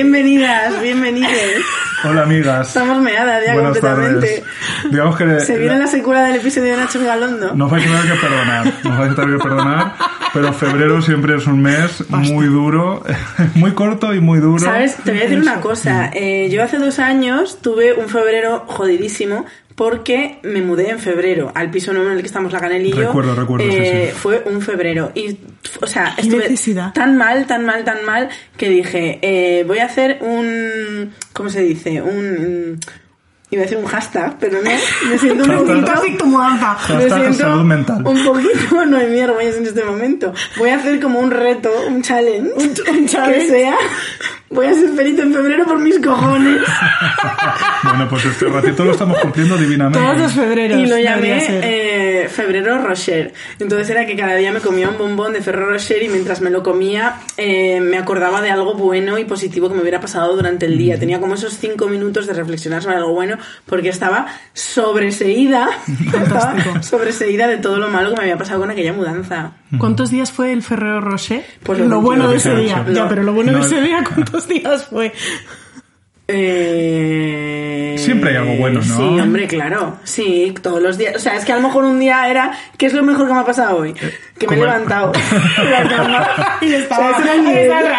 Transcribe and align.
Bienvenidas, 0.00 0.80
bienvenidos. 0.80 1.32
Hola 2.04 2.22
amigas. 2.22 2.68
Estamos 2.68 3.02
meadas 3.02 3.42
ya 3.44 3.54
Buenas 3.54 3.72
completamente. 3.76 4.40
tardes. 4.40 4.88
Digamos 4.88 5.16
que 5.16 5.40
Se 5.40 5.58
viene 5.58 5.80
la 5.80 5.88
secuela 5.88 6.22
del 6.28 6.36
episodio 6.36 6.70
de 6.70 6.76
Nacho 6.76 7.04
Galondo. 7.04 7.56
nos 7.56 7.68
vais 7.68 7.84
a 7.84 7.88
tener 7.88 8.02
que 8.12 8.20
perdonar, 8.20 8.72
nos 8.84 8.98
vais 8.98 9.10
a 9.10 9.14
tener 9.16 9.36
que 9.36 9.42
perdonar, 9.42 9.94
pero 10.32 10.52
febrero 10.52 11.02
siempre 11.02 11.34
es 11.36 11.46
un 11.48 11.60
mes 11.60 12.08
muy 12.08 12.46
duro, 12.46 13.02
muy 13.56 13.72
corto 13.72 14.14
y 14.14 14.20
muy 14.20 14.38
duro. 14.38 14.60
¿Sabes? 14.60 14.94
Te 15.02 15.10
voy 15.10 15.22
a 15.22 15.24
decir 15.24 15.40
una 15.40 15.60
cosa. 15.60 16.08
Eh, 16.14 16.48
yo 16.52 16.62
hace 16.62 16.78
dos 16.78 17.00
años 17.00 17.58
tuve 17.60 17.92
un 17.94 18.08
febrero 18.08 18.62
jodidísimo 18.68 19.44
porque 19.80 20.38
me 20.42 20.60
mudé 20.60 20.90
en 20.90 20.98
febrero 20.98 21.52
al 21.54 21.70
piso 21.70 21.94
nuevo 21.94 22.10
en 22.10 22.16
el 22.16 22.20
que 22.20 22.26
estamos 22.26 22.52
la 22.52 22.60
Canel 22.60 22.84
y 22.84 22.90
yo. 22.90 22.98
Recuerdo, 22.98 23.34
recuerdo, 23.34 23.66
Eh, 23.66 24.10
sí. 24.12 24.18
Fue 24.20 24.42
un 24.44 24.60
febrero. 24.60 25.10
Y, 25.14 25.38
o 25.80 25.86
sea, 25.86 26.12
estuve 26.18 26.50
necesidad. 26.50 26.92
tan 26.92 27.16
mal, 27.16 27.46
tan 27.46 27.64
mal, 27.64 27.82
tan 27.82 28.04
mal 28.04 28.28
que 28.58 28.68
dije, 28.68 29.18
eh, 29.22 29.64
voy 29.66 29.78
a 29.78 29.86
hacer 29.86 30.18
un... 30.20 31.14
¿Cómo 31.32 31.48
se 31.48 31.62
dice? 31.62 32.02
Un... 32.02 32.78
Iba 33.50 33.62
a 33.62 33.64
decir 33.64 33.78
un 33.78 33.86
hashtag, 33.86 34.36
pero 34.38 34.58
no. 34.60 34.70
Me 35.08 35.18
siento 35.18 35.44
un 35.44 35.66
poquito... 35.66 35.86
Casi 35.86 36.16
tu 36.18 36.26
mudanza. 36.26 36.76
Me 36.94 37.08
siento 37.08 37.32
salud 37.32 37.64
mental. 37.64 38.06
Un 38.06 38.22
poquito, 38.22 38.84
no 38.84 38.98
hay 38.98 39.08
mierda 39.08 39.42
en 39.42 39.66
este 39.66 39.82
momento. 39.82 40.34
Voy 40.58 40.68
a 40.68 40.76
hacer 40.76 41.00
como 41.00 41.20
un 41.20 41.30
reto, 41.30 41.70
un 41.88 42.02
challenge. 42.02 42.52
Un, 42.54 43.06
challenge. 43.08 43.46
Que 43.46 43.48
sea. 43.48 43.76
Voy 44.52 44.66
a 44.66 44.74
ser 44.74 44.88
feliz 44.90 45.16
en 45.20 45.32
febrero 45.32 45.64
por 45.64 45.78
mis 45.78 45.98
cojones. 46.00 46.60
Bueno, 47.82 48.06
pues 48.10 48.26
este 48.26 48.44
ratito 48.46 48.84
lo 48.84 48.92
estamos 48.92 49.18
cumpliendo 49.20 49.56
divinamente. 49.56 49.98
Todos 49.98 50.18
los 50.18 50.32
febreros. 50.32 50.78
Y 50.78 50.86
lo 50.86 50.98
llamé 50.98 51.38
eh, 51.48 52.28
Febrero 52.28 52.78
Rocher. 52.78 53.32
Entonces 53.58 53.88
era 53.88 54.04
que 54.04 54.14
cada 54.16 54.34
día 54.36 54.52
me 54.52 54.60
comía 54.60 54.90
un 54.90 54.98
bombón 54.98 55.32
de 55.32 55.40
Ferrero 55.40 55.70
Rocher 55.70 56.02
y 56.02 56.08
mientras 56.10 56.42
me 56.42 56.50
lo 56.50 56.62
comía 56.62 57.16
eh, 57.38 57.80
me 57.80 57.96
acordaba 57.96 58.42
de 58.42 58.50
algo 58.50 58.74
bueno 58.74 59.18
y 59.18 59.24
positivo 59.24 59.68
que 59.70 59.74
me 59.74 59.80
hubiera 59.80 59.98
pasado 59.98 60.36
durante 60.36 60.66
el 60.66 60.76
día. 60.76 60.98
Tenía 60.98 61.20
como 61.20 61.34
esos 61.34 61.54
cinco 61.56 61.88
minutos 61.88 62.26
de 62.26 62.34
reflexionar 62.34 62.82
sobre 62.82 62.96
algo 62.96 63.14
bueno 63.14 63.38
porque 63.64 63.88
estaba 63.88 64.26
sobreseída. 64.52 65.68
estaba 66.22 66.82
sobreseída 66.82 67.48
de 67.48 67.56
todo 67.56 67.78
lo 67.78 67.88
malo 67.88 68.10
que 68.10 68.16
me 68.16 68.22
había 68.24 68.36
pasado 68.36 68.60
con 68.60 68.70
aquella 68.70 68.92
mudanza. 68.92 69.52
¿Cuántos 69.78 70.10
días 70.10 70.30
fue 70.30 70.52
el 70.52 70.62
Ferrero 70.62 71.00
Rocher? 71.00 71.44
Pues 71.62 71.78
lo 71.78 71.86
lo 71.86 72.00
bueno 72.02 72.24
de 72.24 72.34
28. 72.34 72.50
ese 72.52 72.60
día. 72.60 72.86
Ya, 72.92 73.08
pero 73.08 73.22
lo 73.22 73.32
bueno 73.32 73.52
No. 73.52 73.58
de 73.58 73.64
ese 73.64 73.80
día, 73.80 74.04
¿cuántos 74.06 74.39
días 74.48 74.86
fue? 74.86 75.12
Eh... 76.32 77.96
Siempre 77.98 78.30
hay 78.30 78.36
algo 78.36 78.54
bueno, 78.56 78.80
¿no? 78.80 78.96
Sí, 78.96 79.20
hombre, 79.20 79.46
claro. 79.48 79.98
Sí, 80.04 80.54
todos 80.62 80.80
los 80.80 80.96
días. 80.96 81.16
O 81.16 81.18
sea, 81.18 81.36
es 81.36 81.44
que 81.44 81.52
a 81.52 81.56
lo 81.56 81.62
mejor 81.62 81.84
un 81.84 81.98
día 81.98 82.30
era. 82.30 82.52
¿Qué 82.78 82.86
es 82.86 82.94
lo 82.94 83.02
mejor 83.02 83.26
que 83.26 83.34
me 83.34 83.40
ha 83.40 83.44
pasado 83.44 83.78
hoy? 83.78 83.94
Que 84.38 84.46
me 84.46 84.54
he 84.54 84.58
levantado. 84.60 85.12
Y 86.62 86.74
estaba, 86.74 87.10
O 87.10 87.22
sea, 87.22 87.34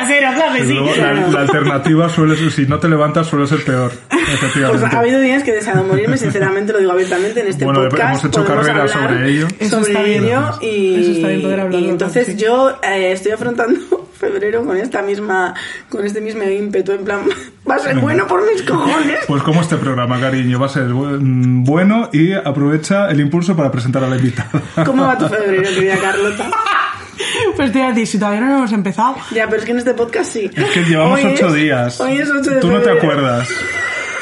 ese 0.04 0.18
era 0.18 0.56
el 0.56 0.66
sí. 0.66 0.74
luego, 0.74 0.88
la, 0.90 0.94
claro. 0.94 1.32
la 1.32 1.40
alternativa 1.42 2.10
suele 2.10 2.36
ser, 2.38 2.52
si 2.52 2.66
no 2.68 2.80
te 2.80 2.88
levantas, 2.88 3.28
suele 3.28 3.48
ser 3.48 3.64
peor. 3.64 3.92
Efectivamente. 4.12 4.80
Pues 4.82 4.94
ha 4.94 5.00
habido 5.00 5.20
días 5.20 5.44
que 5.44 5.52
he 5.52 5.56
deseado 5.56 5.84
morirme, 5.84 6.18
sinceramente, 6.18 6.74
lo 6.74 6.80
digo 6.80 6.92
abiertamente 6.92 7.42
en 7.42 7.48
este 7.48 7.66
Bueno, 7.66 7.82
podcast. 7.90 8.24
hemos 8.24 8.26
hecho 8.26 8.46
carrera 8.46 8.88
sobre 8.88 9.30
ello. 9.30 9.48
Eso 9.60 9.80
sobre 9.80 9.92
está 9.92 10.04
bien. 10.04 10.24
ello 10.24 10.60
y, 10.62 11.02
Eso 11.02 11.12
está 11.12 11.28
bien 11.28 11.42
poder 11.42 11.60
hablarlo, 11.60 11.86
y 11.88 11.90
entonces 11.90 12.28
sí. 12.28 12.36
yo 12.38 12.78
eh, 12.84 13.12
estoy 13.12 13.32
afrontando 13.34 14.10
febrero 14.22 14.64
con 14.64 14.78
esta 14.78 15.02
misma 15.02 15.54
con 15.90 16.06
este 16.06 16.22
mismo 16.22 16.44
ímpetu 16.44 16.94
en 16.94 17.04
plan 17.04 17.22
va 17.70 17.76
a 17.76 17.80
ser 17.80 17.98
bueno 18.00 18.26
por 18.28 18.42
mis 18.50 18.62
cojones 18.62 19.26
Pues 19.28 19.44
como 19.44 19.60
este 19.62 19.76
programa, 19.78 20.20
cariño, 20.20 20.60
va 20.60 20.68
a 20.68 20.70
ser 20.70 20.84
mm, 20.86 21.64
bueno 21.66 22.10
y 22.14 22.32
aprovecha 22.34 23.10
el 23.12 23.20
impulso 23.20 23.56
para 23.56 23.70
presentar 23.72 24.04
a 24.04 24.08
la 24.08 24.16
invitada. 24.18 24.50
¿cómo 24.86 25.04
va 25.04 25.18
tu 25.18 25.28
febrero 25.28 25.64
querida 25.64 25.98
Carlota? 25.98 26.50
Pues 27.56 27.72
te 27.72 27.78
iba 27.80 27.88
a 27.88 27.92
decir, 27.92 28.08
si 28.08 28.18
todavía 28.18 28.42
no 28.42 28.58
hemos 28.58 28.72
empezado. 28.72 29.16
Ya, 29.32 29.46
pero 29.46 29.58
es 29.60 29.66
que 29.66 29.72
en 29.72 29.78
este 29.78 29.94
podcast 29.94 30.32
sí. 30.32 30.50
Es 30.56 30.66
que 30.72 30.84
llevamos 30.86 31.20
Hoy 31.24 31.34
ocho 31.36 31.48
es- 31.50 31.54
días. 31.54 32.00
Hoy 32.02 32.18
es 32.18 32.30
8 32.30 32.50
de 32.50 32.60
Tú 32.62 32.68
no 32.72 32.80
te 32.80 32.86
febrero. 32.86 32.98
acuerdas. 33.12 33.50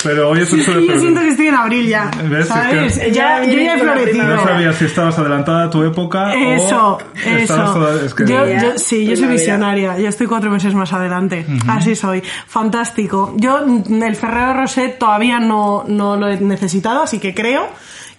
Pero 0.04 0.30
hoy 0.30 0.40
es 0.40 0.54
8 0.54 0.74
de 0.80 0.88
yo 0.88 1.00
siento 1.00 1.22
que 1.22 1.28
estoy 1.30 1.48
en 1.48 1.56
abril 1.56 1.88
ya. 1.88 2.10
¿Ves? 2.30 2.42
Es 2.42 2.48
¿Sabes? 2.48 3.00
que- 3.00 3.12
Ya, 3.12 3.44
yo 3.44 3.60
ya 3.60 3.76
he 3.76 3.80
florecido. 3.80 4.28
No 4.28 4.44
sabía 4.44 4.74
si 4.74 4.86
estabas 4.86 5.20
adelantada 5.20 5.66
a 5.66 5.70
tu 5.70 5.84
época 5.84 6.34
Eso, 6.34 6.94
o 6.98 7.00
eso. 7.30 7.56
toda- 7.74 8.06
es 8.06 8.14
que- 8.14 8.26
yo, 8.26 8.48
Ya, 8.48 8.62
yo- 8.64 8.78
sí, 8.78 9.06
yo 9.06 9.16
soy 9.16 9.28
visionaria. 9.28 9.98
Yo 10.00 10.08
estoy 10.08 10.28
cuatro 10.28 10.50
meses 10.52 10.74
más 10.74 10.94
adelante. 10.94 11.46
Así 11.68 11.96
soy. 11.96 12.24
Fantástico. 12.48 13.34
Yo 13.38 13.66
mm, 13.66 14.04
el 14.04 14.16
Ferrero 14.16 14.54
Rocher 14.54 14.98
todavía 15.00 15.40
no, 15.40 15.84
no 15.88 16.16
lo 16.18 16.28
he 16.30 16.40
necesitado, 16.40 17.04
así 17.04 17.20
que 17.20 17.34
creo 17.34 17.68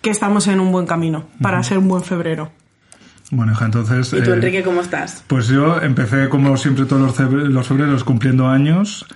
que 0.03 0.11
estamos 0.11 0.47
en 0.49 0.61
un 0.61 0.73
buen 0.73 0.87
camino 0.87 1.25
para 1.43 1.63
ser 1.63 1.79
un 1.79 1.89
buen 1.89 2.03
febrero. 2.03 2.51
Bueno, 3.33 3.53
hija, 3.53 3.67
entonces... 3.67 4.13
¿Y 4.13 4.23
tú, 4.23 4.31
eh, 4.33 4.35
Enrique, 4.35 4.63
cómo 4.65 4.81
estás? 4.81 5.23
Pues 5.29 5.47
yo 5.47 5.81
empecé 5.81 6.29
como 6.29 6.57
siempre 6.57 6.85
todos 6.85 7.17
los, 7.21 7.33
los 7.33 7.69
febreros 7.69 8.03
cumpliendo 8.03 8.49
años 8.49 9.07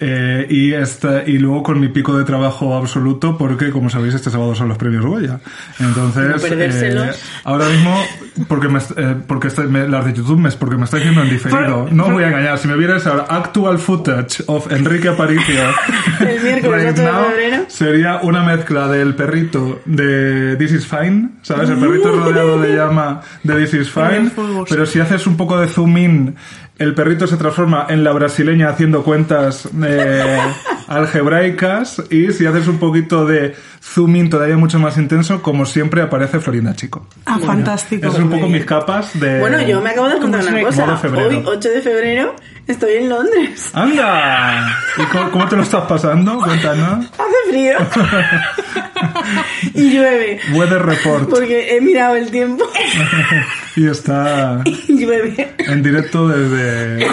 eh, 0.00 0.46
y, 0.50 0.72
esta, 0.72 1.22
y 1.26 1.38
luego 1.38 1.62
con 1.62 1.78
mi 1.80 1.88
pico 1.88 2.16
de 2.18 2.24
trabajo 2.24 2.74
absoluto 2.76 3.36
porque 3.38 3.70
como 3.70 3.90
sabéis 3.90 4.14
este 4.14 4.30
sábado 4.30 4.54
son 4.54 4.68
los 4.68 4.78
premios 4.78 5.04
Goya. 5.04 5.38
Entonces, 5.78 6.42
No 6.42 6.48
eh, 6.48 7.12
ahora 7.44 7.68
mismo, 7.68 7.96
porque, 8.48 8.68
me, 8.68 8.78
eh, 8.96 9.16
porque 9.26 9.48
está- 9.48 9.62
me- 9.62 9.88
las 9.88 10.04
de 10.04 10.12
YouTube 10.12 10.38
me, 10.38 10.50
porque 10.52 10.76
me 10.76 10.84
está 10.84 10.96
diciendo 10.96 11.22
en 11.22 11.30
diferido. 11.30 11.88
No 11.90 12.10
voy 12.10 12.24
a 12.24 12.28
engañar, 12.28 12.58
si 12.58 12.68
me 12.68 12.76
vieras 12.76 13.06
ahora 13.06 13.26
actual 13.28 13.78
footage 13.78 14.42
of 14.46 14.70
Enrique 14.72 15.08
Aparicio 15.08 15.54
El 16.20 16.42
miércoles 16.42 16.84
right 16.84 16.92
8 16.98 17.02
de 17.02 17.50
now, 17.50 17.64
sería 17.68 18.20
una 18.22 18.42
mezcla 18.44 18.88
del 18.88 19.14
perrito 19.14 19.80
de 19.84 20.56
This 20.56 20.72
is 20.72 20.86
Fine, 20.86 21.30
¿sabes? 21.42 21.68
El 21.70 21.78
perrito 21.78 22.10
rodeado 22.12 22.60
de 22.60 22.74
llama 22.76 23.20
de 23.42 23.54
This 23.56 23.74
is 23.74 23.90
Fine, 23.90 24.30
pero 24.68 24.86
si 24.86 25.00
haces 25.00 25.26
un 25.26 25.36
poco 25.36 25.60
de 25.60 25.68
zoom 25.68 25.96
in, 25.98 26.34
el 26.78 26.94
perrito 26.94 27.26
se 27.26 27.36
transforma 27.36 27.86
en 27.88 28.02
la 28.04 28.12
brasileña 28.12 28.68
haciendo 28.68 29.02
cuentas 29.02 29.68
eh, 29.84 30.38
algebraicas 30.88 32.02
y 32.10 32.32
si 32.32 32.46
haces 32.46 32.68
un 32.68 32.78
poquito 32.78 33.26
de 33.26 33.54
zoom 33.82 34.16
in 34.16 34.30
todavía 34.30 34.56
mucho 34.56 34.78
más 34.78 34.96
intenso, 34.96 35.42
como 35.42 35.66
siempre 35.66 36.02
aparece 36.02 36.40
Florinda 36.40 36.74
Chico. 36.74 37.06
Ah, 37.26 37.38
fantástico. 37.38 38.02
Esas 38.06 38.14
son 38.14 38.24
un 38.24 38.30
poco 38.30 38.48
mis 38.48 38.64
capas 38.64 39.18
de... 39.18 39.40
Bueno, 39.40 39.60
yo 39.62 39.80
me 39.80 39.90
acabo 39.90 40.08
de 40.08 40.18
contar 40.18 40.46
una 40.46 40.62
cosa. 40.62 40.86
Modo 40.86 40.98
febrero. 40.98 41.28
Hoy, 41.28 41.42
8 41.46 41.68
de 41.68 41.80
febrero, 41.82 42.36
estoy 42.66 42.94
en 42.94 43.08
Londres. 43.08 43.70
¡Anda! 43.72 44.68
¿Y 44.98 45.02
cómo, 45.06 45.30
cómo 45.30 45.48
te 45.48 45.56
lo 45.56 45.62
estás 45.62 45.84
pasando? 45.86 46.38
Cuéntanos. 46.38 47.06
Hace 47.12 47.50
frío. 47.50 47.78
y 49.74 49.90
llueve. 49.90 50.40
Weather 50.52 50.82
Report. 50.82 51.28
Porque 51.28 51.76
he 51.76 51.80
mirado 51.80 52.16
el 52.16 52.30
tiempo 52.30 52.64
Y 53.76 53.86
está 53.86 54.60
y 54.64 55.04
llueve. 55.04 55.54
en 55.58 55.82
directo 55.82 56.28
desde 56.28 57.06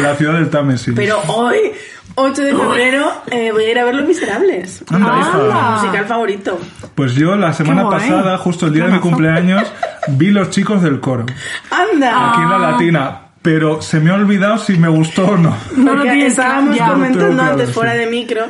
la 0.00 0.14
ciudad 0.16 0.34
del 0.34 0.50
Támesis. 0.50 0.92
Pero 0.96 1.20
hoy, 1.28 1.72
8 2.16 2.42
de 2.42 2.54
febrero, 2.54 3.10
eh, 3.30 3.50
voy 3.52 3.64
a 3.64 3.70
ir 3.70 3.78
a 3.78 3.84
ver 3.84 3.94
Los 3.94 4.06
Miserables. 4.06 4.84
Anda, 4.90 5.12
Mi 5.14 5.20
hija. 5.20 5.70
musical 5.76 6.04
favorito. 6.06 6.58
Pues 6.94 7.14
yo 7.14 7.36
la 7.36 7.52
semana 7.52 7.82
guay. 7.84 8.00
pasada, 8.00 8.36
justo 8.38 8.66
el 8.66 8.72
día 8.74 8.86
de 8.86 8.92
mi 8.92 8.98
cumpleaños, 9.00 9.72
vi 10.08 10.30
los 10.30 10.50
chicos 10.50 10.82
del 10.82 11.00
coro. 11.00 11.26
¡Anda! 11.70 12.30
Aquí 12.32 12.42
en 12.42 12.50
la 12.50 12.58
latina. 12.58 13.20
Pero 13.42 13.80
se 13.80 14.00
me 14.00 14.10
ha 14.10 14.14
olvidado 14.16 14.58
si 14.58 14.76
me 14.76 14.88
gustó 14.88 15.26
o 15.28 15.36
no. 15.38 15.56
No 15.76 15.94
lo 15.94 16.04
estábamos 16.04 16.76
ya. 16.76 16.88
Comentando 16.88 17.34
claro, 17.36 17.52
antes 17.52 17.68
sí. 17.68 17.72
fuera 17.74 17.94
de 17.94 18.06
micro 18.06 18.42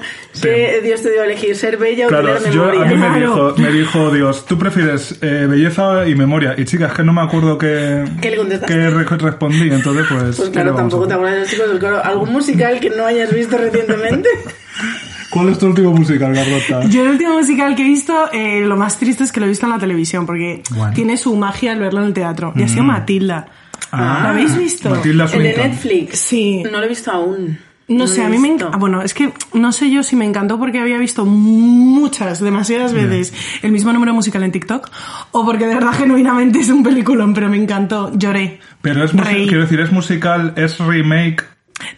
que 0.43 0.81
Dios 0.83 1.01
te 1.03 1.13
dio 1.13 1.23
a 1.23 1.27
elegir 1.27 1.55
ser 1.55 1.77
bella 1.77 2.07
o 2.07 2.09
Claro, 2.09 2.35
tener 2.39 2.53
yo, 2.53 2.65
memoria. 2.67 2.81
a 2.83 2.85
mí 2.87 2.95
me 2.97 3.07
Claro. 3.07 3.53
dijo, 3.53 3.55
me 3.63 3.71
dijo 3.73 4.11
Dios, 4.11 4.47
tú 4.47 4.59
prefieres 4.59 5.17
eh, 5.23 5.47
belleza 5.49 6.09
y 6.09 6.17
memoria. 6.17 6.55
Y 6.59 6.65
chicas, 6.65 6.93
que 6.93 7.05
no 7.05 7.13
me 7.13 7.21
acuerdo 7.21 7.57
qué, 7.57 8.05
¿Qué 8.21 8.31
le 8.33 8.37
contestaste? 8.39 8.75
qué 8.75 8.91
re- 8.91 9.05
respondí. 9.05 9.71
Entonces, 9.71 10.07
pues. 10.09 10.23
Pues 10.37 10.49
¿qué 10.49 10.51
claro, 10.55 10.75
tampoco 10.75 11.07
te 11.07 11.15
acuerdas 11.15 11.49
chicos 11.49 11.69
del 11.69 11.79
coro. 11.79 12.05
¿Algún 12.05 12.33
musical 12.33 12.81
que 12.81 12.91
no 12.91 13.07
hayas 13.07 13.33
visto 13.33 13.57
recientemente? 13.59 14.29
¿Cuál 15.31 15.51
es 15.51 15.59
tu 15.61 15.67
último 15.67 15.93
musical, 15.93 16.35
Carlota? 16.35 16.89
Yo 16.89 17.03
el 17.03 17.11
último 17.11 17.35
musical 17.35 17.77
que 17.77 17.83
he 17.83 17.85
visto, 17.85 18.29
eh, 18.33 18.63
lo 18.67 18.77
más 18.77 18.99
triste 18.99 19.23
es 19.23 19.31
que 19.31 19.39
lo 19.39 19.47
he 19.47 19.49
visto 19.51 19.67
en 19.67 19.71
la 19.73 19.79
televisión, 19.79 20.27
porque 20.27 20.65
Bueno. 20.71 20.93
tiene 20.93 21.17
su 21.17 21.37
magia 21.37 21.71
al 21.71 21.79
verlo 21.79 22.01
en 22.01 22.07
el 22.09 22.13
teatro. 22.15 22.53
Y 22.57 22.65
ha 22.65 22.69
sido 22.69 22.83
Matilda. 22.83 23.47
Ah, 23.93 24.21
¿Lo 24.25 24.29
habéis 24.31 24.57
visto? 24.57 24.91
Matilda 24.91 25.25
El 25.33 25.43
de. 25.43 25.57
Netflix. 25.57 26.19
Sí. 26.19 26.63
No 26.71 26.79
lo 26.79 26.85
he 26.85 26.89
visto 26.89 27.11
aún. 27.11 27.59
No, 27.89 28.07
sé, 28.07 28.23
a 28.23 28.29
mí 28.29 28.39
me 28.39 28.49
visto. 28.51 28.67
encanta. 28.67 28.79
Bueno, 28.79 29.03
es 29.03 29.15
que 29.15 29.33
no 29.53 29.73
sé 29.73 29.91
yo 29.91 30.05
si 30.05 30.15
me 30.15 30.25
encantó 30.25 30.61
porque 30.61 30.79
había 30.79 30.97
visto 30.99 31.25
muchas, 31.27 32.39
demasiadas 32.41 32.93
veces 32.93 33.33
el 33.63 33.73
mismo 33.73 33.93
número 33.93 34.15
musical 34.15 34.45
en 34.45 34.53
TikTok 34.53 34.89
o 35.33 35.45
porque 35.45 35.67
de 35.67 35.75
verdad 35.75 35.93
genuinamente 35.99 36.61
es 36.61 36.69
un 36.69 36.85
peliculón, 36.85 37.35
pero 37.35 37.49
me 37.49 37.57
encantó. 37.57 38.13
Lloré. 38.17 38.61
Pero 38.81 39.03
es 39.05 39.11
quiero 39.11 39.63
decir, 39.63 39.81
es 39.81 39.91
musical, 39.91 40.53
es 40.57 40.79
remake. 40.79 41.45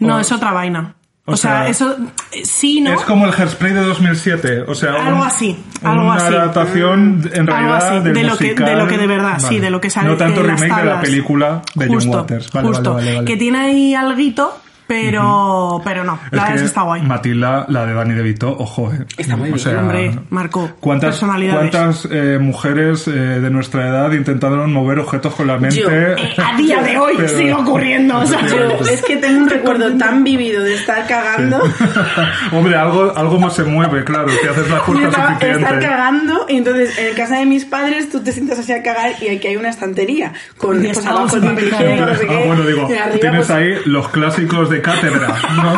No, 0.00 0.16
o- 0.16 0.18
es 0.20 0.32
otra 0.32 0.52
vaina. 0.52 0.94
O, 1.24 1.32
o 1.34 1.36
sea, 1.36 1.62
sea, 1.62 1.68
eso 1.68 1.96
sí, 2.42 2.80
¿no? 2.80 2.92
Es 2.94 3.02
como 3.02 3.26
el 3.26 3.32
Hairspray 3.32 3.72
de 3.72 3.80
2007, 3.82 4.62
o 4.66 4.74
sea, 4.74 4.94
Algo 4.94 5.20
un- 5.20 5.26
así, 5.26 5.56
algo 5.84 6.04
una 6.06 6.14
así. 6.16 6.34
adaptación 6.34 7.30
en 7.32 7.48
Algo 7.48 7.52
realidad 7.52 8.02
de 8.02 8.24
lo 8.24 8.36
que- 8.36 8.54
de 8.54 8.74
lo 8.76 8.88
que 8.88 8.98
de 8.98 9.06
verdad, 9.06 9.38
sí, 9.38 9.60
de 9.60 9.70
lo 9.70 9.80
que 9.80 9.88
sale 9.88 10.08
No 10.08 10.16
tanto 10.16 10.40
en 10.40 10.48
las 10.48 10.60
remake 10.60 10.80
de 10.82 10.86
la 10.90 11.00
película 11.00 11.62
de 11.76 11.86
justo, 11.86 12.10
John 12.10 12.20
Waters. 12.22 12.52
Vale, 12.52 12.68
justo. 12.68 12.94
vale, 12.94 13.04
vale, 13.06 13.14
vale. 13.18 13.26
Que 13.28 13.36
tiene 13.36 13.58
ahí 13.60 13.94
alguito, 13.94 14.58
pero, 15.02 15.80
pero 15.84 16.04
no. 16.04 16.14
Es 16.26 16.32
La 16.32 16.42
verdad 16.42 16.46
que 16.48 16.54
es 16.54 16.60
que 16.62 16.66
está 16.66 16.82
guay. 16.82 17.02
Matilda, 17.02 17.66
la 17.68 17.86
de 17.86 17.94
Danny 17.94 18.14
DeVito, 18.14 18.50
ojo, 18.58 18.92
eh. 18.92 19.04
Está 19.16 19.36
muy 19.36 19.48
O 19.50 19.54
bien. 19.54 19.58
sea, 19.58 19.78
Hombre, 19.80 20.18
marcó 20.30 20.70
¿Cuántas, 20.80 21.10
personalidades. 21.10 21.70
cuántas 21.70 22.08
eh, 22.10 22.38
mujeres 22.40 23.08
eh, 23.08 23.10
de 23.12 23.50
nuestra 23.50 23.88
edad 23.88 24.12
intentaron 24.12 24.72
mover 24.72 24.98
objetos 24.98 25.34
con 25.34 25.46
la 25.46 25.58
mente? 25.58 25.80
Yo, 25.80 25.90
Eh, 25.90 26.16
a 26.44 26.56
día 26.56 26.82
de 26.82 26.98
hoy 26.98 27.14
Pero- 27.16 27.28
sigue 27.28 27.52
ocurriendo. 27.54 28.18
O 28.18 28.26
sea, 28.26 28.46
Yo 28.46 28.56
es 28.86 29.02
que 29.02 29.16
tengo 29.16 29.38
un 29.40 29.48
recuerdo 29.48 29.96
tan 29.96 30.24
vivido 30.24 30.62
de 30.62 30.74
estar 30.74 31.06
cagando. 31.06 31.60
Hombre, 32.52 32.76
algo, 32.76 33.12
algo 33.16 33.38
más 33.38 33.54
se 33.54 33.64
mueve, 33.64 34.04
claro, 34.04 34.28
si 34.28 34.46
haces 34.46 34.70
la 34.70 34.80
fuerza 34.80 35.08
estaba- 35.08 35.32
estar 35.32 35.52
suficiente. 35.54 35.86
cagando 35.86 36.46
y 36.48 36.56
entonces 36.58 36.98
en 36.98 37.14
casa 37.14 37.38
de 37.38 37.46
mis 37.46 37.64
padres 37.64 38.10
tú 38.10 38.20
te 38.20 38.32
sientas 38.32 38.58
así 38.58 38.72
a 38.72 38.82
cagar 38.82 39.12
y 39.22 39.28
aquí 39.28 39.48
hay 39.48 39.56
una 39.56 39.68
estantería 39.70 40.32
con 40.58 40.80
pues, 40.82 41.04
abajo 41.06 41.36
el 41.36 41.42
papel 41.42 41.58
el 41.64 41.72
higiénico, 41.72 42.06
no 42.06 42.14
sé 42.14 42.26
qué. 42.26 42.34
Ah, 42.34 42.46
bueno, 42.46 42.62
digo, 42.66 42.82
arriba, 42.86 43.04
tienes 43.20 43.46
pues, 43.46 43.50
ahí 43.50 43.74
los 43.86 44.08
clásicos 44.08 44.70
de 44.70 44.81
cátedra, 44.82 45.28
¿no? 45.56 45.74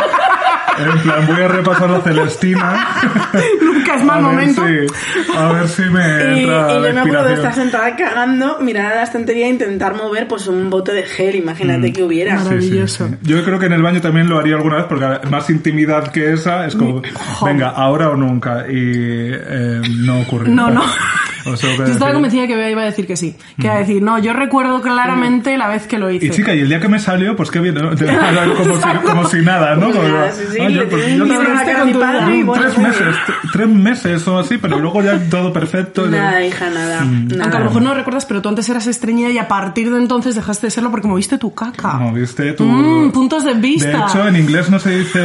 En 0.77 0.99
plan, 1.03 1.25
voy 1.29 1.41
a 1.41 1.47
repasar 1.47 1.89
la 1.89 2.01
Celestina. 2.01 2.97
Nunca 3.63 3.95
es 3.95 4.05
mal 4.05 4.25
A 4.25 4.29
ver 4.29 4.35
momento. 4.35 4.63
si- 4.67 5.33
a 5.39 5.53
ver 5.53 5.69
si 5.69 5.83
me 5.83 6.01
Y, 6.01 6.39
y 6.39 6.41
entra 6.41 6.69
yo 6.73 6.81
la 6.81 6.93
me 6.93 7.01
acuerdo 7.03 7.29
de 7.29 7.35
estar 7.35 7.55
sentada 7.55 7.95
cagando, 7.95 8.59
mirar 8.61 8.93
a 8.93 8.97
la 8.97 9.03
estantería 9.05 9.47
e 9.47 9.51
intentar 9.51 9.95
mover 9.95 10.27
pues 10.27 10.49
un 10.49 10.71
bote 10.71 10.93
de 10.93 11.05
gel, 11.05 11.37
imagínate 11.37 11.93
que 11.93 12.03
hubiera. 12.03 12.35
Mm. 12.35 12.39
Sí, 12.39 12.45
sí, 12.45 12.49
Maravilloso. 12.55 13.09
sí. 13.09 13.15
Yo 13.23 13.45
creo 13.45 13.61
que 13.61 13.67
en 13.67 13.73
el 13.75 13.83
baño 13.83 14.01
también 14.01 14.29
lo 14.29 14.37
haría 14.41 14.57
alguna 14.57 14.79
vez 14.79 14.87
porque 14.89 15.07
más 15.31 15.49
intimidad 15.49 16.09
que 16.09 16.33
esa 16.33 16.67
es 16.67 16.75
como, 16.75 17.01
venga, 17.45 17.69
ahora 17.69 18.09
o 18.11 18.17
nunca. 18.17 18.65
Y 18.69 18.73
eh, 19.33 19.81
no 20.01 20.23
ocurrió. 20.23 20.53
No, 20.53 20.71
no. 20.71 20.83
Yo 21.45 21.85
estaba 21.85 22.13
convencida 22.13 22.47
que 22.47 22.71
iba 22.71 22.83
a 22.83 22.85
decir 22.87 23.07
que 23.07 23.17
sí. 23.17 23.37
Que 23.59 23.67
iba 23.67 23.75
a 23.77 23.79
decir, 23.79 24.03
no, 24.03 24.19
yo 24.19 24.33
recuerdo 24.33 24.81
claramente 24.81 25.57
la 25.57 25.69
vez 25.69 25.87
que 25.87 25.99
lo 25.99 26.11
hice. 26.11 26.27
Y 26.27 26.31
chica, 26.31 26.55
y 26.55 26.61
el 26.61 26.69
día 26.69 26.81
que 26.81 26.89
me 26.89 26.99
salió, 26.99 27.37
pues 27.37 27.51
qué 27.51 27.61
bien, 27.61 27.75
como, 27.79 27.97
si, 27.97 28.99
como 29.07 29.29
si 29.29 29.37
nada, 29.43 29.75
¿no? 29.77 29.89
Como 29.89 30.01
Como- 30.03 30.09
nada, 30.09 30.31
sí, 30.33 30.43
sí, 30.51 30.59
Ah, 30.61 30.69
yo, 30.69 30.89
pues, 30.89 31.07
yo 31.17 31.27
con 31.27 31.93
tu 31.93 32.01
padre 32.01 32.37
y 32.37 32.43
bueno, 32.43 32.63
tres 32.65 32.79
meses, 32.79 33.17
tres 33.53 33.69
meses 33.69 34.29
o 34.29 34.39
así, 34.39 34.59
pero 34.59 34.79
luego 34.79 35.03
ya 35.03 35.19
todo 35.31 35.53
perfecto. 35.53 36.07
Nada, 36.11 36.45
hija, 36.45 36.71
nada. 36.71 37.01
Aunque 37.01 37.37
a 37.57 37.59
lo 37.59 37.65
mejor 37.67 37.83
no 37.83 37.91
lo 37.91 37.95
recuerdas, 37.97 38.25
pero 38.27 38.41
tú 38.43 38.49
antes 38.49 38.69
eras 38.69 38.87
estreñida 38.87 39.31
y 39.31 39.39
a 39.39 39.49
partir 39.49 39.91
de 39.91 39.99
entonces 39.99 40.35
dejaste 40.35 40.67
de 40.69 40.71
serlo 40.71 40.91
porque 40.91 41.07
moviste 41.09 41.39
tu 41.39 41.55
caca. 41.55 41.93
Como 41.93 42.13
viste 42.13 42.53
tú. 42.53 42.65
Mm, 42.65 43.11
puntos 43.13 43.45
de 43.45 43.55
vista. 43.55 43.89
De 43.89 43.97
hecho, 44.05 44.29
en 44.29 44.37
inglés 44.37 44.71
no 44.71 44.79
se 44.79 44.99
dice 44.99 45.19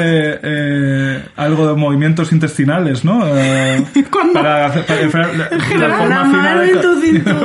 eh, 0.44 1.24
algo 1.36 1.68
de 1.68 1.76
movimientos 1.76 2.32
intestinales, 2.32 3.04
¿no? 3.06 3.22
Eh. 3.26 3.84
Para 4.34 4.72
para, 4.72 5.08
para- 5.10 6.04
Una 6.06 6.09
forma 6.16 6.24
mano 6.24 6.62
fina 6.62 6.62
de 6.62 6.76
tu 6.82 7.02
cintura, 7.02 7.40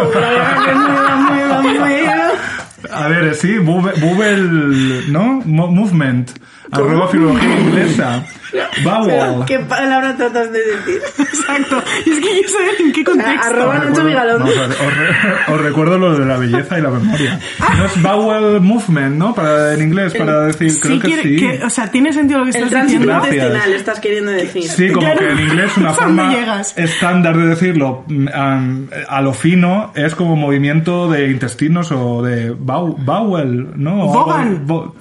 mueva, 1.31 1.63
mueva. 1.63 2.15
A 2.93 3.09
ver, 3.09 3.35
sí, 3.35 3.57
Google, 3.59 5.05
¿no? 5.09 5.43
Mo- 5.45 5.69
movement. 5.71 6.31
Arroba 6.71 7.09
filología 7.09 7.59
inglesa. 7.61 8.25
Pero, 8.55 8.99
Vowel. 8.99 9.45
¿Qué 9.47 9.59
palabra 9.61 10.17
tratas 10.17 10.53
de 10.53 10.59
decir? 10.59 11.03
Exacto. 11.19 11.83
Y 12.07 12.11
es 12.11 12.17
que 12.17 12.23
quiero 12.31 12.49
saber 12.49 12.75
en 12.81 12.93
qué 12.93 13.05
contexto. 13.05 13.47
arroba 13.49 13.75
Nacho 13.79 14.05
vamos 14.05 14.57
a 14.57 14.67
ver, 14.67 14.71
os, 14.71 14.97
re- 14.97 15.55
os 15.55 15.61
recuerdo 15.61 15.99
lo 15.99 16.19
de 16.19 16.25
la 16.27 16.37
belleza 16.37 16.79
y 16.79 16.83
la 16.83 16.91
memoria. 16.91 17.41
No 17.77 17.85
es 17.87 18.03
vowel 18.03 18.61
movement, 18.61 19.17
¿no? 19.17 19.35
Para, 19.35 19.75
en 19.75 19.83
inglés, 19.83 20.15
para 20.15 20.43
decir, 20.43 20.73
creo 20.81 20.95
Sí, 20.95 21.01
que 21.01 21.07
quiere- 21.09 21.23
sí. 21.23 21.37
que- 21.37 21.65
o 21.65 21.71
sea, 21.71 21.91
tiene 21.91 22.13
sentido 22.13 22.41
lo 22.41 22.45
que 22.51 22.59
El 22.59 22.65
estás 22.65 22.83
diciendo. 22.85 23.07
Gracias. 23.09 23.35
intestinal, 23.35 23.73
estás 23.75 24.01
queriendo 24.01 24.31
decir. 24.33 24.63
Sí, 24.69 24.89
como 24.91 25.01
Claro. 25.07 25.19
que 25.19 25.31
en 25.31 25.41
inglés 25.41 25.77
una 25.77 25.91
¿Hasta 25.91 26.05
dónde 26.07 26.23
forma 26.23 26.61
estándar 26.77 27.37
de 27.37 27.47
decirlo 27.47 28.05
am, 28.33 28.89
a 29.09 29.21
lo 29.21 29.33
fino 29.33 29.93
es 29.95 30.15
como 30.15 30.37
movimiento 30.37 31.11
de 31.11 31.31
intestinos 31.31 31.91
o 31.93 32.23
de 32.23 32.51
bow- 32.53 32.97
bowel, 32.99 33.69
¿no? 33.77 34.07
Vogan. 34.07 34.67
bo- 34.67 34.95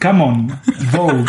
Come 0.00 0.22
on, 0.22 0.46
Vogue. 0.92 1.24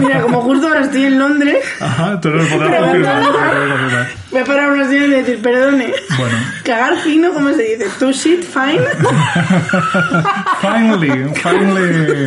Mira, 0.00 0.22
como 0.22 0.42
justo 0.50 0.66
ahora 0.66 0.80
estoy 0.80 1.04
en 1.04 1.16
Londres, 1.16 1.64
Ajá, 1.78 2.20
tú 2.20 2.28
no 2.28 2.42
lo 2.42 2.48
podrás 2.48 2.80
confirmar. 2.80 4.08
voy 4.32 4.40
a 4.40 4.44
parar 4.44 4.72
unos 4.72 4.90
días 4.90 5.04
y 5.04 5.10
decir, 5.10 5.40
perdone. 5.40 5.92
Bueno. 6.18 6.36
Cagar 6.64 6.96
fino, 6.96 7.32
¿cómo 7.32 7.52
se 7.52 7.62
dice? 7.62 7.86
To 8.00 8.10
shit 8.10 8.42
fine. 8.42 8.80
Finally, 10.60 11.32
finally 11.34 12.26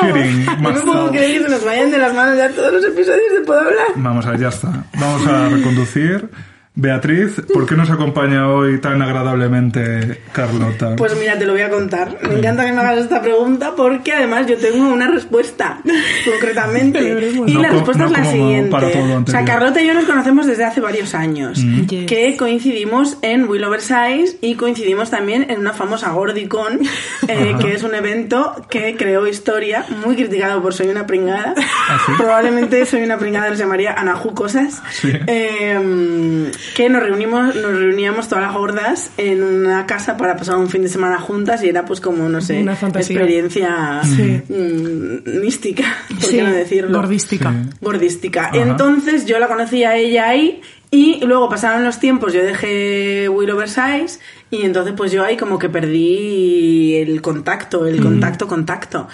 shitting 0.00 0.46
No 0.62 0.70
me 0.72 0.80
puedo 0.80 1.10
creer 1.10 1.38
que 1.38 1.44
se 1.44 1.48
nos 1.50 1.64
vayan 1.64 1.90
de 1.90 1.98
las 1.98 2.14
manos 2.14 2.38
ya 2.38 2.48
todos 2.50 2.72
los 2.72 2.84
episodios 2.84 3.32
de 3.34 3.40
Puedo 3.42 3.60
Hablar. 3.60 3.86
Vamos 3.96 4.26
a 4.26 4.30
ver, 4.30 4.40
ya 4.40 4.48
está. 4.48 4.68
Vamos 4.94 5.26
a 5.26 5.48
reconducir. 5.50 6.28
Beatriz, 6.76 7.40
¿por 7.52 7.66
qué 7.66 7.76
nos 7.76 7.88
acompaña 7.88 8.48
hoy 8.48 8.80
tan 8.80 9.00
agradablemente 9.00 10.20
Carlota? 10.32 10.96
Pues 10.96 11.16
mira, 11.20 11.38
te 11.38 11.46
lo 11.46 11.52
voy 11.52 11.62
a 11.62 11.70
contar. 11.70 12.18
Me 12.28 12.38
encanta 12.38 12.66
que 12.66 12.72
me 12.72 12.80
hagas 12.80 12.98
esta 12.98 13.22
pregunta 13.22 13.74
porque 13.76 14.12
además 14.12 14.48
yo 14.48 14.56
tengo 14.56 14.92
una 14.92 15.06
respuesta, 15.06 15.78
concretamente. 16.28 16.98
Y 17.46 17.54
No 17.54 17.62
la 17.62 17.68
respuesta 17.70 18.02
no 18.02 18.10
es 18.10 18.18
la 18.18 18.24
siguiente. 18.24 18.70
para 18.72 18.90
todo 18.90 19.06
lo 19.06 19.22
o 19.22 19.26
sea. 19.26 19.44
Carlota 19.44 19.80
y 19.82 19.86
yo 19.86 19.94
nos 19.94 20.04
conocemos 20.04 20.46
desde 20.46 20.64
hace 20.64 20.80
varios 20.80 21.14
años. 21.14 21.62
Yes. 21.62 22.06
Que 22.08 22.36
coincidimos 22.36 23.18
en 23.22 23.48
Will 23.48 23.62
Oversize 23.62 24.36
y 24.40 24.56
coincidimos 24.56 25.10
también 25.10 25.46
en 25.50 25.60
una 25.60 25.74
famosa 25.74 26.10
Gordicon, 26.10 26.80
eh, 27.28 27.54
que 27.60 27.74
es 27.74 27.84
un 27.84 27.94
evento 27.94 28.52
que 28.68 28.96
creó 28.96 29.28
historia, 29.28 29.86
muy 30.04 30.16
criticado 30.16 30.60
por 30.60 30.74
Soy 30.74 30.88
una 30.88 31.06
pringada. 31.06 31.54
¿Ah, 31.56 32.00
sí? 32.04 32.12
Probablemente 32.16 32.84
Soy 32.84 33.04
una 33.04 33.16
pringada 33.16 33.50
se 33.50 33.58
llamaría 33.62 33.92
Anahu 33.92 34.34
Cosas. 34.34 34.82
Sí. 34.90 35.12
Eh, 35.28 36.50
que 36.76 36.88
nos 36.88 37.02
reunimos, 37.02 37.54
nos 37.56 37.76
reuníamos 37.78 38.28
todas 38.28 38.44
las 38.44 38.54
gordas 38.54 39.10
en 39.16 39.42
una 39.42 39.86
casa 39.86 40.16
para 40.16 40.36
pasar 40.36 40.56
un 40.56 40.68
fin 40.68 40.82
de 40.82 40.88
semana 40.88 41.18
juntas 41.18 41.62
y 41.62 41.68
era 41.68 41.84
pues 41.84 42.00
como, 42.00 42.28
no 42.28 42.40
sé, 42.40 42.60
Una 42.62 42.76
fantasía. 42.76 43.16
experiencia 43.16 44.00
Sí. 44.04 44.42
mm, 44.48 45.40
mística, 45.40 45.84
por 46.08 46.20
Sí, 46.22 46.36
qué 46.36 46.42
no 46.42 46.52
decirlo. 46.52 46.98
gordística. 46.98 47.50
Sí. 47.52 47.70
Gordística. 47.80 48.46
Ajá. 48.46 48.56
Entonces 48.56 49.26
yo 49.26 49.38
la 49.38 49.48
conocí 49.48 49.84
a 49.84 49.96
ella 49.96 50.28
ahí 50.28 50.60
y 50.90 51.20
luego 51.24 51.48
pasaron 51.48 51.82
los 51.84 51.98
tiempos, 51.98 52.32
yo 52.32 52.42
dejé 52.44 53.28
Will 53.28 53.50
Oversize 53.50 54.20
y 54.50 54.62
entonces 54.62 54.94
pues 54.96 55.10
yo 55.10 55.24
ahí 55.24 55.36
como 55.36 55.58
que 55.58 55.68
perdí 55.68 56.94
el 56.96 57.20
contacto, 57.20 57.86
el 57.86 58.00
contacto, 58.00 58.46
contacto. 58.46 59.08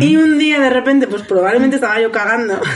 Y 0.00 0.16
un 0.16 0.36
día 0.38 0.60
de 0.60 0.68
repente 0.68 1.06
pues 1.06 1.22
probablemente 1.22 1.76
estaba 1.76 1.98
yo 2.00 2.10
cagando. 2.12 2.60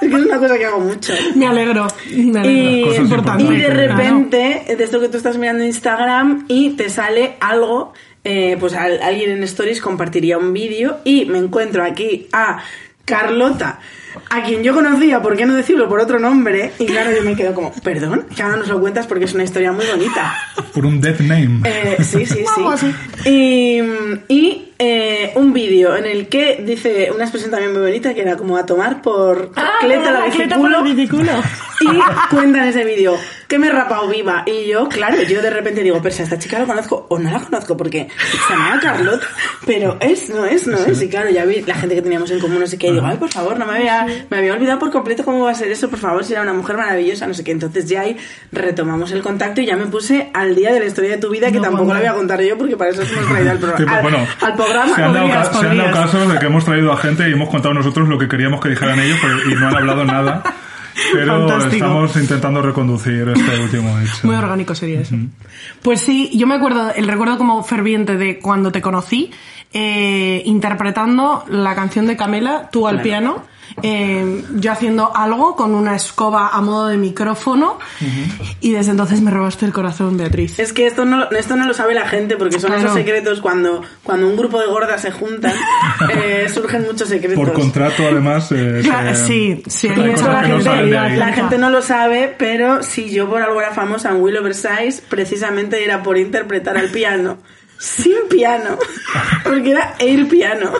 es 0.00 0.08
que 0.08 0.14
es 0.16 0.24
una 0.26 0.38
cosa 0.38 0.58
que 0.58 0.64
hago 0.66 0.80
mucho. 0.80 1.12
Me 1.34 1.46
alegro. 1.46 1.86
Me 2.14 2.40
alegro. 2.40 2.50
Y, 2.50 2.84
y 3.54 3.56
de 3.56 3.68
repente, 3.88 4.76
de 4.76 4.84
esto 4.84 5.00
que 5.00 5.08
tú 5.08 5.16
estás 5.16 5.38
mirando 5.38 5.62
en 5.62 5.68
Instagram 5.68 6.44
y 6.48 6.70
te 6.70 6.88
sale 6.90 7.34
algo, 7.40 7.92
eh, 8.24 8.56
pues 8.58 8.74
al- 8.74 9.00
alguien 9.02 9.30
en 9.30 9.42
Stories 9.44 9.80
compartiría 9.80 10.38
un 10.38 10.52
vídeo 10.52 10.98
y 11.04 11.24
me 11.26 11.38
encuentro 11.38 11.84
aquí 11.84 12.26
a 12.32 12.58
Carlota, 13.04 13.78
a 14.30 14.42
quien 14.42 14.62
yo 14.62 14.74
conocía, 14.74 15.20
¿por 15.22 15.36
qué 15.36 15.46
no 15.46 15.54
decirlo 15.54 15.88
por 15.88 16.00
otro 16.00 16.18
nombre? 16.18 16.72
Y 16.78 16.86
claro, 16.86 17.10
yo 17.12 17.22
me 17.22 17.34
quedo 17.36 17.54
como, 17.54 17.72
perdón, 17.82 18.26
que 18.34 18.42
ahora 18.42 18.56
nos 18.56 18.68
lo 18.68 18.80
cuentas 18.80 19.06
porque 19.06 19.24
es 19.24 19.34
una 19.34 19.44
historia 19.44 19.72
muy 19.72 19.86
bonita. 19.86 20.34
Por 20.72 20.86
un 20.86 21.00
death 21.00 21.20
name. 21.20 21.60
Eh, 21.64 21.96
sí, 22.02 22.26
sí, 22.26 22.44
Algo 22.56 22.70
así. 22.70 22.94
sí. 23.22 23.30
Y, 23.30 23.82
y, 24.28 24.72
eh, 24.78 25.32
un 25.36 25.54
vídeo 25.54 25.96
en 25.96 26.04
el 26.04 26.28
que 26.28 26.62
dice 26.64 27.10
una 27.10 27.24
expresión 27.24 27.50
también 27.50 27.72
muy 27.72 27.80
bonita 27.80 28.12
que 28.12 28.20
era 28.20 28.36
como 28.36 28.58
a 28.58 28.66
tomar 28.66 29.00
por 29.00 29.50
Ah, 29.56 29.70
cleta 29.80 30.10
la 30.12 30.82
biciculo. 30.82 31.32
Y 31.80 31.86
cuenta 32.34 32.62
en 32.62 32.68
ese 32.68 32.84
vídeo 32.84 33.16
que 33.48 33.58
me 33.58 33.68
he 33.68 33.70
rapado 33.70 34.08
viva. 34.08 34.44
Y 34.46 34.68
yo, 34.68 34.88
claro, 34.88 35.22
yo 35.22 35.40
de 35.42 35.50
repente 35.50 35.82
digo, 35.82 36.00
pero 36.02 36.14
si 36.14 36.22
a 36.22 36.24
esta 36.24 36.38
chica 36.38 36.58
la 36.58 36.66
conozco 36.66 37.06
o 37.08 37.18
no 37.18 37.30
la 37.30 37.40
conozco 37.40 37.76
porque 37.76 38.08
se 38.18 38.52
llamaba 38.52 38.80
Carlota, 38.80 39.26
pero 39.66 39.96
es, 40.00 40.28
no 40.30 40.44
es, 40.44 40.66
no 40.66 40.78
es. 40.78 41.00
Y 41.02 41.08
claro, 41.08 41.30
ya 41.30 41.44
vi 41.44 41.62
la 41.62 41.74
gente 41.74 41.94
que 41.94 42.02
teníamos 42.02 42.30
en 42.30 42.40
común, 42.40 42.60
no 42.60 42.66
sé 42.66 42.78
qué. 42.78 42.88
Y 42.88 42.92
digo, 42.92 43.06
ay, 43.06 43.16
por 43.16 43.30
favor, 43.30 43.58
no 43.58 43.66
me 43.66 43.78
me 44.30 44.36
había 44.38 44.52
olvidado 44.52 44.78
por 44.78 44.90
completo 44.90 45.24
cómo 45.24 45.44
va 45.44 45.50
a 45.50 45.54
ser 45.54 45.70
eso. 45.70 45.88
Por 45.90 45.98
favor, 45.98 46.24
si 46.24 46.32
era 46.32 46.42
una 46.42 46.52
mujer 46.52 46.76
maravillosa, 46.76 47.26
no 47.26 47.34
sé 47.34 47.44
qué. 47.44 47.52
Entonces 47.52 47.86
ya 47.88 48.02
ahí 48.02 48.16
retomamos 48.52 49.12
el 49.12 49.22
contacto 49.22 49.60
y 49.60 49.66
ya 49.66 49.76
me 49.76 49.86
puse 49.86 50.30
al 50.34 50.54
día 50.54 50.72
de 50.72 50.80
la 50.80 50.86
historia 50.86 51.10
de 51.10 51.18
tu 51.18 51.30
vida, 51.30 51.48
que 51.48 51.56
No, 51.58 51.62
tampoco 51.62 51.84
bueno. 51.86 52.00
la 52.00 52.10
voy 52.10 52.14
a 52.16 52.18
contar 52.18 52.40
yo 52.42 52.56
porque 52.58 52.76
para 52.76 52.90
eso 52.90 53.02
hemos 53.02 53.26
traído 53.28 53.50
al, 53.50 53.58
programa 53.58 54.00
pues, 54.00 54.02
bueno, 54.02 54.18
al, 54.40 54.46
al 54.50 54.56
programa. 54.56 54.94
se 54.94 55.02
han, 55.02 55.12
dado, 55.12 55.26
podrías, 55.26 55.48
se 55.60 55.66
han 55.66 55.76
dado 55.78 55.92
casos 55.92 56.32
de 56.32 56.38
que 56.38 56.46
hemos 56.46 56.64
traído 56.64 56.92
a 56.92 56.96
gente 56.96 57.28
y 57.28 57.32
hemos 57.32 57.48
contado 57.48 57.74
nosotros 57.74 58.08
lo 58.08 58.18
que 58.18 58.28
queríamos 58.28 58.60
que 58.60 58.68
dijeran 58.70 58.98
ellos 59.00 59.18
pero- 59.20 59.50
y 59.50 59.54
no 59.54 59.68
han 59.68 59.76
hablado 59.76 60.04
nada. 60.04 60.42
Pero 61.12 61.40
Fantástico. 61.46 61.74
estamos 61.74 62.16
intentando 62.16 62.62
reconducir 62.62 63.28
este 63.28 63.60
último 63.60 63.98
hecho. 64.00 64.12
Muy 64.26 64.34
orgánico 64.34 64.74
sería 64.74 65.00
eso. 65.00 65.14
Pues 65.82 66.00
sí, 66.00 66.30
yo 66.34 66.46
me 66.46 66.54
acuerdo, 66.54 66.90
el 66.94 67.06
recuerdo 67.06 67.36
como 67.36 67.62
ferviente 67.62 68.16
de 68.16 68.38
cuando 68.38 68.72
te 68.72 68.80
conocí, 68.80 69.30
eh, 69.74 70.40
interpretando 70.46 71.44
la 71.48 71.74
canción 71.74 72.06
de 72.06 72.16
Camela, 72.16 72.70
tú 72.72 72.88
al 72.88 73.02
piano, 73.02 73.44
eh, 73.82 74.44
yo 74.54 74.72
haciendo 74.72 75.14
algo 75.14 75.54
con 75.56 75.74
una 75.74 75.94
escoba 75.96 76.48
a 76.48 76.60
modo 76.60 76.88
de 76.88 76.96
micrófono, 76.96 77.78
y 78.60 78.72
desde 78.72 78.90
entonces 78.92 79.20
me 79.20 79.30
robaste 79.30 79.66
el 79.66 79.72
corazón, 79.72 80.16
Beatriz. 80.16 80.58
Es 80.58 80.72
que 80.72 80.86
esto 80.86 81.04
no, 81.04 81.30
esto 81.30 81.56
no 81.56 81.66
lo 81.66 81.74
sabe 81.74 81.94
la 81.94 82.08
gente 82.08 82.36
porque 82.36 82.58
son 82.58 82.70
Claro. 82.70 82.84
esos 82.86 82.94
secretos 82.94 83.40
cuando, 83.40 83.82
cuando 84.02 84.28
un 84.28 84.36
grupo 84.36 84.58
de 84.60 84.66
gordas 84.66 85.02
se 85.02 85.10
juntan, 85.12 85.52
eh, 86.10 86.46
surgen 86.52 86.82
muchos 86.82 87.08
secretos. 87.08 87.36
Por 87.36 87.52
contrato, 87.52 88.02
además. 88.10 88.50
eh, 88.52 88.80
Claro, 88.82 89.14
se- 89.14 89.24
sí, 89.26 89.62
sí, 89.66 89.88
hay 89.88 90.10
eso 90.10 90.24
no. 90.24 90.82
La 91.16 91.32
gente 91.32 91.58
no 91.58 91.70
lo 91.70 91.82
sabe, 91.82 92.34
pero 92.38 92.82
si 92.82 93.10
yo 93.10 93.28
por 93.28 93.42
algo 93.42 93.60
era 93.60 93.72
famosa 93.72 94.10
en 94.10 94.20
Will 94.22 94.36
Oversize, 94.38 95.02
precisamente 95.08 95.84
era 95.84 96.02
por 96.02 96.18
interpretar 96.18 96.76
al 96.78 96.88
piano. 96.88 97.38
Sin 97.78 98.14
piano. 98.30 98.78
Porque 99.44 99.72
era 99.72 99.94
el 99.98 100.26
piano. 100.28 100.70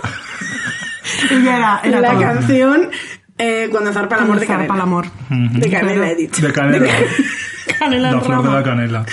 Y 1.30 1.42
ya 1.44 1.56
era, 1.56 1.80
era 1.84 2.00
la 2.00 2.10
todo. 2.12 2.20
canción 2.20 2.88
eh, 3.38 3.68
Cuando 3.70 3.92
zarpa 3.92 4.16
el 4.16 4.22
amor 4.22 4.40
de 4.40 4.46
Zarpa 4.46 4.62
Canela. 4.66 4.75
el 4.75 4.80
amor. 4.80 5.06
De 5.30 5.70
Canela, 5.70 6.10
he 6.10 6.14
dicho. 6.16 6.40
De 6.46 6.52
canela. 6.52 6.86
Canela 7.78 8.12
La 8.12 8.20
flor 8.20 8.42
de 8.44 8.50
la 8.50 8.62
canela. 8.62 9.04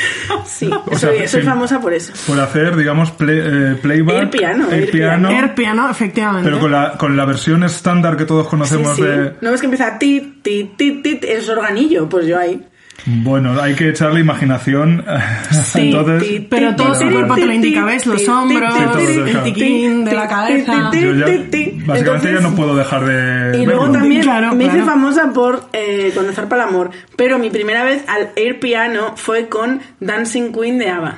Sí, 0.45 0.69
O 0.85 0.89
sea, 0.97 1.09
soy, 1.09 1.27
soy 1.27 1.41
sí. 1.41 1.47
famosa 1.47 1.81
por 1.81 1.91
eso. 1.93 2.13
Por 2.27 2.39
hacer, 2.39 2.75
digamos, 2.77 3.11
play- 3.11 3.41
eh, 3.43 3.75
playback. 3.81 4.15
Air 4.15 4.29
piano, 4.29 4.65
air 4.71 4.83
air 4.83 4.91
piano, 4.91 5.29
Air 5.29 5.53
piano, 5.55 5.89
efectivamente. 5.89 6.45
pero 6.47 6.59
con 6.61 6.71
la, 6.71 6.91
con 6.97 7.17
la 7.17 7.25
versión 7.25 7.63
estándar 7.63 8.15
que 8.15 8.25
todos 8.25 8.45
Sí, 8.45 8.49
conocemos 8.51 8.95
sí. 8.95 9.01
de... 9.01 9.33
¿No 9.41 9.51
ves 9.51 9.59
que 9.59 9.65
empieza 9.65 9.97
tit, 9.97 10.43
tit, 10.43 10.77
tit, 10.77 11.01
tit? 11.03 11.23
Es 11.25 11.49
organillo, 11.49 12.07
pues 12.07 12.27
yo 12.27 12.37
ahí. 12.39 12.63
Bueno, 13.05 13.59
hay 13.61 13.75
que 13.75 13.89
echarle 13.89 14.21
imaginación. 14.21 15.03
Sí, 15.51 15.91
Entonces, 15.91 16.41
Pero 16.49 16.75
todo 16.75 16.97
ti, 16.97 17.05
cuerpo 17.09 17.35
te 17.35 17.45
lo 17.45 17.53
indica, 17.53 17.83
¿ves? 17.85 18.05
Los 18.05 18.27
hombros, 18.27 18.73
el 18.97 19.43
tiquín 19.43 20.05
de 20.05 20.13
la 20.13 20.27
cabeza. 20.27 20.91
yo 20.93 21.13
ya, 21.13 21.25
básicamente 21.25 21.67
Entonces- 21.99 22.33
ya 22.35 22.39
no 22.41 22.55
puedo 22.55 22.75
dejar 22.75 23.05
de 23.05 23.57
Y 23.61 23.65
luego 23.65 23.81
verlo. 23.83 23.99
también 23.99 24.21
Claro, 24.21 24.53
me 24.55 24.65
hice 24.65 24.73
claro. 24.75 24.91
famosa 24.91 25.31
por 25.33 25.69
eh, 25.73 26.11
Cuando 26.13 26.31
zarpa 26.33 26.55
el 26.55 26.61
amor. 26.61 26.91
Pero 27.15 27.39
mi 27.39 27.49
primera 27.49 27.83
vez 27.83 28.03
al 28.07 28.29
air 28.35 28.59
piano 28.59 29.13
fue 29.15 29.47
con 29.49 29.81
Dancing 29.99 30.51
Queen 30.53 30.77
de 30.77 30.89
ABBA. 30.89 31.17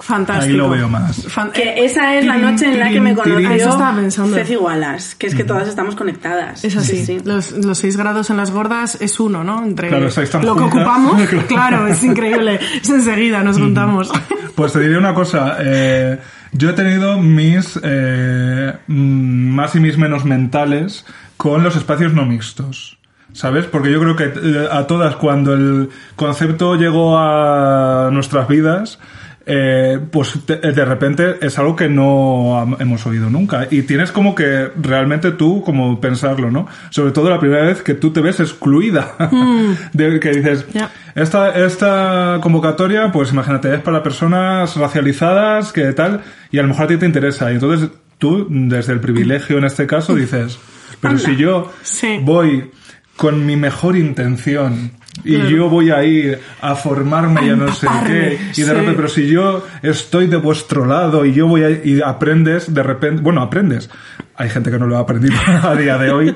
Fantástico. 0.00 0.50
Ahí 0.50 0.56
lo 0.56 0.68
veo 0.68 0.88
más. 0.88 1.24
Que 1.52 1.84
esa 1.84 2.16
es 2.16 2.24
la 2.26 2.36
noche 2.36 2.66
en 2.66 2.80
la 2.80 2.90
que 2.90 3.00
me 3.00 3.14
conoció 3.14 3.48
estaba 3.56 3.94
pensando. 3.94 4.36
Ceci 4.36 4.56
Wallace. 4.56 5.14
Que 5.16 5.28
es 5.28 5.34
que 5.34 5.44
todas 5.44 5.68
estamos 5.68 5.94
conectadas. 5.94 6.64
Es 6.64 6.76
así. 6.76 6.98
Sí, 6.98 7.06
sí. 7.06 7.20
Los, 7.24 7.52
los 7.52 7.78
seis 7.78 7.96
grados 7.96 8.28
en 8.30 8.36
las 8.36 8.50
gordas 8.50 8.98
es 9.00 9.20
uno, 9.20 9.44
¿no? 9.44 9.62
Entre 9.64 9.88
Claro, 9.88 10.08
lo 10.42 10.54
que 10.56 10.62
juntas. 10.62 10.70
claro, 11.48 11.86
es 11.86 12.02
increíble. 12.02 12.58
Es 12.80 12.90
enseguida, 12.90 13.42
nos 13.42 13.58
juntamos. 13.58 14.10
Pues 14.54 14.74
te 14.74 14.80
diré 14.80 14.98
una 14.98 15.14
cosa. 15.14 15.56
eh, 15.60 16.18
yo 16.52 16.68
he 16.68 16.72
tenido 16.74 17.18
mis 17.18 17.80
eh, 17.82 18.74
mm, 18.86 19.54
más 19.54 19.74
y 19.74 19.80
mis 19.80 19.96
menos 19.96 20.26
mentales 20.26 21.06
con 21.38 21.62
los 21.62 21.74
espacios 21.74 22.12
no 22.12 22.26
mixtos. 22.26 22.98
¿Sabes? 23.32 23.64
Porque 23.64 23.90
yo 23.90 23.98
creo 23.98 24.14
que 24.14 24.24
eh, 24.24 24.68
a 24.70 24.86
todas, 24.86 25.16
cuando 25.16 25.54
el 25.54 25.88
concepto 26.16 26.76
llegó 26.76 27.16
a 27.18 28.10
nuestras 28.12 28.46
vidas, 28.46 28.98
eh, 29.46 29.98
pues 30.10 30.34
te- 30.46 30.56
de 30.56 30.84
repente 30.84 31.36
es 31.40 31.58
algo 31.58 31.74
que 31.76 31.88
no 31.88 32.76
hemos 32.78 33.06
oído 33.06 33.28
nunca. 33.30 33.66
Y 33.70 33.82
tienes 33.82 34.12
como 34.12 34.34
que 34.34 34.70
realmente 34.80 35.32
tú, 35.32 35.62
como 35.62 36.00
pensarlo, 36.00 36.50
¿no? 36.50 36.66
Sobre 36.90 37.12
todo 37.12 37.30
la 37.30 37.40
primera 37.40 37.64
vez 37.64 37.82
que 37.82 37.94
tú 37.94 38.10
te 38.12 38.20
ves 38.20 38.40
excluida. 38.40 39.14
de 39.92 40.20
que 40.20 40.30
dices, 40.30 40.66
esta, 41.14 41.50
esta 41.64 42.38
convocatoria, 42.42 43.10
pues 43.12 43.32
imagínate, 43.32 43.74
es 43.74 43.80
para 43.80 44.02
personas 44.02 44.76
racializadas, 44.76 45.72
que 45.72 45.92
tal, 45.92 46.22
y 46.50 46.58
a 46.58 46.62
lo 46.62 46.68
mejor 46.68 46.84
a 46.84 46.88
ti 46.88 46.96
te 46.96 47.06
interesa. 47.06 47.50
Y 47.50 47.54
entonces 47.54 47.90
tú, 48.18 48.46
desde 48.48 48.92
el 48.92 49.00
privilegio 49.00 49.58
en 49.58 49.64
este 49.64 49.86
caso, 49.86 50.14
dices, 50.14 50.58
pero 51.00 51.18
si 51.18 51.36
yo 51.36 51.72
Sí. 51.82 52.18
voy 52.22 52.70
con 53.16 53.44
mi 53.46 53.56
mejor 53.56 53.96
intención 53.96 54.92
y 55.24 55.36
yo 55.48 55.68
voy 55.68 55.90
a 55.90 56.02
ir 56.04 56.40
a 56.60 56.74
formarme 56.74 57.46
y 57.46 57.50
a 57.50 57.56
no 57.56 57.72
sé 57.72 57.86
qué, 58.06 58.38
y 58.40 58.46
de 58.46 58.54
sí. 58.54 58.64
repente, 58.64 58.92
pero 58.94 59.08
si 59.08 59.26
yo 59.26 59.64
estoy 59.82 60.26
de 60.26 60.36
vuestro 60.36 60.86
lado 60.86 61.24
y 61.24 61.32
yo 61.32 61.46
voy 61.46 61.62
a, 61.64 61.70
y 61.70 62.00
aprendes 62.02 62.72
de 62.72 62.82
repente, 62.82 63.22
bueno, 63.22 63.42
aprendes. 63.42 63.90
Hay 64.34 64.48
gente 64.48 64.70
que 64.70 64.78
no 64.78 64.86
lo 64.86 64.96
ha 64.96 65.00
aprendido 65.00 65.34
a 65.62 65.76
día 65.76 65.98
de 65.98 66.10
hoy, 66.10 66.34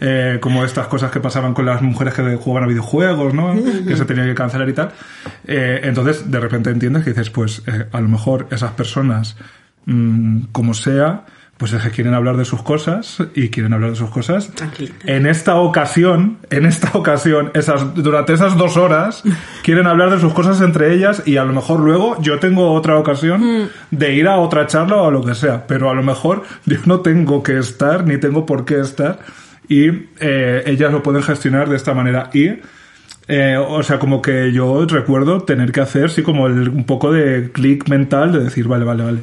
eh, 0.00 0.38
como 0.40 0.64
estas 0.64 0.86
cosas 0.86 1.10
que 1.10 1.20
pasaban 1.20 1.52
con 1.52 1.66
las 1.66 1.82
mujeres 1.82 2.14
que 2.14 2.36
jugaban 2.36 2.64
a 2.64 2.66
videojuegos, 2.66 3.34
¿no? 3.34 3.54
Que 3.86 3.96
se 3.96 4.04
tenían 4.06 4.26
que 4.26 4.34
cancelar 4.34 4.68
y 4.68 4.72
tal. 4.72 4.90
Eh, 5.46 5.80
entonces, 5.84 6.30
de 6.30 6.40
repente 6.40 6.70
entiendes 6.70 7.04
que 7.04 7.10
dices, 7.10 7.28
pues, 7.30 7.62
eh, 7.66 7.86
a 7.92 8.00
lo 8.00 8.08
mejor 8.08 8.48
esas 8.50 8.72
personas, 8.72 9.36
mm, 9.84 10.44
como 10.52 10.72
sea, 10.72 11.26
pues 11.56 11.72
es 11.72 11.82
que 11.82 11.90
quieren 11.90 12.14
hablar 12.14 12.36
de 12.36 12.44
sus 12.44 12.62
cosas 12.62 13.18
y 13.34 13.48
quieren 13.48 13.72
hablar 13.72 13.90
de 13.90 13.96
sus 13.96 14.10
cosas. 14.10 14.50
Tranquila. 14.54 14.90
En 15.04 15.26
esta 15.26 15.54
ocasión, 15.56 16.38
en 16.50 16.66
esta 16.66 16.90
ocasión, 16.98 17.50
esas, 17.54 17.94
durante 17.94 18.32
esas 18.32 18.56
dos 18.56 18.76
horas, 18.76 19.22
quieren 19.62 19.86
hablar 19.86 20.10
de 20.10 20.18
sus 20.20 20.32
cosas 20.34 20.60
entre 20.60 20.92
ellas 20.94 21.22
y 21.26 21.36
a 21.36 21.44
lo 21.44 21.52
mejor 21.52 21.80
luego 21.80 22.20
yo 22.20 22.38
tengo 22.40 22.72
otra 22.72 22.96
ocasión 22.98 23.70
de 23.90 24.14
ir 24.14 24.26
a 24.28 24.36
otra 24.38 24.66
charla 24.66 24.96
o 24.96 25.08
a 25.08 25.10
lo 25.12 25.24
que 25.24 25.34
sea, 25.34 25.66
pero 25.66 25.90
a 25.90 25.94
lo 25.94 26.02
mejor 26.02 26.42
yo 26.66 26.76
no 26.86 27.00
tengo 27.00 27.42
que 27.42 27.58
estar 27.58 28.04
ni 28.04 28.18
tengo 28.18 28.44
por 28.46 28.64
qué 28.64 28.80
estar 28.80 29.20
y 29.68 29.88
eh, 30.20 30.62
ellas 30.66 30.92
lo 30.92 31.02
pueden 31.02 31.22
gestionar 31.22 31.68
de 31.68 31.76
esta 31.76 31.94
manera 31.94 32.30
y 32.34 32.50
eh, 33.26 33.56
o 33.56 33.82
sea, 33.82 33.98
como 33.98 34.20
que 34.20 34.52
yo 34.52 34.84
recuerdo 34.86 35.44
tener 35.44 35.72
que 35.72 35.80
hacer, 35.80 36.10
sí, 36.10 36.22
como 36.22 36.46
el- 36.46 36.68
un 36.68 36.84
poco 36.84 37.10
de 37.10 37.50
clic 37.52 37.88
mental 37.88 38.32
de 38.32 38.40
decir, 38.40 38.68
vale, 38.68 38.84
vale, 38.84 39.02
vale. 39.04 39.18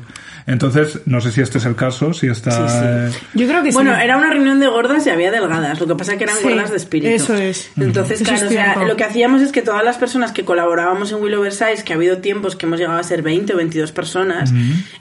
Entonces, 0.52 1.00
no 1.06 1.22
sé 1.22 1.32
si 1.32 1.42
este 1.42 1.58
es 1.58 1.66
el 1.66 1.76
caso, 1.76 2.14
si 2.14 2.28
está... 2.28 2.52
Sí, 2.52 2.74
sí. 2.74 2.80
eh, 2.84 3.10
Yo 3.34 3.48
creo 3.48 3.64
que 3.64 3.72
Bueno, 3.72 3.96
sí. 3.96 4.02
era 4.04 4.18
una 4.18 4.30
reunión 4.30 4.60
de 4.60 4.68
gordas 4.68 5.06
y 5.08 5.10
había 5.10 5.32
delgadas. 5.32 5.80
Lo 5.80 5.88
que 5.88 5.96
pasa 5.96 6.12
es 6.14 6.18
que 6.18 6.26
eran 6.26 6.38
Sí, 6.38 6.44
gordas 6.44 6.70
de 6.72 6.78
espíritu. 6.78 7.16
eso 7.16 7.36
es. 7.36 7.72
Entonces, 7.78 8.22
claro, 8.22 8.36
es 8.38 8.44
o 8.44 8.50
sea, 8.50 8.76
lo 8.84 8.96
que 8.96 9.04
hacíamos 9.04 9.42
es 9.42 9.52
que 9.52 9.62
todas 9.62 9.84
las 9.84 9.98
personas 9.98 10.32
que 10.32 10.44
colaborábamos 10.46 11.12
en 11.12 11.22
Will 11.22 11.34
Oversize, 11.36 11.84
que 11.84 11.94
ha 11.94 11.96
habido 11.96 12.18
tiempos 12.18 12.56
que 12.56 12.66
hemos 12.66 12.80
llegado 12.80 13.00
a 13.00 13.04
ser 13.04 13.22
20 13.22 13.54
o 13.54 13.58
22 13.58 13.92
personas, 13.92 14.52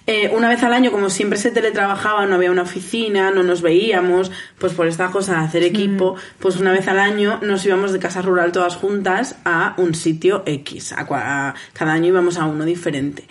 eh, 0.07 0.31
una 0.35 0.49
vez 0.49 0.63
al 0.63 0.73
año, 0.73 0.91
como 0.93 1.11
siempre 1.11 1.39
se 1.39 1.51
teletrabajaba, 1.51 2.27
no 2.27 2.37
había 2.37 2.51
una 2.51 2.63
oficina, 2.63 3.31
no 3.31 3.43
nos 3.43 3.63
veíamos, 3.63 4.31
pues 4.59 4.73
por 4.75 4.87
esta 4.87 5.09
cosa 5.11 5.33
de 5.33 5.39
hacer 5.47 5.63
equipo, 5.65 6.17
pues 6.39 6.57
una 6.57 6.73
vez 6.73 6.87
al 6.89 6.99
año 7.01 7.39
nos 7.43 7.65
íbamos 7.67 7.93
de 7.93 7.99
casa 7.99 8.23
rural 8.23 8.53
todas 8.53 8.77
juntas 8.77 9.37
a 9.45 9.75
un 9.79 9.95
sitio 9.95 10.43
X. 10.47 10.93
A 10.93 11.07
cua- 11.07 11.23
a- 11.25 11.55
cada 11.73 11.93
año 11.93 12.07
íbamos 12.09 12.37
a 12.39 12.45
uno 12.45 12.65
diferente. 12.65 13.25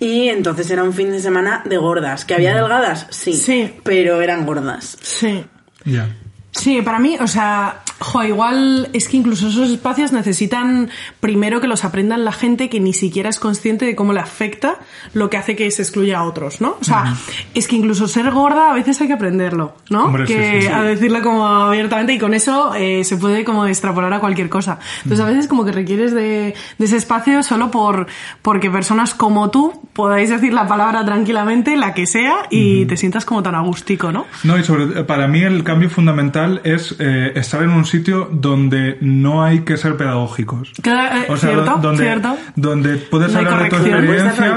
Y 0.00 0.28
entonces 0.28 0.70
era 0.70 0.82
un 0.82 0.94
fin 0.94 1.12
de 1.12 1.20
semana 1.20 1.62
de 1.66 1.76
gordas. 1.76 2.24
¿Que 2.24 2.34
había 2.34 2.54
delgadas? 2.54 3.06
Sí. 3.10 3.34
Sí. 3.34 3.74
Pero 3.84 4.22
eran 4.22 4.46
gordas. 4.46 4.96
Sí. 5.02 5.44
ya. 5.84 6.08
Sí, 6.52 6.82
para 6.82 6.98
mí, 6.98 7.16
o 7.20 7.28
sea, 7.28 7.82
jo, 8.00 8.24
igual 8.24 8.88
es 8.92 9.08
que 9.08 9.16
incluso 9.16 9.48
esos 9.48 9.70
espacios 9.70 10.12
necesitan 10.12 10.90
primero 11.20 11.60
que 11.60 11.68
los 11.68 11.84
aprendan 11.84 12.24
la 12.24 12.32
gente 12.32 12.68
que 12.68 12.80
ni 12.80 12.92
siquiera 12.92 13.28
es 13.28 13.38
consciente 13.38 13.84
de 13.84 13.94
cómo 13.94 14.12
le 14.12 14.20
afecta 14.20 14.78
lo 15.14 15.30
que 15.30 15.36
hace 15.36 15.54
que 15.54 15.70
se 15.70 15.82
excluya 15.82 16.18
a 16.18 16.24
otros, 16.24 16.60
¿no? 16.60 16.76
O 16.80 16.84
sea, 16.84 17.14
es 17.54 17.68
que 17.68 17.76
incluso 17.76 18.08
ser 18.08 18.30
gorda 18.32 18.72
a 18.72 18.74
veces 18.74 19.00
hay 19.00 19.06
que 19.06 19.12
aprenderlo, 19.12 19.76
¿no? 19.90 20.06
Hombre, 20.06 20.26
sí, 20.26 20.34
que 20.34 20.60
sí, 20.62 20.66
sí. 20.66 20.72
a 20.72 20.82
decirlo 20.82 21.22
como 21.22 21.46
abiertamente 21.46 22.14
y 22.14 22.18
con 22.18 22.34
eso 22.34 22.74
eh, 22.74 23.04
se 23.04 23.16
puede 23.16 23.44
como 23.44 23.66
extrapolar 23.66 24.12
a 24.12 24.18
cualquier 24.18 24.48
cosa. 24.48 24.80
Entonces 25.04 25.20
a 25.20 25.28
veces 25.28 25.46
como 25.46 25.64
que 25.64 25.72
requieres 25.72 26.12
de, 26.12 26.54
de 26.78 26.84
ese 26.84 26.96
espacio 26.96 27.42
solo 27.44 27.70
por 27.70 28.08
porque 28.42 28.70
personas 28.70 29.14
como 29.14 29.50
tú 29.50 29.88
podáis 29.92 30.30
decir 30.30 30.52
la 30.52 30.66
palabra 30.66 31.04
tranquilamente, 31.04 31.76
la 31.76 31.94
que 31.94 32.06
sea, 32.06 32.46
y 32.50 32.86
te 32.86 32.96
sientas 32.96 33.24
como 33.24 33.42
tan 33.42 33.54
agústico, 33.54 34.10
¿no? 34.10 34.26
No, 34.42 34.58
y 34.58 34.64
sobre, 34.64 35.04
para 35.04 35.28
mí 35.28 35.42
el 35.42 35.62
cambio 35.62 35.90
fundamental 35.90 36.39
es 36.64 36.96
eh, 36.98 37.32
estar 37.34 37.62
en 37.62 37.70
un 37.70 37.84
sitio 37.84 38.28
donde 38.32 38.98
no 39.00 39.42
hay 39.44 39.60
que 39.60 39.76
ser 39.76 39.96
pedagógicos. 39.96 40.72
Claro, 40.82 41.16
eh, 41.20 41.26
O 41.28 41.36
sea, 41.36 41.50
cierto, 41.50 41.78
donde, 41.82 42.02
cierto. 42.04 42.36
donde 42.56 42.96
puedes 42.96 43.32
No 43.32 43.38
hablar 43.38 43.62
de 43.64 43.68
tu 43.70 43.76
experiencia. 43.76 44.56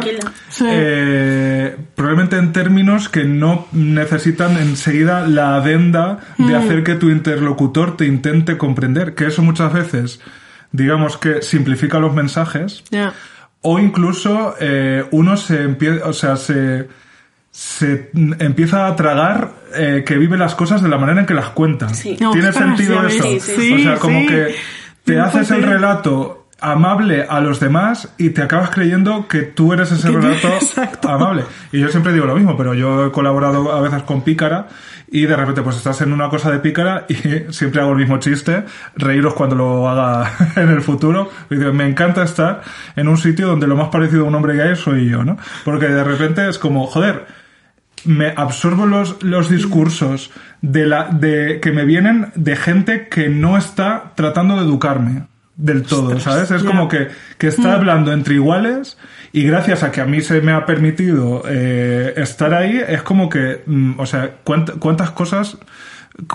Sí. 0.50 0.66
eh, 0.70 1.78
probablemente 1.96 2.38
en 2.38 2.52
términos 2.54 3.10
que 3.10 3.24
no 3.26 3.68
necesitan 3.72 4.58
enseguida 4.58 5.28
la 5.28 5.56
adenda 5.56 6.20
Mm. 6.38 6.48
de 6.48 6.56
hacer 6.56 6.84
que 6.84 6.96
tu 6.96 7.10
interlocutor 7.10 7.98
te 7.98 8.06
intente 8.06 8.58
comprender, 8.58 9.16
que 9.16 9.28
eso 9.28 9.42
muchas 9.42 9.72
veces, 9.74 10.20
digamos 10.72 11.18
que 11.18 11.42
simplifica 11.42 12.00
los 12.00 12.14
mensajes, 12.14 12.84
o 13.62 13.80
incluso 13.80 14.56
eh, 14.60 15.06
uno 15.12 15.38
se 15.38 15.64
empieza, 15.64 16.06
o 16.08 16.14
sea, 16.14 16.36
se, 16.36 16.88
se 17.54 18.10
empieza 18.40 18.88
a 18.88 18.96
tragar 18.96 19.52
eh, 19.76 20.04
que 20.04 20.18
vive 20.18 20.38
las 20.38 20.56
cosas 20.56 20.82
de 20.82 20.90
la 20.90 20.98
manera 20.98 21.20
en 21.20 21.28
que 21.28 21.36
las 21.36 21.50
cuenta. 21.50 21.88
Sí. 21.90 22.16
¿Tiene 22.18 22.48
Ostras, 22.48 22.56
sentido 22.56 23.06
eso? 23.06 23.24
Sí, 23.40 23.74
o 23.74 23.78
sea, 23.78 23.96
como 23.98 24.26
que 24.26 24.56
te 25.04 25.20
haces 25.20 25.52
el 25.52 25.62
relato 25.62 26.48
amable 26.60 27.28
a 27.30 27.42
los 27.42 27.60
demás 27.60 28.10
y 28.18 28.32
te 28.32 28.42
acabas 28.42 28.72
creyendo 28.72 29.28
que 29.28 29.42
tú 29.42 29.72
eres 29.72 29.92
ese 29.92 30.10
relato 30.10 30.48
exacto. 30.56 31.10
amable. 31.10 31.44
Y 31.72 31.80
yo 31.80 31.90
siempre 31.90 32.12
digo 32.12 32.26
lo 32.26 32.36
mismo, 32.36 32.58
pero 32.58 32.74
yo 32.74 33.06
he 33.06 33.12
colaborado 33.12 33.72
a 33.72 33.82
veces 33.82 34.02
con 34.02 34.22
Pícara 34.22 34.68
y 35.12 35.28
de 35.28 35.36
repente 35.36 35.62
pues 35.62 35.78
estás 35.78 36.02
en 36.02 36.12
una 36.12 36.30
cosa 36.30 36.50
de 36.50 36.58
Pícara 36.58 37.06
y 37.08 37.16
siempre 37.54 37.82
hago 37.82 37.92
el 37.92 37.98
mismo 37.98 38.18
chiste, 38.18 38.64
reíros 38.96 39.36
cuando 39.36 39.56
lo 39.56 39.90
haga 39.90 40.32
en 40.56 40.70
el 40.70 40.82
futuro. 40.82 41.30
Y 41.52 41.56
digo, 41.58 41.72
me 41.72 41.88
encanta 41.88 42.24
estar 42.24 42.62
en 42.96 43.08
un 43.08 43.18
sitio 43.18 43.46
donde 43.46 43.68
lo 43.68 43.76
más 43.76 43.90
parecido 43.90 44.24
a 44.24 44.28
un 44.30 44.34
hombre 44.34 44.56
gay 44.56 44.76
soy 44.76 45.08
yo, 45.08 45.24
¿no? 45.24 45.38
Porque 45.66 45.88
de 45.88 46.04
repente 46.04 46.50
es 46.50 46.58
como, 46.58 46.88
joder, 46.88 47.43
me 48.06 48.34
absorbo 48.36 48.86
los, 48.86 49.22
los 49.24 49.50
discursos 49.50 50.32
de 50.62 50.86
la, 50.86 51.06
de, 51.10 51.60
que 51.62 51.72
me 51.72 51.86
vienen 51.86 52.28
de 52.36 52.56
gente 52.56 53.08
que 53.10 53.30
no 53.30 53.58
está 53.58 54.12
tratando 54.16 54.56
de 54.58 54.64
educarme 54.64 55.24
del 55.56 55.84
todo, 55.84 56.20
¿sabes? 56.20 56.50
Es 56.52 56.64
como 56.64 56.88
que, 56.88 57.10
que 57.38 57.48
está 57.48 57.74
hablando 57.74 58.12
entre 58.12 58.36
iguales 58.36 58.98
y 59.32 59.44
gracias 59.44 59.84
a 59.84 59.92
que 59.92 60.02
a 60.02 60.06
mí 60.06 60.22
se 60.22 60.42
me 60.42 60.52
ha 60.52 60.66
permitido 60.66 61.44
eh, 61.48 62.14
estar 62.18 62.54
ahí, 62.54 62.82
es 62.88 63.02
como 63.04 63.30
que, 63.30 63.62
mm, 63.66 64.00
o 64.00 64.06
sea, 64.06 64.38
cuánt- 64.44 64.80
cuántas 64.80 65.12
cosas, 65.12 65.58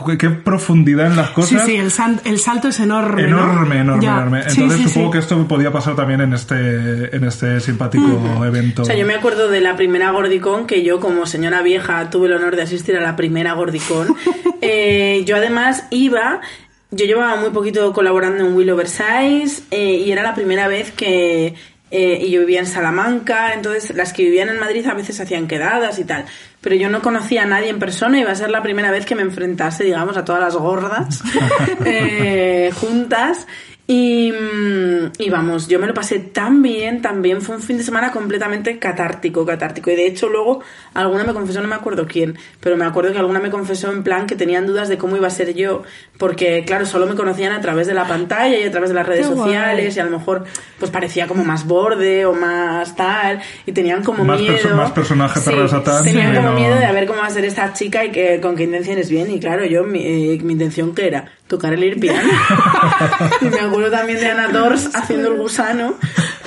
qué, 0.06 0.18
qué 0.18 0.30
profundidad 0.30 1.06
en 1.06 1.16
las 1.16 1.28
Sí, 1.28 1.34
cosas. 1.34 1.64
sí, 1.64 1.76
el, 1.76 1.90
san- 1.90 2.20
el 2.24 2.38
salto 2.38 2.68
es 2.68 2.80
enorme. 2.80 3.22
¿no? 3.22 3.38
Enorme, 3.38 3.78
enorme, 3.80 4.02
Ya. 4.04 4.12
enorme. 4.16 4.42
Sí, 4.50 4.60
Entonces 4.62 4.78
sí, 4.82 4.88
supongo 4.88 5.08
sí. 5.08 5.12
que 5.12 5.18
esto 5.20 5.48
podía 5.48 5.70
pasar 5.72 5.94
también 5.96 6.20
en 6.20 6.32
este, 6.32 7.14
en 7.16 7.24
este 7.24 7.60
simpático 7.60 8.44
evento. 8.44 8.82
O 8.82 8.84
sea, 8.84 8.96
yo 8.96 9.06
me 9.06 9.14
acuerdo 9.14 9.48
de 9.48 9.60
la 9.60 9.76
primera 9.76 10.10
Gordicón 10.10 10.66
que 10.66 10.82
yo, 10.82 11.00
como 11.00 11.26
señora 11.26 11.62
vieja, 11.62 12.10
tuve 12.10 12.26
el 12.26 12.34
honor 12.34 12.56
de 12.56 12.62
asistir 12.62 12.96
a 12.96 13.00
la 13.00 13.16
primera 13.16 13.52
Gordicón. 13.54 14.08
Eh, 14.60 15.22
yo 15.24 15.36
además 15.36 15.84
iba, 15.90 16.40
yo 16.90 17.06
llevaba 17.06 17.36
muy 17.36 17.50
poquito 17.50 17.92
colaborando 17.92 18.44
en 18.44 18.56
Will 18.56 18.70
Oversize 18.70 19.62
eh, 19.70 20.02
y 20.04 20.10
era 20.10 20.24
la 20.24 20.34
primera 20.34 20.66
vez 20.66 20.90
que 20.90 21.54
eh, 21.92 22.22
y 22.26 22.30
yo 22.32 22.40
vivía 22.40 22.58
en 22.58 22.66
Salamanca, 22.66 23.54
entonces 23.54 23.94
las 23.96 24.12
que 24.12 24.24
vivían 24.24 24.48
en 24.48 24.58
Madrid 24.58 24.84
a 24.88 24.94
veces 24.94 25.20
hacían 25.20 25.46
quedadas 25.46 25.98
y 26.00 26.04
tal. 26.04 26.24
Pero 26.60 26.74
yo 26.74 26.90
no 26.90 27.02
conocía 27.02 27.42
a 27.42 27.46
nadie 27.46 27.68
en 27.68 27.78
persona 27.78 28.18
y 28.18 28.22
iba 28.22 28.32
a 28.32 28.34
ser 28.34 28.50
la 28.50 28.62
primera 28.62 28.90
vez 28.90 29.06
que 29.06 29.14
me 29.14 29.22
enfrentase, 29.22 29.84
digamos, 29.84 30.16
a 30.16 30.24
todas 30.24 30.40
las 30.40 30.56
gordas 30.56 31.22
eh, 31.84 32.70
juntas. 32.74 33.46
Y, 33.90 34.30
mm, 34.32 35.12
y 35.18 35.30
vamos, 35.30 35.66
yo 35.66 35.78
me 35.78 35.86
lo 35.86 35.94
pasé 35.94 36.18
tan 36.18 36.60
bien, 36.60 37.00
tan 37.00 37.22
bien. 37.22 37.40
Fue 37.40 37.56
un 37.56 37.62
fin 37.62 37.78
de 37.78 37.82
semana 37.82 38.12
completamente 38.12 38.78
catártico, 38.78 39.46
catártico. 39.46 39.90
Y 39.90 39.96
de 39.96 40.06
hecho, 40.06 40.28
luego 40.28 40.60
alguna 40.92 41.24
me 41.24 41.32
confesó, 41.32 41.62
no 41.62 41.68
me 41.68 41.74
acuerdo 41.74 42.06
quién, 42.06 42.36
pero 42.60 42.76
me 42.76 42.84
acuerdo 42.84 43.12
que 43.12 43.18
alguna 43.18 43.40
me 43.40 43.48
confesó 43.48 43.90
en 43.90 44.02
plan 44.02 44.26
que 44.26 44.36
tenían 44.36 44.66
dudas 44.66 44.90
de 44.90 44.98
cómo 44.98 45.16
iba 45.16 45.26
a 45.26 45.30
ser 45.30 45.54
yo, 45.54 45.84
porque 46.18 46.64
claro, 46.66 46.84
solo 46.84 47.06
me 47.06 47.14
conocían 47.14 47.52
a 47.52 47.62
través 47.62 47.86
de 47.86 47.94
la 47.94 48.06
pantalla 48.06 48.58
y 48.58 48.64
a 48.64 48.70
través 48.70 48.90
de 48.90 48.94
las 48.94 49.06
redes 49.06 49.26
Qué 49.26 49.32
guay. 49.32 49.46
sociales, 49.54 49.96
y 49.96 50.00
a 50.00 50.04
lo 50.04 50.10
mejor 50.18 50.44
pues 50.78 50.90
parecía 50.90 51.26
como 51.26 51.42
más 51.44 51.66
borde 51.66 52.26
o 52.26 52.34
más 52.34 52.94
tal, 52.94 53.40
y 53.64 53.72
tenían 53.72 54.04
como 54.04 54.22
Más 54.22 54.38
miedo. 54.38 54.54
perso- 54.54 54.74
más 54.74 54.92
personaje 54.92 55.40
de 55.40 55.66
Satán, 55.66 56.04
Tenían 56.04 56.32
sí, 56.32 56.36
como 56.36 56.50
no. 56.50 56.54
miedo 56.56 56.74
de 56.76 56.84
a 56.84 56.92
ver 56.92 57.06
cómo 57.06 57.20
va 57.20 57.26
a 57.28 57.30
ser 57.30 57.46
esta 57.46 57.72
chica 57.72 58.04
y 58.04 58.10
que, 58.10 58.38
con 58.42 58.54
qué 58.54 58.64
intenciones 58.64 59.08
viene. 59.08 59.32
Y 59.32 59.40
claro, 59.40 59.64
yo, 59.64 59.84
mi, 59.84 60.04
eh, 60.04 60.38
mi 60.42 60.52
intención 60.52 60.94
que 60.94 61.06
era 61.06 61.24
tocar 61.48 61.72
el 61.72 61.98
piano. 61.98 62.30
y 63.40 63.46
me 63.46 63.60
acuerdo 63.60 63.90
también 63.90 64.20
de 64.20 64.28
Ana 64.28 64.48
Dors 64.48 64.94
haciendo 64.94 65.32
el 65.32 65.38
gusano 65.38 65.98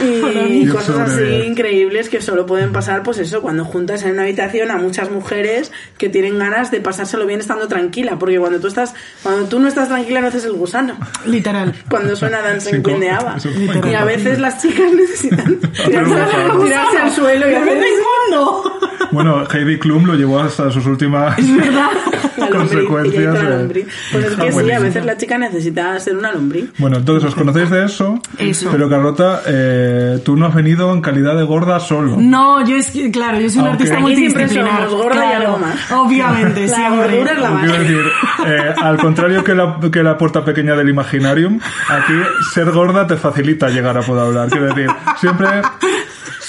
y, 0.02 0.66
cosas 0.72 1.12
así 1.12 1.24
increíbles 1.46 2.10
que 2.10 2.22
solo 2.22 2.46
pueden 2.46 2.72
pasar, 2.72 3.04
pues 3.04 3.18
eso, 3.20 3.42
cuando 3.42 3.66
juntas 3.66 4.04
en 4.04 4.12
una 4.12 4.24
habitación 4.24 4.72
a 4.72 4.78
muchas 4.78 5.12
mujeres 5.12 5.72
que 5.98 6.10
tienen 6.10 6.40
ganas 6.40 6.72
de 6.72 6.82
pasárselo 6.82 7.26
bien 7.26 7.40
estando 7.40 7.68
tranquila. 7.68 8.18
Porque 8.18 8.40
cuando 8.40 8.60
tú 8.60 8.68
estás, 8.68 8.94
cuando 9.24 9.48
tú 9.48 9.60
no 9.60 9.68
estás 9.68 9.88
tranquila 9.88 10.22
no 10.22 10.28
haces 10.28 10.46
el 10.46 10.54
gusano. 10.54 10.98
Literal. 11.26 11.74
Cuando 11.90 12.16
suena 12.16 12.42
Dancing 12.42 12.82
Queen 12.82 13.00
de 13.00 13.10
es 13.10 13.86
Y 13.92 13.94
a 13.94 14.06
veces 14.06 14.40
las 14.40 14.62
chicas 14.62 14.92
necesitan 14.96 15.60
tirarse, 15.86 16.98
al 16.98 17.12
suelo 17.12 17.50
y 17.50 17.54
hacer 17.54 17.78
mundo! 17.78 18.80
Bueno, 19.12 19.44
Heidi 19.52 19.78
Klum 19.78 20.06
lo 20.06 20.16
llevó 20.16 20.40
hasta 20.40 20.72
sus 20.72 20.86
últimas 20.86 21.36
consecuencias. 22.52 23.44
lombriz. 23.44 23.88
Pues 24.12 24.26
es 24.26 24.36
que 24.36 24.42
sí, 24.42 24.48
a 24.48 24.52
buenísimo. 24.52 24.82
veces 24.82 25.06
la 25.06 25.18
chica 25.18 25.38
necesita 25.38 26.00
ser 26.00 26.16
una 26.16 26.32
lombriz. 26.32 26.70
Bueno, 26.78 26.98
entonces 26.98 27.30
os 27.30 27.36
conocéis 27.36 27.70
de 27.70 27.86
eso, 27.86 28.20
Eso. 28.38 28.70
pero 28.72 28.90
Carlota, 28.90 29.42
eh, 29.46 29.91
tú 30.24 30.36
no 30.38 30.46
has 30.48 30.54
venido 30.56 30.94
en 30.94 31.02
calidad 31.02 31.36
de 31.36 31.44
gorda 31.44 31.80
solo. 31.80 32.16
No, 32.18 32.66
yo 32.66 32.76
es 32.76 32.92
que, 32.92 33.12
claro, 33.12 33.40
yo 33.40 33.50
soy 33.50 33.60
una 33.62 33.70
Aunque- 33.72 33.84
artista 33.84 34.00
multidisciplinar. 34.00 34.88
gorda 34.90 35.16
y 35.16 35.18
claro, 35.30 35.46
algo 35.48 35.58
más. 35.60 35.92
Obviamente, 35.92 36.68
La 36.68 36.76
siempre. 36.76 36.98
gordura 37.18 37.32
es 37.32 37.40
la 37.40 37.60
Quiero 37.62 37.80
decir, 37.80 38.02
eh, 38.48 38.74
al 38.82 38.98
contrario 38.98 39.44
que 39.44 39.56
la, 39.56 39.78
que 39.92 40.04
la 40.04 40.18
puerta 40.18 40.44
pequeña 40.46 40.76
del 40.76 40.90
Imaginarium, 40.90 41.60
aquí 41.90 42.14
ser 42.54 42.72
gorda 42.72 43.06
te 43.08 43.18
facilita 43.18 43.70
llegar 43.70 43.98
a 43.98 44.02
poder 44.02 44.26
hablar. 44.26 44.50
Quiero 44.50 44.68
decir, 44.68 44.88
siempre 45.20 45.48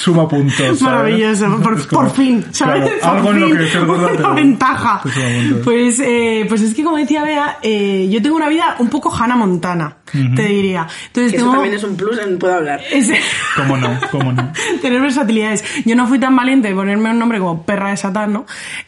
suma 0.02 0.26
puntos. 0.28 0.56
¿sabes? 0.56 0.82
Maravilloso, 0.82 1.60
por, 1.62 1.74
Es 1.78 1.86
como- 1.86 2.02
por 2.02 2.10
fin, 2.10 2.44
¿sabes? 2.50 2.90
claro, 3.00 3.04
algo 3.16 3.24
por 3.26 3.34
en 3.36 3.40
lo 3.40 3.46
fin, 3.48 3.56
que 3.58 3.64
te 3.66 3.78
una 3.80 4.28
ventaja. 4.34 5.00
te. 5.02 5.54
Pues, 5.62 6.00
eh, 6.00 6.44
pues 6.48 6.60
es 6.62 6.74
que 6.74 6.82
como 6.82 6.96
decía 6.96 7.22
Bea, 7.24 7.58
eh, 7.62 8.08
yo 8.10 8.20
tengo 8.20 8.36
una 8.36 8.48
vida 8.48 8.76
un 8.80 8.88
poco 8.88 9.14
Hannah 9.14 9.36
Montana, 9.36 9.96
te 10.12 10.42
diría. 10.46 10.86
Entonces 11.06 11.32
Que 11.32 11.38
eso 11.38 11.50
también 11.52 11.74
es 11.74 11.84
un 11.84 11.96
plus 11.96 12.18
en 12.18 12.38
Puedo 12.38 12.54
Hablar. 12.54 12.80
ese- 12.90 13.20
¿Cómo 13.56 13.76
no? 13.76 13.98
¿Cómo 14.10 14.32
no? 14.32 14.52
tener 14.82 15.00
versatilidades. 15.00 15.64
Yo 15.84 15.94
no 15.96 16.06
fui 16.06 16.18
tan 16.18 16.34
valiente 16.36 16.68
de 16.68 16.74
ponerme 16.74 17.10
un 17.10 17.18
nombre 17.18 17.38
como 17.38 17.62
perra 17.64 17.90
de 17.90 17.96
Satán, 17.96 18.32
¿no? 18.32 18.44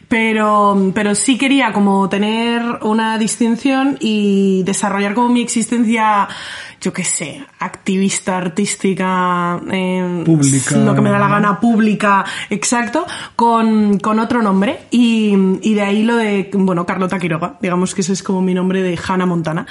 Pero, 0.07 0.91
pero 0.93 1.15
sí 1.15 1.37
quería 1.37 1.71
como 1.73 2.07
tener 2.09 2.61
una 2.81 3.17
distinción 3.17 3.97
y 3.99 4.63
desarrollar 4.63 5.13
como 5.13 5.29
mi 5.29 5.41
existencia, 5.41 6.27
yo 6.79 6.93
qué 6.93 7.03
sé, 7.03 7.43
activista, 7.59 8.37
artística, 8.37 9.59
eh, 9.71 10.23
Pública. 10.25 10.77
lo 10.77 10.93
que 10.95 11.01
me 11.05 11.11
da 11.11 11.19
la 11.19 11.27
gana, 11.27 11.59
pública, 11.59 12.25
exacto, 12.49 13.05
con, 13.35 13.99
con 13.99 14.19
otro 14.19 14.41
nombre. 14.41 14.79
Y, 14.91 15.33
y 15.61 15.73
de 15.73 15.81
ahí 15.81 16.03
lo 16.03 16.17
de, 16.17 16.49
bueno, 16.53 16.85
Carlota 16.85 17.19
Quiroga, 17.19 17.57
digamos 17.61 17.95
que 17.95 18.01
ese 18.01 18.13
es 18.13 18.23
como 18.23 18.41
mi 18.41 18.53
nombre 18.53 18.81
de 18.81 18.99
Hannah 19.07 19.25
Montana. 19.25 19.65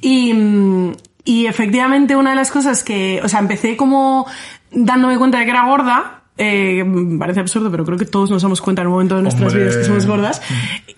Y, 0.00 0.32
mm, 0.32 0.92
y 1.24 1.46
efectivamente 1.46 2.16
una 2.16 2.30
de 2.30 2.36
las 2.36 2.50
cosas 2.50 2.84
que, 2.84 3.20
o 3.22 3.28
sea, 3.28 3.40
empecé 3.40 3.76
como 3.76 4.26
dándome 4.70 5.18
cuenta 5.18 5.38
de 5.38 5.44
que 5.44 5.50
era 5.50 5.66
gorda, 5.66 6.22
eh, 6.38 6.84
parece 7.18 7.40
absurdo, 7.40 7.70
pero 7.70 7.84
creo 7.84 7.98
que 7.98 8.04
todos 8.04 8.30
nos 8.30 8.42
damos 8.42 8.60
cuenta 8.60 8.82
en 8.82 8.88
un 8.88 8.92
momento 8.94 9.16
de 9.16 9.22
nuestras 9.22 9.52
Hombre. 9.52 9.64
vidas 9.64 9.76
que 9.78 9.84
somos 9.84 10.06
gordas, 10.06 10.42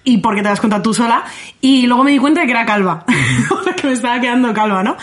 y 0.05 0.19
porque 0.19 0.43
te 0.43 0.49
das 0.49 0.61
cuenta 0.61 0.83
tú 0.83 0.93
sola, 0.93 1.25
y 1.61 1.87
luego 1.87 2.05
me 2.05 2.11
di 2.11 2.19
cuenta 2.19 2.41
de 2.41 2.47
que 2.47 2.53
era 2.53 2.67
calva, 2.67 3.05
que 3.77 3.87
me 3.87 3.93
estaba 3.93 4.21
quedando 4.21 4.53
calva, 4.53 4.83
¿no? 4.83 4.97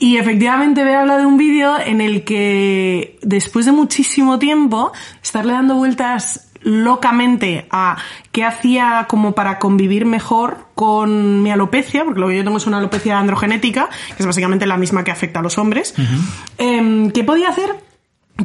Y 0.00 0.16
efectivamente 0.16 0.82
me 0.82 0.96
habla 0.96 1.18
de 1.18 1.26
un 1.26 1.36
vídeo 1.36 1.78
en 1.78 2.00
el 2.00 2.24
que 2.24 3.18
después 3.20 3.66
de 3.66 3.72
muchísimo 3.72 4.38
tiempo, 4.38 4.92
estarle 5.22 5.52
dando 5.52 5.74
vueltas 5.74 6.50
locamente 6.62 7.66
a 7.70 7.98
qué 8.32 8.44
hacía 8.44 9.04
como 9.10 9.32
para 9.32 9.58
convivir 9.58 10.06
mejor 10.06 10.68
con 10.74 11.42
mi 11.42 11.50
alopecia, 11.50 12.02
porque 12.06 12.18
lo 12.18 12.28
que 12.28 12.38
yo 12.38 12.44
tengo 12.44 12.56
es 12.56 12.66
una 12.66 12.78
alopecia 12.78 13.18
androgenética, 13.18 13.90
que 14.08 14.22
es 14.22 14.26
básicamente 14.26 14.66
la 14.66 14.78
misma 14.78 15.04
que 15.04 15.10
afecta 15.10 15.40
a 15.40 15.42
los 15.42 15.58
hombres. 15.58 15.94
Em, 16.56 17.10
¿Qué 17.10 17.22
podía 17.22 17.50
hacer 17.50 17.89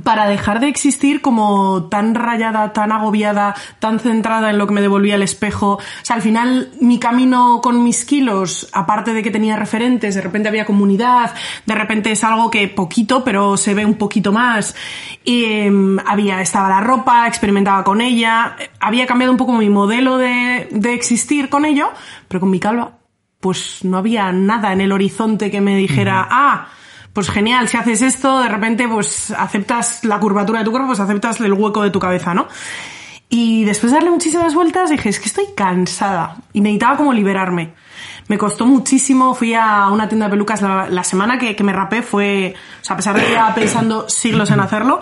para 0.04 0.28
dejar 0.28 0.60
de 0.60 0.68
existir 0.68 1.22
como 1.22 1.86
tan 1.90 2.16
rayada, 2.16 2.74
tan 2.74 2.92
agobiada, 2.92 3.56
tan 3.80 4.00
centrada 4.00 4.50
en 4.50 4.58
lo 4.58 4.68
que 4.68 4.74
me 4.74 4.82
devolvía 4.82 5.16
el 5.16 5.24
espejo. 5.24 5.74
O 5.74 5.82
sea, 6.02 6.16
al 6.16 6.22
final 6.22 6.72
mi 6.82 7.00
camino 7.00 7.60
con 7.62 7.84
mis 7.84 8.06
kilos, 8.06 8.70
aparte 8.74 9.14
de 9.14 9.24
que 9.24 9.32
tenía 9.32 9.56
referentes, 9.56 10.16
de 10.16 10.22
repente 10.22 10.50
había 10.50 10.66
comunidad, 10.66 11.34
de 11.66 11.76
repente 11.76 12.12
es 12.12 12.24
algo 12.24 12.52
que 12.52 12.68
poquito, 12.68 13.24
pero 13.24 13.58
se 13.58 13.74
ve 13.74 13.86
un 13.86 13.96
poquito 13.96 14.32
más. 14.32 14.76
Y 15.24 15.46
em, 15.46 15.98
había, 16.06 16.42
estaba 16.42 16.70
la 16.70 16.82
ropa, 16.82 17.28
experimentaba 17.28 17.84
con 17.84 18.02
ella, 18.02 18.56
eh, 18.60 18.70
había 18.80 19.06
cambiado 19.06 19.32
un 19.32 19.38
poco 19.38 19.54
mi 19.54 19.70
modelo 19.70 20.18
de, 20.18 20.68
de 20.72 20.94
existir 20.94 21.50
con 21.50 21.66
ello, 21.66 21.90
pero 22.28 22.40
con 22.40 22.50
mi 22.50 22.60
calva, 22.60 22.98
pues 23.40 23.84
no 23.84 23.98
había 23.98 24.32
nada 24.32 24.74
en 24.74 24.82
el 24.82 24.92
horizonte 24.92 25.52
que 25.52 25.62
me 25.62 25.76
dijera, 25.76 26.28
ah, 26.30 26.68
pues 27.16 27.30
genial, 27.30 27.70
si 27.70 27.78
haces 27.78 28.02
esto, 28.02 28.42
de 28.42 28.50
repente 28.50 28.90
pues 28.90 29.32
aceptas 29.32 30.04
la 30.04 30.20
curvatura 30.20 30.60
de 30.60 30.66
tu 30.66 30.72
cuerpo, 30.72 30.88
pues 30.88 31.00
aceptas 31.00 31.40
el 31.40 31.54
hueco 31.54 31.82
de 31.82 31.90
tu 31.90 31.98
cabeza, 31.98 32.34
¿no? 32.34 32.50
Y 33.30 33.64
después 33.64 33.94
de 33.94 34.00
darle 34.00 34.12
muchísimas 34.12 34.54
vueltas 34.54 34.90
dije, 34.90 35.08
es 35.08 35.22
que 35.22 35.28
estoy 35.28 35.46
cansada 35.56 36.36
y 36.52 36.60
necesitaba 36.60 36.98
como 36.98 37.14
liberarme. 37.14 37.74
Me 38.28 38.38
costó 38.38 38.66
muchísimo, 38.66 39.34
fui 39.34 39.54
a 39.54 39.88
una 39.92 40.10
tienda 40.10 40.26
de 40.26 40.32
pelucas 40.32 40.62
la, 40.62 41.04
semana 41.06 41.40
que, 41.40 41.56
que 41.56 41.64
me 41.64 41.72
rapé, 41.72 42.02
fue, 42.02 42.54
o 42.82 42.84
sea, 42.84 42.96
a 42.96 42.98
pesar 42.98 43.16
de 43.16 43.24
que 43.24 43.30
llevaba 43.30 43.56
pensando 43.56 44.10
siglos 44.10 44.52
en 44.52 44.60
hacerlo, 44.60 45.00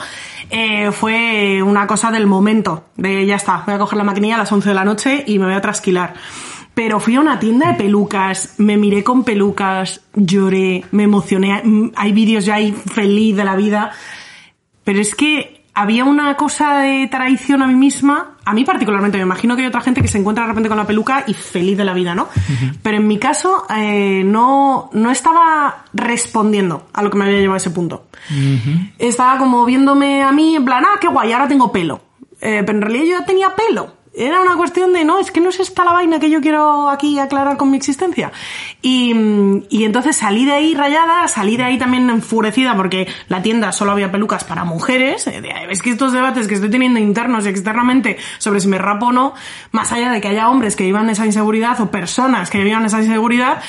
eh, 0.52 0.92
fue 0.92 1.64
una 1.64 1.88
cosa 1.88 2.12
del 2.12 2.28
momento, 2.28 2.86
de 2.96 3.26
ya 3.26 3.38
está, 3.38 3.64
voy 3.66 3.74
a 3.74 3.80
coger 3.80 3.98
la 3.98 4.04
maquinilla 4.04 4.36
a 4.36 4.40
las 4.40 4.52
11 4.52 4.70
de 4.70 4.76
la 4.76 4.86
noche 4.86 5.24
y 5.26 5.40
me 5.40 5.46
voy 5.46 5.56
a 5.56 5.62
trasquilar. 5.62 6.14
Pero 6.74 7.00
fui 7.00 7.16
a 7.16 7.20
una 7.22 7.40
tienda 7.40 7.68
de 7.70 7.76
pelucas, 7.76 8.56
me 8.58 8.78
miré 8.78 9.04
con 9.04 9.24
pelucas, 9.24 10.02
lloré, 10.16 10.84
me 10.92 11.04
emocioné, 11.04 11.62
hay 11.96 12.12
vídeos 12.14 12.46
ya 12.46 12.56
ahí 12.56 12.72
feliz 12.72 13.36
de 13.36 13.44
la 13.44 13.56
vida. 13.56 13.92
Pero 14.84 15.00
es 15.00 15.14
que 15.14 15.64
había 15.76 16.06
una 16.06 16.36
cosa 16.36 16.80
de 16.80 17.08
traición 17.08 17.62
a 17.62 17.68
mí 17.68 17.74
misma, 17.74 18.38
a 18.46 18.54
mí 18.54 18.64
particularmente, 18.64 19.18
me 19.18 19.24
imagino 19.24 19.56
que 19.56 19.64
hay 19.64 19.68
otra 19.68 19.82
gente 19.82 20.02
que 20.02 20.08
se 20.08 20.20
encuentra 20.20 20.44
de 20.44 20.50
repente 20.50 20.70
con 20.70 20.78
la 20.78 20.86
peluca 20.86 21.24
y 21.26 21.34
feliz 21.34 21.78
de 21.78 21.86
la 21.86 21.94
vida, 21.94 22.14
¿no? 22.14 22.28
Pero 22.84 22.98
en 22.98 23.08
mi 23.08 23.18
caso, 23.18 23.66
eh, 23.76 24.24
no, 24.24 24.90
no 24.94 25.12
estaba 25.12 25.86
respondiendo 25.94 26.88
a 26.94 27.02
lo 27.02 27.10
que 27.10 27.18
me 27.18 27.26
había 27.26 27.40
llevado 27.40 27.56
a 27.56 27.58
ese 27.58 27.72
punto. 27.72 28.08
Estaba 29.00 29.38
como 29.40 29.66
viéndome 29.66 30.22
a 30.22 30.32
mí 30.32 30.56
en 30.56 30.66
plan, 30.66 30.84
ah, 30.86 31.00
qué 31.00 31.08
guay, 31.08 31.32
ahora 31.32 31.48
tengo 31.48 31.72
pelo. 31.72 32.02
Eh, 32.40 32.62
pero 32.66 32.78
en 32.78 32.82
realidad 32.82 33.04
yo 33.06 33.20
ya 33.20 33.26
tenía 33.26 33.56
pelo. 33.56 34.03
Era 34.16 34.42
una 34.42 34.56
cuestión 34.58 34.94
de, 34.94 35.04
no, 35.04 35.20
es 35.20 35.32
que 35.32 35.42
no 35.42 35.50
es 35.50 35.60
esta 35.60 35.84
la 35.84 35.92
vaina 35.92 36.20
que 36.20 36.30
yo 36.30 36.40
quiero 36.40 36.90
aquí 36.90 37.18
aclarar 37.20 37.58
con 37.58 37.72
mi 37.72 37.78
existencia. 37.78 38.32
Y, 38.82 39.12
y 39.70 39.86
entonces 39.86 40.16
salí 40.18 40.46
de 40.46 40.54
ahí 40.54 40.76
rayada, 40.76 41.28
salí 41.28 41.58
de 41.58 41.64
ahí 41.64 41.78
también 41.80 42.10
enfurecida 42.10 42.76
porque 42.76 43.08
la 43.28 43.42
tienda 43.42 43.72
solo 43.72 43.92
había 43.92 44.12
pelucas 44.12 44.44
para 44.44 44.66
mujeres. 44.66 45.26
Eh, 45.28 45.42
Es 45.70 45.82
que 45.82 45.90
estos 45.90 46.14
debates 46.14 46.48
que 46.48 46.54
estoy 46.54 46.70
teniendo 46.70 47.00
internos 47.00 47.46
y 47.46 47.50
externamente 47.50 48.18
sobre 48.38 48.60
si 48.60 48.68
me 48.68 48.78
rapo 48.78 49.08
o 49.08 49.12
no, 49.12 49.34
más 49.72 49.92
allá 49.92 50.12
de 50.12 50.22
que 50.22 50.28
haya 50.28 50.50
hombres 50.50 50.76
que 50.76 50.84
vivan 50.84 51.10
esa 51.10 51.26
inseguridad 51.26 51.80
o 51.82 51.90
personas 51.90 52.50
que 52.50 52.64
vivan 52.64 52.86
esa 52.86 53.02
inseguridad, 53.02 53.62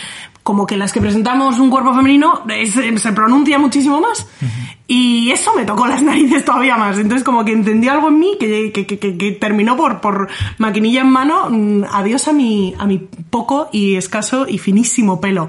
como 0.44 0.66
que 0.66 0.76
las 0.76 0.92
que 0.92 1.00
presentamos 1.00 1.58
un 1.58 1.70
cuerpo 1.70 1.92
femenino 1.94 2.42
se, 2.96 3.12
pronuncia 3.12 3.58
muchísimo 3.58 4.00
más. 4.00 4.26
Y 4.86 5.30
eso 5.30 5.52
me 5.56 5.64
tocó 5.64 5.86
las 5.86 6.02
narices 6.10 6.44
todavía 6.44 6.76
más. 6.76 6.98
Entonces 6.98 7.24
como 7.24 7.44
que 7.44 7.52
entendí 7.52 7.88
algo 7.88 8.08
en 8.08 8.18
mí 8.20 8.36
que, 8.38 8.70
que, 8.70 8.86
que- 8.86 8.98
que- 8.98 9.16
que 9.18 9.32
terminó 9.32 9.76
por, 9.76 10.00
por 10.02 10.28
maquinilla 10.58 11.00
en 11.00 11.10
mano. 11.10 11.48
mm, 11.50 11.84
Adiós 11.90 12.28
a 12.28 12.32
mi, 12.32 12.74
a 12.78 12.84
mi 12.86 12.98
poco 12.98 13.68
y 13.72 13.96
escaso 13.96 14.46
y 14.48 14.58
finísimo 14.58 15.20
pelo. 15.20 15.48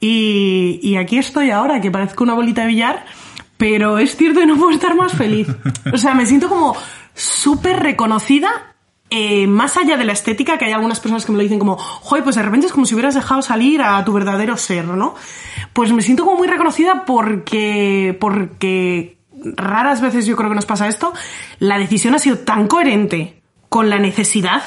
Y, 0.00 0.78
y 0.82 0.96
aquí 0.96 1.18
estoy 1.18 1.50
ahora, 1.50 1.80
que 1.80 1.90
parezco 1.90 2.22
una 2.22 2.34
bolita 2.34 2.60
de 2.62 2.68
billar, 2.68 3.06
pero 3.56 3.98
es 3.98 4.14
cierto 4.16 4.40
que 4.40 4.46
no 4.46 4.56
puedo 4.56 4.70
estar 4.70 4.94
más 4.94 5.12
feliz. 5.12 5.48
O 5.92 5.96
sea, 5.98 6.14
me 6.14 6.26
siento 6.26 6.48
como 6.48 6.76
súper 7.14 7.80
reconocida 7.80 8.67
eh, 9.10 9.46
más 9.46 9.76
allá 9.76 9.96
de 9.96 10.04
la 10.04 10.12
estética, 10.12 10.58
que 10.58 10.66
hay 10.66 10.72
algunas 10.72 11.00
personas 11.00 11.24
que 11.24 11.32
me 11.32 11.38
lo 11.38 11.42
dicen 11.42 11.58
como, 11.58 11.76
joder, 11.76 12.24
pues 12.24 12.36
de 12.36 12.42
repente 12.42 12.66
es 12.66 12.72
como 12.72 12.86
si 12.86 12.94
hubieras 12.94 13.14
dejado 13.14 13.42
salir 13.42 13.82
a 13.82 14.04
tu 14.04 14.12
verdadero 14.12 14.56
ser, 14.56 14.84
¿no? 14.84 15.14
Pues 15.72 15.92
me 15.92 16.02
siento 16.02 16.24
como 16.24 16.36
muy 16.36 16.48
reconocida 16.48 17.04
porque, 17.06 18.16
porque 18.20 19.18
raras 19.56 20.00
veces 20.00 20.26
yo 20.26 20.36
creo 20.36 20.50
que 20.50 20.56
nos 20.56 20.66
pasa 20.66 20.88
esto, 20.88 21.12
la 21.58 21.78
decisión 21.78 22.14
ha 22.14 22.18
sido 22.18 22.38
tan 22.38 22.66
coherente 22.66 23.40
con 23.68 23.90
la 23.90 23.98
necesidad, 23.98 24.62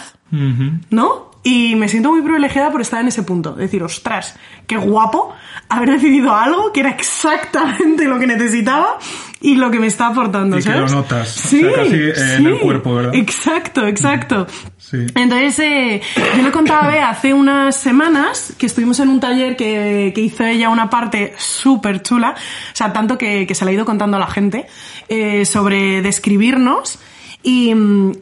¿no? 0.90 1.31
Y 1.44 1.76
me 1.76 1.88
siento 1.90 2.12
muy 2.12 2.22
privilegiada 2.22 2.72
por 2.72 2.82
estar 2.82 3.02
en 3.02 3.08
ese 3.08 3.24
punto. 3.24 3.54
Decir, 3.54 3.82
ostras, 3.82 4.36
qué 4.68 4.78
guapo 4.78 5.34
haber 5.70 5.92
decidido 5.92 6.36
algo 6.36 6.72
que 6.72 6.82
era 6.82 6.92
exactamente 6.92 8.06
lo 8.06 8.20
que 8.20 8.28
necesitaba 8.28 9.00
y 9.40 9.56
lo 9.56 9.72
que 9.72 9.80
me 9.80 9.88
está 9.88 10.08
aportando, 10.08 10.58
Y 10.58 10.60
que 10.60 10.66
¿sabes? 10.72 10.92
lo 10.92 10.98
notas, 10.98 11.46
o 11.46 11.50
sea, 11.50 11.74
casi, 11.74 11.96
eh, 11.96 12.14
en 12.38 12.46
el 12.46 12.60
cuerpo, 12.60 12.94
¿verdad? 12.94 13.16
Exacto, 13.16 13.88
exacto. 13.88 14.46
Sí. 14.78 15.08
Entonces, 15.16 15.58
eh, 15.60 16.02
yo 16.38 16.44
le 16.44 16.52
contaba 16.52 16.82
a 16.82 16.88
Bea 16.90 17.10
hace 17.10 17.34
unas 17.34 17.76
semanas 17.76 18.54
que 18.58 18.68
estuvimos 18.68 19.00
en 19.00 19.10
un 19.10 19.20
taller 19.20 19.56
que, 19.56 20.12
que 20.14 20.22
hizo 20.22 20.44
ella 20.44 20.70
una 20.70 20.92
parte 20.92 21.34
súper 21.38 22.04
chula, 22.04 22.36
o 22.36 22.76
sea, 22.76 22.94
tanto 22.94 23.18
que, 23.18 23.48
que 23.48 23.56
se 23.56 23.66
le 23.66 23.72
ha 23.72 23.74
ido 23.74 23.86
contando 23.86 24.18
a 24.18 24.20
la 24.20 24.28
gente, 24.28 24.68
eh, 25.08 25.46
sobre 25.46 26.04
describirnos. 26.04 27.00
Y, 27.44 27.72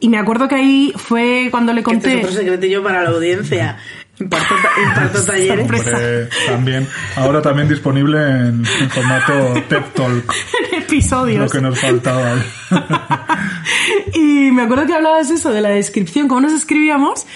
y 0.00 0.08
me 0.08 0.18
acuerdo 0.18 0.48
que 0.48 0.54
ahí 0.54 0.92
fue 0.96 1.48
cuando 1.50 1.72
le 1.72 1.82
Que 1.82 1.90
este 1.92 2.08
conté... 2.08 2.20
es 2.20 2.24
otro 2.24 2.36
secretillo 2.40 2.82
para 2.82 3.02
la 3.02 3.10
audiencia. 3.10 3.76
Imparto, 4.18 4.54
imparto 4.86 5.24
talleres. 5.24 5.60
Hombre, 5.64 6.28
también, 6.46 6.88
ahora 7.16 7.40
también 7.40 7.68
disponible 7.68 8.18
en, 8.18 8.64
en 8.80 8.90
formato 8.90 9.54
TED 9.68 9.82
Talk, 9.94 10.34
en 10.72 10.78
lo 10.78 10.84
episodios. 10.84 11.52
que 11.52 11.60
nos 11.60 11.78
faltaba. 11.80 12.34
Y 14.14 14.50
me 14.52 14.62
acuerdo 14.62 14.86
que 14.86 14.94
hablabas 14.94 15.30
eso 15.30 15.50
de 15.52 15.60
la 15.60 15.70
descripción, 15.70 16.28
cómo 16.28 16.40
nos 16.42 16.52
escribíamos, 16.52 17.26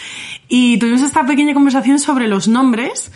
y 0.48 0.78
tuvimos 0.78 1.02
esta 1.02 1.24
pequeña 1.26 1.54
conversación 1.54 1.98
sobre 1.98 2.28
los 2.28 2.48
nombres. 2.48 3.10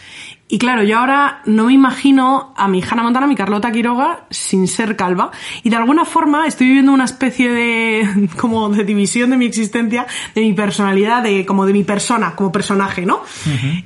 Y 0.51 0.59
claro, 0.59 0.83
yo 0.83 0.99
ahora 0.99 1.43
no 1.45 1.65
me 1.65 1.75
imagino 1.75 2.55
a 2.57 2.69
mi 2.69 2.83
Hannah 2.83 3.03
Montana, 3.03 3.27
a 3.27 3.29
mi 3.29 3.37
Carlota 3.37 3.71
Quiroga, 3.71 4.25
sin 4.31 4.67
ser 4.67 4.97
calva. 4.97 5.31
Y 5.63 5.69
de 5.69 5.77
alguna 5.77 6.07
forma 6.07 6.47
estoy 6.47 6.69
viviendo 6.69 6.91
una 6.91 7.05
especie 7.05 7.51
de, 7.51 8.29
como 8.39 8.71
de 8.71 8.83
división 8.85 9.29
de 9.29 9.37
mi 9.37 9.45
existencia, 9.45 10.07
de 10.35 10.41
mi 10.41 10.55
personalidad, 10.55 11.23
de, 11.23 11.45
como 11.45 11.67
de 11.67 11.75
mi 11.75 11.85
persona, 11.85 12.35
como 12.35 12.51
personaje, 12.51 13.05
¿no? 13.05 13.21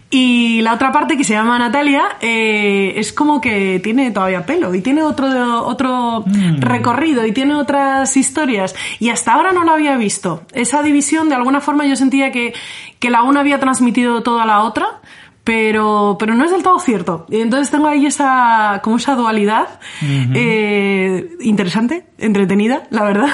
Y 0.08 0.60
la 0.62 0.74
otra 0.74 0.92
parte 0.92 1.16
que 1.16 1.24
se 1.24 1.32
llama 1.32 1.58
Natalia, 1.58 2.04
eh, 2.20 2.92
es 2.94 3.12
como 3.12 3.40
que 3.40 3.80
tiene 3.82 4.12
todavía 4.12 4.46
pelo 4.46 4.72
y 4.72 4.82
tiene 4.82 5.02
otro, 5.02 5.66
otro 5.66 6.24
recorrido 6.58 7.26
y 7.26 7.32
tiene 7.32 7.56
otras 7.56 8.16
historias. 8.16 8.76
Y 9.00 9.08
hasta 9.08 9.32
ahora 9.32 9.52
no 9.52 9.64
lo 9.64 9.72
había 9.72 9.96
visto. 9.96 10.44
Esa 10.52 10.80
división, 10.84 11.28
de 11.28 11.34
alguna 11.34 11.60
forma, 11.60 11.86
yo 11.86 11.96
sentía 11.96 12.30
que, 12.30 12.54
que 13.00 13.10
la 13.10 13.24
una 13.24 13.40
había 13.40 13.58
transmitido 13.58 14.22
todo 14.22 14.38
a 14.38 14.46
la 14.46 14.62
otra. 14.62 15.00
Pero, 15.44 16.16
pero 16.20 16.34
no 16.34 16.44
es 16.44 16.52
del 16.52 16.62
todo 16.62 16.78
cierto. 16.78 17.26
Y 17.28 17.40
entonces 17.40 17.70
tengo 17.70 17.88
ahí 17.88 18.06
esa, 18.06 18.80
como 18.84 18.96
esa 18.96 19.16
dualidad, 19.16 19.80
eh, 20.00 21.36
interesante, 21.40 22.06
entretenida, 22.18 22.84
la 22.90 23.02
verdad. 23.02 23.28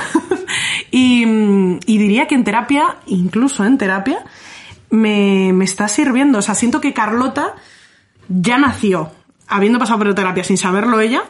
y, 0.90 1.24
y 1.24 1.98
diría 1.98 2.26
que 2.26 2.34
en 2.34 2.44
terapia, 2.44 2.96
incluso 3.06 3.64
en 3.64 3.76
terapia, 3.76 4.24
me, 4.88 5.52
me 5.52 5.64
está 5.66 5.86
sirviendo. 5.88 6.38
O 6.38 6.42
sea, 6.42 6.54
siento 6.54 6.80
que 6.80 6.94
Carlota 6.94 7.54
ya 8.28 8.58
nació 8.58 9.12
habiendo 9.46 9.78
pasado 9.78 9.98
por 9.98 10.14
terapia 10.14 10.44
sin 10.44 10.56
saberlo 10.56 11.00
ella. 11.00 11.24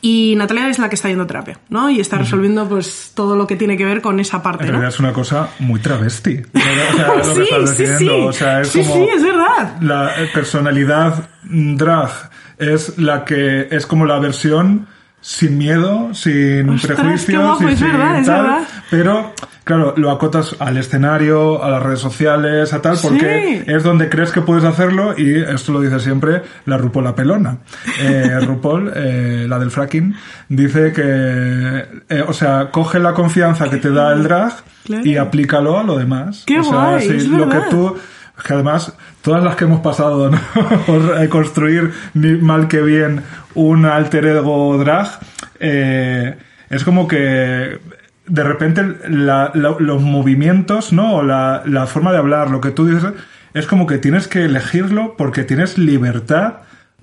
Y 0.00 0.34
Natalia 0.36 0.68
es 0.68 0.78
la 0.78 0.88
que 0.88 0.94
está 0.96 1.08
yendo 1.08 1.24
a 1.24 1.26
terapia, 1.26 1.58
¿no? 1.68 1.90
Y 1.90 2.00
está 2.00 2.18
resolviendo 2.18 2.68
pues 2.68 3.12
todo 3.14 3.36
lo 3.36 3.46
que 3.46 3.56
tiene 3.56 3.76
que 3.76 3.84
ver 3.84 4.00
con 4.02 4.18
esa 4.20 4.42
parte, 4.42 4.64
En 4.64 4.68
¿no? 4.68 4.72
realidad 4.78 4.94
es 4.94 5.00
una 5.00 5.12
cosa 5.12 5.48
muy 5.60 5.80
travesti. 5.80 6.40
O 6.54 6.58
sea, 6.60 7.06
lo 7.16 7.22
que 7.22 7.24
sí, 7.34 7.40
estás 7.42 7.70
sí, 7.70 7.76
sí. 7.76 7.82
diciendo. 7.92 8.26
O 8.26 8.32
sea, 8.32 8.60
es 8.60 8.68
sí, 8.68 8.82
como 8.82 8.94
sí, 8.94 9.10
es 9.16 9.22
verdad. 9.22 9.76
la 9.80 10.10
personalidad 10.34 11.28
drag 11.44 12.10
es 12.58 12.98
la 12.98 13.24
que 13.24 13.68
es 13.70 13.86
como 13.86 14.06
la 14.06 14.18
versión 14.18 14.86
sin 15.22 15.56
miedo, 15.56 16.12
sin 16.14 16.68
Ostras, 16.68 16.98
prejuicios, 16.98 17.42
guapo, 17.42 17.68
y 17.68 17.72
es 17.72 17.78
sin 17.78 17.88
verdad, 17.92 18.18
es 18.18 18.26
tal, 18.26 18.42
verdad. 18.42 18.62
pero 18.90 19.32
claro, 19.64 19.94
lo 19.96 20.10
acotas 20.10 20.56
al 20.58 20.76
escenario, 20.76 21.62
a 21.62 21.70
las 21.70 21.82
redes 21.82 22.00
sociales, 22.00 22.72
a 22.72 22.82
tal, 22.82 22.96
porque 23.00 23.62
Sí. 23.64 23.70
es 23.70 23.84
donde 23.84 24.08
crees 24.08 24.32
que 24.32 24.40
puedes 24.42 24.64
hacerlo 24.64 25.14
y 25.16 25.36
esto 25.40 25.72
lo 25.72 25.80
dice 25.80 26.00
siempre 26.00 26.42
la 26.66 26.76
RuPaul 26.76 27.04
la 27.04 27.14
pelona. 27.14 27.58
Eh, 28.00 28.36
RuPaul, 28.46 28.92
eh, 28.96 29.46
la 29.48 29.58
del 29.60 29.70
fracking, 29.70 30.14
dice 30.48 30.92
que, 30.92 31.84
eh, 32.08 32.24
o 32.26 32.32
sea, 32.32 32.70
coge 32.72 32.98
la 32.98 33.14
confianza 33.14 33.70
que 33.70 33.76
te 33.76 33.90
da 33.90 34.12
el 34.12 34.24
drag 34.24 34.52
Claro. 34.84 35.06
y 35.06 35.16
aplícalo 35.16 35.78
a 35.78 35.84
lo 35.84 35.96
demás. 35.96 36.42
Qué 36.44 36.58
o 36.58 36.64
sea, 36.64 36.72
guay, 36.96 37.08
es 37.08 37.28
lo 37.28 37.48
que 37.48 37.58
tú 37.70 37.96
que 38.44 38.54
además, 38.54 38.92
todas 39.20 39.44
las 39.44 39.54
que 39.54 39.64
hemos 39.66 39.82
pasado, 39.82 40.28
¿no? 40.28 40.40
Por 40.86 41.16
eh, 41.22 41.28
construir 41.28 41.92
ni 42.14 42.32
mal 42.38 42.66
que 42.66 42.80
bien 42.82 43.22
un 43.54 43.84
alter 43.86 44.26
ego 44.26 44.76
drag, 44.78 45.08
eh, 45.60 46.36
es 46.70 46.84
como 46.84 47.06
que 47.08 47.78
de 48.26 48.44
repente 48.44 48.82
la- 49.08 49.50
la- 49.54 49.76
los 49.78 50.00
movimientos, 50.02 50.92
¿no? 50.92 51.16
O 51.16 51.22
la, 51.22 51.62
la 51.66 51.86
forma 51.86 52.12
de 52.12 52.18
hablar, 52.18 52.50
lo 52.50 52.60
que 52.60 52.70
tú 52.70 52.86
dices, 52.86 53.12
es 53.54 53.66
como 53.66 53.86
que 53.86 53.98
tienes 53.98 54.28
que 54.28 54.44
elegirlo 54.44 55.14
porque 55.18 55.44
tienes 55.44 55.76
libertad 55.78 56.54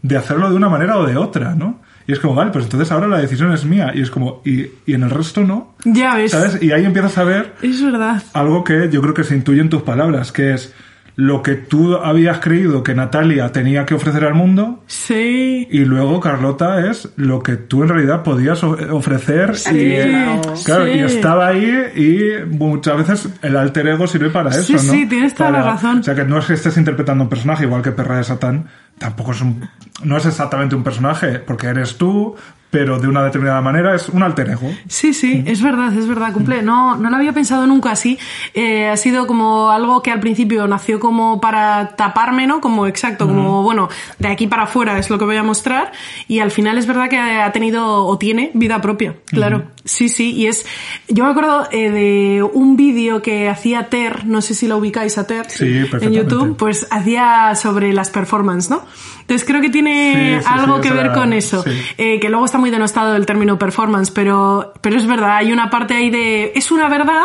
de 0.02 0.18
hacerlo 0.18 0.50
de 0.50 0.56
una 0.56 0.70
manera 0.70 0.98
o 0.98 1.06
de 1.06 1.18
otra, 1.18 1.56
¿no? 1.56 1.82
Y 2.08 2.14
es 2.14 2.20
como, 2.20 2.34
vale, 2.34 2.50
pues 2.52 2.64
entonces 2.66 2.92
ahora 2.92 3.08
la 3.08 3.20
decisión 3.20 3.52
es 3.52 3.66
mía. 3.66 3.92
Y 3.94 4.02
es 4.02 4.10
como, 4.10 4.42
y, 4.44 4.62
y 4.88 4.94
en 4.96 5.04
el 5.04 5.12
resto 5.12 5.44
no. 5.44 5.76
Ya 5.86 6.16
ves. 6.16 6.32
¿Sabes? 6.32 6.58
Y 6.64 6.72
ahí 6.72 6.84
empiezas 6.86 7.16
a 7.20 7.24
ver 7.24 7.54
Es 7.62 7.84
verdad. 7.84 8.24
algo 8.34 8.64
que 8.64 8.90
yo 8.90 9.00
creo 9.02 9.14
que 9.14 9.24
se 9.24 9.36
intuye 9.36 9.62
en 9.62 9.70
tus 9.70 9.84
palabras, 9.84 10.32
que 10.32 10.54
es 10.56 10.74
lo 11.22 11.44
que 11.44 11.56
tú 11.56 11.96
habías 11.98 12.40
creído 12.40 12.82
que 12.82 12.96
Natalia 12.96 13.52
tenía 13.52 13.86
que 13.86 13.94
ofrecer 13.94 14.24
al 14.24 14.36
mundo 14.36 14.84
Sí. 14.88 15.68
y 15.70 15.80
luego 15.80 16.22
Carlota 16.22 16.90
es 16.90 17.10
lo 17.18 17.44
que 17.44 17.58
tú 17.58 17.84
en 17.84 17.90
realidad 17.90 18.24
podías 18.24 18.64
ofrecer 18.64 19.58
Sí, 19.58 19.76
y, 19.76 19.92
eh, 19.96 20.40
claro, 20.64 20.86
sí. 20.86 20.92
y 20.92 21.00
estaba 21.00 21.48
ahí 21.48 21.68
y 21.98 22.46
muchas 22.56 22.98
veces 23.00 23.30
el 23.42 23.58
alter 23.58 23.88
ego 23.90 24.08
sirve 24.08 24.30
para 24.30 24.50
Sí, 24.54 24.76
eso, 24.76 24.86
¿no? 24.86 24.94
sí, 24.94 25.06
tienes 25.08 25.36
toda 25.36 25.52
la 25.52 25.62
razón. 25.64 26.00
O 26.00 26.04
sea 26.04 26.16
que 26.16 26.24
no 26.24 26.38
es 26.40 26.46
que 26.46 26.54
estés 26.54 26.78
interpretando 26.78 27.26
un 27.26 27.30
personaje 27.30 27.66
igual 27.66 27.82
que 27.82 27.92
Perra 27.92 28.16
de 28.16 28.24
Satán, 28.24 28.68
tampoco 28.98 29.32
es 29.34 29.42
un 29.42 29.68
no 30.06 30.16
es 30.16 30.26
exactamente 30.26 30.76
un 30.76 30.84
personaje 30.86 31.40
porque 31.40 31.68
eres 31.68 31.98
tú, 31.98 32.34
pero 32.72 33.00
de 33.00 33.08
una 33.08 33.24
determinada 33.24 33.62
manera 33.62 33.96
es 33.96 34.10
un 34.10 34.24
alter 34.24 34.50
ego. 34.50 34.72
Sí, 34.88 35.14
sí, 35.14 35.44
es 35.46 35.62
verdad, 35.62 35.94
es 35.94 36.08
verdad, 36.08 36.34
cumple. 36.34 36.62
No, 36.62 36.96
no 36.96 37.10
lo 37.10 37.16
había 37.16 37.34
pensado 37.34 37.66
nunca 37.66 37.92
así. 37.92 38.20
Eh, 38.54 38.88
ha 38.88 38.98
sido 38.98 39.28
como 39.28 39.72
algo 39.72 40.02
que 40.04 40.12
al 40.12 40.20
principio 40.20 40.68
nació 40.68 41.00
como 41.00 41.42
para 41.42 41.96
taparme, 41.96 42.48
¿no? 42.48 42.62
Como 42.62 42.88
exacto, 42.88 43.28
como 43.28 43.64
bueno, 43.64 43.90
de 44.20 44.28
aquí 44.28 44.48
para 44.48 44.64
afuera 44.64 44.98
es 45.00 45.10
lo 45.10 45.18
que 45.18 45.26
voy 45.26 45.38
a 45.38 45.44
mostrar. 45.44 45.92
Y 46.28 46.40
al 46.40 46.52
final 46.52 46.78
es 46.78 46.86
verdad 46.86 47.10
que 47.10 47.18
ha 47.18 47.52
tenido 47.52 48.06
o 48.06 48.18
tiene 48.18 48.52
vida 48.54 48.82
propia, 48.82 49.16
claro. 49.26 49.64
Sí, 49.86 50.10
sí, 50.10 50.34
y 50.34 50.48
es. 50.48 50.66
Yo 51.08 51.24
me 51.24 51.32
acuerdo 51.32 51.68
eh, 51.72 51.90
de 51.90 52.44
un 52.44 52.76
vídeo 52.76 53.22
que 53.22 53.48
hacía 53.50 53.88
Ter, 53.90 54.26
no 54.26 54.42
sé 54.42 54.54
si 54.54 54.68
lo 54.68 54.78
ubicáis 54.78 55.18
a 55.18 55.26
Ter 55.26 55.50
Sí, 55.50 55.86
en. 56.02 56.14
YouTube, 56.14 56.58
pues 56.58 56.86
hacía 56.92 57.56
sobre 57.56 57.94
las 57.94 58.10
performance, 58.10 58.70
¿no? 58.70 58.84
Entonces 59.22 59.48
creo 59.48 59.62
que 59.62 59.70
tiene 59.70 60.40
Sí, 60.40 60.44
sí, 60.44 60.52
algo 60.54 60.82
que 60.82 60.92
ver 60.92 61.06
era- 61.08 61.14
con 61.14 61.34
eso. 61.34 61.64
Eh, 61.98 62.20
que 62.20 62.30
luego 62.30 62.46
está 62.46 62.58
muy 62.58 62.72
denostado 62.72 63.16
el 63.16 63.26
término 63.26 63.58
performance, 63.60 64.12
pero, 64.12 64.74
pero 64.82 64.98
es 64.98 65.06
verdad, 65.08 65.38
hay 65.38 65.52
una 65.52 65.70
parte 65.70 65.94
ahí 65.94 66.10
de. 66.10 66.52
Es 66.56 66.72
una 66.72 66.90
verdad, 66.90 67.24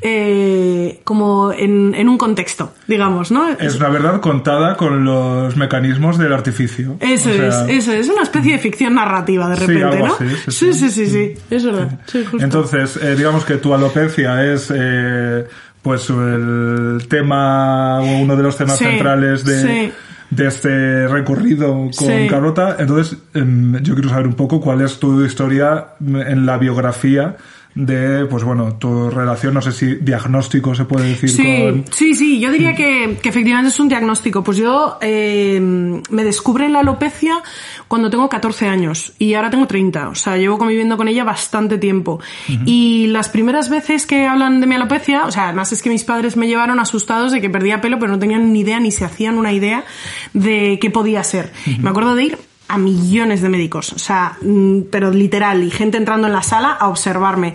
eh, 0.00 1.00
como 1.04 1.52
en, 1.52 1.94
en 1.94 2.08
un 2.08 2.18
contexto, 2.18 2.72
digamos, 2.86 3.30
¿no? 3.30 3.48
Es 3.50 3.76
una 3.76 3.88
verdad 3.88 4.20
contada 4.20 4.76
con 4.76 5.04
los 5.04 5.56
mecanismos 5.56 6.18
del 6.18 6.32
artificio. 6.32 6.96
Eso 7.00 7.30
O 7.30 7.32
sea, 7.34 7.46
es, 7.66 7.68
eso 7.68 7.92
es, 7.92 8.08
una 8.08 8.22
especie 8.22 8.52
de 8.52 8.58
ficción 8.58 8.94
narrativa 8.94 9.48
de 9.48 9.56
repente, 9.56 9.82
algo 9.84 10.06
¿no? 10.08 10.16
sí, 10.18 10.24
sí, 10.50 10.72
sí. 10.72 10.72
sí, 10.72 10.90
sí, 10.90 11.06
sí, 11.06 11.32
es 11.50 11.64
verdad. 11.72 11.98
Sí, 12.06 12.24
justo. 12.24 12.44
Entonces, 12.44 12.96
eh, 13.02 13.14
digamos 13.16 13.44
que 13.44 13.56
tu 13.56 13.72
alopecia 13.74 14.44
es 14.44 14.72
eh, 14.74 15.46
pues 15.82 16.10
el 16.10 17.06
tema 17.08 18.00
o 18.00 18.18
uno 18.20 18.36
de 18.36 18.42
los 18.42 18.56
temas 18.56 18.78
Sí, 18.78 18.84
centrales 18.84 19.44
de, 19.44 19.62
sí. 19.62 19.92
de 20.30 20.46
este 20.46 21.08
recorrido 21.08 21.90
con. 21.96 22.26
Carlota. 22.28 22.76
Entonces, 22.78 23.18
em, 23.34 23.76
yo 23.82 23.94
quiero 23.94 24.08
saber 24.10 24.26
un 24.26 24.34
poco 24.34 24.60
cuál 24.60 24.80
es 24.82 24.98
tu 24.98 25.24
historia 25.24 25.88
en 26.00 26.44
la 26.46 26.58
biografía 26.58 27.36
de, 27.78 28.26
pues 28.26 28.42
bueno, 28.42 28.74
tu 28.74 29.08
relación, 29.08 29.54
no 29.54 29.62
sé 29.62 29.70
si 29.70 29.94
diagnóstico 29.94 30.74
se 30.74 30.84
puede 30.84 31.10
decir 31.10 31.30
Sí, 31.30 31.62
con... 31.62 31.84
sí, 31.92 32.12
sí, 32.14 32.40
yo 32.40 32.50
diría 32.50 32.74
que, 32.74 33.18
que 33.22 33.28
efectivamente 33.28 33.68
es 33.68 33.78
un 33.78 33.88
diagnóstico. 33.88 34.42
Pues 34.42 34.56
yo 34.56 34.98
eh, 35.00 35.60
me 35.60 36.24
descubren 36.24 36.72
la 36.72 36.80
alopecia 36.80 37.40
cuando 37.86 38.10
tengo 38.10 38.28
14 38.28 38.66
años 38.66 39.12
y 39.20 39.34
ahora 39.34 39.50
tengo 39.50 39.68
30. 39.68 40.08
O 40.08 40.16
sea, 40.16 40.36
llevo 40.36 40.58
conviviendo 40.58 40.96
con 40.96 41.06
ella 41.06 41.22
bastante 41.22 41.78
tiempo. 41.78 42.18
Y 42.66 43.06
las 43.08 43.28
primeras 43.28 43.68
veces 43.68 44.06
que 44.06 44.26
hablan 44.26 44.60
de 44.60 44.66
mi 44.66 44.74
alopecia, 44.74 45.26
o 45.26 45.30
sea, 45.30 45.44
además 45.44 45.70
es 45.70 45.80
que 45.80 45.88
mis 45.88 46.02
padres 46.02 46.36
me 46.36 46.48
llevaron 46.48 46.80
asustados 46.80 47.30
de 47.30 47.40
que 47.40 47.48
perdía 47.48 47.80
pelo, 47.80 48.00
pero 48.00 48.10
no 48.10 48.18
tenían 48.18 48.52
ni 48.52 48.60
idea 48.60 48.80
ni 48.80 48.90
se 48.90 49.04
hacían 49.04 49.38
una 49.38 49.52
idea 49.52 49.84
de 50.32 50.78
qué 50.80 50.90
podía 50.90 51.22
ser. 51.22 51.52
Me 51.80 51.90
acuerdo 51.90 52.16
de 52.16 52.24
ir 52.24 52.47
a 52.68 52.78
millones 52.78 53.40
de 53.40 53.48
médicos, 53.48 53.92
o 53.92 53.98
sea, 53.98 54.36
mm, 54.42 54.82
pero 54.90 55.10
literal, 55.10 55.62
y 55.64 55.70
gente 55.70 55.96
entrando 55.96 56.26
en 56.26 56.32
la 56.32 56.42
sala 56.42 56.70
a 56.72 56.88
observarme. 56.88 57.54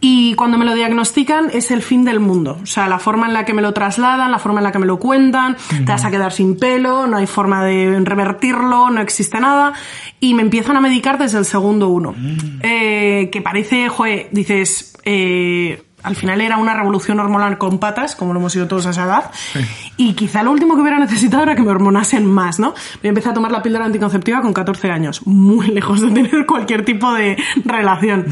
Y 0.00 0.34
cuando 0.34 0.58
me 0.58 0.64
lo 0.64 0.74
diagnostican 0.74 1.50
es 1.52 1.70
el 1.70 1.82
fin 1.82 2.04
del 2.04 2.20
mundo, 2.20 2.58
o 2.62 2.66
sea, 2.66 2.88
la 2.88 2.98
forma 2.98 3.26
en 3.26 3.34
la 3.34 3.44
que 3.44 3.52
me 3.52 3.62
lo 3.62 3.72
trasladan, 3.72 4.30
la 4.30 4.38
forma 4.38 4.60
en 4.60 4.64
la 4.64 4.72
que 4.72 4.78
me 4.78 4.86
lo 4.86 4.98
cuentan, 4.98 5.56
te 5.68 5.84
vas 5.84 6.04
a 6.04 6.10
quedar 6.10 6.32
sin 6.32 6.58
pelo, 6.58 7.06
no 7.06 7.16
hay 7.16 7.26
forma 7.26 7.64
de 7.64 7.98
revertirlo, 8.04 8.90
no 8.90 9.00
existe 9.00 9.40
nada, 9.40 9.72
y 10.20 10.34
me 10.34 10.42
empiezan 10.42 10.76
a 10.76 10.80
medicar 10.80 11.18
desde 11.18 11.38
el 11.38 11.44
segundo 11.44 11.88
uno. 11.88 12.14
Eh, 12.62 13.30
que 13.32 13.42
parece, 13.42 13.88
joder, 13.88 14.28
dices, 14.30 14.96
eh, 15.04 15.82
al 16.04 16.16
final 16.16 16.40
era 16.40 16.58
una 16.58 16.74
revolución 16.74 17.18
hormonal 17.18 17.58
con 17.58 17.78
patas, 17.78 18.14
como 18.14 18.32
lo 18.32 18.38
hemos 18.38 18.52
sido 18.52 18.68
todos 18.68 18.86
a 18.86 18.90
esa 18.90 19.04
edad. 19.04 19.30
Y 19.96 20.12
quizá 20.12 20.42
lo 20.42 20.52
último 20.52 20.74
que 20.74 20.82
hubiera 20.82 20.98
necesitado 20.98 21.42
era 21.42 21.56
que 21.56 21.62
me 21.62 21.70
hormonasen 21.70 22.26
más, 22.26 22.60
¿no? 22.60 22.74
Yo 23.02 23.08
empecé 23.08 23.30
a 23.30 23.34
tomar 23.34 23.50
la 23.50 23.62
píldora 23.62 23.86
anticonceptiva 23.86 24.42
con 24.42 24.52
14 24.52 24.90
años, 24.90 25.26
muy 25.26 25.66
lejos 25.72 26.02
de 26.02 26.10
tener 26.10 26.46
cualquier 26.46 26.84
tipo 26.84 27.12
de 27.14 27.36
relación. 27.64 28.26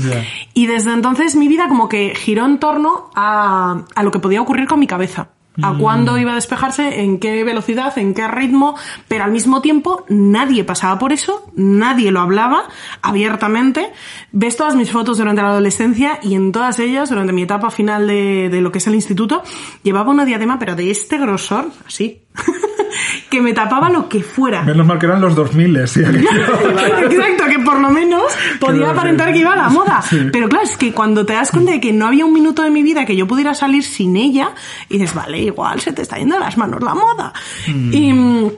Y 0.53 0.67
desde 0.67 0.93
entonces 0.93 1.35
mi 1.35 1.49
vida 1.49 1.67
como 1.69 1.89
que 1.89 2.15
giró 2.15 2.45
en 2.45 2.59
torno 2.59 3.11
a, 3.15 3.83
a 3.95 4.03
lo 4.03 4.11
que 4.11 4.19
podía 4.19 4.43
ocurrir 4.43 4.69
con 4.69 4.79
mi 4.79 4.87
cabeza. 4.87 5.29
A 5.61 5.75
cuándo 5.77 6.17
iba 6.17 6.33
a 6.33 6.37
despejarse, 6.37 7.03
en 7.03 7.19
qué 7.19 7.45
velocidad, 7.45 7.97
en 7.99 8.15
qué 8.15 8.27
ritmo, 8.27 8.75
pero 9.07 9.25
al 9.25 9.33
mismo 9.33 9.61
tiempo 9.61 10.07
nadie 10.09 10.65
pasaba 10.65 10.99
por 10.99 11.13
eso, 11.13 11.51
nadie 11.55 12.11
lo 12.11 12.21
hablaba 12.21 12.65
abiertamente. 13.03 13.93
Ves 14.33 14.57
todas 14.57 14.77
mis 14.77 14.91
fotos 14.91 15.19
durante 15.19 15.43
la 15.43 15.49
adolescencia 15.49 16.19
y 16.23 16.37
en 16.37 16.53
todas 16.53 16.79
ellas, 16.79 17.11
durante 17.11 17.35
mi 17.35 17.43
etapa 17.43 17.71
final 17.71 18.07
de, 18.07 18.49
de 18.51 18.61
lo 18.63 18.73
que 18.73 18.79
es 18.79 18.87
el 18.87 18.95
instituto, 18.95 19.43
llevaba 19.83 20.11
una 20.11 20.25
diadema, 20.25 20.59
pero 20.59 20.75
de 20.75 20.91
este 20.91 21.19
grosor, 21.19 21.67
así, 21.87 22.23
que 23.31 23.41
me 23.41 23.53
tapaba 23.53 23.91
lo 23.91 24.09
que 24.09 24.23
fuera. 24.23 24.63
Menos 24.63 24.87
mal 24.87 24.99
que 24.99 25.07
eran 25.07 25.21
los 25.21 25.35
2000, 25.35 25.89
sí. 25.89 26.01
Exacto, 26.05 27.45
que 27.49 27.59
por 27.65 27.81
lo 27.81 27.91
menos 27.91 28.23
podía 28.61 28.91
aparentar 28.91 29.33
que 29.33 29.39
iba 29.39 29.53
a 29.53 29.57
la 29.57 29.69
moda. 29.69 30.03
Sí. 30.03 30.29
Pero 30.33 30.49
claro, 30.49 30.65
es 30.65 30.77
que 30.77 30.93
cuando 30.93 31.25
te 31.27 31.33
das 31.33 31.51
cuenta 31.51 31.73
de 31.73 31.81
que 31.81 31.93
no 31.93 32.07
había 32.07 32.25
un 32.25 32.33
minuto 32.33 32.63
de 32.63 32.71
mi 32.71 32.83
vida 32.83 33.05
que 33.05 33.17
yo 33.17 33.27
pudiera 33.27 33.55
salir 33.55 33.85
sin 33.85 34.17
ella, 34.17 34.53
y 34.89 34.99
dices, 34.99 35.15
vale, 35.15 35.42
igual 35.45 35.81
se 35.81 35.93
te 35.93 36.03
está 36.03 36.17
yendo 36.19 36.35
de 36.37 36.41
las 36.41 36.57
manos 36.57 36.83
la 36.83 36.95
moda. 36.95 37.33
Mm. 37.69 37.93
Y, 37.95 38.13
mm, 38.13 38.51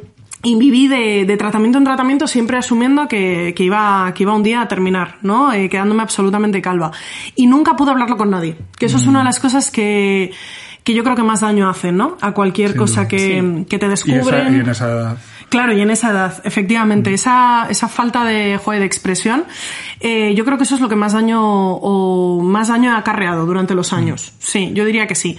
y 0.43 0.57
viví 0.57 0.89
de, 0.89 1.25
de 1.25 1.37
tratamiento 1.39 1.79
en 1.79 1.85
tratamiento 1.85 2.27
siempre 2.27 2.59
asumiendo 2.59 3.09
que, 3.09 3.55
que 3.57 3.65
iba, 3.65 4.13
que 4.15 4.25
iba 4.25 4.35
un 4.35 4.43
día 4.43 4.61
a 4.61 4.69
terminar, 4.69 5.17
¿no? 5.23 5.53
Eh, 5.53 5.71
quedándome 5.71 6.03
absolutamente 6.03 6.61
calva. 6.61 6.91
Y 7.35 7.47
nunca 7.47 7.77
pude 7.77 7.93
hablarlo 7.93 8.17
con 8.19 8.29
nadie. 8.31 8.57
Que 8.79 8.87
eso 8.87 8.99
es 8.99 9.07
Mm. 9.07 9.09
una 9.09 9.19
de 9.21 9.25
las 9.25 9.41
cosas 9.41 9.71
que, 9.71 10.33
que 10.83 10.93
yo 10.93 11.03
creo 11.03 11.17
que 11.17 11.23
más 11.23 11.41
daño 11.41 11.67
hacen, 11.71 11.97
¿no? 11.97 12.19
A 12.21 12.33
cualquier 12.33 12.73
Sin 12.73 12.79
cosa 12.79 13.09
que, 13.09 13.65
que 13.71 13.79
te 13.79 13.87
Y, 13.87 13.89
descubren. 13.89 14.21
esa, 14.47 14.51
y 14.51 14.61
en 14.61 14.69
esa. 14.69 15.17
Claro, 15.55 15.73
y 15.73 15.81
en 15.81 15.91
esa 15.93 16.11
edad, 16.11 16.43
efectivamente, 16.43 17.15
esa, 17.15 17.69
esa 17.71 17.87
falta 17.87 18.25
de, 18.25 18.59
joder, 18.59 18.81
de 18.81 18.87
expresión, 18.87 19.45
eh, 20.01 20.35
yo 20.35 20.45
creo 20.45 20.59
que 20.59 20.65
eso 20.65 20.75
es 20.75 20.81
lo 20.81 20.89
que 20.89 20.97
más 20.97 21.13
daño 21.13 21.75
o 21.75 22.43
más 22.43 22.67
daño 22.67 22.91
ha 22.91 22.99
acarreado 22.99 23.47
durante 23.47 23.73
los 23.77 23.93
años. 23.93 24.33
Sí, 24.41 24.73
yo 24.75 24.85
diría 24.85 25.07
que 25.07 25.15
sí. 25.15 25.39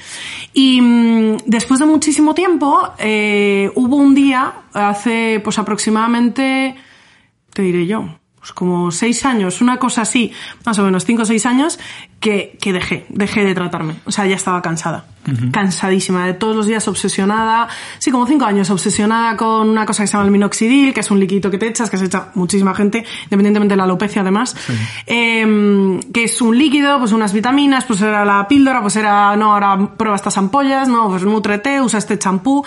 Y 0.54 0.80
mm, 0.80 1.39
después 1.47 1.82
de 1.82 1.86
muchísimo 1.86 2.34
tiempo, 2.34 2.93
eh, 2.97 3.69
hubo 3.75 3.97
un 3.97 4.15
día, 4.15 4.54
hace 4.71 5.41
pues 5.43 5.60
aproximadamente, 5.60 6.75
te 7.54 7.62
diré 7.62 7.86
yo, 7.86 8.17
pues 8.45 8.53
como 8.53 8.91
seis 8.91 9.25
años, 9.25 9.60
una 9.60 9.77
cosa 9.77 10.03
así, 10.03 10.31
más 10.67 10.77
o 10.77 10.84
menos 10.84 11.03
cinco 11.03 11.23
o 11.23 11.25
seis 11.25 11.47
años, 11.47 11.79
que, 12.19 12.60
que 12.62 12.73
dejé, 12.73 13.08
dejé 13.10 13.43
de 13.43 13.55
tratarme. 13.55 13.95
O 14.05 14.12
sea, 14.12 14.27
ya 14.27 14.36
estaba 14.36 14.62
cansada. 14.62 15.05
Cansadísima, 15.51 16.27
de 16.27 16.36
todos 16.36 16.55
los 16.55 16.67
días 16.67 16.88
obsesionada, 16.88 17.67
sí, 17.97 18.12
como 18.12 18.27
cinco 18.27 18.45
años, 18.45 18.69
obsesionada 18.69 19.36
con 19.36 19.67
una 19.67 19.88
cosa 19.88 20.03
que 20.03 20.08
se 20.08 20.13
llama 20.13 20.25
el 20.25 20.31
minoxidil, 20.31 20.93
que 20.93 20.99
es 20.99 21.10
un 21.10 21.19
liquidito 21.19 21.49
que 21.49 21.58
te 21.58 21.67
echas, 21.67 21.89
que 21.89 21.97
se 21.97 22.05
echa 22.05 22.29
muchísima 22.36 22.75
gente, 22.75 23.03
independientemente 23.23 23.73
de 23.73 23.77
la 23.77 23.86
alopecia 23.86 24.21
además, 24.21 24.55
Em, 25.08 25.99
que 26.12 26.25
es 26.25 26.41
un 26.41 26.55
líquido, 26.55 26.99
pues 26.99 27.12
unas 27.12 27.34
vitaminas, 27.34 27.86
pues 27.86 28.01
era 28.01 28.23
la 28.25 28.47
píldora, 28.47 28.81
pues 28.81 28.95
era, 28.95 29.36
no, 29.36 29.53
ahora 29.53 29.95
prueba 29.97 30.15
estas 30.15 30.38
ampollas, 30.38 30.88
no, 30.88 31.10
pues 31.10 31.23
nutrete, 31.23 31.81
usa 31.81 31.99
este 31.99 32.19
champú, 32.19 32.63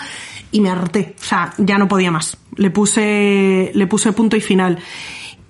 y 0.51 0.61
me 0.61 0.69
harté, 0.69 1.15
o 1.19 1.23
sea, 1.23 1.53
ya 1.57 1.77
no 1.77 1.87
podía 1.87 2.11
más. 2.11 2.37
Le 2.55 2.71
puse, 2.71 3.71
le 3.73 3.87
puse 3.87 4.11
punto 4.11 4.35
y 4.35 4.41
final. 4.41 4.79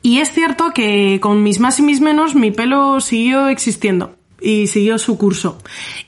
Y 0.01 0.19
es 0.19 0.31
cierto 0.31 0.71
que 0.73 1.19
con 1.21 1.43
mis 1.43 1.59
más 1.59 1.79
y 1.79 1.83
mis 1.83 2.01
menos 2.01 2.35
mi 2.35 2.51
pelo 2.51 3.01
siguió 3.01 3.47
existiendo 3.49 4.15
y 4.41 4.67
siguió 4.67 4.97
su 4.97 5.17
curso. 5.17 5.57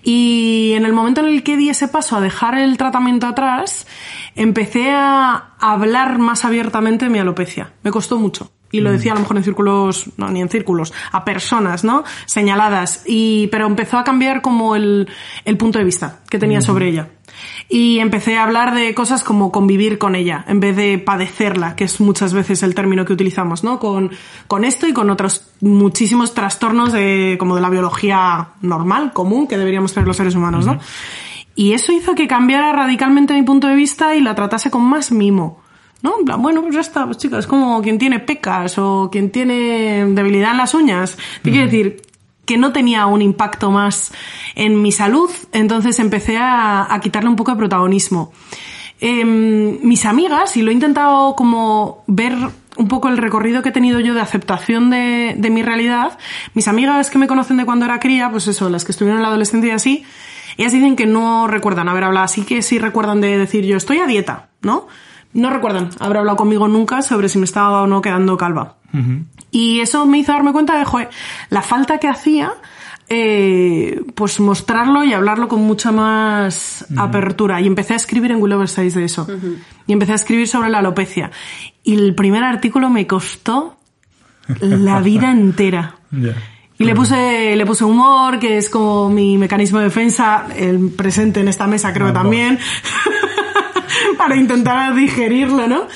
Y 0.03 0.73
en 0.75 0.85
el 0.85 0.93
momento 0.93 1.21
en 1.21 1.27
el 1.27 1.43
que 1.43 1.57
di 1.57 1.69
ese 1.69 1.87
paso 1.87 2.15
a 2.15 2.21
dejar 2.21 2.57
el 2.57 2.77
tratamiento 2.77 3.27
atrás, 3.27 3.87
empecé 4.35 4.91
a 4.91 5.55
hablar 5.59 6.19
más 6.19 6.45
abiertamente 6.45 7.05
de 7.05 7.11
mi 7.11 7.19
alopecia. 7.19 7.73
Me 7.83 7.91
costó 7.91 8.17
mucho. 8.17 8.51
Y 8.73 8.79
lo 8.79 8.89
decía 8.89 9.11
a 9.11 9.15
lo 9.15 9.21
mejor 9.21 9.35
en 9.35 9.43
círculos, 9.43 10.05
no, 10.15 10.29
ni 10.29 10.39
en 10.39 10.47
círculos, 10.47 10.93
a 11.11 11.25
personas, 11.25 11.83
¿no? 11.83 12.05
Señaladas. 12.25 13.03
Y, 13.05 13.47
pero 13.47 13.65
empezó 13.65 13.97
a 13.97 14.05
cambiar 14.05 14.41
como 14.41 14.77
el, 14.77 15.09
el 15.43 15.57
punto 15.57 15.77
de 15.77 15.83
vista 15.83 16.21
que 16.29 16.39
tenía 16.39 16.61
sobre 16.61 16.87
ella. 16.87 17.09
Y 17.73 17.99
empecé 17.99 18.35
a 18.35 18.43
hablar 18.43 18.75
de 18.75 18.93
cosas 18.93 19.23
como 19.23 19.49
convivir 19.49 19.97
con 19.97 20.13
ella, 20.15 20.43
en 20.49 20.59
vez 20.59 20.75
de 20.75 20.97
padecerla, 20.99 21.77
que 21.77 21.85
es 21.85 22.01
muchas 22.01 22.33
veces 22.33 22.63
el 22.63 22.75
término 22.75 23.05
que 23.05 23.13
utilizamos, 23.13 23.63
¿no? 23.63 23.79
Con, 23.79 24.11
con 24.47 24.65
esto 24.65 24.89
y 24.89 24.93
con 24.93 25.09
otros 25.09 25.47
muchísimos 25.61 26.33
trastornos 26.33 26.91
de, 26.91 27.37
como 27.39 27.55
de 27.55 27.61
la 27.61 27.69
biología 27.69 28.49
normal, 28.59 29.13
común, 29.13 29.47
que 29.47 29.57
deberíamos 29.57 29.93
tener 29.93 30.05
los 30.05 30.17
seres 30.17 30.35
humanos, 30.35 30.65
¿no? 30.65 30.79
Y 31.55 31.71
eso 31.71 31.93
hizo 31.93 32.13
que 32.13 32.27
cambiara 32.27 32.73
radicalmente 32.73 33.35
mi 33.35 33.43
punto 33.43 33.67
de 33.67 33.75
vista 33.75 34.15
y 34.15 34.19
la 34.19 34.35
tratase 34.35 34.69
con 34.69 34.83
más 34.83 35.13
mimo. 35.13 35.61
¿No? 36.01 36.19
En 36.19 36.25
plan, 36.25 36.41
bueno, 36.41 36.63
pues 36.63 36.73
ya 36.73 36.81
está, 36.81 37.05
pues 37.05 37.19
chicas, 37.19 37.39
es 37.39 37.47
como 37.47 37.81
quien 37.81 37.99
tiene 37.99 38.19
pecas 38.19 38.77
o 38.79 39.09
quien 39.09 39.31
tiene 39.31 40.03
debilidad 40.07 40.51
en 40.51 40.57
las 40.57 40.73
uñas. 40.73 41.17
Te 41.41 41.51
quiero 41.51 41.67
decir 41.67 42.01
que 42.45 42.57
no 42.57 42.71
tenía 42.71 43.05
un 43.05 43.21
impacto 43.21 43.71
más 43.71 44.11
en 44.55 44.81
mi 44.81 44.91
salud, 44.91 45.29
entonces 45.51 45.99
empecé 45.99 46.37
a, 46.37 46.93
a 46.93 46.99
quitarle 46.99 47.29
un 47.29 47.35
poco 47.35 47.51
de 47.51 47.57
protagonismo. 47.57 48.31
Em, 48.99 49.79
mis 49.81 50.05
amigas, 50.05 50.55
y 50.57 50.61
lo 50.61 50.69
he 50.69 50.73
intentado 50.73 51.35
como 51.35 52.03
ver 52.07 52.35
un 52.77 52.87
poco 52.87 53.09
el 53.09 53.17
recorrido 53.17 53.63
que 53.63 53.69
he 53.69 53.71
tenido 53.71 53.99
yo 53.99 54.13
de 54.13 54.21
aceptación 54.21 54.89
de, 54.91 55.35
de 55.37 55.49
mi 55.49 55.63
realidad, 55.63 56.17
mis 56.53 56.67
amigas 56.67 57.09
que 57.09 57.17
me 57.17 57.27
conocen 57.27 57.57
de 57.57 57.65
cuando 57.65 57.85
era 57.85 57.99
cría, 57.99 58.29
pues 58.29 58.47
eso, 58.47 58.69
las 58.69 58.85
que 58.85 58.91
estuvieron 58.91 59.17
en 59.17 59.23
la 59.23 59.29
adolescencia 59.29 59.69
y 59.69 59.71
así, 59.71 60.05
ellas 60.57 60.71
dicen 60.71 60.95
que 60.95 61.07
no 61.07 61.47
recuerdan 61.47 61.89
haber 61.89 62.03
hablado, 62.03 62.25
así 62.25 62.43
que 62.43 62.61
sí 62.61 62.77
recuerdan 62.77 63.21
de 63.21 63.37
decir 63.37 63.65
yo 63.65 63.75
estoy 63.75 63.97
a 63.97 64.07
dieta, 64.07 64.49
¿no? 64.61 64.87
No 65.33 65.49
recuerdan 65.49 65.89
haber 65.99 66.17
hablado 66.17 66.37
conmigo 66.37 66.67
nunca 66.67 67.01
sobre 67.01 67.29
si 67.29 67.39
me 67.39 67.45
estaba 67.45 67.81
o 67.81 67.87
no 67.87 68.01
quedando 68.01 68.37
calva. 68.37 68.77
Y 69.51 69.81
eso 69.81 70.05
me 70.05 70.19
hizo 70.19 70.31
darme 70.31 70.53
cuenta 70.53 70.77
de, 70.77 70.85
joder, 70.85 71.09
la 71.49 71.61
falta 71.61 71.97
que 71.97 72.07
hacía, 72.07 72.53
eh, 73.09 74.01
pues 74.15 74.39
mostrarlo 74.39 75.03
y 75.03 75.11
hablarlo 75.11 75.49
con 75.49 75.61
mucha 75.61 75.91
más 75.91 76.85
apertura. 76.95 77.59
Y 77.59 77.67
empecé 77.67 77.93
a 77.93 77.97
escribir 77.97 78.31
en 78.31 78.41
Will 78.41 78.53
Oversize 78.53 78.97
de 78.97 79.05
eso. 79.05 79.27
Y 79.85 79.93
empecé 79.93 80.13
a 80.13 80.15
escribir 80.15 80.47
sobre 80.47 80.69
la 80.69 80.79
alopecia. 80.79 81.31
Y 81.83 81.95
el 81.95 82.15
primer 82.15 82.43
artículo 82.43 82.89
me 82.89 83.05
costó 83.07 83.77
la 84.61 85.01
vida 85.01 85.31
entera. 85.31 85.95
Y 86.77 86.85
le 86.85 86.95
puse, 86.95 87.55
le 87.55 87.65
puse 87.65 87.83
humor, 87.83 88.39
que 88.39 88.57
es 88.57 88.69
como 88.69 89.09
mi 89.09 89.37
mecanismo 89.37 89.79
de 89.79 89.85
defensa, 89.85 90.47
el 90.55 90.89
presente 90.89 91.41
en 91.41 91.47
esta 91.47 91.67
mesa 91.67 91.93
creo 91.93 92.11
también, 92.11 92.57
para 94.17 94.35
intentar 94.35 94.95
digerirlo, 94.95 95.67
¿no? 95.67 95.87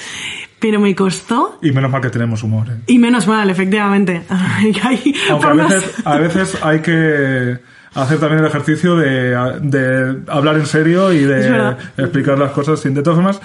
Pero 0.65 0.79
me 0.79 0.95
costó, 0.95 1.59
Y 1.61 1.71
menos 1.71 1.91
mal 1.91 2.01
que 2.01 2.09
tenemos 2.09 2.41
humor. 2.41 2.67
¿eh? 2.69 2.77
y 2.87 2.97
menos 2.97 3.27
mal, 3.27 3.47
efectivamente. 3.51 4.23
Hay 4.83 5.13
Aunque 5.29 5.47
a 5.47 5.53
veces, 5.53 5.93
a 6.03 6.17
veces 6.17 6.57
hay 6.63 6.79
que 6.79 7.59
hacer 7.93 8.19
también 8.19 8.39
el 8.41 8.47
ejercicio 8.47 8.95
de, 8.95 9.29
de 9.61 10.21
hablar 10.27 10.55
en 10.55 10.65
serio 10.65 11.13
y 11.13 11.19
de 11.19 11.75
explicar 11.97 12.39
las 12.39 12.49
cosas. 12.51 12.79
sin- 12.79 12.95
De 12.95 13.03
todas 13.03 13.17
formas, 13.17 13.39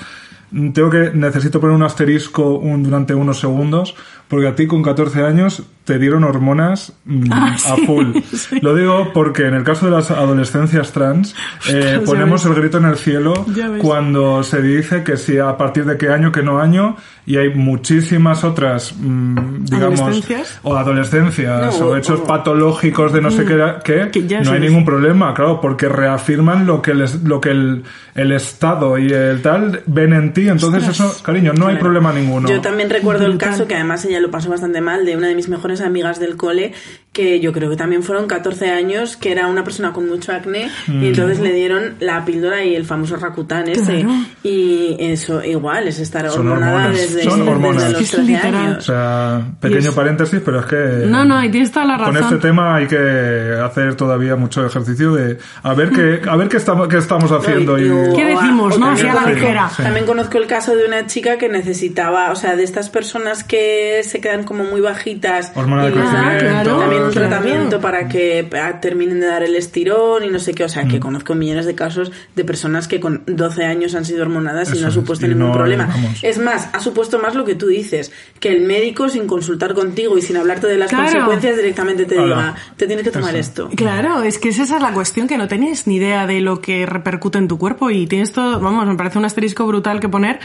tengo 0.72 0.90
que 0.90 1.10
necesito 1.14 1.60
poner 1.60 1.76
un 1.76 1.82
asterisco 1.82 2.54
un- 2.58 2.82
durante 2.82 3.14
unos 3.14 3.38
segundos 3.40 3.94
porque 4.28 4.46
a 4.46 4.54
ti 4.54 4.66
con 4.68 4.80
14 4.82 5.24
años 5.24 5.64
te 5.84 5.98
dieron 5.98 6.22
hormonas 6.22 6.92
mm, 7.04 7.32
Ah, 7.32 7.56
a 7.66 7.76
full. 7.84 8.12
sí. 8.32 8.60
Lo 8.60 8.76
digo 8.76 9.10
porque 9.12 9.46
en 9.46 9.54
el 9.54 9.64
caso 9.64 9.86
de 9.86 9.92
las 9.92 10.10
adolescencias 10.12 10.92
trans 10.92 11.34
eh, 11.68 12.00
ponemos 12.06 12.44
el 12.46 12.54
grito 12.54 12.78
en 12.78 12.84
el 12.84 12.96
cielo 12.96 13.34
cuando 13.80 14.42
se 14.44 14.62
dice 14.62 15.02
que 15.02 15.16
si 15.16 15.38
a 15.38 15.56
partir 15.56 15.84
de 15.84 15.96
qué 15.98 16.10
año, 16.10 16.30
que 16.32 16.42
no 16.42 16.60
año, 16.60 16.96
y 17.26 17.36
hay 17.36 17.52
muchísimas 17.54 18.44
otras, 18.44 18.94
mm, 18.98 19.64
digamos, 19.64 20.00
¿Adolescencias? 20.00 20.60
o 20.62 20.76
adolescencias 20.76 21.78
No, 21.80 21.86
o 21.86 21.96
hechos 21.96 22.20
o- 22.20 22.24
patológicos 22.24 23.12
de 23.12 23.20
no 23.20 23.30
sé 23.30 23.44
qué, 23.44 23.56
que, 23.84 24.04
Mm. 24.04 24.10
Que 24.10 24.26
ya 24.26 24.40
no 24.42 24.52
hay 24.52 24.60
ningún 24.60 24.84
problema, 24.84 25.34
claro, 25.34 25.60
porque 25.60 25.88
reafirman 25.88 26.66
lo 26.66 26.82
que 26.82 26.94
les, 26.94 27.22
lo 27.22 27.40
que 27.40 27.50
el, 27.50 27.82
el 28.14 28.32
Estado 28.32 28.98
y 28.98 29.12
el 29.12 29.42
tal 29.42 29.82
ven 29.86 30.12
en 30.12 30.32
ti, 30.32 30.48
entonces 30.48 30.88
eso, 30.88 31.22
cariño, 31.22 31.52
no 31.52 31.68
hay 31.68 31.76
problema 31.76 32.12
ninguno. 32.12 32.48
Yo 32.48 32.60
también 32.60 32.90
recuerdo 32.90 33.26
el 33.26 33.38
caso, 33.38 33.66
que 33.66 33.74
además 33.74 34.04
ella 34.04 34.20
lo 34.20 34.30
pasó 34.30 34.50
bastante 34.50 34.80
mal, 34.80 35.04
de 35.04 35.16
una 35.16 35.28
de 35.28 35.34
mis 35.34 35.48
mejores 35.48 35.80
amigas 35.80 36.18
del 36.18 36.36
cole, 36.36 36.72
que 37.12 37.40
yo 37.40 37.52
creo 37.52 37.68
que 37.68 37.76
también 37.76 38.04
fueron 38.04 38.28
14 38.28 38.70
años, 38.70 39.16
que 39.16 39.32
era 39.32 39.48
una 39.48 39.64
persona 39.64 39.92
con 39.92 40.08
mucho 40.08 40.32
acné, 40.32 40.70
Mm. 40.86 41.02
y 41.02 41.06
entonces 41.08 41.40
le 41.40 41.52
dieron 41.52 41.96
la 41.98 42.24
píldora 42.24 42.62
y 42.64 42.76
el 42.76 42.84
famoso 42.84 43.16
Rakután 43.16 43.68
ese. 43.68 44.02
Claro. 44.02 44.10
Y 44.44 44.96
eso 45.00 45.42
igual, 45.42 45.88
es 45.88 45.98
estar 45.98 46.28
Son 46.30 46.46
hormonada 46.46 46.76
hormonas, 46.86 46.96
desde, 47.00 47.22
son 47.24 47.38
desde 47.40 47.50
hormonas. 47.50 47.92
los 47.92 48.00
Es 48.02 48.10
13 48.12 48.22
literal. 48.22 48.54
O 48.54 48.58
años. 48.58 48.84
sea, 48.84 49.42
pequeño 49.60 49.92
paréntesis, 49.92 50.40
pero 50.44 50.60
es 50.60 50.66
que... 50.66 50.76
No, 51.08 51.24
no, 51.24 51.42
y 51.44 51.50
tienes 51.50 51.72
toda 51.72 51.84
la 51.86 51.96
razón. 51.98 52.14
Con 52.14 52.22
este 52.24 52.36
tema 52.36 52.76
hay 52.76 52.86
que 52.86 53.56
hacer 53.60 53.96
todavía 53.96 54.36
mucho 54.36 54.64
ejercicio 54.64 55.12
de 55.12 55.38
a 55.64 55.74
ver 55.74 55.90
qué, 55.90 56.20
a 56.30 56.36
ver 56.36 56.48
qué 56.48 56.58
estamos, 56.58 56.86
qué 56.86 56.98
estamos 56.98 57.32
haciendo. 57.32 57.76
y, 57.76 57.88
¿Qué 58.14 58.24
decimos, 58.24 58.78
no? 58.78 58.86
también 58.86 59.08
Así 59.08 59.08
a 59.08 59.14
la 59.14 59.20
conozco- 59.22 59.34
ligera. 59.34 59.70
Sí. 59.76 59.82
También 59.82 60.06
conozco 60.06 60.38
el 60.38 60.46
caso 60.46 60.76
de 60.76 60.84
una 60.86 61.06
chica 61.08 61.38
que 61.38 61.48
necesitaba, 61.48 62.30
o 62.30 62.36
sea, 62.36 62.54
de 62.54 62.62
estas 62.62 62.88
personas 62.88 63.42
que 63.42 64.02
se 64.04 64.20
quedan 64.20 64.44
como 64.44 64.62
muy 64.62 64.80
bajitas 64.80 65.50
Hormona 65.56 65.84
de 65.86 65.90
y 65.90 65.92
crecimiento, 65.94 66.38
claro, 66.46 66.76
también 66.78 66.99
un 67.06 67.10
tratamiento 67.12 67.80
para 67.80 68.08
que 68.08 68.48
ah, 68.60 68.80
terminen 68.80 69.20
de 69.20 69.26
dar 69.26 69.42
el 69.42 69.54
estirón 69.56 70.24
y 70.24 70.28
no 70.28 70.38
sé 70.38 70.52
qué, 70.54 70.64
o 70.64 70.68
sea, 70.68 70.84
Mm. 70.84 70.88
que 70.88 71.00
conozco 71.00 71.34
millones 71.34 71.66
de 71.66 71.74
casos 71.74 72.10
de 72.34 72.44
personas 72.44 72.88
que 72.88 73.00
con 73.00 73.22
12 73.26 73.64
años 73.64 73.94
han 73.94 74.04
sido 74.04 74.22
hormonadas 74.22 74.74
y 74.74 74.78
no 74.80 74.86
ha 74.86 74.88
es, 74.88 74.94
supuesto 74.94 75.26
ningún 75.26 75.48
no, 75.48 75.52
problema. 75.52 75.86
vamos. 75.86 76.18
Es 76.22 76.38
más, 76.38 76.68
ha 76.72 76.80
supuesto 76.80 77.18
más 77.18 77.34
lo 77.34 77.44
que 77.44 77.54
tú 77.54 77.66
dices, 77.66 78.12
que 78.38 78.48
el 78.50 78.62
médico 78.62 79.08
sin 79.08 79.26
consultar 79.26 79.74
contigo 79.74 80.16
y 80.18 80.22
sin 80.22 80.36
hablarte 80.36 80.66
de 80.66 80.76
las 80.78 80.88
Claro. 80.90 81.04
consecuencias 81.04 81.56
directamente 81.56 82.04
te 82.06 82.14
diga, 82.20 82.54
te 82.76 82.86
tienes 82.86 83.04
que 83.04 83.10
tomar 83.10 83.30
Eso. 83.36 83.40
esto. 83.66 83.70
Claro, 83.76 84.22
es 84.22 84.38
que 84.38 84.48
esa 84.50 84.62
es 84.64 84.70
la 84.70 84.92
cuestión, 84.92 85.26
que 85.28 85.36
no 85.38 85.48
tenías 85.48 85.86
ni 85.86 85.96
idea 85.96 86.26
de 86.26 86.40
lo 86.40 86.60
que 86.60 86.86
repercute 86.86 87.38
en 87.38 87.48
tu 87.48 87.58
cuerpo 87.58 87.90
y 87.90 88.06
tienes 88.06 88.32
todo, 88.32 88.60
vamos, 88.60 88.86
me 88.86 88.94
parece 88.96 89.18
un 89.18 89.24
asterisco 89.24 89.66
brutal 89.66 90.00
que 90.00 90.08
poner, 90.08 90.38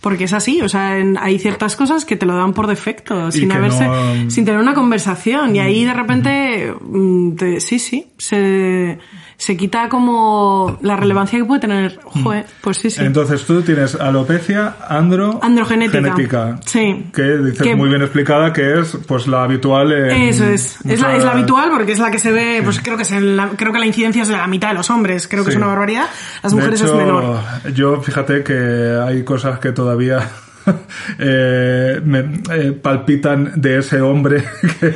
porque 0.00 0.24
es 0.24 0.32
así, 0.32 0.60
o 0.62 0.68
sea, 0.68 0.98
en- 0.98 1.16
hay 1.18 1.38
ciertas 1.38 1.76
cosas 1.76 2.04
que 2.04 2.16
te 2.16 2.26
lo 2.26 2.34
dan 2.36 2.52
por 2.54 2.66
defecto, 2.66 3.30
sin 3.30 3.52
haberse, 3.52 3.86
no, 3.86 4.12
um, 4.12 4.30
sin 4.30 4.44
tener 4.44 4.60
una 4.60 4.74
conversación 4.74 5.54
y 5.56 5.60
ahí 5.60 5.84
de 5.84 5.90
repente, 5.92 6.01
mm, 6.04 7.36
te- 7.36 7.60
sí, 7.60 7.78
sí, 7.78 8.12
se, 8.18 8.98
se 9.36 9.56
quita 9.56 9.88
como 9.88 10.78
la 10.82 10.96
relevancia 10.96 11.38
que 11.38 11.44
puede 11.44 11.60
tener, 11.60 11.98
joder, 12.04 12.46
pues 12.60 12.78
sí, 12.78 12.90
sí. 12.90 13.02
Entonces 13.04 13.44
tú 13.44 13.62
tienes 13.62 13.94
alopecia 13.94 14.76
andro 14.88 15.40
Androgenética. 15.42 15.98
genética, 16.02 16.60
Sí. 16.66 17.06
que 17.14 17.22
dices 17.38 17.62
Que- 17.62 17.74
muy 17.76 17.88
bien 17.88 18.02
explicada 18.02 18.52
que 18.52 18.80
es 18.80 18.96
pues 19.06 19.26
la 19.26 19.44
habitual 19.44 19.92
en 19.92 20.10
Eso 20.28 20.44
es. 20.44 20.76
Es 20.84 21.00
la, 21.00 21.08
muchas- 21.08 21.18
es 21.18 21.24
la 21.24 21.30
habitual 21.32 21.70
porque 21.70 21.92
es 21.92 21.98
la 21.98 22.10
que 22.10 22.18
se 22.18 22.30
ve, 22.32 22.60
pues 22.64 22.80
creo 22.80 22.96
que, 22.96 23.02
es 23.02 23.12
en 23.12 23.36
la, 23.36 23.48
creo 23.50 23.72
que 23.72 23.78
la 23.78 23.86
incidencia 23.86 24.22
es 24.22 24.28
de 24.28 24.36
la 24.36 24.46
mitad 24.46 24.68
de 24.68 24.74
los 24.74 24.90
hombres. 24.90 25.26
Creo 25.28 25.44
que 25.44 25.50
es 25.50 25.56
una 25.56 25.66
barbaridad. 25.66 26.06
Las 26.42 26.52
De 26.52 26.56
mujeres 26.58 26.80
hecho, 26.80 26.92
es 26.92 26.96
menor. 26.98 27.40
Yo 27.74 28.00
fíjate 28.00 28.42
que 28.44 28.98
hay 29.04 29.24
cosas 29.24 29.58
que 29.58 29.72
todavía 29.72 30.30
eh, 31.18 32.00
me 32.04 32.18
eh, 32.50 32.72
palpitan 32.72 33.52
de 33.56 33.78
ese 33.78 34.00
hombre 34.00 34.44
que, 34.80 34.94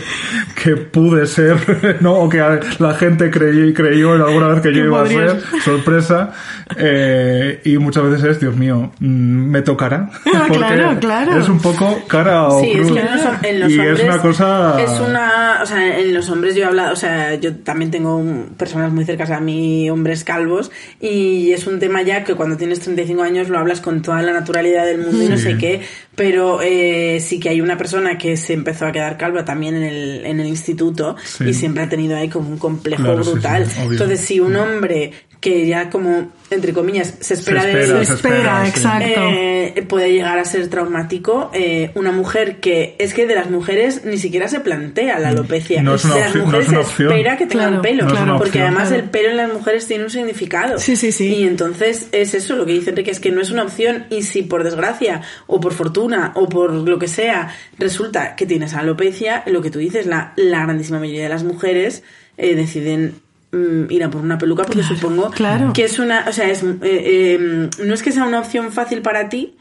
que 0.63 0.77
pude 0.77 1.27
ser, 1.27 1.57
¿no? 2.01 2.15
O 2.15 2.29
que 2.29 2.41
a- 2.41 2.61
la 2.79 2.95
gente 2.95 3.31
creyó 3.31 3.65
y 3.65 3.73
creyó 3.75 4.15
en 4.17 4.23
alguna 4.23 4.49
vez 4.49 4.61
que 4.63 4.73
yo 4.75 4.85
iba 4.85 5.01
a 5.01 5.03
podrías. 5.03 5.33
ser, 5.43 5.61
sorpresa. 5.63 6.33
Eh, 6.77 7.61
y 7.65 7.79
muchas 7.79 8.05
veces 8.05 8.25
es, 8.25 8.41
Dios 8.41 8.57
mío, 8.57 8.93
mm, 8.99 9.07
me 9.51 9.63
tocará. 9.63 10.11
Ah, 10.35 10.47
claro, 10.53 10.99
claro. 11.01 11.39
Es 11.39 11.49
un 11.49 11.61
poco 11.61 12.01
cara 12.09 12.45
o 12.49 12.61
Sí, 12.61 12.73
es 12.73 12.87
cruz. 12.89 12.93
que 12.93 13.01
en 13.01 13.07
los, 13.15 13.45
en 13.45 13.61
los 13.61 13.73
y 13.73 13.79
hombres 13.79 13.99
es 14.01 14.05
una 14.05 14.19
cosa... 14.19 14.83
es 14.83 15.01
una, 15.01 15.59
o 15.63 15.67
sea, 15.67 15.99
en 15.99 16.15
los 16.15 16.29
hombres 16.31 16.55
yo 16.55 16.63
he 16.63 16.67
hablado, 16.67 16.93
o 16.93 16.97
sea, 16.97 17.35
yo 17.37 17.55
también 17.57 17.91
tengo 17.91 18.23
personas 18.57 18.93
muy 18.93 19.05
cercanas 19.05 19.39
a 19.39 19.41
mí, 19.41 19.89
hombres 19.91 20.25
calvos, 20.25 20.71
y 21.01 21.53
es 21.53 21.67
un 21.67 21.79
tema 21.79 22.03
ya 22.03 22.25
que 22.25 22.35
cuando 22.35 22.57
tienes 22.57 22.81
35 22.81 23.23
años 23.23 23.49
lo 23.49 23.59
hablas 23.59 23.81
con 23.81 24.03
toda 24.03 24.23
la 24.23 24.33
naturalidad 24.33 24.85
del 24.87 24.99
mundo 24.99 25.23
y 25.23 25.29
no 25.29 25.37
Sí. 25.37 25.43
Sé 25.61 25.67
qué, 25.79 25.81
pero 26.15 26.61
eh, 26.63 27.19
sí 27.21 27.39
que 27.41 27.49
hay 27.51 27.61
una 27.61 27.77
persona 27.77 28.17
que 28.19 28.37
se 28.37 28.53
empezó 28.55 28.87
a 28.87 28.93
quedar 28.93 29.17
calva 29.19 29.45
también 29.45 29.75
en 29.77 29.83
el, 29.83 30.25
en 30.27 30.41
el 30.41 30.47
instituto 30.47 31.17
Sí. 31.25 31.45
y 31.49 31.55
siempre 31.55 31.83
ha 31.83 31.89
tenido 31.89 32.17
ahí 32.17 32.29
como 32.29 32.49
un 32.49 32.59
complejo 32.59 33.03
Claro, 33.03 33.23
brutal. 33.25 33.67
sí. 33.67 33.81
Entonces, 33.91 34.21
si 34.21 34.41
un 34.41 34.57
hombre 34.57 35.13
que 35.41 35.67
ya 35.67 35.91
como, 35.91 36.33
entre 36.51 36.73
comillas, 36.73 37.15
se 37.21 37.35
espera, 37.35 37.63
Se 37.63 37.69
de 37.69 37.81
espera, 37.83 37.99
él, 38.01 38.07
se 38.07 38.15
espera, 38.15 38.63
sí. 38.65 38.71
exacto. 38.71 39.21
eh, 39.23 39.85
puede 39.89 40.11
llegar 40.13 40.39
a 40.39 40.45
ser 40.45 40.69
traumático. 40.69 41.51
eh, 41.55 41.91
una 41.95 42.11
mujer 42.11 42.57
que 42.61 42.97
es 42.99 43.13
que 43.15 43.27
de 43.27 43.35
las 43.35 43.51
mujeres 43.51 44.05
ni 44.05 44.17
siquiera 44.19 44.49
se 44.49 44.61
plantea 44.61 45.19
la 45.19 45.29
alopecia. 45.29 45.83
No 45.83 45.95
es 45.97 46.05
una 46.05 46.15
de 46.15 46.21
las 46.21 46.29
opción- 46.31 46.41
no 46.41 46.47
mujeres 46.47 46.67
es 46.67 46.73
una 46.73 46.83
se 46.83 46.87
opción. 46.91 47.13
espera 47.13 47.37
que 47.37 47.47
tengan 47.47 47.69
Claro, 47.69 47.83
pelo, 47.83 48.07
porque 48.07 48.49
opción. 48.49 48.63
además 48.65 48.89
Claro. 48.89 49.03
el 49.05 49.11
pelo 49.11 49.31
en 49.31 49.37
las 49.37 49.53
mujeres 49.53 49.87
tiene 49.87 50.05
un 50.05 50.11
significado. 50.11 50.79
Sí, 50.79 50.97
sí, 50.97 51.13
sí. 51.13 51.35
Y 51.35 51.43
entonces 51.47 52.09
es 52.13 52.35
eso 52.35 52.57
lo 52.57 52.65
que 52.67 52.73
dice 52.73 52.91
Enrique, 52.91 53.11
es 53.11 53.21
que 53.21 53.31
no 53.31 53.41
es 53.41 53.51
una 53.51 53.63
opción 53.65 54.07
y 54.11 54.23
si 54.23 54.43
por 54.43 54.65
desgracia 54.65 55.21
o 55.47 55.61
por 55.61 55.75
fortuna 55.75 56.33
o 56.35 56.49
por 56.49 56.73
lo 56.73 56.99
que 56.99 57.09
sea 57.09 57.55
resulta 57.79 58.35
que 58.37 58.47
tienes 58.47 58.75
alopecia, 58.75 59.43
lo 59.47 59.61
que 59.63 59.71
tú 59.71 59.79
dices, 59.79 60.07
la, 60.07 60.33
la 60.37 60.63
grandísima 60.63 60.99
mayoría 60.99 61.25
de 61.25 61.29
las 61.29 61.45
mujeres 61.45 62.03
eh, 62.39 62.55
deciden 62.55 63.21
mm, 63.57 63.91
ir 63.91 64.05
a 64.05 64.11
por 64.11 64.21
una 64.21 64.39
peluca 64.39 64.65
porque 64.65 64.83
supongo 64.83 65.31
claro. 65.31 65.73
que 65.73 65.85
es 65.85 65.99
una, 65.99 66.27
o 66.29 66.33
sea, 66.33 66.49
es, 66.49 66.63
eh, 66.63 66.79
eh, 66.83 67.71
no 67.85 67.95
es 67.95 68.03
que 68.03 68.13
sea 68.13 68.25
una 68.25 68.41
opción 68.41 68.73
fácil 68.73 69.03
para 69.03 69.29
ti, 69.29 69.57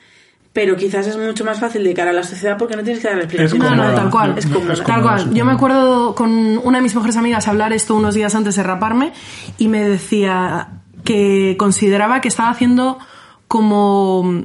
pero 0.54 0.78
quizás 0.78 1.06
es 1.06 1.18
mucho 1.18 1.44
más 1.44 1.60
fácil 1.60 1.84
de 1.84 1.94
cara 1.94 2.12
a 2.12 2.14
la 2.14 2.24
sociedad 2.24 2.58
porque 2.58 2.78
no 2.78 2.84
tienes 2.84 3.02
que 3.02 3.10
dar 3.10 3.18
explicaciones. 3.18 3.72
No, 3.72 3.76
no, 3.76 3.94
tal 3.94 4.10
cual. 4.10 4.38
Es. 4.38 4.46
Es 4.46 4.84
Tal 4.84 5.02
cual. 5.02 5.34
Yo 5.34 5.44
me 5.44 5.52
acuerdo 5.52 6.16
con 6.16 6.32
una 6.64 6.78
de 6.78 6.82
mis 6.82 6.96
mejores 6.96 7.18
amigas 7.18 7.48
hablar 7.50 7.74
esto 7.74 7.94
unos 7.94 8.16
días 8.16 8.34
antes 8.36 8.56
de 8.56 8.64
raparme 8.64 9.12
y 9.58 9.68
me 9.68 9.88
decía 9.88 10.70
que 11.04 11.56
consideraba 11.60 12.22
que 12.22 12.30
estaba 12.30 12.50
haciendo 12.50 13.00
como 13.50 14.44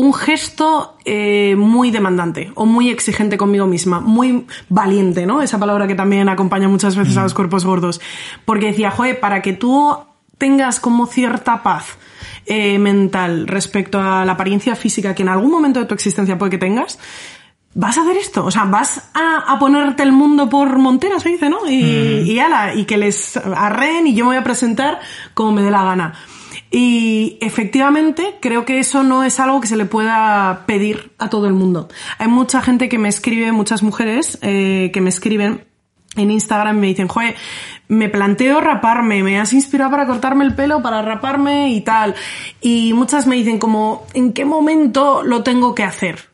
un 0.00 0.14
gesto 0.14 0.96
eh, 1.04 1.54
muy 1.56 1.90
demandante 1.90 2.52
o 2.54 2.64
muy 2.64 2.88
exigente 2.88 3.36
conmigo 3.36 3.66
misma, 3.66 4.00
muy 4.00 4.46
valiente, 4.70 5.26
¿no? 5.26 5.42
Esa 5.42 5.58
palabra 5.58 5.86
que 5.86 5.94
también 5.94 6.30
acompaña 6.30 6.68
muchas 6.68 6.96
veces 6.96 7.18
a 7.18 7.22
los 7.22 7.34
cuerpos 7.34 7.66
gordos. 7.66 8.00
Porque 8.46 8.68
decía, 8.68 8.90
joder, 8.90 9.20
para 9.20 9.42
que 9.42 9.52
tú 9.52 9.94
tengas 10.38 10.80
como 10.80 11.06
cierta 11.06 11.62
paz 11.62 11.98
eh, 12.46 12.78
mental 12.78 13.46
respecto 13.46 14.00
a 14.00 14.24
la 14.24 14.32
apariencia 14.32 14.74
física 14.74 15.14
que 15.14 15.22
en 15.22 15.28
algún 15.28 15.50
momento 15.50 15.80
de 15.80 15.86
tu 15.86 15.94
existencia 15.94 16.38
puede 16.38 16.52
que 16.52 16.58
tengas, 16.58 16.98
vas 17.74 17.98
a 17.98 18.02
hacer 18.02 18.16
esto, 18.16 18.46
o 18.46 18.50
sea, 18.50 18.64
vas 18.64 19.10
a, 19.12 19.52
a 19.52 19.58
ponerte 19.58 20.02
el 20.02 20.12
mundo 20.12 20.48
por 20.48 20.78
montera, 20.78 21.20
se 21.20 21.28
dice, 21.28 21.50
¿no? 21.50 21.68
Y, 21.68 22.22
y 22.24 22.38
ala, 22.38 22.74
y 22.74 22.86
que 22.86 22.96
les 22.96 23.36
arreen 23.36 24.06
y 24.06 24.14
yo 24.14 24.24
me 24.24 24.30
voy 24.30 24.38
a 24.38 24.44
presentar 24.44 24.98
como 25.34 25.52
me 25.52 25.62
dé 25.62 25.70
la 25.70 25.84
gana. 25.84 26.14
Y 26.70 27.38
efectivamente 27.40 28.36
creo 28.40 28.64
que 28.64 28.78
eso 28.78 29.02
no 29.02 29.24
es 29.24 29.40
algo 29.40 29.60
que 29.60 29.66
se 29.66 29.76
le 29.76 29.86
pueda 29.86 30.64
pedir 30.66 31.12
a 31.18 31.28
todo 31.28 31.46
el 31.46 31.52
mundo. 31.52 31.88
Hay 32.18 32.28
mucha 32.28 32.62
gente 32.62 32.88
que 32.88 32.98
me 32.98 33.08
escribe, 33.08 33.50
muchas 33.50 33.82
mujeres 33.82 34.38
eh, 34.42 34.90
que 34.92 35.00
me 35.00 35.10
escriben 35.10 35.64
en 36.16 36.30
Instagram 36.30 36.76
y 36.78 36.80
me 36.80 36.86
dicen, 36.88 37.08
joder, 37.08 37.36
me 37.88 38.08
planteo 38.08 38.60
raparme, 38.60 39.22
me 39.22 39.40
has 39.40 39.52
inspirado 39.52 39.90
para 39.90 40.06
cortarme 40.06 40.44
el 40.44 40.54
pelo, 40.54 40.82
para 40.82 41.02
raparme 41.02 41.70
y 41.70 41.80
tal. 41.80 42.14
Y 42.60 42.92
muchas 42.92 43.26
me 43.26 43.36
dicen 43.36 43.58
como, 43.58 44.06
¿en 44.14 44.32
qué 44.32 44.44
momento 44.44 45.22
lo 45.24 45.42
tengo 45.42 45.74
que 45.74 45.82
hacer? 45.82 46.29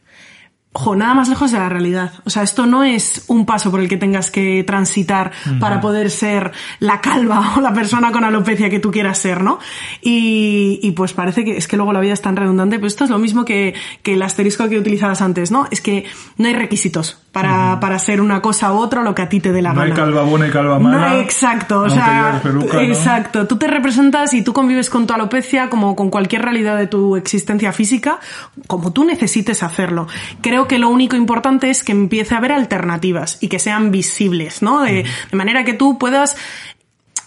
Ojo, 0.77 0.95
nada 0.95 1.15
más 1.15 1.31
lejos 1.31 1.51
de 1.53 1.59
la 1.59 1.71
realidad. 1.71 2.13
O 2.25 2.31
sea, 2.31 2.43
esto 2.43 2.67
no 2.67 2.85
es 2.85 3.25
un 3.29 3.47
paso 3.47 3.71
por 3.71 3.81
el 3.81 3.89
que 3.89 3.97
tengas 3.97 4.31
que 4.31 4.63
transitar 4.65 5.33
para 5.59 5.81
poder 5.81 6.11
ser 6.11 6.53
la 6.81 7.01
calva 7.01 7.55
o 7.57 7.61
la 7.63 7.73
persona 7.73 8.13
con 8.13 8.25
alopecia 8.25 8.69
que 8.69 8.79
tú 8.79 8.91
quieras 8.91 9.17
ser, 9.17 9.43
¿no? 9.43 9.59
Y, 10.03 10.79
y 10.83 10.91
pues 10.93 11.15
parece 11.15 11.45
que 11.45 11.57
es 11.57 11.67
que 11.67 11.77
luego 11.77 11.93
la 11.95 12.01
vida 12.01 12.13
es 12.13 12.21
tan 12.21 12.37
redundante, 12.37 12.77
pero 12.77 12.89
esto 12.89 13.05
es 13.05 13.11
lo 13.11 13.19
mismo 13.19 13.45
que, 13.47 13.75
que 14.03 14.13
el 14.15 14.23
asterisco 14.23 14.69
que 14.69 14.79
utilizabas 14.79 15.23
antes, 15.23 15.51
¿no? 15.51 15.67
Es 15.71 15.81
que 15.81 16.05
no 16.37 16.47
hay 16.47 16.55
requisitos 16.55 17.19
para, 17.33 17.81
para 17.81 17.99
ser 17.99 18.21
una 18.21 18.41
cosa 18.43 18.73
u 18.73 18.77
otra, 18.79 19.03
lo 19.03 19.15
que 19.15 19.23
a 19.23 19.29
ti 19.29 19.41
te 19.41 19.53
dé 19.53 19.63
la 19.63 19.73
No 19.73 19.81
hay 19.81 19.91
gana. 19.91 20.03
calva 20.03 20.23
buena 20.25 20.47
y 20.47 20.51
calva 20.51 20.75
No, 20.79 20.89
mala. 20.91 21.19
exacto, 21.21 21.81
o 21.81 21.89
sea, 21.89 22.41
peluca, 22.43 22.75
¿no? 22.75 22.81
exacto. 22.81 23.47
Tú 23.47 23.57
te 23.57 23.67
representas 23.67 24.33
y 24.35 24.43
tú 24.43 24.53
convives 24.53 24.91
con 24.91 25.07
tu 25.07 25.15
alopecia 25.15 25.69
como 25.71 25.97
con 25.97 26.11
cualquier 26.11 26.43
realidad 26.43 26.77
de 26.77 26.87
tu 26.87 27.17
existencia 27.17 27.73
física, 27.73 28.21
como 28.67 28.93
tú 28.93 29.05
necesites 29.05 29.63
hacerlo. 29.63 30.07
Creo 30.41 30.66
que 30.67 30.79
lo 30.79 30.89
único 30.89 31.17
importante 31.17 31.71
es 31.71 31.85
que 31.85 31.93
empiece 31.93 32.35
a 32.35 32.39
haber 32.39 32.53
alternativas 32.53 33.39
y 33.41 33.49
que 33.49 33.59
sean 33.59 33.91
visibles, 33.91 34.63
¿no? 34.63 34.83
De, 34.83 35.05
de 35.31 35.37
manera 35.37 35.65
que 35.65 35.75
tú 35.75 35.99
puedas 35.99 36.37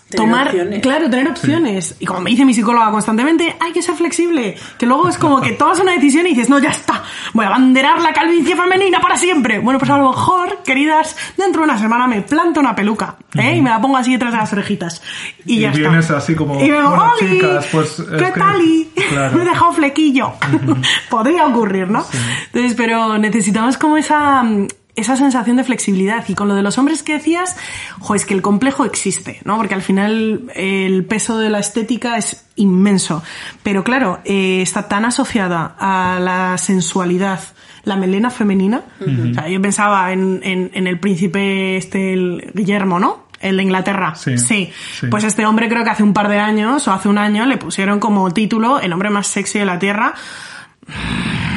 Tener 0.09 0.25
tomar, 0.27 0.47
opciones. 0.47 0.81
claro, 0.81 1.09
tener 1.09 1.27
opciones. 1.29 1.95
Y 1.99 2.05
como 2.05 2.21
me 2.21 2.31
dice 2.31 2.43
mi 2.43 2.53
psicóloga 2.53 2.89
constantemente, 2.91 3.55
hay 3.59 3.71
que 3.71 3.81
ser 3.83 3.95
flexible. 3.95 4.55
Que 4.77 4.85
luego 4.87 5.07
es 5.07 5.17
como 5.19 5.39
que 5.39 5.51
tomas 5.51 5.79
una 5.79 5.91
decisión 5.91 6.25
y 6.25 6.31
dices, 6.31 6.49
no, 6.49 6.57
ya 6.59 6.69
está, 6.69 7.03
voy 7.33 7.45
a 7.45 7.49
abanderar 7.49 8.01
la 8.01 8.11
calvicie 8.11 8.55
femenina 8.55 8.99
para 8.99 9.17
siempre. 9.17 9.59
Bueno, 9.59 9.77
pues 9.77 9.91
a 9.91 9.97
lo 9.99 10.09
mejor, 10.09 10.63
queridas, 10.63 11.15
dentro 11.37 11.61
de 11.61 11.69
una 11.69 11.77
semana 11.77 12.07
me 12.07 12.21
planto 12.23 12.59
una 12.59 12.75
peluca, 12.75 13.17
¿eh? 13.35 13.55
Y 13.57 13.61
me 13.61 13.69
la 13.69 13.79
pongo 13.79 13.97
así 13.97 14.13
detrás 14.13 14.31
de 14.33 14.37
las 14.39 14.51
orejitas. 14.53 15.01
Y, 15.45 15.57
Y 15.57 15.59
ya 15.61 15.67
está. 15.69 15.79
vienes 15.79 16.09
así 16.09 16.33
como, 16.35 16.59
Y 16.59 16.69
vengo, 16.71 16.89
bueno, 16.89 17.11
"Oli, 17.19 17.29
chicas, 17.35 17.67
pues, 17.71 17.99
es 17.99 18.05
¿qué 18.07 18.31
que- 18.33 18.39
tal? 18.39 18.61
y?". 18.61 18.89
Claro. 19.09 19.37
me 19.37 19.43
he 19.43 19.45
dejado 19.45 19.73
flequillo. 19.73 20.33
Podría 21.09 21.45
ocurrir, 21.47 21.87
¿no? 21.89 22.03
Entonces, 22.47 22.73
pero 22.75 23.17
necesitamos 23.17 23.77
como 23.77 23.97
esa, 23.97 24.43
mm, 24.43 24.67
esa 24.99 25.15
sensación 25.15 25.57
de 25.57 25.63
flexibilidad. 25.63 26.23
Y 26.27 26.35
con 26.35 26.47
lo 26.47 26.55
de 26.55 26.61
los 26.61 26.77
hombres 26.77 27.03
que 27.03 27.13
decías, 27.13 27.55
jo, 27.99 28.15
es 28.15 28.25
que 28.25 28.33
el 28.33 28.41
complejo 28.41 28.85
existe, 28.85 29.39
¿no? 29.45 29.57
Porque 29.57 29.73
al 29.73 29.81
final 29.81 30.51
el 30.55 31.05
peso 31.05 31.37
de 31.37 31.49
la 31.49 31.59
estética 31.59 32.17
es 32.17 32.45
inmenso. 32.55 33.23
Pero 33.63 33.83
claro, 33.83 34.19
eh, 34.25 34.61
está 34.61 34.87
tan 34.87 35.05
asociada 35.05 35.75
a 35.79 36.19
la 36.19 36.57
sensualidad, 36.57 37.39
la 37.83 37.95
melena 37.95 38.29
femenina. 38.29 38.83
O 39.01 39.33
sea, 39.33 39.47
yo 39.47 39.61
pensaba 39.61 40.11
en, 40.11 40.41
en, 40.43 40.71
en 40.73 40.87
el 40.87 40.99
príncipe 40.99 41.77
este, 41.77 42.13
el 42.13 42.51
Guillermo, 42.53 42.99
¿no? 42.99 43.27
El 43.39 43.55
de 43.55 43.63
Inglaterra. 43.63 44.15
Sí, 44.15 44.37
sí. 44.37 44.71
sí. 44.99 45.07
Pues 45.07 45.23
este 45.23 45.45
hombre 45.45 45.69
creo 45.69 45.85
que 45.85 45.89
hace 45.89 46.03
un 46.03 46.13
par 46.13 46.27
de 46.27 46.39
años 46.39 46.87
o 46.89 46.91
hace 46.91 47.07
un 47.07 47.17
año 47.17 47.45
le 47.45 47.57
pusieron 47.57 47.99
como 47.99 48.29
título 48.31 48.81
el 48.81 48.91
hombre 48.91 49.09
más 49.09 49.27
sexy 49.27 49.59
de 49.59 49.65
la 49.65 49.79
Tierra. 49.79 50.13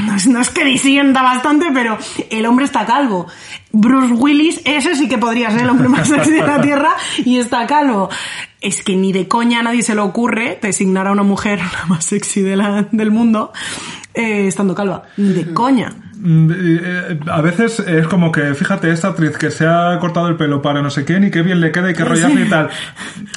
No 0.06 0.16
es, 0.16 0.26
no 0.26 0.40
es 0.40 0.50
que 0.50 0.64
disienta 0.64 1.22
bastante, 1.22 1.66
pero 1.72 1.96
el 2.30 2.44
hombre 2.46 2.64
está 2.64 2.84
calvo. 2.84 3.26
Bruce 3.70 4.12
Willis, 4.14 4.60
ese 4.64 4.94
sí 4.96 5.08
que 5.08 5.16
podría 5.16 5.50
ser 5.50 5.62
el 5.62 5.70
hombre 5.70 5.88
más 5.88 6.08
sexy 6.08 6.30
de 6.32 6.42
la 6.46 6.60
Tierra 6.62 6.90
y 7.24 7.38
está 7.38 7.66
calvo. 7.66 8.10
Es 8.60 8.82
que 8.82 8.96
ni 8.96 9.12
de 9.12 9.28
coña 9.28 9.60
a 9.60 9.62
nadie 9.62 9.82
se 9.82 9.94
le 9.94 10.00
ocurre 10.02 10.58
designar 10.60 11.06
a 11.06 11.12
una 11.12 11.22
mujer 11.22 11.60
la 11.80 11.86
más 11.86 12.04
sexy 12.04 12.42
de 12.42 12.56
la- 12.56 12.86
del 12.90 13.10
mundo 13.10 13.52
eh, 14.14 14.46
estando 14.48 14.74
calva. 14.74 15.04
Ni 15.16 15.32
de 15.32 15.54
coña. 15.54 15.94
Mm, 16.24 16.50
eh, 16.54 17.18
A 17.30 17.40
veces 17.40 17.80
es 17.80 18.06
como 18.06 18.30
que, 18.30 18.54
fíjate, 18.54 18.90
esta 18.90 19.08
actriz 19.08 19.36
que 19.36 19.50
se 19.50 19.66
ha 19.66 19.98
cortado 20.00 20.28
el 20.28 20.36
pelo 20.36 20.62
para 20.62 20.80
no 20.80 20.88
sé 20.88 21.04
quién 21.04 21.24
y 21.24 21.30
qué 21.32 21.42
bien 21.42 21.60
le 21.60 21.72
queda 21.72 21.90
y 21.90 21.94
qué 21.94 22.04
rollazo 22.04 22.38
y 22.38 22.48
tal. 22.48 22.68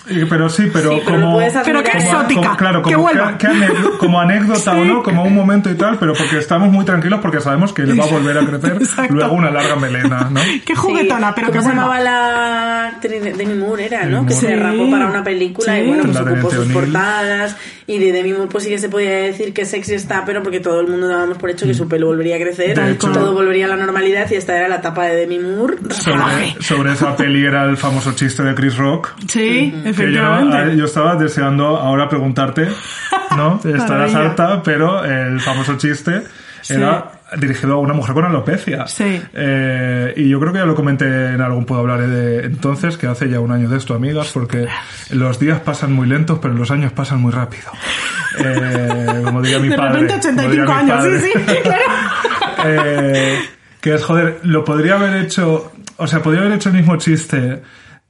Y- 0.10 0.26
Pero 0.26 0.50
sí, 0.50 0.70
pero 0.72 0.92
Sí, 0.92 1.02
como... 1.04 1.40
Pero 1.66 1.82
qué 1.84 1.98
exótica, 1.98 2.42
como- 2.42 2.58
claro, 2.58 2.82
que 2.84 2.94
como, 2.94 3.08
que- 3.10 3.98
como 3.98 4.20
anécdota 4.22 4.74
o 4.74 4.86
no, 4.86 5.02
como 5.02 5.24
un 5.24 5.34
momento 5.34 5.70
y 5.72 5.74
tal, 5.76 5.98
pero 5.98 6.14
porque 6.14 6.38
estamos 6.38 6.70
muy 6.72 6.86
tranquilos 6.86 7.20
porque 7.22 7.42
sabemos 7.42 7.74
que 7.74 7.84
le 7.84 7.96
va 7.96 8.04
a 8.06 8.08
volver 8.08 8.38
a 8.38 8.46
crecer 8.46 8.74
Exacto. 8.74 9.14
luego 9.16 9.34
una 9.34 9.50
larga 9.50 9.76
melena, 9.78 10.30
¿no? 10.32 10.40
Qué 10.64 10.76
juguetona, 10.76 11.34
pero 11.34 11.48
que 11.48 11.58
¿Cómo 11.58 11.70
se 11.70 11.76
llamaba 11.76 12.00
la 12.00 12.88
actriz 12.90 13.24
de 13.24 13.34
Demi 13.34 13.56
Moore? 13.56 13.86
Era, 13.86 14.04
¿no? 14.06 14.18
Demi 14.18 14.28
Que 14.28 14.34
se 14.36 14.56
Moore. 14.56 14.78
rapó 14.78 14.92
para 14.92 15.08
una 15.08 15.24
película 15.24 15.74
Sí. 15.74 15.80
y 15.82 15.88
bueno, 15.88 16.04
pues 16.04 16.16
La 16.16 16.22
ocupó 16.32 16.52
sus 16.52 16.68
portadas. 16.68 17.58
Y 17.88 18.00
de 18.00 18.12
Demi 18.12 18.34
Moore, 18.34 18.50
pues 18.52 18.64
sí 18.64 18.70
que 18.72 18.80
se 18.80 18.90
podía 18.90 19.12
decir 19.12 19.54
que 19.54 19.64
sexy 19.64 19.94
está, 19.94 20.24
pero 20.26 20.42
porque 20.42 20.60
todo 20.60 20.82
el 20.82 20.88
mundo 20.88 21.08
dábamos 21.08 21.38
por 21.38 21.50
hecho 21.52 21.66
que 21.68 21.74
su 21.76 21.88
pelo 21.88 22.08
volvería 22.08 22.36
a 22.36 22.40
crecer, 22.40 22.74
De 22.82 22.91
hecho. 22.91 23.11
todo 23.11 23.34
volvería 23.34 23.65
a 23.65 23.69
la 23.69 23.76
normalidad 23.78 24.28
y 24.32 24.36
esta 24.36 24.57
era 24.57 24.67
la 24.67 24.76
etapa 24.78 25.05
de 25.05 25.15
Demi 25.15 25.39
Moore. 25.39 25.76
Sobre, 25.91 26.55
sobre 26.61 26.93
esa 26.93 27.15
peli 27.15 27.45
era 27.45 27.63
el 27.65 27.78
famoso 27.78 28.13
chiste 28.13 28.43
de 28.43 28.53
Chris 28.55 28.78
Rock. 28.78 29.13
Sí, 29.28 29.71
Que 29.71 29.82
yo, 29.84 29.89
efectivamente. 29.89 30.73
eh, 30.73 30.78
yo 30.78 30.86
estaba 30.86 31.15
deseando 31.15 31.78
ahora 31.78 32.07
preguntarte, 32.09 32.67
¿no? 33.38 33.55
Estarás 33.63 33.89
Maravilla. 34.13 34.19
harta, 34.19 34.63
pero 34.63 35.03
el 35.05 35.39
famoso 35.41 35.78
chiste 35.78 36.23
era 36.69 37.11
dirigido 37.38 37.73
a 37.73 37.78
una 37.80 37.93
mujer 37.93 38.13
con 38.15 38.26
alopecia. 38.26 38.88
Sí. 38.88 39.21
Eh, 39.34 40.13
y 40.15 40.30
yo 40.30 40.39
creo 40.39 40.53
que 40.53 40.59
ya 40.59 40.65
lo 40.65 40.73
comenté 40.76 41.05
en 41.05 41.41
algún 41.41 41.65
Puedo 41.65 41.82
Hablar 41.82 42.07
de 42.07 42.45
entonces, 42.45 42.97
que 42.97 43.07
hace 43.07 43.30
ya 43.30 43.39
un 43.39 43.51
año 43.51 43.67
de 43.69 43.78
esto, 43.78 43.93
amigas, 43.93 44.32
porque 44.34 44.67
los 45.11 45.38
días 45.39 45.59
pasan 45.59 45.91
muy 45.93 46.07
lentos, 46.07 46.39
pero 46.41 46.53
los 46.53 46.71
años 46.71 46.91
pasan 46.91 47.21
muy 47.21 47.32
rápido. 47.32 47.69
Eh, 48.38 49.21
como 49.23 49.41
diría 49.41 49.59
mi 49.59 49.69
de 49.69 49.78
padre. 49.78 50.01
repente 50.01 50.28
como 50.30 50.41
diría 50.49 50.63
85 50.63 50.65
mi 50.65 50.91
años, 50.91 50.97
padre. 50.97 51.19
sí, 51.21 51.30
sí, 51.36 51.55
claro. 51.63 51.84
Eh, 52.68 53.39
que 53.82 53.93
es, 53.95 54.03
joder, 54.03 54.39
lo 54.43 54.63
podría 54.63 54.95
haber 54.95 55.16
hecho, 55.24 55.72
o 55.97 56.07
sea, 56.07 56.22
podría 56.24 56.41
haber 56.41 56.53
hecho 56.53 56.70
el 56.70 56.76
mismo 56.76 56.95
chiste, 56.97 57.61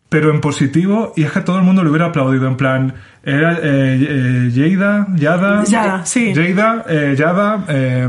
pero 0.08 0.30
en 0.32 0.40
positivo, 0.40 1.12
y 1.18 1.24
es 1.24 1.32
que 1.32 1.42
todo 1.42 1.58
el 1.58 1.64
mundo 1.64 1.84
lo 1.84 1.90
hubiera 1.90 2.06
aplaudido, 2.06 2.48
en 2.48 2.56
plan, 2.56 2.94
era 3.24 3.54
eh, 3.54 3.58
eh, 4.08 4.50
Yeida, 4.54 5.08
Yada, 5.16 5.64
Yada, 5.66 6.06
sí. 6.06 6.34
Yeida, 6.34 6.86
eh, 6.88 7.16
Yada, 7.18 7.66
eh, 7.68 8.08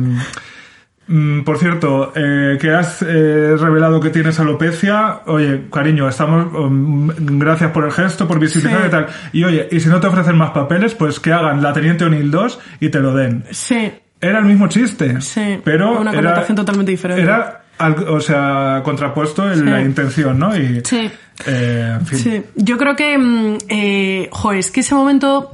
mm, 1.09 1.41
por 1.43 1.59
cierto, 1.59 2.13
eh, 2.15 2.59
que 2.61 2.71
has 2.71 3.03
eh, 3.03 3.57
revelado 3.59 4.01
que 4.01 4.11
tienes 4.11 4.39
alopecia, 4.39 5.23
oye, 5.27 5.63
cariño, 5.73 6.09
estamos, 6.09 6.53
um, 6.55 7.09
gracias 7.39 7.71
por 7.73 7.85
el 7.85 7.91
gesto, 7.93 8.29
por 8.29 8.39
visibilizar 8.39 8.83
Sí. 8.83 8.87
y 8.87 8.91
tal, 8.91 9.07
y 9.33 9.45
oye, 9.45 9.69
y 9.73 9.81
si 9.81 9.89
no 9.89 9.99
te 9.99 10.07
ofrecen 10.07 10.37
más 10.37 10.51
papeles, 10.51 10.95
pues 10.95 11.19
que 11.19 11.33
hagan 11.33 11.63
la 11.63 11.73
Teniente 11.73 12.05
O'Neill 12.05 12.31
2 12.31 12.61
y 12.81 12.91
te 12.91 13.01
lo 13.01 13.13
den. 13.15 13.45
Sí. 13.51 13.91
Era 14.27 14.39
el 14.41 14.45
mismo 14.45 14.69
chiste. 14.69 15.21
Sí, 15.21 15.61
pero 15.65 16.01
una 16.01 16.11
era- 16.11 16.21
connotación 16.21 16.57
totalmente 16.57 16.91
diferente. 16.93 17.23
Era, 17.23 17.63
o 18.09 18.21
sea, 18.21 18.81
contrapuesto 18.85 19.51
en 19.51 19.59
Sí. 19.61 19.65
la 19.65 19.81
intención, 19.81 20.39
¿no? 20.39 20.57
Y, 20.57 20.81
Sí. 20.85 21.11
eh, 21.47 21.97
en 22.01 22.07
fin. 22.07 22.19
Sí, 22.19 22.43
yo 22.57 22.77
creo 22.79 22.97
que, 22.97 23.17
mm, 23.19 23.59
eh, 23.69 24.29
joder, 24.33 24.59
es 24.61 24.71
que 24.71 24.81
ese 24.81 24.95
momento, 24.95 25.51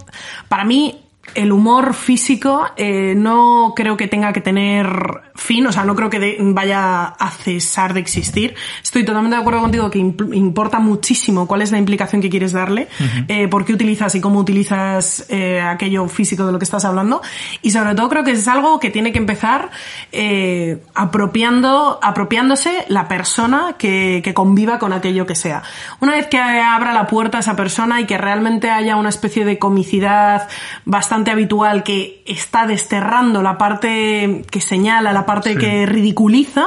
para 0.49 0.65
mí, 0.65 0.99
el 1.35 1.51
humor 1.53 1.95
físico 1.95 2.67
eh, 2.77 3.15
no 3.17 3.73
creo 3.75 3.97
que 3.97 4.07
tenga 4.09 4.33
que 4.33 4.41
tener 4.41 4.87
fin, 5.35 5.67
o 5.67 5.73
sea, 5.73 5.85
no 5.85 5.95
creo 5.95 6.11
que 6.11 6.19
de- 6.19 6.37
vaya 6.41 7.05
a 7.05 7.31
cesar 7.31 7.95
de 7.95 8.01
existir. 8.01 8.55
Estoy 8.83 9.05
totalmente 9.05 9.37
de 9.37 9.41
acuerdo 9.41 9.61
contigo 9.61 9.91
que 9.91 9.99
importa 9.99 10.79
muchísimo 10.79 11.47
cuál 11.47 11.63
es 11.63 11.73
la 11.73 11.79
implicación 11.79 12.21
que 12.21 12.29
quieres 12.31 12.53
darle, 12.53 12.89
eh, 13.29 13.49
por 13.49 13.65
qué 13.65 13.73
utilizas 13.73 14.15
y 14.15 14.21
cómo 14.21 14.39
utilizas 14.41 15.27
eh, 15.29 15.61
aquello 15.61 16.07
físico 16.09 16.45
de 16.47 16.53
lo 16.53 16.59
que 16.59 16.65
estás 16.65 16.85
hablando. 16.85 17.23
Y 17.63 17.71
sobre 17.71 17.95
todo 17.95 18.09
creo 18.09 18.25
que 18.25 18.33
es 18.33 18.47
algo 18.49 18.79
que 18.81 18.91
tiene 18.91 19.13
que 19.13 19.19
empezar 19.19 19.71
eh, 20.13 20.83
apropiando, 20.95 21.99
apropiándose 22.03 22.85
la 22.89 23.09
persona 23.09 23.77
que, 23.79 24.21
que 24.25 24.35
conviva 24.35 24.79
con 24.79 24.93
aquello 24.93 25.27
que 25.27 25.35
sea. 25.35 25.63
Una 26.01 26.13
vez 26.13 26.27
que 26.27 26.39
abra 26.39 26.93
la 26.93 27.07
puerta 27.07 27.39
a 27.39 27.41
esa 27.41 27.57
persona 27.57 28.01
y 28.01 28.07
que 28.07 28.19
realmente 28.19 28.71
haya 28.71 28.97
una 28.97 29.09
especie 29.09 29.45
de 29.45 29.59
comicidad 29.59 30.49
bastante 30.85 31.31
habitual 31.31 31.83
que 31.83 32.23
está 32.27 32.67
desterrando 32.67 33.43
la 33.43 33.59
parte 33.59 34.45
que 34.51 34.61
señala, 34.61 35.13
la 35.13 35.22
parte 35.27 35.53
Sí. 35.55 35.59
que 35.59 35.87
ridiculiza, 35.87 36.67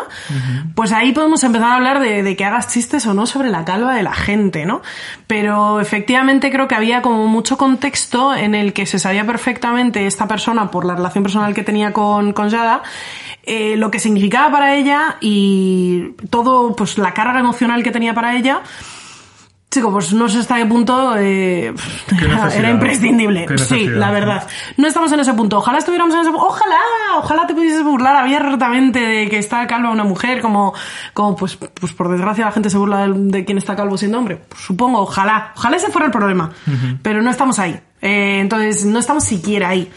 pues 0.75 0.91
ahí 0.91 1.11
podemos 1.11 1.43
empezar 1.43 1.69
a 1.71 1.75
hablar 1.75 1.99
de, 1.99 2.23
de 2.23 2.35
que 2.35 2.45
hagas 2.45 2.67
chistes 2.71 3.05
o 3.05 3.13
no 3.13 3.25
sobre 3.25 3.49
la 3.49 3.65
calva 3.65 3.93
de 3.95 4.03
la 4.03 4.13
gente, 4.13 4.65
¿no? 4.65 4.81
Pero 5.27 5.79
efectivamente 5.79 6.51
creo 6.51 6.67
que 6.67 6.75
había 6.75 7.01
como 7.01 7.27
mucho 7.27 7.57
contexto 7.57 8.33
en 8.35 8.55
el 8.55 8.73
que 8.73 8.85
se 8.85 8.99
sabía 8.99 9.25
perfectamente 9.25 10.05
esta 10.07 10.27
persona 10.27 10.71
por 10.71 10.85
la 10.85 10.95
relación 10.95 11.23
personal 11.23 11.53
que 11.53 11.63
tenía 11.63 11.93
con, 11.93 12.33
con 12.33 12.49
Yada, 12.49 12.83
eh, 13.43 13.75
lo 13.77 13.91
que 13.91 13.99
significaba 13.99 14.51
para 14.51 14.75
ella 14.75 15.17
y 15.21 16.09
todo, 16.29 16.75
pues 16.75 16.97
la 16.97 17.13
carga 17.13 17.39
emocional 17.39 17.83
que 17.83 17.91
tenía 17.91 18.13
para 18.13 18.35
ella. 18.35 18.61
Chico, 19.71 19.91
pues 19.91 20.13
no 20.13 20.29
sé 20.29 20.39
hasta 20.39 20.55
qué 20.55 20.65
punto 20.65 21.17
eh, 21.17 21.73
era, 22.55 22.69
imprescindible. 22.69 23.45
Sí, 23.57 23.87
la 23.87 24.11
verdad. 24.11 24.47
No 24.77 24.87
estamos 24.87 25.11
en 25.11 25.19
ese 25.19 25.33
punto. 25.33 25.57
Ojalá 25.57 25.79
estuviéramos 25.79 26.13
en 26.15 26.21
ese 26.21 26.31
punto. 26.31 26.45
Ojalá, 26.45 26.77
ojalá 27.17 27.45
te 27.45 27.53
pudieses 27.53 27.83
burlar 27.83 28.15
abiertamente 28.15 28.99
de 28.99 29.29
que 29.29 29.37
está 29.37 29.67
calva 29.67 29.89
una 29.89 30.05
mujer, 30.05 30.41
como, 30.41 30.73
como 31.13 31.35
pues, 31.35 31.57
pues 31.57 31.91
por 31.91 32.09
desgracia 32.09 32.45
la 32.45 32.51
gente 32.53 32.69
se 32.69 32.77
burla 32.77 33.07
de, 33.07 33.13
de 33.15 33.45
quien 33.45 33.57
está 33.57 33.75
calvo 33.75 33.97
siendo 33.97 34.17
hombre. 34.17 34.37
Pues 34.47 34.61
supongo, 34.61 34.99
ojalá. 35.01 35.51
Ojalá 35.57 35.75
ese 35.75 35.91
fuera 35.91 36.05
el 36.05 36.11
problema. 36.11 36.51
Pero 37.01 37.21
no 37.21 37.29
estamos 37.29 37.59
ahí. 37.59 37.77
Eh, 38.01 38.39
entonces, 38.39 38.85
no 38.85 38.99
estamos 38.99 39.23
siquiera 39.23 39.69
ahí. 39.69 39.89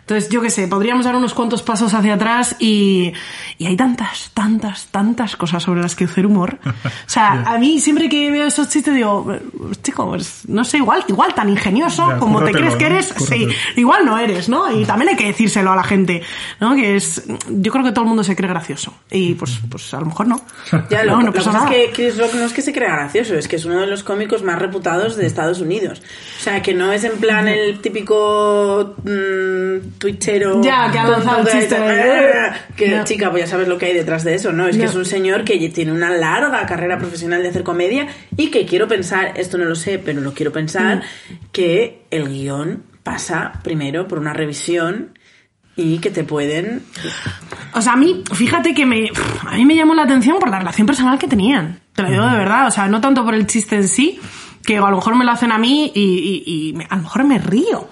Entonces, 0.00 0.30
yo 0.30 0.40
qué 0.40 0.48
sé, 0.50 0.66
podríamos 0.66 1.04
dar 1.04 1.14
unos 1.14 1.34
cuantos 1.34 1.62
pasos 1.62 1.92
hacia 1.92 2.14
atrás 2.14 2.56
y, 2.58 3.12
y 3.58 3.66
hay 3.66 3.76
tantas, 3.76 4.30
tantas, 4.32 4.86
tantas 4.86 5.36
cosas 5.36 5.62
sobre 5.62 5.82
las 5.82 5.94
que 5.94 6.04
hacer 6.04 6.26
humor. 6.26 6.58
O 7.10 7.12
sea, 7.12 7.42
a 7.44 7.58
mí 7.58 7.80
siempre 7.80 8.08
que 8.08 8.30
veo 8.30 8.46
esos 8.46 8.68
chistes 8.68 8.94
digo, 8.94 9.36
chicos, 9.82 10.06
pues, 10.06 10.48
no 10.48 10.64
sé, 10.64 10.76
igual, 10.78 11.04
igual 11.08 11.34
tan 11.34 11.48
ingenioso 11.48 12.08
Ya, 12.08 12.18
como 12.18 12.42
te 12.44 12.52
crees 12.52 12.76
que 12.76 12.88
¿no? 12.88 12.94
eres, 12.94 13.06
sí, 13.06 13.14
Cúrratelo. 13.14 13.52
igual 13.76 14.04
no 14.06 14.18
eres, 14.18 14.48
¿no? 14.48 14.72
Y 14.72 14.84
también 14.84 15.10
hay 15.10 15.16
que 15.16 15.26
decírselo 15.26 15.72
a 15.72 15.76
la 15.76 15.82
gente, 15.82 16.22
¿no? 16.60 16.74
Que 16.76 16.94
es, 16.96 17.24
yo 17.48 17.72
creo 17.72 17.84
que 17.84 17.90
todo 17.90 18.02
el 18.04 18.08
mundo 18.08 18.22
se 18.22 18.36
cree 18.36 18.48
gracioso 18.48 18.94
y 19.10 19.34
pues, 19.34 19.58
pues 19.68 19.92
a 19.92 20.00
lo 20.00 20.06
mejor 20.06 20.28
no. 20.28 20.40
Ya, 20.88 21.04
no, 21.04 21.16
lo, 21.16 21.22
no 21.22 21.32
pasa 21.32 21.50
cosa 21.50 21.64
nada. 21.64 21.74
es 21.74 21.88
que 21.88 21.92
Chris 21.92 22.18
Rock 22.18 22.34
no 22.34 22.44
es 22.44 22.52
que 22.52 22.62
se 22.62 22.72
crea 22.72 22.92
gracioso, 22.92 23.34
es 23.34 23.48
que 23.48 23.56
es 23.56 23.64
uno 23.64 23.80
de 23.80 23.86
los 23.88 24.04
cómicos 24.04 24.42
más 24.44 24.58
reputados 24.58 25.16
de 25.16 25.26
Estados 25.26 25.60
Unidos. 25.60 26.00
O 26.38 26.42
sea, 26.42 26.62
que 26.62 26.72
no 26.74 26.92
es 26.92 27.02
en 27.04 27.18
plan 27.18 27.39
plan 27.44 27.48
el 27.48 27.80
típico 27.80 28.94
mm, 29.02 29.98
twitchero. 29.98 30.62
Ya, 30.62 30.90
que 30.90 30.98
ha 30.98 31.08
lanzado 31.08 31.44
que 32.76 33.00
chica, 33.04 33.30
pues 33.30 33.44
ya 33.44 33.46
sabes 33.46 33.68
lo 33.68 33.78
que 33.78 33.86
hay 33.86 33.94
detrás 33.94 34.24
de 34.24 34.34
eso, 34.34 34.52
¿no? 34.52 34.66
Es 34.66 34.76
que 34.76 34.84
es 34.84 34.94
un 34.94 35.04
señor 35.04 35.44
que 35.44 35.68
tiene 35.70 35.92
una 35.92 36.10
larga 36.10 36.66
carrera 36.66 36.98
profesional 36.98 37.42
de 37.42 37.48
hacer 37.48 37.62
comedia 37.62 38.08
y 38.36 38.50
que 38.50 38.66
quiero 38.66 38.88
pensar, 38.88 39.32
esto 39.36 39.58
no 39.58 39.64
lo 39.64 39.74
sé, 39.74 39.98
pero 39.98 40.20
lo 40.20 40.32
quiero 40.32 40.52
pensar, 40.52 40.98
Mm. 40.98 41.34
que 41.52 42.02
el 42.10 42.28
guion 42.28 42.84
pasa 43.02 43.52
primero 43.62 44.06
por 44.08 44.18
una 44.18 44.32
revisión 44.32 45.18
y 45.76 45.98
que 45.98 46.10
te 46.10 46.24
pueden 46.24 46.82
O 47.72 47.80
sea, 47.80 47.94
a 47.94 47.96
mí, 47.96 48.22
fíjate 48.34 48.74
que 48.74 48.84
me, 48.86 49.10
a 49.46 49.56
mí 49.56 49.64
me 49.64 49.74
llamó 49.76 49.94
la 49.94 50.02
atención 50.02 50.38
por 50.38 50.50
la 50.50 50.58
relación 50.58 50.86
personal 50.86 51.18
que 51.18 51.28
tenían. 51.28 51.80
Te 51.94 52.02
lo 52.02 52.10
digo 52.10 52.26
de 52.26 52.36
verdad. 52.36 52.66
O 52.66 52.70
sea, 52.70 52.88
no 52.88 53.00
tanto 53.00 53.24
por 53.24 53.34
el 53.34 53.46
chiste 53.46 53.76
en 53.76 53.88
sí, 53.88 54.20
que 54.64 54.76
a 54.76 54.80
lo 54.90 54.96
mejor 54.96 55.16
me 55.16 55.24
lo 55.24 55.30
hacen 55.32 55.52
a 55.52 55.58
mí 55.58 55.90
y, 55.94 56.00
y- 56.46 56.68
y 56.68 56.72
me- 56.74 56.86
a 56.88 56.96
lo 56.96 57.02
mejor 57.02 57.24
me 57.24 57.38
río. 57.38 57.88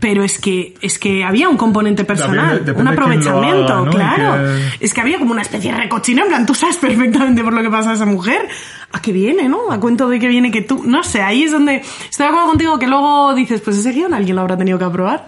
Pero 0.00 0.24
es 0.24 0.38
que, 0.40 0.74
es 0.80 0.98
que 0.98 1.22
había 1.24 1.48
un 1.48 1.56
componente 1.58 2.04
personal, 2.04 2.64
un 2.80 2.88
aprovechamiento, 2.88 3.72
haga, 3.74 3.84
¿no? 3.84 3.90
Y 3.90 3.94
claro. 3.94 4.44
que- 4.78 4.84
Es 4.84 4.94
que 4.94 5.00
había 5.02 5.18
como 5.18 5.32
una 5.32 5.42
especie 5.42 5.70
de 5.72 5.78
recochina, 5.78 6.22
en 6.22 6.28
plan, 6.28 6.46
tú 6.46 6.54
sabes 6.54 6.76
perfectamente 6.78 7.44
por 7.44 7.52
lo 7.52 7.62
que 7.62 7.70
pasa 7.70 7.90
a 7.90 7.94
esa 7.94 8.06
mujer. 8.06 8.48
¿A 8.92 9.02
qué 9.02 9.12
viene, 9.12 9.48
no? 9.50 9.70
A 9.70 9.78
cuento 9.78 10.08
de 10.08 10.18
que 10.18 10.28
viene 10.28 10.50
que 10.50 10.62
tú. 10.62 10.82
No 10.86 11.02
sé, 11.02 11.20
ahí 11.20 11.42
es 11.42 11.52
donde. 11.52 11.76
Estoy 11.76 12.24
de 12.24 12.28
acuerdo 12.30 12.48
contigo 12.48 12.78
que 12.78 12.86
luego 12.86 13.34
dices, 13.34 13.60
pues 13.60 13.76
ese 13.76 13.92
guion 13.92 14.14
alguien 14.14 14.34
lo 14.36 14.40
habrá 14.42 14.56
tenido 14.56 14.78
que 14.78 14.84
aprobar. 14.86 15.26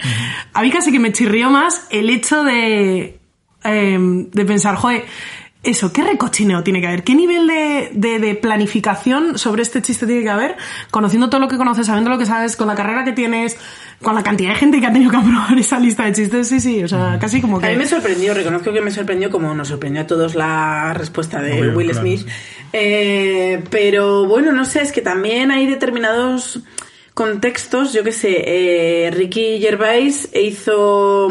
A 0.54 0.62
mí 0.62 0.70
casi 0.70 0.90
que 0.90 0.98
me 0.98 1.12
chirrió 1.12 1.50
más 1.50 1.86
el 1.90 2.08
hecho 2.08 2.42
de. 2.42 3.18
em, 3.62 4.30
de 4.30 4.44
pensar, 4.46 4.76
joder. 4.76 5.04
Eso, 5.62 5.92
¿qué 5.92 6.02
recochineo 6.02 6.62
tiene 6.62 6.80
que 6.80 6.86
haber? 6.86 7.04
¿Qué 7.04 7.14
nivel 7.14 7.46
de, 7.46 7.90
de- 7.92 8.18
de 8.18 8.34
planificación 8.34 9.38
sobre 9.38 9.60
este 9.60 9.82
chiste 9.82 10.06
tiene 10.06 10.22
que 10.22 10.30
haber? 10.30 10.56
Conociendo 10.90 11.28
todo 11.28 11.38
lo 11.38 11.48
que 11.48 11.58
conoces, 11.58 11.86
sabiendo 11.86 12.08
lo 12.08 12.16
que 12.16 12.24
sabes, 12.24 12.56
con 12.56 12.66
la 12.66 12.74
carrera 12.74 13.04
que 13.04 13.12
tienes, 13.12 13.58
con 14.00 14.14
la 14.14 14.22
cantidad 14.22 14.50
de 14.50 14.56
gente 14.56 14.80
que 14.80 14.86
ha 14.86 14.92
tenido 14.92 15.10
que 15.10 15.18
aprobar 15.18 15.58
esa 15.58 15.78
lista 15.78 16.04
de 16.06 16.12
chistes, 16.14 16.48
sí, 16.48 16.60
sí, 16.60 16.82
o 16.82 16.88
sea, 16.88 17.18
casi 17.20 17.42
como 17.42 17.60
que... 17.60 17.66
A 17.66 17.70
mí 17.70 17.76
me 17.76 17.86
sorprendió, 17.86 18.32
reconozco 18.32 18.72
que 18.72 18.80
me 18.80 18.90
sorprendió 18.90 19.28
como 19.30 19.54
nos 19.54 19.68
sorprendió 19.68 20.00
a 20.00 20.06
todos 20.06 20.34
la 20.34 20.94
respuesta 20.94 21.42
de 21.42 21.60
Obvio, 21.60 21.76
Will 21.76 21.90
claro. 21.90 22.00
Smith. 22.06 22.26
Eh, 22.72 23.62
pero 23.68 24.24
bueno, 24.26 24.52
no 24.52 24.64
sé, 24.64 24.80
es 24.80 24.92
que 24.92 25.02
también 25.02 25.50
hay 25.50 25.66
determinados 25.66 26.60
contextos, 27.12 27.92
yo 27.92 28.02
qué 28.02 28.12
sé, 28.12 28.44
eh, 28.46 29.10
Ricky 29.10 29.58
Gervais 29.60 30.30
hizo... 30.34 31.30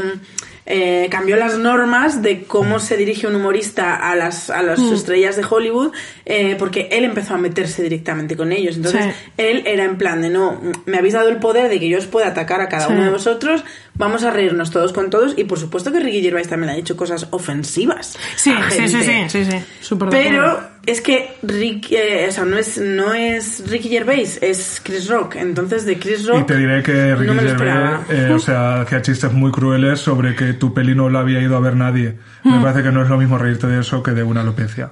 eh, 0.71 1.07
cambió 1.09 1.35
las 1.35 1.57
normas 1.57 2.21
de 2.21 2.43
cómo 2.43 2.79
se 2.79 2.95
dirige 2.95 3.25
un 3.25 3.35
humorista 3.35 3.95
a 3.95 4.15
las, 4.15 4.51
a 4.51 4.61
las 4.61 4.79
estrellas 4.79 5.35
de 5.35 5.43
Hollywood 5.49 5.91
eh, 6.27 6.55
porque 6.59 6.89
él 6.91 7.05
empezó 7.05 7.33
a 7.33 7.37
meterse 7.39 7.81
directamente 7.81 8.37
con 8.37 8.51
ellos. 8.51 8.75
Entonces, 8.77 9.03
Sí. 9.05 9.31
él 9.37 9.63
era 9.65 9.83
en 9.85 9.97
plan 9.97 10.21
de 10.21 10.29
no, 10.29 10.61
me 10.85 10.97
habéis 10.99 11.15
dado 11.15 11.29
el 11.29 11.37
poder 11.37 11.69
de 11.69 11.79
que 11.79 11.89
yo 11.89 11.97
os 11.97 12.05
pueda 12.05 12.27
atacar 12.27 12.61
a 12.61 12.69
cada 12.69 12.85
Sí. 12.85 12.93
uno 12.93 13.03
de 13.03 13.09
vosotros, 13.09 13.63
vamos 13.95 14.23
a 14.23 14.29
reírnos 14.29 14.69
todos 14.69 14.93
con 14.93 15.09
todos 15.09 15.33
y 15.37 15.43
por 15.45 15.57
supuesto 15.59 15.91
que 15.91 15.99
Ricky 16.01 16.21
Gervais 16.21 16.47
también 16.47 16.69
ha 16.71 16.75
dicho 16.75 16.95
cosas 16.95 17.25
ofensivas. 17.31 18.15
Sí, 18.35 18.53
sí, 18.69 18.87
sí, 18.87 19.03
sí, 19.03 19.13
sí, 19.27 19.45
sí. 19.45 19.95
Pero 20.11 20.61
es 20.85 21.01
que 21.01 21.35
Rick, 21.43 21.91
eh, 21.91 22.27
o 22.29 22.31
sea, 22.31 22.45
no 22.45 22.57
es, 22.57 22.77
no 22.77 23.13
es 23.13 23.69
Ricky 23.69 23.89
Gervais, 23.89 24.39
es 24.41 24.81
Chris 24.83 25.07
Rock. 25.09 25.35
Entonces 25.35 25.85
de 25.85 25.99
Chris 25.99 26.25
Rock 26.25 26.39
Y 26.41 26.43
te 26.45 26.57
diré 26.57 26.81
que 26.81 27.15
Ricky 27.15 27.27
no 27.27 27.33
me 27.35 27.41
lo 27.43 27.49
Gervais, 27.49 27.99
esperaba. 27.99 28.01
eh, 28.09 28.33
o 28.33 28.39
sea, 28.39 28.81
hacía 28.81 29.01
chistes 29.01 29.31
muy 29.31 29.51
crueles 29.51 29.99
sobre 29.99 30.35
que 30.35 30.53
tu 30.53 30.73
peli 30.73 30.95
no 30.95 31.09
la 31.09 31.19
había 31.19 31.41
ido 31.41 31.55
a 31.55 31.59
ver 31.59 31.75
nadie. 31.75 32.17
Mm. 32.43 32.55
Me 32.55 32.61
parece 32.61 32.83
que 32.83 32.91
no 32.91 33.03
es 33.03 33.09
lo 33.09 33.17
mismo 33.17 33.37
reírte 33.37 33.67
de 33.67 33.81
eso 33.81 34.01
que 34.01 34.11
de 34.11 34.23
una 34.23 34.41
alopecia. 34.41 34.89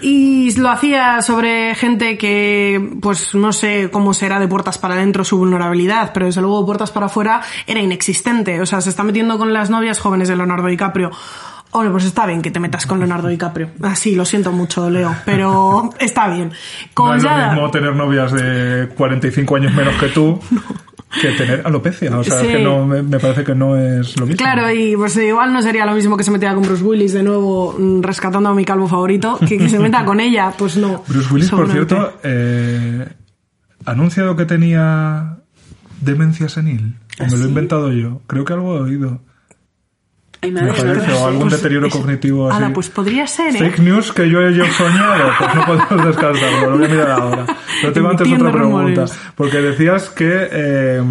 Y 0.00 0.54
lo 0.58 0.70
hacía 0.70 1.20
sobre 1.22 1.74
gente 1.74 2.16
que, 2.16 2.96
pues 3.02 3.34
no 3.34 3.52
sé 3.52 3.90
cómo 3.92 4.14
será 4.14 4.38
de 4.40 4.48
puertas 4.48 4.78
para 4.78 4.94
adentro 4.94 5.24
su 5.24 5.36
vulnerabilidad, 5.38 6.12
pero 6.14 6.26
desde 6.26 6.40
luego 6.40 6.60
de 6.60 6.66
puertas 6.66 6.90
para 6.90 7.06
afuera 7.06 7.42
era 7.66 7.80
inexistente. 7.80 8.60
O 8.60 8.66
sea, 8.66 8.80
se 8.80 8.90
está 8.90 9.02
metiendo 9.02 9.36
con 9.38 9.52
las 9.52 9.70
novias 9.70 9.98
jóvenes 9.98 10.28
de 10.28 10.36
Leonardo 10.36 10.68
DiCaprio. 10.68 11.10
Hombre, 11.76 11.90
pues 11.90 12.04
está 12.04 12.24
bien 12.24 12.40
que 12.40 12.52
te 12.52 12.60
metas 12.60 12.86
con 12.86 13.00
Leonardo 13.00 13.26
DiCaprio. 13.26 13.70
Ah, 13.82 13.96
sí, 13.96 14.14
lo 14.14 14.24
siento 14.24 14.52
mucho, 14.52 14.88
Leo, 14.88 15.12
pero 15.24 15.90
está 15.98 16.28
bien. 16.28 16.52
Con 16.94 17.08
no 17.08 17.14
es 17.16 17.22
lo 17.24 17.52
mismo 17.52 17.70
tener 17.72 17.96
novias 17.96 18.30
de 18.32 18.88
45 18.96 19.56
años 19.56 19.74
menos 19.74 19.94
que 19.96 20.06
tú 20.10 20.38
que 21.20 21.28
tener 21.32 21.62
alopecia. 21.64 22.16
O 22.16 22.22
sea, 22.22 22.38
Sí. 22.38 22.46
es 22.46 22.56
que 22.58 22.62
no, 22.62 22.86
me, 22.86 23.02
me 23.02 23.18
parece 23.18 23.42
que 23.42 23.56
no 23.56 23.76
es 23.76 24.16
lo 24.20 24.24
mismo. 24.26 24.38
Claro, 24.38 24.70
y 24.70 24.94
pues 24.96 25.16
igual 25.16 25.52
no 25.52 25.62
sería 25.62 25.84
lo 25.84 25.94
mismo 25.94 26.16
que 26.16 26.22
se 26.22 26.30
metiera 26.30 26.54
con 26.54 26.62
Bruce 26.62 26.84
Willis 26.84 27.12
de 27.12 27.24
nuevo 27.24 27.74
mm, 27.76 28.02
rescatando 28.02 28.50
a 28.50 28.54
mi 28.54 28.64
calvo 28.64 28.86
favorito, 28.86 29.36
que 29.40 29.58
que 29.58 29.68
se 29.68 29.80
meta 29.80 30.04
con 30.04 30.20
ella, 30.20 30.52
pues 30.56 30.76
no. 30.76 31.02
Bruce 31.08 31.34
Willis, 31.34 31.50
por 31.50 31.68
cierto, 31.68 32.18
eh, 32.22 33.04
ha 33.84 33.90
anunciado 33.90 34.36
que 34.36 34.44
tenía 34.46 35.38
demencia 36.00 36.48
senil. 36.48 36.96
O 37.18 37.24
me 37.24 37.36
lo 37.36 37.44
he 37.44 37.48
inventado 37.48 37.90
yo. 37.90 38.20
Creo 38.28 38.44
que 38.44 38.52
algo 38.52 38.76
he 38.76 38.80
oído. 38.80 39.20
Ay, 40.44 40.50
Me 40.52 40.60
madre, 40.62 40.82
parece, 40.82 41.12
o 41.12 41.26
algún 41.26 41.42
Pues 41.48 41.52
deterioro 41.56 41.86
es- 41.88 41.92
cognitivo 41.92 42.48
así. 42.48 42.56
Ala, 42.56 42.72
pues 42.72 42.88
podría 42.88 43.26
ser, 43.26 43.54
¿eh? 43.56 43.58
Fake 43.58 43.78
news 43.80 44.12
que 44.12 44.28
yo 44.30 44.40
he 44.42 44.70
soñado, 44.72 45.30
pues 45.38 45.54
no 45.54 45.66
podemos 45.66 46.06
descartarlo, 46.06 46.70
lo 46.70 46.76
voy 46.78 46.86
a 46.86 46.88
mirar 46.88 47.10
ahora. 47.10 47.46
Pero 47.80 47.92
tengo 47.92 48.08
antes 48.10 48.26
otra 48.26 48.52
pregunta, 48.52 48.58
rumores. 49.02 49.18
porque 49.34 49.58
decías 49.60 50.10
que, 50.10 50.48
eh, 50.52 51.02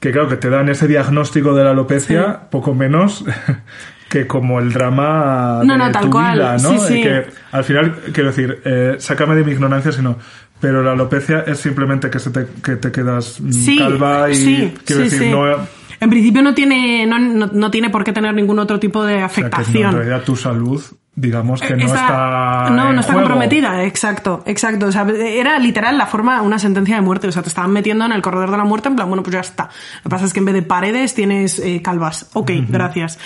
que 0.00 0.10
claro, 0.10 0.28
que 0.28 0.36
te 0.36 0.50
dan 0.50 0.68
ese 0.68 0.88
diagnóstico 0.88 1.54
de 1.54 1.64
la 1.64 1.70
alopecia, 1.70 2.40
poco 2.50 2.74
menos 2.74 3.24
que 4.08 4.26
como 4.26 4.58
el 4.60 4.72
drama 4.72 5.60
No, 5.64 5.72
de 5.74 5.78
no, 5.78 6.00
tu 6.00 6.08
vida, 6.18 6.56
¿no? 6.58 6.78
sí, 6.78 6.78
sí. 6.88 7.02
Que 7.02 7.26
al 7.52 7.64
final, 7.64 7.94
quiero 8.12 8.30
decir, 8.30 8.60
eh, 8.64 8.96
sácame 8.98 9.34
de 9.36 9.44
mi 9.44 9.52
ignorancia, 9.52 9.92
sino 9.92 10.18
pero 10.60 10.80
la 10.82 10.92
alopecia 10.92 11.40
es 11.46 11.58
simplemente 11.58 12.08
que, 12.08 12.20
se 12.20 12.30
te, 12.30 12.46
que 12.62 12.76
te 12.76 12.92
quedas 12.92 13.40
mm, 13.40 13.78
calva 13.78 14.30
y 14.30 14.34
sí, 14.36 14.74
quiero 14.86 15.02
sí, 15.02 15.08
decir, 15.10 15.18
sí. 15.22 15.30
no... 15.30 15.81
En 16.02 16.10
principio 16.10 16.42
no 16.42 16.52
tiene, 16.52 17.06
no, 17.06 17.16
no, 17.20 17.46
no 17.46 17.70
tiene 17.70 17.88
por 17.88 18.02
qué 18.02 18.12
tener 18.12 18.34
ningún 18.34 18.58
otro 18.58 18.80
tipo 18.80 19.04
de 19.04 19.22
O 19.24 19.28
sea, 19.28 19.28
que 19.28 19.40
no, 19.40 19.46
en 19.46 19.52
afectación. 19.54 19.92
realidad 19.94 20.24
tu 20.24 20.34
salud, 20.34 20.82
digamos 21.14 21.60
que 21.60 21.76
no 21.76 21.84
Esa- 21.84 21.94
está 21.94 22.70
no, 22.70 22.88
en 22.88 22.94
no 22.94 23.00
está 23.00 23.12
juego. 23.12 23.28
comprometida, 23.28 23.84
exacto, 23.84 24.42
exacto. 24.46 24.86
O 24.86 24.92
sea, 24.92 25.02
era 25.02 25.58
literal 25.58 25.98
la 25.98 26.06
forma, 26.06 26.40
una 26.40 26.58
sentencia 26.58 26.94
de 26.96 27.02
muerte. 27.02 27.28
O 27.28 27.32
sea, 27.32 27.42
te 27.42 27.48
estaban 27.50 27.70
metiendo 27.70 28.04
en 28.06 28.12
el 28.12 28.22
corredor 28.22 28.50
de 28.50 28.56
la 28.56 28.64
muerte 28.64 28.88
en 28.88 28.96
plan, 28.96 29.08
bueno, 29.08 29.22
pues 29.22 29.34
ya 29.34 29.40
está. 29.40 29.64
Lo 29.98 30.02
que 30.04 30.08
pasa 30.08 30.24
es 30.24 30.32
que 30.32 30.38
en 30.38 30.46
vez 30.46 30.54
de 30.54 30.62
paredes 30.62 31.14
tienes 31.14 31.58
eh, 31.58 31.82
calvas. 31.82 32.30
Ok, 32.32 32.50
gracias. 32.68 33.18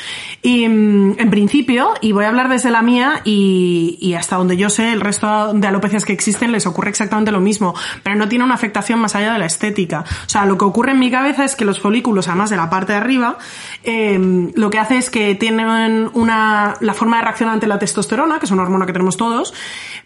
Y 0.43 0.69
mm, 0.69 1.15
en 1.19 1.31
principio, 1.31 1.95
y 2.01 2.11
voy 2.13 2.25
a 2.25 2.29
hablar 2.29 2.49
desde 2.49 2.71
la 2.71 2.83
mía, 2.83 3.21
y, 3.25 3.99
y 4.01 4.15
hasta 4.15 4.37
donde 4.37 4.57
yo 4.57 4.69
sé, 4.69 4.93
el 4.93 5.01
resto 5.01 5.53
de 5.55 5.67
alopecias 5.69 6.05
que 6.05 6.13
existen 6.13 6.51
les 6.53 6.67
ocurre 6.67 6.91
exactamente 6.91 7.31
lo 7.31 7.41
mismo, 7.41 7.75
pero 8.03 8.17
no 8.17 8.29
tiene 8.29 8.45
una 8.45 8.55
afectación 8.55 8.99
más 8.99 9.15
allá 9.15 9.33
de 9.33 9.39
la 9.39 9.47
estética. 9.47 10.05
O 10.27 10.29
sea, 10.29 10.45
lo 10.45 10.59
que 10.59 10.65
ocurre 10.65 10.91
en 10.93 10.99
mi 10.99 11.11
cabeza 11.11 11.45
es 11.45 11.55
que 11.55 11.65
los 11.65 11.81
folículos, 11.81 12.27
además 12.29 12.51
de 12.51 12.57
la 12.57 12.69
parte 12.69 12.93
de 12.95 12.99
arriba, 12.99 13.39
eh, 13.85 14.51
lo 14.57 14.71
que 14.71 14.79
hace 14.81 14.97
es 14.99 15.09
que 15.09 15.37
tienen 15.37 16.11
una, 16.15 16.75
la 16.81 16.93
forma 16.95 17.19
de 17.19 17.23
reaccionar 17.23 17.55
ante 17.55 17.67
la 17.67 17.76
testosterona, 17.79 18.39
que 18.39 18.47
es 18.47 18.51
una 18.51 18.63
hormona 18.63 18.87
que 18.87 18.93
tenemos 18.93 19.17
todos, 19.17 19.55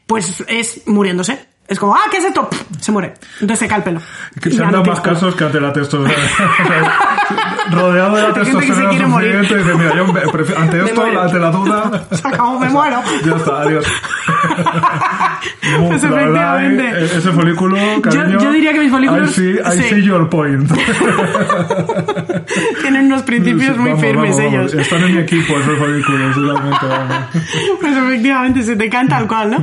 pues 0.06 0.42
es 0.48 0.86
muriéndose. 0.86 1.46
Es 1.70 1.78
como, 1.78 1.94
ah, 1.94 2.00
¿qué 2.10 2.18
es 2.18 2.24
esto? 2.24 2.48
Pff, 2.50 2.62
Se 2.80 2.90
muere. 2.92 3.14
Entonces 3.40 3.60
se 3.60 3.68
cae 3.68 3.78
el 3.78 3.84
pelo. 3.84 4.00
Que 4.42 4.48
Y 4.48 4.52
se 4.52 4.62
han 4.62 4.72
dado 4.72 4.84
más 4.84 5.00
casos 5.00 5.34
que 5.36 5.44
ante 5.44 5.60
la 5.60 5.72
testosterona. 5.72 6.12
Rodeado 7.70 8.16
de 8.16 8.22
la 8.22 8.28
que 8.34 8.40
testosterona 8.40 8.90
quiere 8.90 9.06
morir. 9.06 9.32
suficiente, 9.36 9.64
dice, 9.64 9.78
mira, 9.78 9.94
yo 9.96 10.30
prefiero- 10.32 10.60
ante 10.60 10.82
esto, 10.84 11.02
ante 11.04 11.38
la 11.38 11.50
duda... 11.52 12.06
Se 12.10 12.26
acabó, 12.28 12.58
me 12.58 12.68
muero. 12.68 13.00
Ya 13.24 13.36
está, 13.36 13.62
adiós. 13.62 13.86
Pues 15.86 16.02
la 16.02 16.10
verdad, 16.10 16.64
efectivamente. 16.64 17.04
eh, 17.04 17.18
ese 17.18 17.30
folículo, 17.30 17.76
cariño... 18.02 18.40
yo 18.40 18.50
diría 18.52 18.72
que 18.72 18.80
mis 18.80 18.92
folículos- 18.92 19.30
I 19.30 19.32
see, 19.32 19.50
I 19.60 19.82
sí. 19.82 19.88
see 19.94 20.02
your 20.02 20.28
point. 20.28 20.68
Tienen 22.82 23.06
unos 23.06 23.22
principios 23.22 23.76
muy 23.76 23.90
Vamos, 23.90 24.04
firmes 24.04 24.36
vamos, 24.36 24.52
vamos. 24.52 24.72
ellos. 24.72 24.86
Están 24.86 25.02
en 25.04 25.14
mi 25.14 25.20
equipo 25.22 25.56
esos 25.58 25.78
folículos, 25.78 26.34
totalmente, 26.34 26.86
vamos. 26.86 27.16
Pues 27.80 27.96
efectivamente, 27.96 28.62
se 28.64 28.74
te 28.76 28.90
caen 28.90 29.08
tal 29.08 29.26
cual, 29.28 29.50
¿no? 29.52 29.58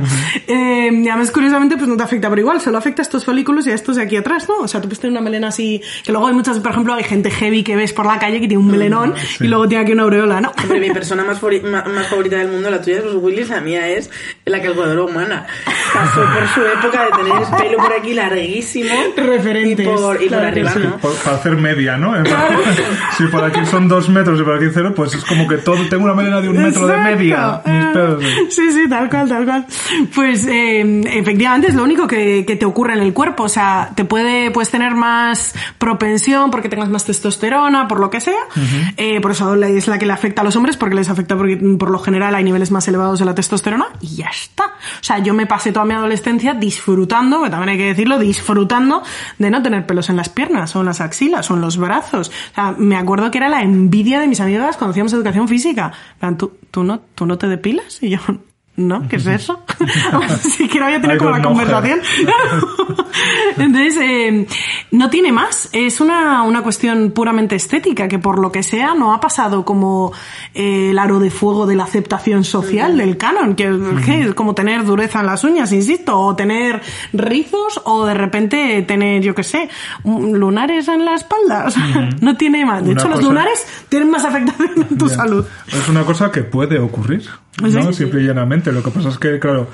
Eh, 0.46 0.90
y 0.92 1.08
además, 1.08 1.30
curiosamente, 1.30 1.76
pues 1.76 1.88
no 1.88 1.96
te 1.98 2.04
afecta, 2.04 2.30
pero 2.30 2.40
igual, 2.40 2.60
solo 2.62 2.78
afecta 2.78 3.02
a 3.02 3.04
estos 3.04 3.26
folículos 3.26 3.66
y 3.66 3.70
a 3.70 3.74
estos 3.74 3.96
de 3.96 4.02
aquí 4.04 4.16
atrás, 4.16 4.48
¿no? 4.48 4.56
O 4.60 4.68
sea, 4.68 4.80
tú 4.80 4.88
puedes 4.88 5.00
tener 5.00 5.12
una 5.12 5.20
melena 5.20 5.48
así, 5.48 5.82
que 6.04 6.12
luego 6.12 6.28
hay 6.28 6.34
muchas, 6.34 6.58
por 6.60 6.70
ejemplo, 6.72 6.94
hay 6.94 7.04
gente 7.04 7.30
heavy 7.30 7.62
que 7.62 7.76
ves 7.76 7.92
por 7.92 8.06
la 8.06 8.18
calle 8.18 8.40
que 8.40 8.48
tiene 8.48 8.62
un 8.62 8.70
melenón 8.70 9.14
y 9.40 9.46
luego 9.48 9.68
tiene 9.68 9.82
aquí 9.84 9.92
una 9.92 10.04
aureola, 10.04 10.40
¿no? 10.40 10.52
Hombre, 10.62 10.80
mi 10.80 10.90
persona 10.90 11.24
más, 11.24 11.42
más 11.42 12.06
favorita 12.08 12.36
del 12.36 12.48
mundo, 12.48 12.70
la 12.70 12.80
tuya 12.80 12.96
es 12.98 13.02
Bruce 13.02 13.18
Willis, 13.18 13.48
la 13.50 13.60
mía 13.60 13.86
es 13.88 14.10
la 14.46 14.62
calculadora 14.62 15.02
humana. 15.02 15.46
Pasó 15.92 16.20
por 16.22 16.48
su 16.54 16.60
época 16.62 17.04
de 17.04 17.10
tener 17.10 17.42
el 17.42 17.56
pelo 17.56 17.76
por 17.78 17.92
aquí 17.92 18.14
larguísimo. 18.14 18.90
Referentes, 19.16 19.86
Y 19.86 19.88
por, 19.88 20.16
y 20.22 20.28
por 20.28 20.28
claro 20.28 20.42
que 20.42 20.46
arriba, 20.48 20.70
sí. 20.72 20.78
¿no? 20.84 20.96
Por- 20.98 21.14
para 21.16 21.36
hacer 21.36 21.56
media, 21.56 21.96
¿no? 21.96 22.14
si 23.16 23.24
por 23.26 23.44
aquí 23.44 23.64
son 23.66 23.88
dos 23.88 24.08
metros 24.08 24.40
y 24.40 24.44
por 24.44 24.56
aquí 24.56 24.66
cero, 24.72 24.92
pues 24.94 25.14
es 25.14 25.24
como 25.24 25.48
que 25.48 25.56
todo 25.58 25.76
tengo 25.88 26.04
una 26.04 26.14
melena 26.14 26.40
de 26.40 26.48
un 26.48 26.56
metro 26.62 26.86
de 26.86 26.94
Exacto. 26.94 27.16
media. 27.16 27.62
Mis 27.64 27.84
pelos. 27.86 28.24
Sí, 28.50 28.72
sí, 28.72 28.88
tal 28.88 29.08
cual, 29.10 29.28
tal 29.28 29.44
cual. 29.44 29.66
Pues 30.14 30.46
eh, 30.46 31.00
efectivamente 31.14 31.68
es 31.68 31.74
lo 31.74 31.82
único 31.88 32.06
que, 32.06 32.44
que 32.46 32.56
te 32.56 32.66
ocurre 32.66 32.94
en 32.94 33.00
el 33.00 33.12
cuerpo. 33.12 33.44
O 33.44 33.48
sea, 33.48 33.90
te 33.94 34.04
puede, 34.04 34.50
puedes 34.50 34.70
tener 34.70 34.94
más 34.94 35.54
propensión 35.78 36.50
porque 36.50 36.68
tengas 36.68 36.88
más 36.88 37.04
testosterona, 37.04 37.88
por 37.88 38.00
lo 38.00 38.10
que 38.10 38.20
sea. 38.20 38.38
Eh, 38.96 39.20
por 39.20 39.32
eso 39.32 39.54
es 39.54 39.88
la 39.88 39.98
que 39.98 40.06
le 40.06 40.12
afecta 40.12 40.42
a 40.42 40.44
los 40.44 40.56
hombres, 40.56 40.76
porque 40.76 40.94
les 40.94 41.08
afecta 41.08 41.36
porque 41.36 41.56
mm, 41.56 41.78
por 41.78 41.90
lo 41.90 41.98
general 41.98 42.34
hay 42.34 42.44
niveles 42.44 42.70
más 42.70 42.86
elevados 42.88 43.18
de 43.18 43.24
la 43.24 43.34
testosterona 43.34 43.86
y 44.00 44.16
ya 44.16 44.28
está. 44.28 44.64
O 44.66 45.02
sea, 45.02 45.18
yo 45.18 45.34
me 45.34 45.46
pasé 45.46 45.72
toda 45.72 45.84
mi 45.84 45.94
adolescencia 45.94 46.54
disfrutando, 46.54 47.42
que 47.42 47.50
también 47.50 47.70
hay 47.70 47.78
que 47.78 47.86
decirlo, 47.86 48.18
disfrutando 48.18 49.02
de 49.38 49.50
no 49.50 49.62
tener 49.62 49.86
pelos 49.86 50.10
en 50.10 50.16
las 50.16 50.28
piernas 50.28 50.74
o 50.76 50.80
en 50.80 50.86
las 50.86 51.00
axilas 51.00 51.50
o 51.50 51.54
en 51.54 51.60
los 51.60 51.78
brazos. 51.78 52.28
O 52.28 52.54
sea, 52.54 52.74
me 52.76 52.96
acuerdo 52.96 53.30
que 53.30 53.38
era 53.38 53.48
la 53.48 53.62
envidia 53.62 54.20
de 54.20 54.26
mis 54.26 54.40
amigas 54.40 54.76
cuando 54.76 54.92
hacíamos 54.92 55.12
educación 55.12 55.48
física. 55.48 55.92
¿Tú, 56.36 56.52
tú, 56.70 56.84
no, 56.84 57.00
¿Tú 57.14 57.26
no 57.26 57.38
te 57.38 57.48
depilas? 57.48 58.02
Y 58.02 58.10
yo, 58.10 58.18
¿no? 58.78 59.06
¿Qué 59.08 59.16
es 59.16 59.26
eso? 59.26 59.62
Siquiera 60.40 60.86
había 60.86 61.00
tenido 61.00 61.18
como 61.18 61.30
la 61.36 61.42
conversación. 61.42 62.00
Entonces, 63.56 63.96
eh, 64.00 64.46
no 64.92 65.10
tiene 65.10 65.32
más. 65.32 65.68
Es 65.72 66.00
una, 66.00 66.42
una 66.44 66.62
cuestión 66.62 67.10
puramente 67.10 67.56
estética, 67.56 68.08
que 68.08 68.18
por 68.18 68.38
lo 68.38 68.52
que 68.52 68.62
sea 68.62 68.94
no 68.94 69.12
ha 69.12 69.20
pasado 69.20 69.64
como 69.64 70.12
eh, 70.54 70.90
el 70.90 70.98
aro 70.98 71.18
de 71.18 71.30
fuego 71.30 71.66
de 71.66 71.74
la 71.76 71.84
aceptación 71.84 72.44
social 72.44 72.96
del 72.96 73.16
canon, 73.16 73.54
que, 73.54 73.76
que 74.04 74.22
es 74.22 74.34
como 74.34 74.54
tener 74.54 74.84
dureza 74.84 75.20
en 75.20 75.26
las 75.26 75.44
uñas, 75.44 75.72
insisto, 75.72 76.18
o 76.18 76.36
tener 76.36 76.80
rizos, 77.12 77.80
o 77.84 78.06
de 78.06 78.14
repente 78.14 78.82
tener, 78.82 79.22
yo 79.22 79.34
qué 79.34 79.42
sé, 79.42 79.68
un- 80.04 80.38
lunares 80.38 80.88
en 80.88 81.04
la 81.04 81.14
espalda. 81.14 81.64
O 81.66 81.70
sea, 81.70 82.10
no 82.20 82.36
tiene 82.36 82.64
más. 82.64 82.84
De 82.84 82.92
Una 82.92 83.00
hecho, 83.00 83.10
los 83.10 83.22
lunares 83.22 83.66
tienen 83.88 84.10
más 84.10 84.24
afectación 84.24 84.86
en 84.90 84.98
tu 84.98 85.08
salud. 85.08 85.44
Es 85.66 85.88
una 85.88 86.04
cosa 86.04 86.30
que 86.30 86.42
puede 86.42 86.78
ocurrir, 86.78 87.28
¿no? 87.62 87.70
Sí, 87.70 87.78
sí. 87.88 87.92
Simple 87.94 88.22
y 88.22 88.26
llanamente. 88.26 88.72
Lo 88.72 88.82
que 88.82 88.90
pasa 88.90 89.08
es 89.08 89.18
que, 89.18 89.38
claro, 89.38 89.68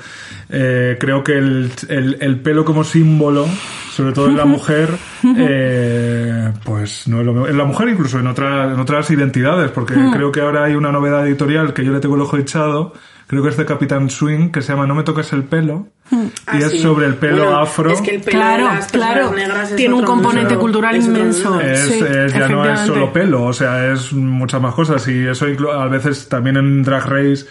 eh, 0.49 0.97
creo 0.99 1.23
que 1.23 1.33
el, 1.37 1.71
el- 1.89 2.17
el 2.19 2.39
pelo 2.39 2.63
como 2.65 2.83
símbolo, 2.83 3.45
sobre 3.91 4.13
todo 4.13 4.27
en 4.27 4.37
la 4.37 4.45
mujer, 4.45 4.89
eh, 5.37 6.51
pues 6.63 7.07
no 7.07 7.19
es 7.19 7.25
lo 7.25 7.33
mismo. 7.33 7.47
En 7.47 7.57
la 7.57 7.65
mujer 7.65 7.89
incluso 7.89 8.19
en, 8.19 8.27
otras 8.27 8.73
en 8.73 8.79
otras 8.79 9.09
identidades, 9.11 9.71
porque 9.71 9.93
creo 10.13 10.31
que 10.31 10.41
ahora 10.41 10.63
hay 10.65 10.75
una 10.75 10.91
novedad 10.91 11.25
editorial 11.27 11.73
que 11.73 11.83
yo 11.85 11.91
le 11.91 11.99
tengo 11.99 12.15
el 12.15 12.21
ojo 12.21 12.37
echado, 12.37 12.93
creo 13.27 13.41
que 13.43 13.49
es 13.49 13.57
de 13.57 13.65
Capitán 13.65 14.09
Swing, 14.09 14.49
que 14.51 14.61
se 14.61 14.71
llama 14.73 14.85
No 14.87 14.95
me 14.95 15.03
toques 15.03 15.31
el 15.33 15.43
pelo, 15.43 15.87
y 16.11 16.15
Ah, 16.47 16.57
es 16.59 16.71
sí. 16.71 16.79
sobre 16.79 17.07
el 17.07 17.15
pelo 17.15 17.43
Bueno, 17.45 17.59
afro. 17.59 17.91
Es 17.91 18.01
que 18.01 18.15
el 18.15 18.21
pelo 18.21 18.37
Claro, 18.39 18.67
de 18.69 18.75
las 18.75 18.91
personas 18.91 19.13
claro. 19.15 19.33
negras 19.35 19.69
es 19.71 19.75
Tiene 19.75 19.93
un 19.95 20.03
componente 20.03 20.49
mundo. 20.49 20.59
cultural 20.61 20.95
Es 20.95 21.05
inmenso. 21.05 21.59
Es, 21.61 21.79
Sí, 21.79 21.93
es- 22.03 22.33
ya 22.33 22.47
no 22.47 22.65
es 22.71 22.79
solo 22.81 23.11
pelo, 23.11 23.43
o 23.45 23.53
sea, 23.53 23.91
es 23.91 24.13
muchas 24.13 24.61
más 24.61 24.73
cosas. 24.75 25.07
Y 25.07 25.25
eso 25.27 25.47
inclu- 25.47 25.71
a 25.73 25.87
veces 25.87 26.29
también 26.29 26.57
en 26.57 26.83
Drag 26.83 27.05
Race 27.07 27.45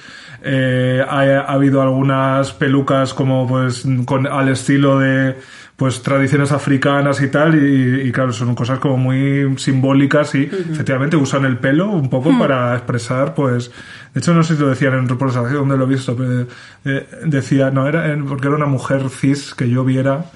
eh, 0.45 1.03
ha, 1.09 1.21
ha 1.23 1.53
habido 1.53 1.81
algunas 1.83 2.53
pelucas 2.53 3.15
como 3.15 3.47
pues 3.49 3.87
con 4.05 4.27
al 4.27 4.49
estilo 4.51 4.99
de 4.99 5.37
pues 5.77 6.03
tradiciones 6.03 6.53
africanas 6.53 7.21
y 7.21 7.29
tal 7.29 7.55
y, 7.57 8.03
y 8.09 8.13
claro 8.13 8.33
son 8.33 8.55
cosas 8.55 8.79
como 8.79 8.97
muy 8.97 9.55
simbólicas 9.59 10.35
y 10.37 10.43
efectivamente 10.45 11.17
usan 11.17 11.45
el 11.47 11.57
pelo 11.59 11.89
un 11.89 12.09
poco 12.11 12.31
Hmm. 12.31 12.39
para 12.39 12.75
expresar 12.75 13.35
pues 13.35 13.73
de 14.13 14.21
hecho 14.21 14.33
no 14.35 14.45
sé 14.45 14.55
si 14.55 14.61
lo 14.63 14.69
decían 14.69 14.95
en 14.95 15.09
reportaje 15.09 15.55
donde 15.55 15.77
lo 15.77 15.85
he 15.85 15.89
visto 15.89 16.15
pero 16.17 16.47
eh, 16.85 17.09
decía 17.25 17.71
no 17.73 17.89
era 17.89 18.17
porque 18.29 18.47
era 18.47 18.57
una 18.57 18.67
mujer 18.67 19.09
cis 19.11 19.55
que 19.55 19.69
yo 19.69 19.83
viera 19.85 20.27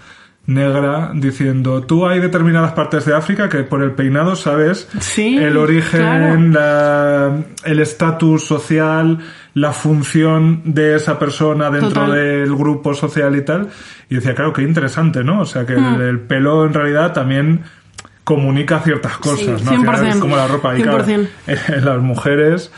negra 0.46 1.10
diciendo 1.14 1.82
tú 1.82 2.06
hay 2.06 2.20
determinadas 2.20 2.72
partes 2.72 3.04
de 3.04 3.14
África 3.14 3.48
que 3.50 3.58
por 3.64 3.82
el 3.82 3.92
peinado 3.92 4.34
sabes 4.34 4.88
Sí, 4.98 5.36
el 5.36 5.56
origen 5.58 6.00
claro. 6.00 6.40
la- 6.40 7.36
el 7.64 7.80
estatus 7.80 8.44
social 8.46 9.18
la 9.60 9.72
función 9.72 10.60
de 10.64 10.96
esa 10.96 11.18
persona 11.18 11.70
dentro 11.70 12.04
Total. 12.04 12.12
del 12.12 12.54
grupo 12.54 12.94
social 12.94 13.34
y 13.36 13.42
tal 13.44 13.68
y 14.10 14.16
decía 14.16 14.34
claro 14.34 14.52
qué 14.52 14.62
interesante 14.62 15.24
no 15.24 15.40
o 15.40 15.46
sea 15.46 15.64
que 15.66 15.74
Hmm. 15.76 15.94
el, 15.94 16.00
el 16.02 16.20
pelo 16.20 16.64
en 16.66 16.74
realidad 16.74 17.12
también 17.12 17.62
comunica 18.24 18.80
ciertas 18.80 19.16
cosas 19.18 19.60
Sí, 19.60 19.64
¿no? 19.64 19.70
Al 19.70 19.78
final 19.78 19.96
100%, 20.04 20.08
es 20.10 20.16
como 20.16 20.36
la 20.36 20.46
ropa 20.46 20.76
y 20.78 20.82
claro, 20.82 21.04
100%. 21.04 21.28
en 21.46 21.84
las 21.84 21.98
mujeres 22.00 22.70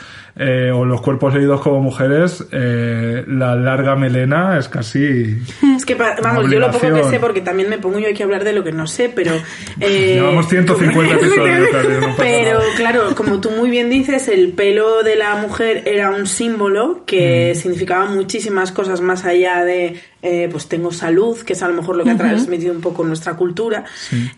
eh, 0.43 0.71
o 0.73 0.85
los 0.87 1.03
cuerpos 1.03 1.35
leídos 1.35 1.61
como 1.61 1.81
mujeres 1.81 2.45
eh, 2.51 3.25
la 3.27 3.55
larga 3.55 3.95
melena 3.95 4.59
es 4.59 4.69
casi 4.69 5.39
Es 5.77 5.85
que, 5.85 5.95
vamos, 5.95 6.51
yo 6.51 6.59
lo 6.59 6.71
poco 6.71 6.93
que 6.93 7.05
sé, 7.05 7.21
porque 7.21 7.41
también 7.41 7.69
me 7.69 7.79
pongo 7.79 7.99
yo 7.99 8.09
aquí 8.09 8.23
a 8.23 8.27
hablar 8.27 8.45
de 8.45 8.53
lo 8.53 8.63
que 8.63 8.73
no 8.73 8.87
sé, 8.87 9.09
pero... 9.09 9.33
eh, 9.81 10.15
Llevamos 10.15 10.49
150 10.49 11.15
episodios, 11.17 11.69
Cari, 11.71 11.89
no 12.01 12.15
Pero 12.17 12.59
claro, 12.77 13.15
como 13.15 13.41
tú 13.41 13.51
muy 13.51 13.71
bien 13.71 13.89
dices, 13.89 14.29
el 14.29 14.53
pelo 14.53 15.03
de 15.03 15.17
la 15.17 15.37
mujer 15.37 15.83
era 15.87 16.11
un 16.11 16.27
símbolo 16.27 17.05
que 17.07 17.41
Mm. 17.41 17.55
significaba 17.55 18.07
muchísimas 18.07 18.73
cosas 18.73 19.01
más 19.01 19.25
allá 19.25 19.65
de, 19.65 20.01
eh, 20.23 20.49
pues 20.51 20.69
tengo 20.69 20.93
salud, 20.93 21.39
que 21.39 21.53
es 21.55 21.63
a 21.63 21.69
lo 21.69 21.75
mejor 21.75 21.97
lo 21.97 22.05
que 22.05 22.11
ha 22.11 22.17
transmitido 22.17 22.73
un 22.73 22.81
poco 22.81 23.05
nuestra 23.05 23.35
cultura. 23.35 23.85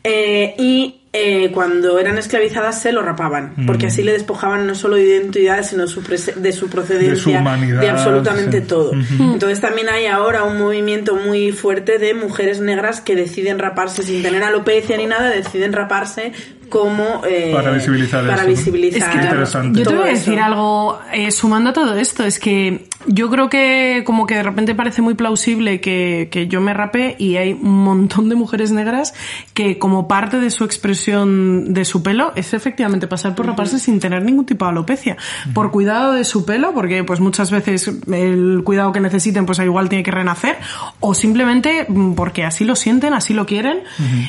Eh, 0.03 0.55
y 0.59 1.02
eh, 1.15 1.51
cuando 1.53 1.99
eran 1.99 2.17
esclavizadas 2.17 2.81
se 2.81 2.91
lo 2.91 3.03
rapaban, 3.03 3.53
Mm. 3.57 3.67
porque 3.67 3.87
así 3.89 4.03
le 4.03 4.13
despojaban 4.13 4.67
no 4.67 4.75
solo 4.75 4.97
de 4.97 5.03
identidad, 5.05 5.63
sino 5.63 5.87
su 5.87 6.01
de 6.03 6.53
su 6.53 6.69
procedencia, 6.71 7.39
humanidad, 7.41 7.81
de 7.83 7.91
absolutamente 7.91 8.61
sí. 8.63 8.67
todo. 8.67 8.93
Entonces 9.21 9.61
también 9.61 9.91
hay 9.91 10.07
ahora 10.07 10.45
un 10.45 10.59
movimiento 10.59 11.15
muy 11.17 11.53
fuerte 11.53 11.99
de 11.99 12.15
mujeres 12.15 12.61
negras 12.61 13.03
que 13.03 13.15
deciden 13.15 13.59
raparse 13.59 14.03
sin 14.03 14.23
tener 14.23 14.43
alopecia 14.43 14.97
ni 14.97 15.05
nada, 15.07 15.29
deciden 15.29 15.75
raparse 15.75 16.33
como 16.73 17.21
eh, 17.29 17.53
Para 17.55 17.71
visibilizar 17.71 18.27
para 18.27 18.45
eso, 18.47 18.71
Es 18.75 19.05
que 19.05 19.19
interesante. 19.19 19.79
Yo 19.79 19.85
te 19.85 19.95
voy 19.95 20.09
a 20.09 20.13
eso. 20.13 20.25
decir 20.25 20.41
algo, 20.41 20.99
eh, 21.13 21.31
sumando 21.31 21.69
a 21.69 21.73
todo 21.75 21.95
esto, 21.97 22.25
es 22.25 22.39
que 22.39 22.87
yo 23.07 23.29
creo 23.29 23.51
que 23.51 24.05
como 24.07 24.27
que 24.27 24.37
de 24.37 24.43
repente 24.43 24.75
parece 24.75 25.03
muy 25.03 25.13
plausible 25.13 25.83
que, 25.83 26.29
que 26.31 26.49
yo 26.49 26.63
me 26.63 26.73
rape 26.73 27.17
y 27.19 27.37
hay 27.37 27.53
un 27.53 27.85
montón 27.85 28.31
de 28.31 28.37
mujeres 28.37 28.73
negras 28.73 29.13
que 29.53 29.79
como 29.79 30.09
parte 30.09 30.39
de 30.39 30.51
su 30.51 30.65
expresión 30.65 31.75
de 31.75 31.85
su 31.85 32.03
pelo 32.03 32.33
es 32.37 32.55
efectivamente 32.55 33.07
pasar 33.07 33.35
por 33.35 33.47
raparse 33.47 33.79
sin 33.79 34.01
tener 34.01 34.25
ningún 34.25 34.47
tipo 34.47 34.65
de 34.65 34.71
alopecia. 34.71 35.19
Por 35.53 35.73
cuidado 35.73 36.13
de 36.13 36.25
su 36.25 36.47
pelo, 36.47 36.73
porque 36.73 37.05
pues 37.05 37.21
muchas 37.21 37.51
veces 37.51 37.91
el 38.11 38.63
cuidado 38.65 38.93
que 38.93 39.01
necesiten 39.01 39.45
pues 39.45 39.59
igual 39.59 39.91
tiene 39.91 40.05
que 40.05 40.11
renacer, 40.11 40.57
o 41.01 41.13
simplemente 41.13 41.85
mm, 41.87 42.15
porque 42.15 42.45
así 42.45 42.65
lo 42.65 42.77
sienten, 42.77 43.13
así 43.13 43.35
lo 43.35 43.45
quieren. 43.45 43.81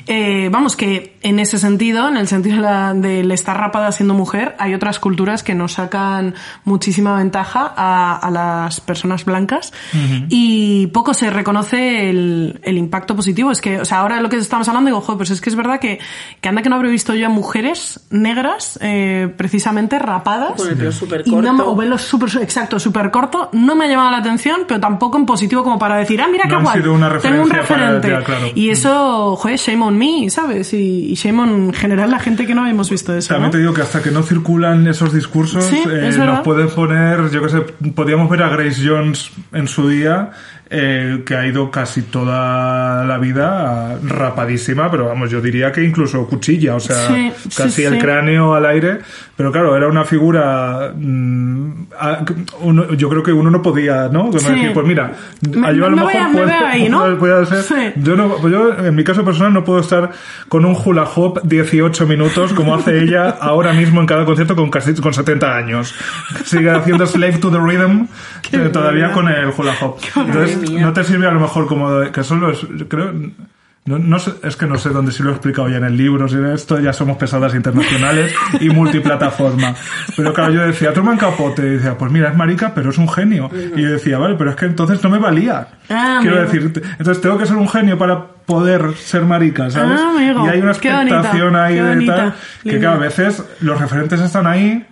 Eh, 0.08 0.50
vamos, 0.52 0.76
que 0.76 1.16
en 1.22 1.40
ese 1.40 1.58
sentido, 1.58 2.10
en 2.10 2.18
el 2.18 2.28
sentido 2.34 2.64
del 2.96 3.32
estar 3.32 3.58
rapada 3.58 3.92
siendo 3.92 4.14
mujer, 4.14 4.56
hay 4.60 4.74
otras 4.74 5.00
culturas 5.00 5.44
que 5.44 5.56
nos 5.56 5.74
sacan 5.74 6.36
muchísima 6.66 7.16
ventaja 7.16 7.74
a, 7.76 8.18
a 8.18 8.30
las 8.32 8.80
personas 8.82 9.26
blancas 9.26 9.72
y 10.30 10.88
poco 10.88 11.14
se 11.14 11.30
reconoce 11.30 12.10
el, 12.10 12.60
el 12.64 12.78
impacto 12.78 13.16
positivo. 13.16 13.52
Es 13.52 13.62
que, 13.62 13.80
o 13.80 13.86
sea, 13.86 14.00
ahora 14.00 14.22
lo 14.22 14.30
que 14.30 14.38
estamos 14.38 14.68
hablando, 14.68 14.88
digo, 14.90 15.02
joder, 15.02 15.18
pues 15.18 15.30
es 15.32 15.42
que 15.42 15.50
es 15.50 15.56
verdad 15.56 15.80
que, 15.80 16.00
que 16.42 16.50
anda 16.50 16.62
que 16.62 16.70
no 16.70 16.76
habré 16.76 16.90
visto 16.90 17.14
yo 17.16 17.28
a 17.28 17.30
mujeres 17.30 18.00
negras 18.10 18.78
eh, 18.82 19.32
precisamente 19.38 20.00
rapadas. 20.00 20.54
Con 20.58 20.70
el 20.70 20.76
pelo 20.78 20.92
súper 20.92 21.24
Y 21.26 21.32
no 21.32 21.56
corto. 21.58 21.72
o 21.72 21.78
pelo 21.78 21.98
súper, 21.98 22.30
exacto, 22.42 22.80
súper 22.80 23.12
corto, 23.12 23.50
no 23.54 23.76
me 23.76 23.86
ha 23.86 23.88
llamado 23.88 24.12
la 24.12 24.18
atención, 24.18 24.62
pero 24.68 24.80
tampoco 24.80 25.18
en 25.18 25.26
positivo 25.26 25.64
como 25.64 25.78
para 25.80 25.96
decir, 25.98 26.22
ah, 26.22 26.28
mira 26.32 26.46
No 26.46 26.58
qué 26.58 26.64
guay, 26.64 26.82
tengo 26.82 26.96
un 26.96 27.02
referencia 27.04 27.64
para- 27.68 27.92
referente. 27.92 28.10
ya, 28.10 28.24
claro. 28.24 28.48
Y 28.56 28.70
eso, 28.70 29.36
joder, 29.36 29.58
shame 29.58 29.84
on 29.84 29.98
me, 29.98 30.30
¿sabes? 30.30 30.74
Y, 30.74 31.12
y 31.12 31.16
shame 31.16 31.40
on 31.42 31.50
en 31.50 31.74
general 31.74 32.12
la 32.12 32.20
gente 32.24 32.48
que 32.48 32.56
no 32.56 32.62
habíamos 32.62 32.90
visto 32.90 33.16
eso, 33.16 33.30
También 33.30 33.48
¿no? 33.48 33.52
te 33.52 33.58
digo 33.60 33.74
que 33.74 33.82
hasta 33.82 34.02
que 34.02 34.12
no 34.12 34.24
circulan 34.24 34.88
esos 34.88 35.14
discursos, 35.14 35.64
Sí, 35.66 35.84
eh, 35.90 36.08
es 36.08 36.18
nos 36.18 36.40
pueden 36.42 36.70
poner, 36.70 37.30
yo 37.30 37.42
que 37.44 37.50
sé, 37.50 37.62
podíamos 37.94 38.30
ver 38.30 38.44
a 38.44 38.50
Grace 38.50 38.82
Jones 38.84 39.32
en 39.52 39.68
su 39.68 39.88
día, 39.90 40.32
eh, 40.70 41.22
que 41.26 41.36
ha 41.36 41.46
ido 41.46 41.70
casi 41.70 42.02
toda 42.04 43.04
la 43.06 43.18
vida 43.18 43.98
rapadísima, 44.04 44.90
pero 44.90 45.06
vamos, 45.06 45.30
yo 45.30 45.40
diría 45.42 45.72
que 45.72 45.84
incluso 45.84 46.26
cuchilla, 46.28 46.76
o 46.76 46.80
sea, 46.80 47.08
Sí, 47.08 47.32
casi 47.56 47.70
sí, 47.72 47.84
el 47.84 47.94
sí. 47.94 48.00
cráneo 48.00 48.56
al 48.56 48.66
aire, 48.66 49.00
pero 49.36 49.52
claro, 49.52 49.76
era 49.78 49.88
una 49.88 50.04
figura, 50.04 50.92
mm, 50.96 51.72
a- 52.00 52.26
uno- 52.62 52.94
yo 52.94 53.10
creo 53.10 53.22
que 53.24 53.32
uno 53.34 53.52
no 53.52 53.62
podía, 53.62 54.08
¿no? 54.12 54.26
Como 54.32 54.32
decir, 54.40 54.72
pues 54.74 54.86
mira, 54.88 55.12
Me- 55.42 55.76
yo 55.76 55.86
a 55.86 55.90
lo 55.90 55.96
me 55.98 56.04
voy 56.04 56.14
mejor 56.14 56.28
a- 56.28 56.32
puedo- 56.32 56.66
ahí, 56.68 56.90
¿no? 56.90 57.06
yo 57.96 58.16
no, 58.16 58.36
pues 58.38 58.54
yo, 58.54 58.78
en 58.86 58.96
mi 58.96 59.04
caso 59.04 59.24
personal, 59.24 59.54
no 59.54 59.64
puedo 59.64 59.80
estar 59.80 60.12
con 60.50 60.66
un 60.66 60.76
hula 60.84 61.04
hoop 61.06 61.42
18 61.44 62.08
minutos 62.08 62.54
como 62.54 62.74
hace 62.76 63.00
ella 63.00 63.30
ahora 63.42 63.74
mismo 63.74 64.00
en 64.02 64.08
cada 64.08 64.26
concierto 64.26 64.56
con 64.56 64.70
casi 64.72 64.94
con 64.96 65.14
70 65.14 65.56
años. 65.56 65.94
Sigue 66.46 66.70
haciendo 66.72 67.06
Slave 67.06 67.38
to 67.38 67.52
the 67.52 67.60
Rhythm 67.60 68.08
eh, 68.52 68.70
todavía 68.72 69.12
con 69.12 69.28
el 69.28 69.50
hula 69.56 69.74
hoop. 69.82 69.98
Entonces, 70.16 70.63
mía. 70.72 70.82
no 70.82 70.94
te 70.94 71.04
sirve 71.04 71.28
a 71.28 71.32
lo 71.32 71.40
mejor 71.40 71.68
como 71.68 71.92
de- 71.92 72.12
que 72.12 72.24
solo 72.24 72.52
es, 72.52 72.60
creo, 72.88 73.14
no, 73.86 74.00
no 74.00 74.18
sé, 74.18 74.32
es 74.44 74.56
que 74.56 74.66
no 74.66 74.78
sé 74.78 74.90
dónde 74.92 75.12
si 75.12 75.24
lo 75.24 75.30
he 75.30 75.34
explicado 75.34 75.68
ya 75.68 75.76
en 75.76 75.84
el 75.84 75.98
libro, 75.98 76.30
si 76.30 76.36
en 76.36 76.46
esto 76.46 76.80
ya 76.80 76.94
somos 76.94 77.18
pesadas 77.18 77.54
internacionales 77.54 78.34
y 78.62 78.70
multiplataforma. 78.70 79.76
Pero 80.16 80.34
claro, 80.34 80.54
yo 80.54 80.62
decía, 80.66 80.94
Truman 80.94 81.18
Capote, 81.18 81.62
y 81.66 81.70
decía, 81.72 81.98
pues 81.98 82.10
mira, 82.12 82.30
es 82.30 82.36
marica, 82.38 82.72
pero 82.74 82.92
es 82.92 82.98
un 82.98 83.10
genio. 83.10 83.50
Y 83.76 83.82
yo 83.82 83.92
decía, 83.92 84.18
vale, 84.18 84.36
pero 84.38 84.52
es 84.52 84.56
que 84.56 84.66
entonces 84.68 85.04
no 85.04 85.10
me 85.10 85.18
valía. 85.20 85.68
Ah, 85.90 86.20
Quiero 86.22 86.38
amigo. 86.42 86.52
decir, 86.70 86.84
entonces 86.98 87.22
tengo 87.22 87.38
que 87.38 87.46
ser 87.46 87.58
un 87.58 87.68
genio 87.68 87.98
para 87.98 88.26
poder 88.46 88.94
ser 88.96 89.24
marica, 89.26 89.70
¿sabes? 89.70 90.00
Ah, 90.02 90.14
y 90.18 90.24
hay 90.24 90.30
una 90.32 90.44
bonita, 90.44 90.72
expectación 90.72 91.56
ahí 91.58 91.76
de 91.76 91.82
bonita. 91.90 92.16
tal, 92.16 92.34
que 92.64 92.80
claro, 92.80 92.96
a 92.96 93.00
veces 93.00 93.44
los 93.60 93.80
referentes 93.82 94.20
están 94.22 94.48
ahí, 94.48 94.86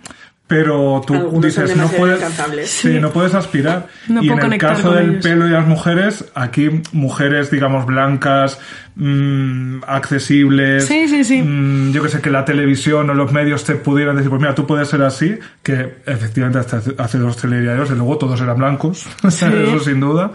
pero 0.52 1.00
tú 1.06 1.14
Algunos 1.14 1.46
dices, 1.46 1.74
no 1.74 1.88
puedes, 1.88 2.20
sí, 2.68 2.98
no 3.00 3.10
puedes 3.10 3.34
aspirar. 3.34 3.86
No 4.08 4.22
y 4.22 4.28
en 4.28 4.52
el 4.52 4.58
caso 4.58 4.92
del 4.92 5.10
ellos. 5.12 5.24
pelo 5.24 5.46
y 5.46 5.50
las 5.50 5.66
mujeres, 5.66 6.26
aquí 6.34 6.82
mujeres, 6.92 7.50
digamos, 7.50 7.86
blancas, 7.86 8.58
mm, 8.96 9.78
accesibles, 9.86 10.84
Sí, 10.86 11.08
sí, 11.08 11.24
sí. 11.24 11.40
mm, 11.42 11.92
yo 11.92 12.02
que 12.02 12.08
sé, 12.10 12.20
que 12.20 12.30
la 12.30 12.44
televisión 12.44 13.08
o 13.08 13.14
los 13.14 13.32
medios 13.32 13.64
te 13.64 13.76
pudieran 13.76 14.16
decir, 14.16 14.28
pues 14.28 14.42
mira, 14.42 14.54
tú 14.54 14.66
puedes 14.66 14.88
ser 14.88 15.00
así, 15.02 15.38
que 15.62 15.94
efectivamente 16.04 16.58
hasta 16.58 16.82
hace- 17.02 17.18
dos 17.18 17.36
telediarios, 17.38 17.90
y 17.90 17.94
luego 17.94 18.18
todos 18.18 18.38
eran 18.42 18.58
blancos, 18.58 19.06
eso 19.24 19.78
sin 19.80 20.00
duda, 20.00 20.32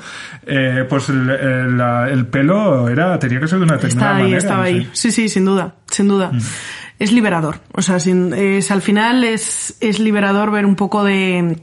eh, 0.48 0.84
pues 0.90 1.10
el, 1.10 1.30
el- 1.30 1.78
la- 1.78 2.10
el 2.10 2.26
pelo 2.26 2.90
era 2.90 3.20
tenía 3.20 3.40
que 3.40 3.48
ser 3.48 3.60
de 3.60 3.66
una 3.66 3.74
determinada 3.76 4.12
Está 4.12 4.18
ahí, 4.18 4.24
manera. 4.24 4.38
estaba 4.40 4.60
no 4.62 4.64
ahí. 4.66 4.90
Sí, 4.94 5.12
sí, 5.12 5.30
sin 5.30 5.46
duda, 5.46 5.76
sin 5.92 6.08
duda. 6.08 6.32
Es 7.00 7.12
liberador. 7.12 7.60
O 7.74 7.82
sea, 7.82 8.00
sin- 8.00 8.34
es, 8.34 8.72
al 8.72 8.82
final 8.82 9.24
es, 9.24 9.76
es 9.82 10.00
liberador 10.00 10.52
ver 10.52 10.66
un 10.66 10.76
poco 10.76 11.04
de, 11.04 11.60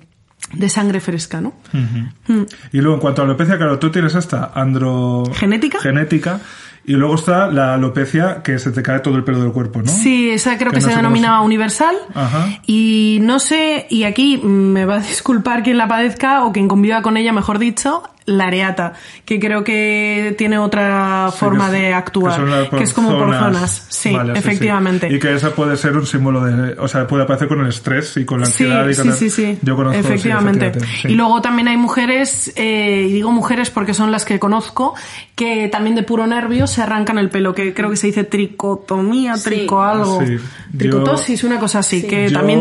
de 0.52 0.68
sangre 0.68 1.00
fresca, 1.00 1.40
¿no? 1.40 1.52
Mm. 1.72 2.42
Y 2.72 2.78
luego, 2.80 2.94
en 2.94 3.00
cuanto 3.00 3.22
a 3.22 3.24
alopecia, 3.24 3.56
claro, 3.56 3.78
tú 3.78 3.90
tienes 3.90 4.14
esta 4.14 4.52
andro... 4.54 5.24
¿Genética? 5.34 5.80
Genética. 5.80 6.40
Y 6.86 6.92
luego 6.92 7.14
está 7.14 7.46
la 7.48 7.72
alopecia 7.74 8.42
que 8.42 8.58
se 8.58 8.70
te 8.70 8.82
cae 8.82 9.00
todo 9.00 9.16
el 9.16 9.24
pelo 9.24 9.40
del 9.42 9.52
cuerpo, 9.52 9.80
¿no? 9.80 9.88
Sí, 9.90 10.28
esa 10.28 10.58
creo 10.58 10.70
Que 10.70 10.76
que, 10.76 10.80
no 10.82 10.86
se 10.86 10.90
sé 10.90 10.96
cómo 10.96 11.08
denomina 11.08 11.38
se- 11.38 11.44
universal. 11.46 11.96
Ajá. 12.14 12.46
Y 12.66 13.18
no 13.22 13.38
sé, 13.38 13.86
y 13.88 14.04
aquí 14.04 14.36
me 14.36 14.84
va 14.84 14.96
a 14.96 15.00
disculpar 15.00 15.62
quien 15.62 15.78
la 15.78 15.88
padezca 15.88 16.44
o 16.44 16.52
quien 16.52 16.68
conviva 16.68 17.00
con 17.00 17.16
ella, 17.16 17.32
mejor 17.32 17.58
dicho, 17.58 18.02
la 18.26 18.44
areata, 18.46 18.94
que 19.26 19.38
creo 19.38 19.62
que 19.64 20.34
tiene 20.38 20.56
otra 20.58 21.28
Sí, 21.30 21.38
forma 21.38 21.66
es- 21.66 21.72
de 21.72 21.92
actuar, 21.92 22.68
que, 22.70 22.82
es 22.84 22.92
como 22.94 23.10
por 23.18 23.34
zonas. 23.38 23.86
Sí, 23.90 24.12
Vale, 24.14 24.38
efectivamente. 24.38 25.08
sí. 25.10 25.16
Y 25.16 25.18
que 25.18 25.34
esa 25.34 25.50
puede 25.50 25.76
ser 25.76 25.94
un 25.96 26.06
símbolo 26.06 26.42
de... 26.42 26.72
O 26.80 26.88
sea, 26.88 27.06
puede 27.06 27.24
aparecer 27.24 27.48
con 27.48 27.60
el 27.60 27.68
estrés 27.68 28.16
y 28.16 28.24
con 28.24 28.40
la 28.40 28.46
Sí, 28.46 28.64
ansiedad. 28.64 28.88
y 28.88 28.94
con 28.96 29.12
sí, 29.12 29.28
sí, 29.28 29.30
sí. 29.30 29.58
Yo 29.62 29.76
conozco... 29.76 30.00
sí, 30.00 30.06
Efectivamente. 30.08 30.66
efectivamente, 30.68 31.00
sí. 31.02 31.08
Y 31.12 31.16
luego 31.16 31.42
también 31.42 31.68
hay 31.68 31.76
mujeres, 31.76 32.50
eh, 32.56 33.06
y 33.08 33.12
digo 33.12 33.30
mujeres 33.30 33.68
porque 33.70 33.92
son 33.92 34.10
las 34.10 34.24
que 34.24 34.38
conozco, 34.38 34.94
que 35.34 35.68
también 35.68 35.94
de 35.94 36.02
puro 36.02 36.26
nervio 36.26 36.66
se 36.66 36.80
arrancan 36.80 37.18
el 37.18 37.28
pelo, 37.28 37.54
que 37.54 37.74
creo 37.74 37.90
que 37.90 37.96
se 37.96 38.06
dice 38.06 38.24
tricotomía, 38.24 39.36
Sí. 39.36 39.44
trico 39.50 39.82
algo. 39.82 40.22
Sí. 40.24 40.38
Tricotosis, 40.78 41.44
una 41.44 41.58
cosa 41.58 41.80
así, 41.80 42.06
que 42.06 42.30
Yo 42.30 42.38
también... 42.38 42.60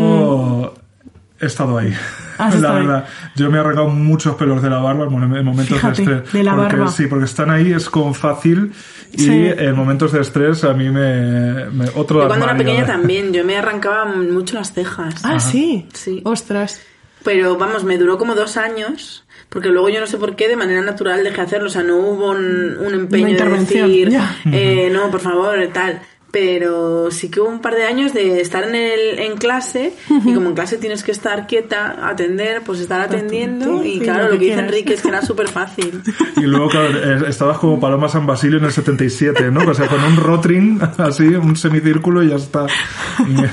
he 1.44 1.48
estado 1.48 1.78
ahí. 1.78 1.94
Has 2.38 2.56
la 2.62 2.70
ahí. 2.76 2.86
verdad. 2.86 3.06
Yo 3.36 3.50
me 3.52 3.58
he 3.58 3.60
arrancado 3.62 3.90
muchos 3.90 4.36
pelos 4.36 4.62
de 4.62 4.70
la 4.70 4.78
barba 4.80 5.06
en 5.06 5.10
mom- 5.12 5.38
en 5.38 5.46
momentos 5.46 5.78
Fíjate, 5.78 6.02
de 6.06 6.14
estrés. 6.18 6.34
de 6.34 6.44
la 6.44 6.56
porque, 6.56 6.76
barba. 6.78 6.92
Sí, 6.92 7.08
porque 7.08 7.26
están 7.26 7.50
ahí, 7.50 7.72
es 7.72 7.90
como 7.90 8.14
fácil. 8.14 8.72
Y 9.12 9.20
Sí. 9.22 9.32
en 9.32 9.76
momentos 9.76 10.12
de 10.12 10.22
estrés 10.22 10.64
a 10.64 10.74
mí 10.74 10.90
me... 10.90 11.66
me- 11.72 11.90
otro 11.96 12.22
Yo 12.22 12.28
cuando 12.28 12.46
era 12.46 12.58
pequeña 12.58 12.86
también, 12.86 13.32
yo 13.32 13.44
me 13.46 13.56
arrancaba 13.60 14.06
mucho 14.06 14.56
las 14.56 14.74
cejas. 14.74 15.16
Ah, 15.24 15.40
sí. 15.40 15.88
Sí. 15.94 16.22
Ostras. 16.26 16.82
Pero 17.24 17.56
vamos, 17.58 17.84
me 17.86 17.98
duró 17.98 18.18
como 18.18 18.36
dos 18.36 18.58
años, 18.58 19.24
porque 19.50 19.70
luego 19.70 19.88
yo 19.90 20.02
no 20.02 20.08
sé 20.08 20.18
por 20.18 20.36
qué, 20.36 20.50
de 20.50 20.58
manera 20.58 20.82
natural 20.82 21.24
dejé 21.24 21.38
de 21.38 21.42
hacerlo. 21.44 21.68
O 21.68 21.70
sea, 21.72 21.84
no 21.84 21.96
hubo 21.98 22.32
un, 22.32 22.78
un 22.86 22.94
empeño 22.94 23.28
de 23.28 23.50
decir, 23.60 24.12
eh, 24.52 24.90
no, 24.92 25.10
por 25.10 25.22
favor, 25.22 25.56
tal. 25.72 26.02
Pero 26.34 27.12
sí 27.12 27.30
que 27.30 27.40
hubo 27.42 27.48
un 27.48 27.62
par 27.62 27.76
de 27.76 27.84
años 27.84 28.12
de 28.12 28.42
estar 28.42 28.64
en, 28.64 28.74
el, 28.74 29.20
en 29.20 29.38
clase, 29.38 29.94
y 30.10 30.34
como 30.34 30.50
en 30.50 30.56
clase 30.56 30.80
tienes 30.80 31.04
que 31.04 31.12
estar 31.12 31.46
quieta, 31.46 32.10
atender, 32.10 32.64
pues 32.66 32.80
estar 32.80 33.02
atendiendo. 33.02 33.84
Y 33.86 34.00
claro, 34.00 34.32
lo 34.32 34.40
que 34.40 34.46
dice. 34.46 34.60
Enrique 34.60 34.96
es 34.96 35.04
que 35.04 35.10
era 35.10 35.22
súper 35.22 35.48
fácil. 35.48 36.02
Y 36.36 36.46
luego, 36.46 36.68
claro, 36.68 36.90
eh, 36.98 37.30
estabas 37.30 37.58
como 37.60 37.80
Paloma 37.80 38.10
San 38.10 38.26
Basilio 38.26 38.58
en 38.58 38.66
el 38.66 38.72
77, 38.72 39.52
¿no? 39.52 39.62
O 39.70 39.74
sea, 39.74 39.88
con 39.88 40.04
un 40.04 40.18
rotring, 40.18 40.82
así, 40.98 41.28
un 41.28 41.56
semicírculo 41.56 42.24
y 42.24 42.30
ya 42.30 42.36
está. 42.36 42.68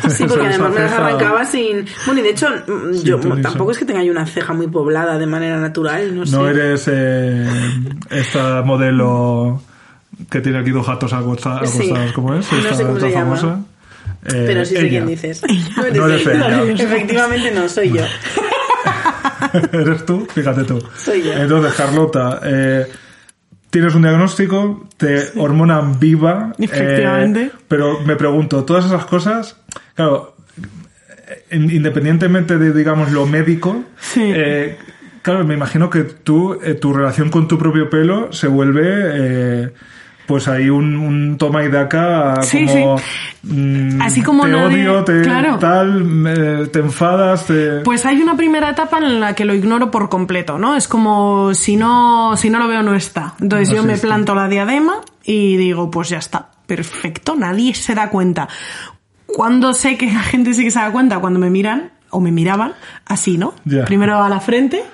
Sí, 0.09 0.25
porque 0.29 0.47
además 0.47 0.73
me 0.73 0.81
las 0.81 0.93
arrancaba 0.93 1.45
sin... 1.45 1.85
Bueno, 2.07 2.21
y 2.21 2.25
de 2.25 2.31
hecho, 2.31 2.49
yo 3.05 3.21
tampoco 3.43 3.73
es 3.73 3.79
que 3.79 3.85
tenga 3.85 4.03
yo 4.03 4.11
una 4.11 4.27
ceja 4.27 4.55
muy 4.55 4.67
poblada 4.67 5.19
de 5.19 5.27
manera 5.27 5.61
natural, 5.61 6.17
no 6.17 6.27
sé. 6.27 6.35
No 6.35 6.49
eres 6.49 6.89
eh, 6.91 7.47
esta 8.11 8.63
modelo 8.63 9.61
que 10.29 10.41
tiene 10.41 10.59
aquí 10.59 10.71
dos 10.71 10.87
gatos 10.87 11.13
acosta- 11.13 11.61
Sí. 11.65 11.79
acostados, 11.85 12.13
¿cómo 12.13 12.35
es? 12.35 12.51
No 12.53 12.59
Esta, 12.59 12.75
sé 12.75 12.83
cómo 12.85 12.97
esta 12.97 13.09
se 13.09 13.15
llama. 13.15 13.37
famosa. 13.37 13.61
Eh, 14.27 14.45
Pero 14.47 14.65
sí 14.65 14.77
sé 14.77 14.89
quién 14.89 15.07
dices. 15.07 15.43
No 15.95 16.07
eres 16.07 16.27
ella. 16.27 16.63
Efectivamente 16.79 17.51
no, 17.53 17.69
soy 17.69 17.91
yo. 17.93 18.05
¿Eres 19.73 20.05
tú? 20.07 20.27
Fíjate 20.35 20.65
tú. 20.65 20.83
Soy 20.97 21.23
yo. 21.23 21.33
Entonces, 21.33 21.75
Carlota, 21.75 22.41
eh, 22.45 22.87
tienes 23.71 23.95
un 23.95 24.03
diagnóstico, 24.03 24.89
te 24.97 25.31
hormonan 25.37 25.99
viva. 25.99 26.53
eh, 26.59 26.65
Efectivamente. 26.65 27.51
pero 27.67 28.01
me 28.01 28.17
pregunto, 28.17 28.65
todas 28.65 28.85
esas 28.87 29.05
cosas, 29.07 29.57
claro, 29.95 30.37
in- 31.51 31.71
independientemente 31.71 32.59
de, 32.59 32.73
digamos, 32.73 33.11
lo 33.13 33.27
médico, 33.27 33.85
Sí. 33.99 34.23
eh, 34.25 34.77
claro, 35.23 35.45
me 35.45 35.55
imagino 35.55 35.89
que 35.91 36.05
tú, 36.05 36.59
eh, 36.63 36.75
tu 36.75 36.93
relación 36.93 37.31
con 37.31 37.49
tu 37.49 37.59
propio 37.59 37.89
pelo 37.91 38.33
se 38.33 38.47
vuelve... 38.49 39.73
pues 40.31 40.47
hay 40.47 40.71
un, 40.71 40.97
un 40.97 41.37
toma 41.39 41.65
y 41.65 41.69
daca 41.69 42.41
Sí, 42.43 42.65
como 42.65 42.99
sí. 42.99 43.05
mm, 43.43 44.01
Así 44.01 44.23
como 44.23 44.45
te 44.45 44.51
nadie- 44.53 44.89
odio, 44.89 45.03
te 45.05 45.23
claro. 45.23 45.59
tal, 45.59 46.05
me- 46.05 46.67
te 46.69 46.79
enfadas, 46.79 47.47
te... 47.49 47.81
Pues 47.81 48.07
hay 48.07 48.23
una 48.23 48.37
primera 48.37 48.71
etapa 48.71 48.99
en 48.99 49.19
la 49.19 49.35
que 49.35 49.45
lo 49.45 49.55
ignoro 49.55 49.91
por 49.91 50.09
completo, 50.09 50.57
¿no? 50.57 50.77
Es 50.77 50.87
como 50.87 51.53
si 51.55 51.77
no, 51.77 52.37
si 52.37 52.49
no 52.49 52.61
lo 52.61 52.69
veo 52.69 52.85
no 52.85 52.95
está. 52.95 53.35
Entonces 53.41 53.71
No 53.71 53.75
yo 53.75 53.83
me 53.83 53.95
existe. 53.95 54.07
planto 54.07 54.37
la 54.37 54.47
diadema 54.47 55.01
y 55.25 55.57
digo, 55.57 55.91
pues 55.91 56.11
ya 56.11 56.19
está, 56.19 56.51
perfecto, 56.67 57.35
nadie 57.35 57.75
se 57.75 57.97
da 57.97 58.09
cuenta. 58.09 58.49
Cuando 59.27 59.75
sé 59.75 59.97
que 59.97 60.07
la 60.13 60.21
gente 60.21 60.55
sí 60.55 60.63
que 60.63 60.71
se 60.71 60.79
da 60.79 60.93
cuenta, 60.93 61.19
cuando 61.19 61.41
me 61.41 61.51
miran 61.51 61.91
o 62.11 62.21
me 62.21 62.31
miraban, 62.31 62.73
así, 63.05 63.37
¿no? 63.37 63.55
Ya. 63.65 63.85
Primero 63.85 64.23
a 64.23 64.29
la 64.29 64.39
frente 64.41 64.85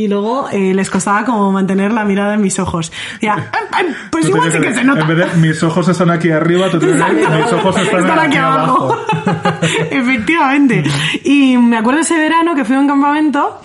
y 0.00 0.08
luego 0.08 0.48
eh, 0.50 0.72
les 0.72 0.88
costaba 0.88 1.24
como 1.26 1.52
mantener 1.52 1.92
la 1.92 2.04
mirada 2.04 2.32
en 2.34 2.40
mis 2.40 2.58
ojos. 2.58 2.90
Ya, 3.20 3.34
"Ay, 3.52 3.64
ay, 3.72 3.86
pues 4.10 4.24
Tú 4.24 4.30
igual 4.30 4.50
sí 4.50 4.58
que 4.58 4.72
se 4.72 4.82
nota. 4.84 5.00
En 5.02 5.08
vez 5.08 5.18
de 5.18 5.36
mis 5.38 5.62
ojos 5.62 5.88
están 5.88 6.08
aquí 6.10 6.30
arriba, 6.30 6.70
tú 6.70 6.78
tienes 6.78 6.96
mis 7.12 7.52
ojos 7.52 7.76
están, 7.76 8.18
aquí, 8.18 8.36
abajo. 8.38 8.96
Efectivamente. 9.90 10.84
Y 11.24 11.56
me 11.58 11.76
acuerdo 11.76 12.00
ese 12.00 12.16
verano 12.16 12.54
que 12.54 12.64
fui 12.64 12.76
a 12.76 12.80
un 12.80 12.88
campamento 12.88 13.60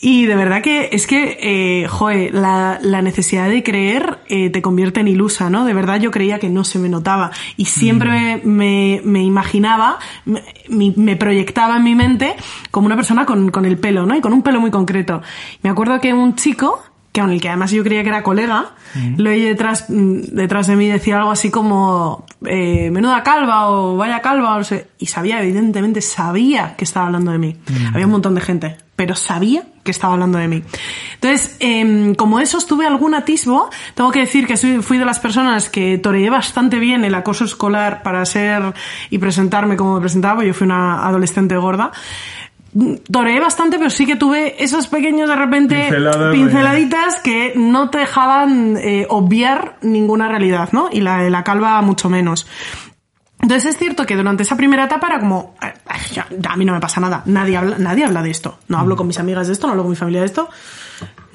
y 0.00 0.26
de 0.26 0.34
verdad 0.36 0.60
que 0.62 0.88
es 0.92 1.06
que, 1.06 1.38
eh, 1.40 1.86
joe, 1.88 2.30
la, 2.32 2.78
la 2.82 3.02
necesidad 3.02 3.48
de 3.48 3.62
creer 3.62 4.18
eh, 4.28 4.50
te 4.50 4.62
convierte 4.62 5.00
en 5.00 5.08
ilusa, 5.08 5.50
¿no? 5.50 5.64
De 5.64 5.72
verdad 5.74 6.00
yo 6.00 6.10
creía 6.10 6.38
que 6.38 6.48
no 6.48 6.64
se 6.64 6.78
me 6.78 6.88
notaba 6.88 7.30
y 7.56 7.64
siempre 7.66 8.10
me, 8.10 8.40
me, 8.44 9.00
me 9.04 9.22
imaginaba, 9.22 9.98
me, 10.24 10.42
me- 10.68 10.92
me 10.96 11.16
proyectaba 11.16 11.76
en 11.76 11.84
mi 11.84 11.94
mente 11.94 12.34
como 12.70 12.86
una 12.86 12.96
persona 12.96 13.24
con, 13.26 13.50
con 13.50 13.64
el 13.64 13.78
pelo, 13.78 14.04
¿no? 14.06 14.14
Y 14.16 14.20
con 14.20 14.32
un 14.32 14.42
pelo 14.42 14.60
muy 14.60 14.70
concreto. 14.70 15.22
Me 15.62 15.70
acuerdo 15.76 16.00
que 16.00 16.12
un 16.14 16.34
chico 16.34 16.82
que 17.12 17.20
con 17.22 17.30
el 17.30 17.40
que 17.40 17.48
además 17.48 17.70
yo 17.70 17.82
creía 17.82 18.02
que 18.02 18.10
era 18.10 18.22
colega, 18.22 18.72
lo 19.16 19.30
oí 19.30 19.40
detrás, 19.40 19.86
mm, 19.88 20.20
detrás 20.32 20.66
de 20.66 20.76
mí 20.76 20.86
decir 20.88 21.14
algo 21.14 21.30
así 21.30 21.50
como 21.50 22.26
eh, 22.44 22.90
menuda 22.90 23.22
calva 23.22 23.70
o 23.70 23.96
vaya 23.96 24.20
calva, 24.20 24.54
o 24.54 24.58
no 24.58 24.64
sé, 24.64 24.88
y 24.98 25.06
sabía, 25.06 25.40
evidentemente 25.42 26.02
sabía 26.02 26.76
que 26.76 26.84
estaba 26.84 27.06
hablando 27.06 27.30
de 27.32 27.38
mí. 27.38 27.56
Había 27.94 28.04
un 28.04 28.12
montón 28.12 28.34
de 28.34 28.42
gente, 28.42 28.76
pero 28.96 29.14
sabía 29.16 29.62
que 29.82 29.90
estaba 29.92 30.12
hablando 30.12 30.36
de 30.36 30.48
mí. 30.48 30.62
Entonces, 31.14 31.56
em, 31.60 32.14
como 32.14 32.38
eso 32.38 32.58
tuve 32.66 32.86
algún 32.86 33.14
atisbo, 33.14 33.70
tengo 33.94 34.10
que 34.10 34.20
decir 34.20 34.46
que 34.46 34.58
soy- 34.58 34.82
fui 34.82 34.98
de 34.98 35.06
las 35.06 35.18
personas 35.18 35.70
que 35.70 35.96
toreé 35.96 36.28
bastante 36.28 36.78
bien 36.78 37.02
el 37.04 37.14
acoso 37.14 37.44
escolar 37.46 38.02
para 38.02 38.24
ser 38.26 38.74
y 39.08 39.16
presentarme 39.18 39.76
como 39.78 39.94
me 39.94 40.00
presentaba, 40.00 40.44
yo 40.44 40.52
fui 40.52 40.66
una 40.66 41.06
adolescente 41.06 41.56
gorda. 41.56 41.92
Toreé 43.10 43.40
bastante, 43.40 43.78
pero 43.78 43.88
sí 43.88 44.04
que 44.04 44.16
tuve 44.16 44.62
esos 44.62 44.86
pequeños 44.88 45.28
de 45.28 45.36
repente 45.36 45.88
pinceladitas 46.32 47.20
que 47.20 47.54
no 47.56 47.88
te 47.90 47.98
dejaban 47.98 48.76
eh, 48.76 49.06
obviar 49.08 49.78
ninguna 49.80 50.28
realidad, 50.28 50.68
¿no? 50.72 50.88
Y 50.92 51.00
la 51.00 51.18
de 51.18 51.30
la 51.30 51.42
calva 51.42 51.80
mucho 51.80 52.10
menos. 52.10 52.46
Entonces 53.40 53.72
es 53.72 53.78
cierto 53.78 54.04
que 54.04 54.16
durante 54.16 54.42
esa 54.42 54.56
primera 54.56 54.84
etapa 54.84 55.06
era 55.06 55.20
como, 55.20 55.54
"Ay, 55.60 55.70
ay, 55.86 56.00
ya, 56.12 56.26
ya, 56.38 56.50
a 56.52 56.56
mí 56.56 56.64
no 56.64 56.72
me 56.72 56.80
pasa 56.80 57.00
nada, 57.00 57.22
nadie 57.26 57.56
habla, 57.56 57.76
nadie 57.78 58.04
habla 58.04 58.22
de 58.22 58.30
esto, 58.30 58.58
no 58.68 58.78
hablo 58.78 58.96
con 58.96 59.06
mis 59.06 59.18
amigas 59.18 59.46
de 59.46 59.52
esto, 59.52 59.66
no 59.66 59.72
hablo 59.72 59.84
con 59.84 59.90
mi 59.90 59.96
familia 59.96 60.20
de 60.20 60.26
esto, 60.26 60.48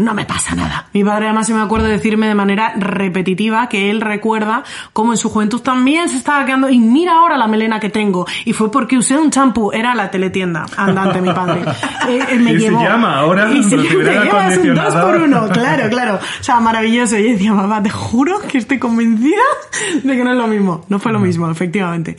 no 0.03 0.13
me 0.13 0.25
pasa 0.25 0.55
nada. 0.55 0.87
Mi 0.93 1.03
padre 1.03 1.25
además 1.25 1.47
se 1.47 1.53
me 1.53 1.61
acuerdo 1.61 1.87
de 1.87 1.93
decirme 1.93 2.27
de 2.27 2.35
manera 2.35 2.73
repetitiva 2.75 3.69
que 3.69 3.89
él 3.89 4.01
recuerda 4.01 4.63
cómo 4.93 5.13
en 5.13 5.17
su 5.17 5.29
juventud 5.29 5.61
también 5.61 6.09
se 6.09 6.17
estaba 6.17 6.45
quedando 6.45 6.69
y 6.69 6.79
mira 6.79 7.13
ahora 7.13 7.37
la 7.37 7.47
melena 7.47 7.79
que 7.79 7.89
tengo 7.89 8.25
y 8.45 8.53
fue 8.53 8.71
porque 8.71 8.97
usé 8.97 9.17
un 9.17 9.31
champú, 9.31 9.71
era 9.71 9.95
la 9.95 10.09
teletienda 10.11 10.65
andante 10.77 11.21
mi 11.21 11.31
padre. 11.33 11.61
Eh, 12.07 12.19
eh, 12.31 12.39
me 12.39 12.53
Y 12.53 12.59
se 12.59 12.59
llevó. 12.61 12.81
llama 12.81 13.19
ahora 13.19 13.51
y 13.51 13.63
se, 13.63 13.77
llevas 13.77 14.57
un 14.57 14.73
dos 14.73 14.95
por 14.95 15.15
uno, 15.17 15.47
claro, 15.49 15.87
claro. 15.89 16.15
O 16.15 16.43
sea, 16.43 16.59
maravilloso. 16.59 17.15
Y 17.17 17.33
decía, 17.33 17.53
mamá, 17.53 17.81
te 17.83 17.91
juro 17.91 18.39
que 18.41 18.57
estoy 18.57 18.79
convencida 18.79 19.41
de 20.03 20.17
que 20.17 20.23
no 20.23 20.31
es 20.31 20.37
lo 20.37 20.47
mismo. 20.47 20.83
No 20.89 20.99
fue 20.99 21.11
lo 21.11 21.19
mismo, 21.19 21.49
efectivamente. 21.49 22.15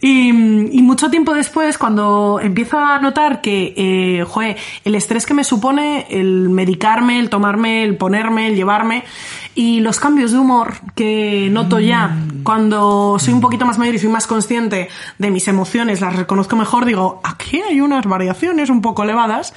Y, 0.00 0.28
y 0.28 0.82
mucho 0.82 1.10
tiempo 1.10 1.34
después, 1.34 1.78
cuando 1.78 2.38
empiezo 2.40 2.78
a 2.78 3.00
notar 3.00 3.40
que, 3.40 3.74
eh, 3.76 4.24
joder, 4.24 4.56
el 4.84 4.94
estrés 4.94 5.26
que 5.26 5.34
me 5.34 5.42
supone 5.42 6.06
el 6.10 6.48
medicarme, 6.50 7.18
el 7.24 7.30
tomarme, 7.30 7.82
el 7.82 7.96
ponerme, 7.96 8.46
el 8.46 8.54
llevarme. 8.54 9.04
Y 9.56 9.80
los 9.80 10.00
cambios 10.00 10.32
de 10.32 10.38
humor 10.38 10.74
que 10.94 11.48
noto 11.50 11.80
ya 11.80 12.16
cuando 12.42 13.18
soy 13.18 13.34
un 13.34 13.40
poquito 13.40 13.66
más 13.66 13.78
mayor 13.78 13.94
y 13.94 13.98
soy 13.98 14.10
más 14.10 14.26
consciente 14.26 14.88
de 15.18 15.30
mis 15.30 15.48
emociones, 15.48 16.00
las 16.00 16.16
reconozco 16.16 16.56
mejor, 16.56 16.84
digo, 16.84 17.20
aquí 17.24 17.60
hay 17.60 17.80
unas 17.80 18.04
variaciones 18.06 18.70
un 18.70 18.82
poco 18.82 19.04
elevadas. 19.04 19.54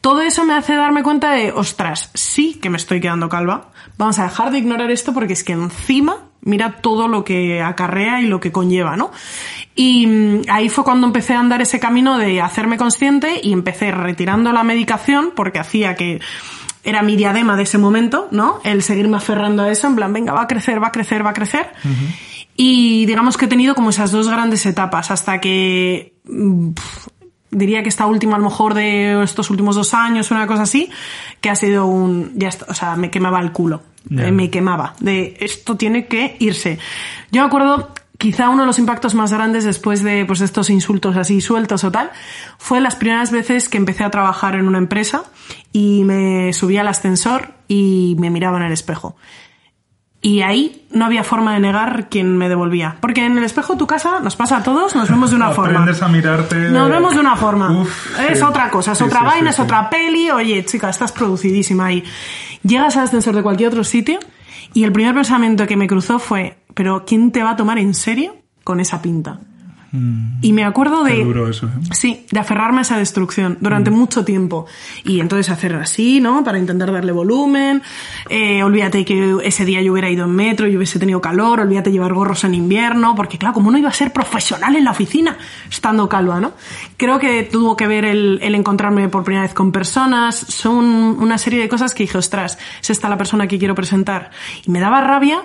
Todo 0.00 0.20
eso 0.20 0.44
me 0.44 0.54
hace 0.54 0.74
darme 0.74 1.02
cuenta 1.02 1.32
de, 1.32 1.50
ostras, 1.52 2.10
sí 2.14 2.58
que 2.60 2.70
me 2.70 2.76
estoy 2.76 3.00
quedando 3.00 3.28
calva. 3.28 3.70
Vamos 3.96 4.18
a 4.18 4.24
dejar 4.24 4.50
de 4.50 4.58
ignorar 4.58 4.90
esto 4.90 5.14
porque 5.14 5.32
es 5.32 5.44
que 5.44 5.52
encima 5.52 6.18
mira 6.42 6.76
todo 6.82 7.08
lo 7.08 7.24
que 7.24 7.62
acarrea 7.62 8.20
y 8.20 8.26
lo 8.26 8.38
que 8.38 8.52
conlleva, 8.52 8.96
¿no? 8.96 9.10
Y 9.74 10.06
mm, 10.06 10.42
ahí 10.48 10.68
fue 10.68 10.84
cuando 10.84 11.06
empecé 11.06 11.34
a 11.34 11.40
andar 11.40 11.62
ese 11.62 11.80
camino 11.80 12.18
de 12.18 12.40
hacerme 12.40 12.76
consciente 12.76 13.40
y 13.42 13.52
empecé 13.52 13.90
retirando 13.90 14.52
la 14.52 14.62
medicación 14.62 15.32
porque 15.34 15.58
hacía 15.58 15.94
que 15.94 16.20
era 16.84 17.02
mi 17.02 17.16
diadema 17.16 17.56
de 17.56 17.62
ese 17.62 17.78
momento, 17.78 18.28
¿no? 18.30 18.60
El 18.64 18.82
seguirme 18.82 19.16
aferrando 19.16 19.62
a 19.62 19.70
eso, 19.70 19.86
en 19.86 19.96
plan, 19.96 20.12
venga, 20.12 20.32
va 20.32 20.42
a 20.42 20.46
crecer, 20.46 20.82
va 20.82 20.88
a 20.88 20.92
crecer, 20.92 21.24
va 21.24 21.30
a 21.30 21.34
crecer. 21.34 21.66
Y 22.56 23.06
digamos 23.06 23.36
que 23.36 23.46
he 23.46 23.48
tenido 23.48 23.74
como 23.74 23.90
esas 23.90 24.12
dos 24.12 24.28
grandes 24.28 24.64
etapas 24.66 25.10
hasta 25.10 25.40
que 25.40 26.14
mm, 26.24 26.70
diría 27.50 27.82
que 27.82 27.88
esta 27.88 28.06
última, 28.06 28.36
a 28.36 28.38
lo 28.38 28.44
mejor 28.44 28.74
de 28.74 29.22
estos 29.22 29.50
últimos 29.50 29.76
dos 29.76 29.94
años, 29.94 30.30
una 30.30 30.46
cosa 30.46 30.62
así, 30.62 30.90
que 31.40 31.50
ha 31.50 31.56
sido 31.56 31.86
un, 31.86 32.32
ya 32.36 32.48
está, 32.48 32.66
o 32.68 32.74
sea, 32.74 32.96
me 32.96 33.10
quemaba 33.10 33.40
el 33.40 33.52
culo. 33.52 33.82
Eh, 34.10 34.30
me 34.30 34.50
quemaba. 34.50 34.94
De 35.00 35.34
esto 35.40 35.76
tiene 35.76 36.06
que 36.06 36.36
irse. 36.38 36.78
Yo 37.32 37.40
me 37.40 37.46
acuerdo, 37.46 37.90
quizá 38.24 38.48
uno 38.48 38.62
de 38.62 38.66
los 38.66 38.78
impactos 38.78 39.14
más 39.14 39.34
grandes 39.34 39.64
después 39.64 40.02
de 40.02 40.24
pues, 40.24 40.40
estos 40.40 40.70
insultos 40.70 41.14
así 41.14 41.42
sueltos 41.42 41.84
o 41.84 41.92
tal, 41.92 42.10
fue 42.56 42.80
las 42.80 42.96
primeras 42.96 43.30
veces 43.30 43.68
que 43.68 43.76
empecé 43.76 44.02
a 44.02 44.10
trabajar 44.10 44.54
en 44.54 44.66
una 44.66 44.78
empresa 44.78 45.24
y 45.74 46.04
me 46.04 46.50
subía 46.54 46.80
al 46.80 46.88
ascensor 46.88 47.50
y 47.68 48.16
me 48.18 48.30
miraba 48.30 48.56
en 48.56 48.62
el 48.62 48.72
espejo. 48.72 49.14
Y 50.22 50.40
ahí 50.40 50.86
no 50.90 51.04
había 51.04 51.22
forma 51.22 51.52
de 51.52 51.60
negar 51.60 52.08
quién 52.08 52.38
me 52.38 52.48
devolvía. 52.48 52.96
Porque 53.02 53.26
en 53.26 53.36
el 53.36 53.44
espejo 53.44 53.74
de 53.74 53.80
tu 53.80 53.86
casa 53.86 54.20
nos 54.20 54.36
pasa 54.36 54.56
a 54.56 54.62
todos, 54.62 54.96
nos 54.96 55.10
vemos 55.10 55.28
de 55.28 55.36
una 55.36 55.50
forma. 55.50 55.80
Aprendes 55.80 56.00
a 56.00 56.08
mirarte. 56.08 56.56
Nos 56.70 56.88
vemos 56.88 57.12
de 57.12 57.20
una 57.20 57.36
forma. 57.36 57.82
Uf, 57.82 58.18
es 58.20 58.38
sí. 58.38 58.42
otra 58.42 58.70
cosa, 58.70 58.92
es 58.92 58.98
Sí, 58.98 59.04
otra 59.04 59.20
sí, 59.20 59.26
vaina, 59.26 59.50
es 59.50 59.60
otra 59.60 59.90
peli. 59.90 60.30
Oye, 60.30 60.64
chica, 60.64 60.88
estás 60.88 61.12
producidísima 61.12 61.84
ahí. 61.84 62.02
Llegas 62.62 62.96
al 62.96 63.04
ascensor 63.04 63.36
de 63.36 63.42
cualquier 63.42 63.68
otro 63.68 63.84
sitio 63.84 64.18
y 64.72 64.84
el 64.84 64.92
primer 64.92 65.14
pensamiento 65.14 65.66
que 65.66 65.76
me 65.76 65.86
cruzó 65.86 66.18
fue, 66.18 66.56
pero 66.74 67.04
¿quién 67.06 67.30
te 67.32 67.42
va 67.42 67.50
a 67.50 67.56
tomar 67.56 67.78
en 67.78 67.94
serio 67.94 68.36
con 68.62 68.80
esa 68.80 69.00
pinta? 69.00 69.40
Y 70.40 70.52
me 70.52 70.64
acuerdo 70.64 71.04
Mm. 71.04 71.06
De... 71.06 71.22
duro 71.24 71.48
eso, 71.48 71.66
¿eh? 71.66 71.70
Sí, 71.92 72.26
de 72.32 72.40
aferrarme 72.40 72.78
a 72.78 72.82
esa 72.82 72.98
destrucción 72.98 73.58
durante 73.60 73.92
Mm. 73.92 73.94
mucho 73.94 74.24
tiempo. 74.24 74.66
Y 75.04 75.20
entonces 75.20 75.50
hacer 75.50 75.72
así, 75.76 76.20
¿no? 76.20 76.42
Para 76.42 76.58
intentar 76.58 76.90
darle 76.90 77.12
volumen. 77.12 77.80
Eh, 78.28 78.64
olvídate 78.64 79.04
que 79.04 79.36
ese 79.44 79.64
día 79.64 79.80
yo 79.82 79.92
hubiera 79.92 80.10
ido 80.10 80.24
en 80.24 80.32
metro, 80.32 80.66
yo 80.66 80.78
hubiese 80.78 80.98
tenido 80.98 81.20
calor, 81.20 81.60
olvídate 81.60 81.92
llevar 81.92 82.12
gorros 82.12 82.42
en 82.42 82.56
invierno, 82.56 83.14
porque 83.14 83.38
claro, 83.38 83.54
como 83.54 83.70
no 83.70 83.78
iba 83.78 83.88
a 83.88 83.92
ser 83.92 84.12
profesional 84.12 84.74
en 84.74 84.82
la 84.82 84.90
oficina 84.90 85.36
estando 85.70 86.08
calva, 86.08 86.40
¿no? 86.40 86.54
Creo 86.96 87.20
que 87.20 87.44
tuvo 87.44 87.76
que 87.76 87.86
ver 87.86 88.04
el, 88.04 88.40
el 88.42 88.56
encontrarme 88.56 89.08
por 89.08 89.22
primera 89.22 89.44
vez 89.44 89.54
con 89.54 89.70
personas, 89.70 90.34
son 90.34 90.84
una 90.86 91.38
serie 91.38 91.60
de 91.60 91.68
cosas 91.68 91.94
que 91.94 92.02
dije, 92.02 92.18
ostras, 92.18 92.58
es 92.82 92.90
esta 92.90 93.08
la 93.08 93.16
persona 93.16 93.46
que 93.46 93.60
quiero 93.60 93.76
presentar. 93.76 94.32
Y 94.66 94.72
me 94.72 94.80
daba 94.80 95.00
rabia 95.02 95.42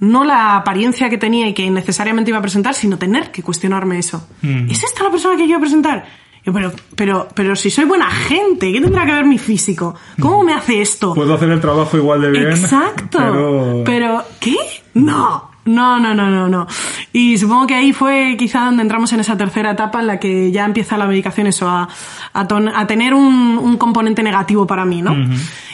no 0.00 0.24
la 0.24 0.56
apariencia 0.56 1.08
que 1.08 1.18
tenía 1.18 1.46
y 1.48 1.54
que 1.54 1.70
necesariamente 1.70 2.30
iba 2.30 2.38
a 2.38 2.42
presentar, 2.42 2.74
sino 2.74 2.98
tener 2.98 3.30
que 3.30 3.42
cuestionarme 3.42 3.98
eso. 3.98 4.26
¿Es 4.68 4.82
esta 4.82 5.04
la 5.04 5.10
persona 5.10 5.36
que 5.36 5.44
quiero 5.44 5.60
presentar? 5.60 6.04
Yo, 6.44 6.52
pero, 6.54 6.72
pero, 6.96 7.28
pero 7.34 7.54
si 7.54 7.68
soy 7.70 7.84
buena 7.84 8.06
gente, 8.10 8.72
¿qué 8.72 8.80
tendrá 8.80 9.04
que 9.04 9.12
ver 9.12 9.26
mi 9.26 9.36
físico? 9.36 9.94
¿Cómo 10.18 10.42
me 10.42 10.54
hace 10.54 10.80
esto? 10.80 11.12
Puedo 11.14 11.34
hacer 11.34 11.50
el 11.50 11.60
trabajo 11.60 11.98
igual 11.98 12.22
de 12.22 12.30
bien. 12.30 12.46
Exacto. 12.50 13.18
Pero... 13.18 13.82
Pero, 13.84 14.24
¿qué? 14.40 14.56
No. 14.94 15.50
No, 15.66 16.00
no, 16.00 16.14
no, 16.14 16.30
no, 16.30 16.48
no. 16.48 16.66
Y 17.12 17.36
supongo 17.36 17.66
que 17.66 17.74
ahí 17.74 17.92
fue 17.92 18.34
quizá 18.38 18.64
donde 18.64 18.82
entramos 18.82 19.12
en 19.12 19.20
esa 19.20 19.36
tercera 19.36 19.72
etapa 19.72 20.00
en 20.00 20.06
la 20.06 20.18
que 20.18 20.50
ya 20.50 20.64
empieza 20.64 20.96
la 20.96 21.06
medicación 21.06 21.46
eso, 21.46 21.68
a, 21.68 21.86
a, 22.32 22.48
ton- 22.48 22.72
a 22.74 22.86
tener 22.86 23.12
un, 23.12 23.58
un 23.62 23.76
componente 23.76 24.22
negativo 24.22 24.66
para 24.66 24.86
mí, 24.86 25.02
¿no? 25.02 25.14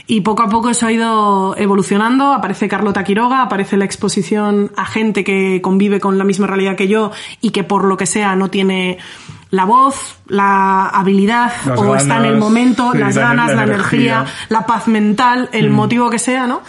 Y 0.09 0.21
poco 0.21 0.45
a 0.45 0.49
poco 0.49 0.71
eso 0.71 0.87
ha 0.87 0.93
ido 0.93 1.57
evolucionando, 1.57 2.33
aparece 2.33 2.69
Carlota 2.69 3.03
Quiroga, 3.03 3.43
aparece 3.43 3.77
la 3.77 3.85
exposición 3.85 4.71
a 4.77 4.85
gente 4.87 5.25
que 5.25 5.61
convive 5.61 5.99
con 5.99 6.17
la 6.17 6.23
misma 6.25 6.47
realidad 6.47 6.77
que 6.77 6.87
yo 6.87 7.11
y 7.41 7.51
que 7.51 7.65
por 7.65 7.85
lo 7.85 7.97
que 7.97 8.07
sea 8.07 8.37
no 8.37 8.49
tiene 8.49 8.99
la 9.51 9.65
voz, 9.65 10.17
la 10.29 10.87
habilidad 10.91 11.53
Las 11.65 11.81
o 11.81 11.97
está 11.97 12.19
en 12.19 12.25
el 12.27 12.37
momento, 12.37 12.93
sí, 12.93 12.99
las 12.99 13.17
la- 13.17 13.23
ganas, 13.23 13.49
la 13.49 13.55
la, 13.57 13.63
energía. 13.65 14.15
energía, 14.19 14.35
la 14.49 14.67
paz 14.67 14.87
mental, 14.87 15.49
el 15.53 15.71
motivo 15.71 16.09
que 16.09 16.19
sea, 16.21 16.47
¿no? 16.47 16.63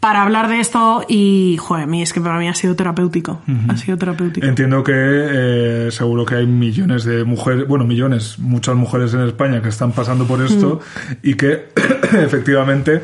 Para 0.00 0.22
hablar 0.22 0.48
de 0.48 0.60
esto 0.60 1.04
y, 1.08 1.58
joder, 1.60 1.84
a 1.84 1.86
mí 1.86 2.00
es 2.00 2.14
que 2.14 2.22
para 2.22 2.38
mí 2.38 2.48
ha 2.48 2.54
sido 2.54 2.74
terapéutico. 2.74 3.42
Ha 3.68 3.76
sido 3.76 3.98
terapéutico. 3.98 4.46
Entiendo 4.46 4.82
que 4.82 4.92
eh, 4.96 5.88
seguro 5.90 6.24
que 6.24 6.36
hay 6.36 6.46
millones 6.46 7.04
de 7.04 7.22
mujeres, 7.24 7.68
bueno, 7.68 7.84
millones, 7.84 8.38
muchas 8.38 8.74
mujeres 8.76 9.12
en 9.12 9.20
España 9.20 9.60
que 9.60 9.68
están 9.68 9.92
pasando 9.92 10.24
por 10.26 10.40
esto 10.42 10.80
Mm. 10.80 11.12
y 11.22 11.34
que 11.34 11.68
efectivamente 12.24 13.02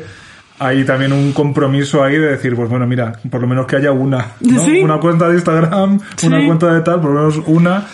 hay 0.59 0.83
también 0.85 1.13
un 1.13 1.33
compromiso 1.33 2.03
ahí 2.03 2.17
de 2.17 2.29
decir, 2.31 2.55
pues 2.55 2.67
bueno, 2.67 2.87
mira, 2.87 3.13
por 3.29 3.41
lo 3.41 3.47
menos 3.47 3.67
que 3.67 3.75
haya 3.75 3.91
una, 3.91 4.31
¿no? 4.39 4.65
Sí. 4.65 4.79
Una 4.81 4.97
cuenta 4.99 5.27
de 5.29 5.35
Instagram, 5.35 5.99
una 6.23 6.39
Sí. 6.39 6.45
cuenta 6.47 6.73
de 6.73 6.81
tal, 6.81 6.99
por 6.99 7.11
lo 7.11 7.19
menos 7.19 7.41
una 7.45 7.85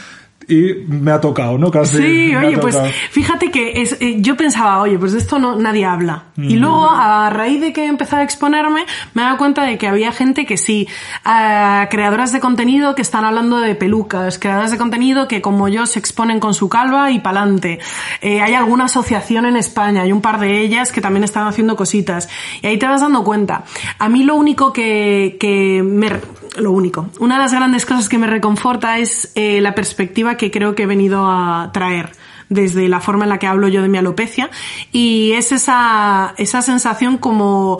y 0.47 0.85
me 0.87 1.11
ha 1.11 1.21
tocado, 1.21 1.57
¿no? 1.57 1.71
Casi. 1.71 1.97
Sí, 1.97 2.35
oye, 2.35 2.57
pues 2.57 2.77
fíjate 3.11 3.51
que 3.51 3.81
es, 3.81 3.97
eh, 3.99 4.17
yo 4.19 4.35
pensaba, 4.35 4.81
oye, 4.81 4.97
pues 4.97 5.13
de 5.13 5.19
esto 5.19 5.39
no, 5.39 5.55
nadie 5.55 5.85
habla. 5.85 6.25
Y 6.37 6.55
luego, 6.55 6.89
a 6.89 7.29
raíz 7.29 7.61
de 7.61 7.73
que 7.73 7.85
empecé 7.85 8.15
a 8.15 8.23
exponerme, 8.23 8.85
me 9.13 9.21
he 9.21 9.25
dado 9.25 9.37
cuenta 9.37 9.63
de 9.65 9.77
que 9.77 9.87
había 9.87 10.11
gente 10.11 10.45
que 10.45 10.57
sí, 10.57 10.87
creadoras 11.23 12.31
de 12.31 12.39
contenido 12.39 12.95
que 12.95 13.01
están 13.01 13.25
hablando 13.25 13.59
de 13.59 13.75
pelucas, 13.75 14.39
creadoras 14.39 14.71
de 14.71 14.77
contenido 14.77 15.27
que 15.27 15.41
como 15.41 15.67
yo 15.67 15.85
se 15.85 15.99
exponen 15.99 16.39
con 16.39 16.53
su 16.53 16.69
calva 16.69 17.11
y 17.11 17.19
pa'lante. 17.19 17.79
Eh, 18.21 18.41
hay 18.41 18.53
alguna 18.53 18.85
asociación 18.85 19.45
en 19.45 19.57
España, 19.57 20.01
hay 20.01 20.11
un 20.11 20.21
par 20.21 20.39
de 20.39 20.61
ellas 20.61 20.91
que 20.91 21.01
también 21.01 21.23
están 21.23 21.47
haciendo 21.47 21.75
cositas. 21.75 22.29
Y 22.61 22.67
ahí 22.67 22.77
te 22.77 22.87
vas 22.87 23.01
dando 23.01 23.23
cuenta. 23.23 23.63
A 23.99 24.09
mí 24.09 24.23
lo 24.23 24.35
único 24.35 24.73
que, 24.73 25.37
que 25.39 25.83
me, 25.83 26.09
lo 26.57 26.71
único, 26.71 27.09
una 27.19 27.35
de 27.35 27.41
las 27.41 27.53
grandes 27.53 27.85
cosas 27.85 28.09
que 28.09 28.17
me 28.17 28.27
reconforta 28.27 28.97
es 28.97 29.31
eh, 29.35 29.61
la 29.61 29.75
perspectiva 29.75 30.32
que 30.38 30.51
creo 30.51 30.75
que 30.75 30.84
he 30.84 30.88
venido 30.88 31.25
a 31.25 31.71
traer 31.73 32.11
desde 32.49 32.88
la 32.88 32.99
forma 32.99 33.25
en 33.25 33.29
la 33.29 33.39
que 33.39 33.47
hablo 33.47 33.67
yo 33.67 33.81
de 33.81 33.89
mi 33.89 33.97
alopecia 33.97 34.49
y 34.91 35.31
es 35.34 35.51
esa, 35.51 36.34
esa 36.38 36.61
sensación 36.61 37.17
como 37.17 37.79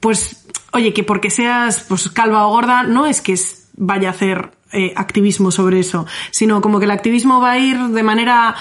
pues 0.00 0.46
oye 0.72 0.92
que 0.92 1.04
porque 1.04 1.30
seas 1.30 1.86
pues 1.88 2.08
calva 2.10 2.46
o 2.46 2.50
gorda 2.50 2.82
no 2.82 3.06
es 3.06 3.20
que 3.20 3.38
vaya 3.76 4.08
a 4.08 4.10
hacer 4.10 4.50
eh, 4.76 4.92
activismo 4.96 5.52
sobre 5.52 5.78
eso, 5.78 6.04
sino 6.32 6.60
como 6.60 6.80
que 6.80 6.86
el 6.86 6.90
activismo 6.90 7.40
va 7.40 7.52
a 7.52 7.58
ir 7.58 7.78
de 7.78 8.02
manera 8.02 8.56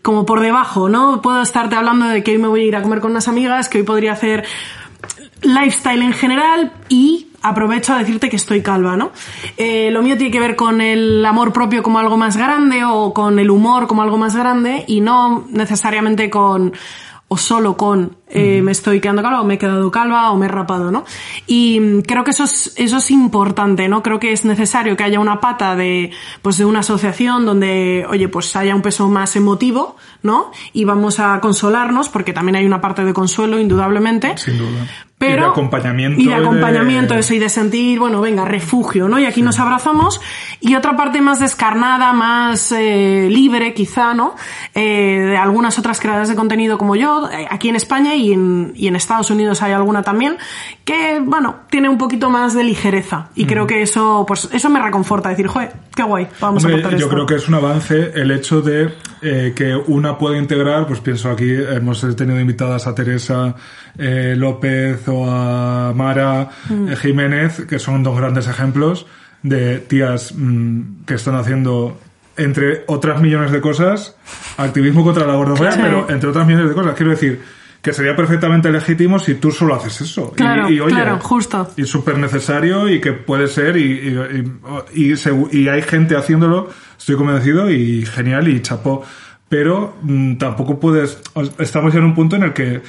como 0.00 0.24
por 0.24 0.40
debajo, 0.40 0.88
¿no? 0.88 1.20
Puedo 1.20 1.42
estarte 1.42 1.76
hablando 1.76 2.06
de 2.06 2.22
que 2.22 2.30
hoy 2.30 2.38
me 2.38 2.48
voy 2.48 2.62
a 2.62 2.64
ir 2.64 2.76
a 2.76 2.82
comer 2.82 3.00
con 3.00 3.10
unas 3.10 3.28
amigas, 3.28 3.68
que 3.68 3.76
hoy 3.76 3.84
podría 3.84 4.12
hacer 4.12 4.46
lifestyle 5.42 6.00
en 6.00 6.14
general 6.14 6.72
y 6.88 7.27
aprovecho 7.42 7.92
a 7.92 7.98
decirte 7.98 8.28
que 8.28 8.36
estoy 8.36 8.62
calva, 8.62 8.96
¿no? 8.96 9.10
Eh, 9.56 9.90
lo 9.90 10.02
mío 10.02 10.16
tiene 10.16 10.32
que 10.32 10.40
ver 10.40 10.56
con 10.56 10.80
el 10.80 11.24
amor 11.24 11.52
propio 11.52 11.82
como 11.82 11.98
algo 11.98 12.16
más 12.16 12.36
grande 12.36 12.84
o 12.84 13.12
con 13.14 13.38
el 13.38 13.50
humor 13.50 13.86
como 13.86 14.02
algo 14.02 14.18
más 14.18 14.36
grande 14.36 14.84
y 14.86 15.00
no 15.00 15.46
necesariamente 15.50 16.30
con 16.30 16.72
o 17.30 17.36
solo 17.36 17.76
con 17.76 18.16
eh, 18.30 18.62
me 18.62 18.72
estoy 18.72 19.00
quedando 19.00 19.22
calva 19.22 19.42
o 19.42 19.44
me 19.44 19.54
he 19.54 19.58
quedado 19.58 19.90
calva 19.90 20.30
o 20.30 20.36
me 20.36 20.46
he 20.46 20.48
rapado, 20.48 20.90
¿no? 20.90 21.04
Y 21.46 22.02
creo 22.02 22.24
que 22.24 22.30
eso 22.30 22.44
es, 22.44 22.72
eso 22.76 22.96
es 22.96 23.10
importante, 23.10 23.86
¿no? 23.86 24.02
Creo 24.02 24.18
que 24.18 24.32
es 24.32 24.46
necesario 24.46 24.96
que 24.96 25.04
haya 25.04 25.20
una 25.20 25.38
pata 25.38 25.76
de, 25.76 26.10
pues 26.40 26.56
de 26.56 26.64
una 26.64 26.80
asociación 26.80 27.44
donde, 27.44 28.06
oye, 28.08 28.28
pues 28.28 28.56
haya 28.56 28.74
un 28.74 28.80
peso 28.80 29.08
más 29.08 29.36
emotivo, 29.36 29.96
¿no? 30.22 30.50
Y 30.72 30.84
vamos 30.84 31.20
a 31.20 31.38
consolarnos, 31.40 32.08
porque 32.08 32.32
también 32.32 32.56
hay 32.56 32.64
una 32.64 32.80
parte 32.80 33.04
de 33.04 33.12
consuelo, 33.12 33.58
indudablemente. 33.58 34.38
Sin 34.38 34.56
duda. 34.56 34.86
Pero, 35.18 35.34
y 35.36 35.40
de 35.40 35.46
acompañamiento. 35.46 36.20
Y 36.22 36.26
de 36.28 36.34
acompañamiento, 36.34 37.14
de- 37.14 37.20
eso, 37.20 37.34
y 37.34 37.40
de 37.40 37.48
sentir, 37.48 37.98
bueno, 37.98 38.20
venga, 38.20 38.44
refugio, 38.44 39.08
¿no? 39.08 39.18
Y 39.18 39.24
aquí 39.26 39.42
nos 39.42 39.58
abrazamos. 39.58 40.20
Y 40.60 40.76
otra 40.76 40.96
parte 40.96 41.20
más 41.20 41.40
descarnada, 41.40 42.12
más 42.12 42.70
eh, 42.70 43.26
libre, 43.28 43.74
quizá, 43.74 44.14
¿no? 44.14 44.36
Eh, 44.76 45.24
de 45.30 45.36
algunas 45.36 45.76
otras 45.78 45.98
creadoras 45.98 46.28
de 46.28 46.36
contenido 46.36 46.78
como 46.78 46.94
yo, 46.94 47.28
eh, 47.32 47.48
aquí 47.50 47.68
en 47.68 47.74
España 47.74 48.14
y 48.14 48.32
en, 48.32 48.72
y 48.76 48.86
en 48.86 48.94
Estados 48.94 49.30
Unidos 49.32 49.60
hay 49.62 49.72
alguna 49.72 50.02
también, 50.02 50.36
que, 50.84 51.20
bueno, 51.20 51.56
tiene 51.68 51.88
un 51.88 51.98
poquito 51.98 52.30
más 52.30 52.54
de 52.54 52.62
ligereza. 52.62 53.28
Y 53.34 53.46
creo 53.46 53.66
que 53.66 53.82
eso, 53.82 54.24
pues, 54.26 54.48
eso 54.52 54.70
me 54.70 54.80
reconforta, 54.80 55.30
decir, 55.30 55.48
joder, 55.48 55.72
qué 55.98 56.02
guay, 56.04 56.28
vamos 56.40 56.62
Hombre, 56.64 56.76
a 56.76 56.78
aportar 56.78 56.98
yo 56.98 57.06
esto. 57.06 57.14
creo 57.14 57.26
que 57.26 57.34
es 57.34 57.48
un 57.48 57.54
avance 57.54 58.12
el 58.14 58.30
hecho 58.30 58.62
de 58.62 58.88
eh, 59.20 59.52
que 59.54 59.74
una 59.74 60.16
pueda 60.16 60.38
integrar, 60.38 60.86
pues 60.86 61.00
pienso 61.00 61.28
aquí, 61.30 61.52
hemos 61.52 62.00
tenido 62.16 62.38
invitadas 62.40 62.86
a 62.86 62.94
Teresa 62.94 63.54
eh, 63.98 64.34
López 64.36 65.06
o 65.08 65.28
a 65.28 65.92
Mara 65.94 66.48
Mm. 66.68 66.88
eh, 66.90 66.96
Jiménez, 66.96 67.66
que 67.68 67.78
son 67.78 68.02
dos 68.02 68.16
grandes 68.16 68.46
ejemplos 68.46 69.06
de 69.42 69.78
tías 69.78 70.32
mm, 70.36 71.04
que 71.04 71.14
están 71.14 71.34
haciendo 71.34 71.98
entre 72.36 72.84
otras 72.86 73.20
millones 73.20 73.50
de 73.50 73.60
cosas, 73.60 74.14
activismo 74.56 75.02
contra 75.02 75.26
la 75.26 75.34
gordofobia, 75.34 75.72
Sí. 75.72 75.80
pero 75.82 76.06
entre 76.08 76.28
otras 76.30 76.46
millones 76.46 76.68
de 76.68 76.74
cosas. 76.76 76.94
Quiero 76.94 77.10
decir, 77.10 77.42
que 77.88 77.94
sería 77.94 78.14
perfectamente 78.14 78.70
legítimo 78.70 79.18
si 79.18 79.36
tú 79.36 79.50
solo 79.50 79.74
haces 79.74 80.00
eso. 80.02 80.30
Y- 80.34 80.36
Claro, 80.36 80.70
y, 80.70 80.78
oye, 80.80 80.94
claro, 80.94 81.18
justo. 81.20 81.70
Y 81.76 81.84
súper 81.84 82.18
necesario 82.18 82.86
y 82.88 83.00
que 83.00 83.12
puede 83.12 83.46
ser 83.48 83.76
y, 83.78 83.82
y, 84.94 84.94
y- 84.94 85.12
y 85.12 85.58
y 85.58 85.68
hay 85.68 85.80
gente 85.82 86.14
haciéndolo, 86.16 86.68
estoy 86.98 87.16
convencido 87.16 87.70
y 87.70 88.04
genial 88.04 88.46
y 88.48 88.60
chapó. 88.60 89.04
Pero 89.48 89.96
mm, 90.02 90.36
tampoco 90.36 90.78
puedes... 90.78 91.18
Estamos 91.58 91.94
ya 91.94 92.00
en 92.00 92.04
un 92.04 92.14
punto 92.14 92.36
en 92.36 92.42
el 92.42 92.52
que 92.52 92.82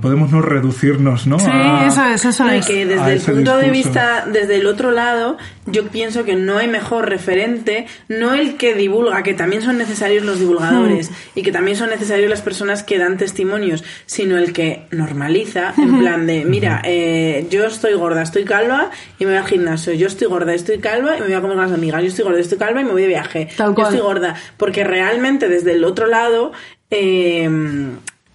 podemos 0.00 0.30
no 0.32 0.40
reducirnos, 0.42 1.26
¿no? 1.26 1.38
Sí, 1.38 1.46
A- 1.50 1.86
eso 1.86 2.04
es, 2.06 2.24
eso 2.24 2.46
es. 2.48 2.66
que 2.66 2.86
desde 2.86 3.12
el 3.14 3.20
punto 3.20 3.56
de 3.56 3.70
vista, 3.70 4.24
desde 4.30 4.56
el 4.56 4.66
otro 4.66 4.90
lado, 4.90 5.36
yo 5.66 5.88
pienso 5.88 6.24
que 6.24 6.34
no 6.36 6.58
hay 6.58 6.68
mejor 6.68 7.08
referente, 7.08 7.86
no 8.08 8.34
el 8.34 8.56
que 8.56 8.74
divulga, 8.74 9.22
que 9.22 9.34
también 9.34 9.62
son 9.62 9.78
necesarios 9.78 10.24
los 10.24 10.38
divulgadores 10.38 11.10
Hmm. 11.10 11.14
y 11.38 11.42
que 11.42 11.52
también 11.52 11.76
son 11.76 11.90
necesarios 11.90 12.28
las 12.30 12.42
personas 12.42 12.82
que 12.82 12.98
dan 12.98 13.16
testimonios, 13.16 13.84
sino 14.06 14.36
el 14.38 14.52
que 14.52 14.86
normaliza, 14.90 15.72
en 15.76 15.98
plan 15.98 16.26
de, 16.26 16.44
mira, 16.44 16.80
eh, 16.84 17.46
yo 17.50 17.64
estoy 17.66 17.94
gorda, 17.94 18.22
estoy 18.22 18.44
calva 18.44 18.90
y 19.18 19.24
me 19.24 19.32
voy 19.32 19.38
al 19.40 19.46
gimnasio, 19.46 19.92
yo 19.94 20.06
estoy 20.06 20.28
gorda, 20.28 20.54
estoy 20.54 20.78
calva 20.78 21.16
y 21.16 21.20
me 21.20 21.26
voy 21.26 21.34
a 21.34 21.40
comer 21.40 21.56
con 21.56 21.66
las 21.66 21.72
amigas, 21.74 22.02
yo 22.02 22.08
estoy 22.08 22.24
gorda, 22.24 22.40
estoy 22.40 22.58
calva 22.58 22.80
y 22.80 22.84
me 22.84 22.92
voy 22.92 23.02
de 23.02 23.08
viaje, 23.08 23.48
Tal 23.56 23.68
yo 23.70 23.74
cual. 23.74 23.86
estoy 23.88 24.00
gorda, 24.00 24.34
porque 24.56 24.84
realmente 24.84 25.48
desde 25.48 25.72
el 25.72 25.84
otro 25.84 26.06
lado... 26.06 26.52
eh, 26.90 27.48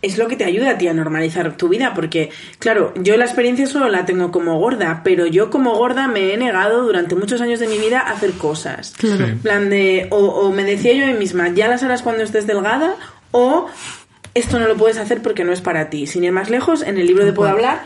es 0.08 0.18
lo 0.18 0.28
que 0.28 0.36
te 0.36 0.46
ayuda 0.46 0.72
a 0.72 0.78
ti 0.78 0.88
a 0.88 0.94
normalizar 0.94 1.56
tu 1.58 1.70
vida, 1.70 1.94
porque, 1.94 2.30
claro, 2.60 2.94
yo 2.96 3.16
la 3.18 3.26
experiencia 3.26 3.68
solo 3.68 3.90
la 3.90 4.06
tengo 4.06 4.32
como 4.32 4.58
gorda, 4.60 5.02
pero 5.04 5.26
yo 5.26 5.50
como 5.50 5.76
gorda 5.76 6.08
me 6.08 6.34
he 6.34 6.38
negado 6.38 6.84
durante 6.84 7.16
muchos 7.16 7.42
años 7.42 7.60
de 7.60 7.68
mi 7.68 7.78
vida 7.78 8.00
a 8.00 8.12
hacer 8.12 8.32
cosas. 8.34 8.94
Claro. 8.98 9.26
Sí. 9.26 9.32
En 9.32 9.40
plan 9.40 9.70
de, 9.70 10.08
o, 10.10 10.18
o 10.18 10.52
me 10.52 10.64
decía 10.64 10.94
yo 10.94 11.06
a 11.06 11.08
mí 11.08 11.14
misma, 11.14 11.50
ya 11.50 11.68
las 11.68 11.84
harás 11.84 12.02
cuando 12.02 12.24
estés 12.24 12.48
delgada, 12.48 12.96
o 13.32 13.68
esto 14.34 14.60
no 14.60 14.68
lo 14.68 14.76
puedes 14.76 14.98
hacer 14.98 15.22
porque 15.22 15.44
no 15.44 15.52
es 15.52 15.62
para 15.62 15.90
ti. 15.90 16.08
Sin 16.08 16.24
ir 16.24 16.32
más 16.32 16.50
lejos, 16.50 16.82
en 16.82 16.98
el 16.98 17.08
libro 17.08 17.26
de 17.26 17.34
Puedo 17.34 17.50
Hablar, 17.50 17.82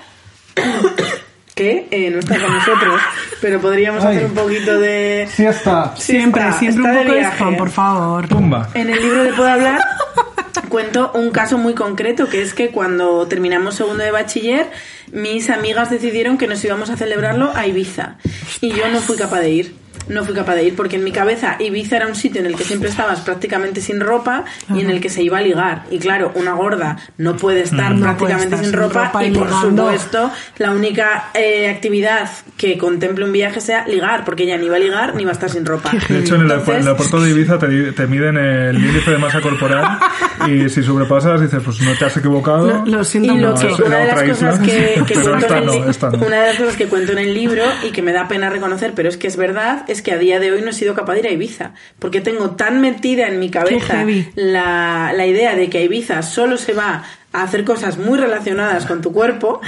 que 1.55 1.88
eh, 1.91 2.09
no 2.09 2.19
está 2.19 2.39
con 2.39 2.53
nosotros, 2.53 3.01
pero 3.41 3.59
podríamos 3.59 4.03
Ay. 4.03 4.17
hacer 4.17 4.30
un 4.30 4.36
poquito 4.36 4.80
de... 4.80 5.28
Sí 5.34 5.45
está. 5.45 5.93
Sí 5.95 6.13
siempre, 6.13 6.41
está, 6.41 6.59
siempre 6.59 6.84
está 6.84 6.99
un 7.01 7.07
poco 7.07 7.15
de 7.15 7.24
spam, 7.26 7.57
por 7.57 7.69
favor. 7.69 8.28
Tumba. 8.28 8.69
En 8.74 8.89
el 8.89 9.01
libro 9.01 9.24
de 9.24 9.34
Puedo 9.34 9.49
Hablar 9.49 9.82
cuento 10.70 11.12
un 11.14 11.32
caso 11.32 11.58
muy 11.58 11.74
concreto, 11.74 12.30
que 12.30 12.41
es 12.41 12.54
que 12.54 12.70
cuando 12.70 13.28
terminamos 13.28 13.76
segundo 13.76 14.04
de 14.04 14.12
bachiller, 14.12 14.70
mis 15.12 15.49
amigas 15.49 15.89
decidieron 15.89 16.38
que 16.38 16.47
nos 16.47 16.64
íbamos 16.64 16.89
a 16.89 16.97
celebrarlo 16.97 17.52
a 17.56 17.68
Ibiza. 17.68 18.18
Y 18.62 18.74
yo 18.74 18.88
no 18.89 18.99
fui 18.99 19.18
capaz 19.18 19.39
de 19.41 19.49
ir. 19.49 19.81
No 20.08 20.26
fui 20.26 20.34
capaz 20.34 20.56
de 20.56 20.64
ir 20.64 20.76
porque 20.76 20.96
en 20.98 21.04
mi 21.04 21.12
cabeza 21.12 21.56
Ibiza 21.60 21.96
era 21.98 22.08
un 22.08 22.16
sitio 22.16 22.42
en 22.42 22.48
el 22.48 22.56
que 22.56 22.64
siempre 22.64 22.89
estabas 22.89 23.22
prácticamente 23.22 23.82
sin 23.82 24.00
ropa 24.02 24.44
y 24.74 24.82
en 24.82 24.89
el 24.89 25.00
que 25.00 25.10
se 25.10 25.22
iba 25.22 25.38
a 25.38 25.42
ligar. 25.42 25.84
Y 25.92 26.00
claro, 26.00 26.32
una 26.36 26.54
gorda 26.54 26.98
no 27.18 27.38
puede 27.38 27.62
estar 27.62 27.94
No 27.94 28.02
prácticamente 28.02 28.18
puede 28.18 28.44
estar 28.44 28.60
sin 28.60 28.70
sin 28.72 28.80
ropa, 28.80 29.06
ropa 29.06 29.24
y 29.24 29.28
y 29.28 29.32
por 29.32 29.50
supuesto 29.62 30.32
la 30.58 30.72
única 30.72 31.30
eh, 31.34 31.70
actividad 31.70 32.30
que 32.58 32.78
contemple 32.78 33.26
un 33.26 33.32
viaje 33.32 33.62
sea 33.62 33.88
ligar, 33.88 34.26
porque 34.26 34.44
ella 34.44 34.58
ni 34.58 34.68
va 34.70 34.78
a 34.78 34.80
ligar 34.80 35.16
ni 35.16 35.24
va 35.24 35.30
a 35.32 35.34
estar 35.34 35.50
sin 35.50 35.66
ropa. 35.66 35.92
De 36.10 36.20
hecho, 36.20 36.36
en 36.36 36.42
el, 36.42 36.52
Entonces- 36.52 36.68
en 36.70 36.82
el 36.82 36.88
aeropuerto 36.88 37.22
de 37.22 37.30
Ibiza 37.32 37.60
te, 37.60 37.92
te 37.94 38.08
miden 38.08 38.38
el 38.38 38.78
índice 38.78 39.12
de 39.12 39.18
masa 39.18 39.39
corporal 39.39 40.00
y 40.48 40.68
si 40.70 40.84
sobrepasas 40.84 41.42
dices, 41.42 41.62
pues 41.64 41.80
no 41.82 41.94
te 41.98 42.06
has 42.06 42.18
equivocado. 42.18 42.68
Lo, 42.68 42.86
lo 42.86 43.04
siento 43.04 43.34
Y 43.34 43.38
lo 43.39 43.52
mucho. 43.52 43.76
que, 43.78 43.84
una 43.84 43.98
de 43.98 44.08
las 44.08 44.24
cosas 44.24 44.56
isla. 44.62 44.66
que, 44.66 45.04
que 45.06 45.14
Pero 45.16 45.30
cuento 45.30 45.46
esta 45.46 45.58
en 45.58 45.64
el, 45.64 45.66
no, 45.68 45.74
li- 45.74 45.89
esta 45.89 46.10
no. 46.10 46.26
una 46.26 46.42
de 46.42 46.48
las 46.48 46.58
cosas 46.58 46.76
que 46.76 46.88
cuento 46.88 47.12
en 47.12 47.20
el 47.20 47.34
libro 47.34 47.64
y 47.84 47.92
que 47.92 48.02
me 48.02 48.12
da 48.14 48.28
pena 48.28 48.50
reconocer, 48.50 48.94
pero 48.96 49.08
es 49.10 49.18
que 49.18 49.28
es 49.28 49.38
verdad, 49.38 49.86
es 49.92 50.02
que 50.02 50.12
a 50.12 50.18
día 50.18 50.39
de 50.39 50.52
hoy 50.52 50.62
no 50.62 50.70
he 50.70 50.74
sido 50.74 50.94
capaz 50.96 51.14
de 51.14 51.20
ir 51.20 51.28
a 51.28 51.32
Ibiza, 51.32 51.74
porque 52.00 52.22
tengo 52.22 52.52
tan 52.52 52.82
metida 52.82 53.28
en 53.28 53.39
mi 53.39 53.50
cabeza 53.50 54.06
la, 54.36 55.14
la 55.16 55.26
idea 55.28 55.56
de 55.56 55.70
que 55.70 55.80
a 55.80 55.82
Ibiza 55.82 56.22
solo 56.22 56.58
se 56.58 56.74
va 56.74 57.04
a 57.34 57.44
hacer 57.44 57.64
cosas 57.64 57.98
muy 57.98 58.18
relacionadas 58.18 58.86
con 58.86 59.02
tu 59.02 59.14
cuerpo 59.14 59.62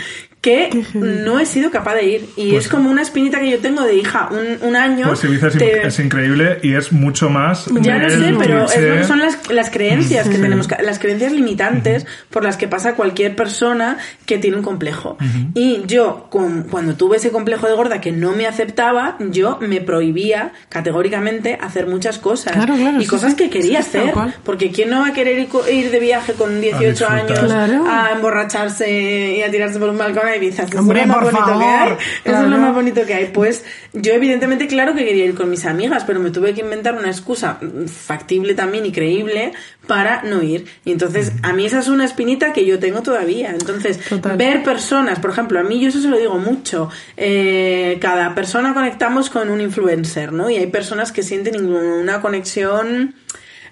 que 0.44 0.70
no 0.94 1.40
he 1.40 1.46
sido 1.46 1.72
capaz 1.72 1.96
de 1.96 2.04
ir 2.06 2.30
y 2.36 2.52
Pues- 2.52 2.66
es 2.66 2.70
como 2.70 2.92
una 2.92 3.02
espinita 3.02 3.40
que 3.40 3.50
yo 3.50 3.60
tengo 3.60 3.82
de 3.84 3.96
hija 3.96 4.28
un, 4.30 4.68
un 4.68 4.76
año 4.76 5.08
Pues 5.08 5.24
Ibiza 5.24 5.48
es, 5.48 5.58
te- 5.58 5.88
es 5.88 6.00
increíble 6.00 6.60
y 6.62 6.74
es 6.76 6.92
mucho 6.92 7.30
más. 7.30 7.68
ya 7.82 7.98
lo 7.98 8.10
del 8.10 8.20
sé, 8.20 8.36
pero 8.38 8.66
es 8.66 8.72
cliché. 8.74 8.90
lo 8.90 8.96
que 8.98 9.04
son 9.06 9.20
las, 9.20 9.50
las 9.50 9.70
creencias 9.70 10.28
que 10.28 10.38
tenemos, 10.38 10.68
ca- 10.68 10.82
las 10.82 11.00
creencias 11.00 11.32
limitantes 11.32 12.06
por 12.30 12.44
las 12.44 12.58
que 12.58 12.68
pasa 12.68 12.96
cualquier 12.96 13.38
persona 13.38 13.98
que 14.26 14.38
tiene 14.38 14.58
un 14.58 14.64
complejo. 14.64 15.18
Y 15.56 15.84
yo, 15.88 16.28
con- 16.30 16.64
cuando 16.64 16.96
tuve 16.96 17.16
ese 17.18 17.32
complejo 17.32 17.68
de 17.68 17.74
gorda 17.76 18.02
que 18.02 18.12
no 18.12 18.34
me 18.34 18.46
aceptaba, 18.46 19.16
yo 19.20 19.60
me 19.62 19.80
prohibía 19.80 20.52
categóricamente 20.68 21.58
hacer 21.62 21.88
muchas 21.88 22.18
cosas. 22.20 22.52
Claro, 22.54 22.76
claro, 22.76 22.98
y 23.00 23.04
sí, 23.04 23.08
cosas 23.08 23.32
sí. 23.32 23.38
que 23.38 23.50
quería 23.50 23.82
Sí, 23.82 23.98
hacer. 23.98 24.14
Porque 24.44 24.72
¿quién 24.72 24.90
no 24.90 25.00
va 25.00 25.08
a 25.08 25.14
querer 25.14 25.40
ir, 25.40 25.48
ir 25.72 25.90
de 25.90 26.00
viaje 26.02 26.34
con 26.34 26.60
18 26.60 26.90
disfrutar. 26.90 27.18
años 27.20 27.40
Claro. 27.40 27.86
a 27.90 28.12
emborracharse 28.12 29.36
y 29.38 29.42
a 29.42 29.50
tirarse 29.50 29.80
por 29.80 29.88
un 29.90 29.98
balcón 29.98 30.28
a 30.34 30.38
Ibiza? 30.38 30.64
Eso 30.64 30.80
Hombre, 30.80 31.02
es 31.02 31.08
lo 31.08 31.14
más 31.14 31.24
bonito 31.24 31.46
que 31.46 31.52
favor. 31.52 31.64
hay. 31.64 31.98
Eso 32.26 32.44
es 32.44 32.50
lo 32.50 32.58
más 32.58 32.74
bonito 32.76 33.06
que 33.06 33.14
hay. 33.14 33.26
Pues 33.28 33.64
yo 33.94 34.14
evidentemente 34.14 34.68
claro 34.68 34.94
que 34.96 35.06
quería 35.06 35.26
ir 35.26 35.36
con 35.36 35.50
mis 35.50 35.66
amigas, 35.66 36.04
pero 36.06 36.20
me 36.20 36.32
tuve 36.32 36.54
que 36.54 36.62
inventar 36.62 36.96
una 36.96 37.10
excusa 37.10 37.58
mm, 37.62 37.86
factible 37.88 38.54
también 38.54 38.86
y 38.86 38.92
creíble 38.92 39.54
para 39.88 40.24
no 40.24 40.42
ir. 40.44 40.66
Y 40.86 40.92
entonces 40.92 41.32
a 41.44 41.54
mí 41.54 41.66
esa 41.66 41.80
es 41.80 41.88
una 41.88 42.06
espinita 42.06 42.54
que 42.54 42.66
yo 42.66 42.80
tengo 42.80 43.02
todavía. 43.02 43.52
Entonces 43.52 44.00
Total. 44.10 44.38
ver 44.38 44.64
personas, 44.64 45.20
por 45.20 45.32
ejemplo, 45.32 45.60
a 45.60 45.64
mí 45.64 45.80
yo 45.80 45.90
eso 45.90 46.02
se 46.02 46.08
lo 46.10 46.18
digo 46.18 46.38
mucho. 46.38 46.90
eh, 47.18 47.98
cada 48.02 48.34
persona 48.36 48.74
conectamos 48.74 49.30
con 49.30 49.50
un 49.50 49.62
influencer, 49.62 50.34
¿no? 50.34 50.50
Y 50.50 50.56
hay 50.58 50.68
personas 50.68 51.12
que 51.12 51.24
sienten 51.24 51.66
una 51.66 52.22
conexión 52.22 53.16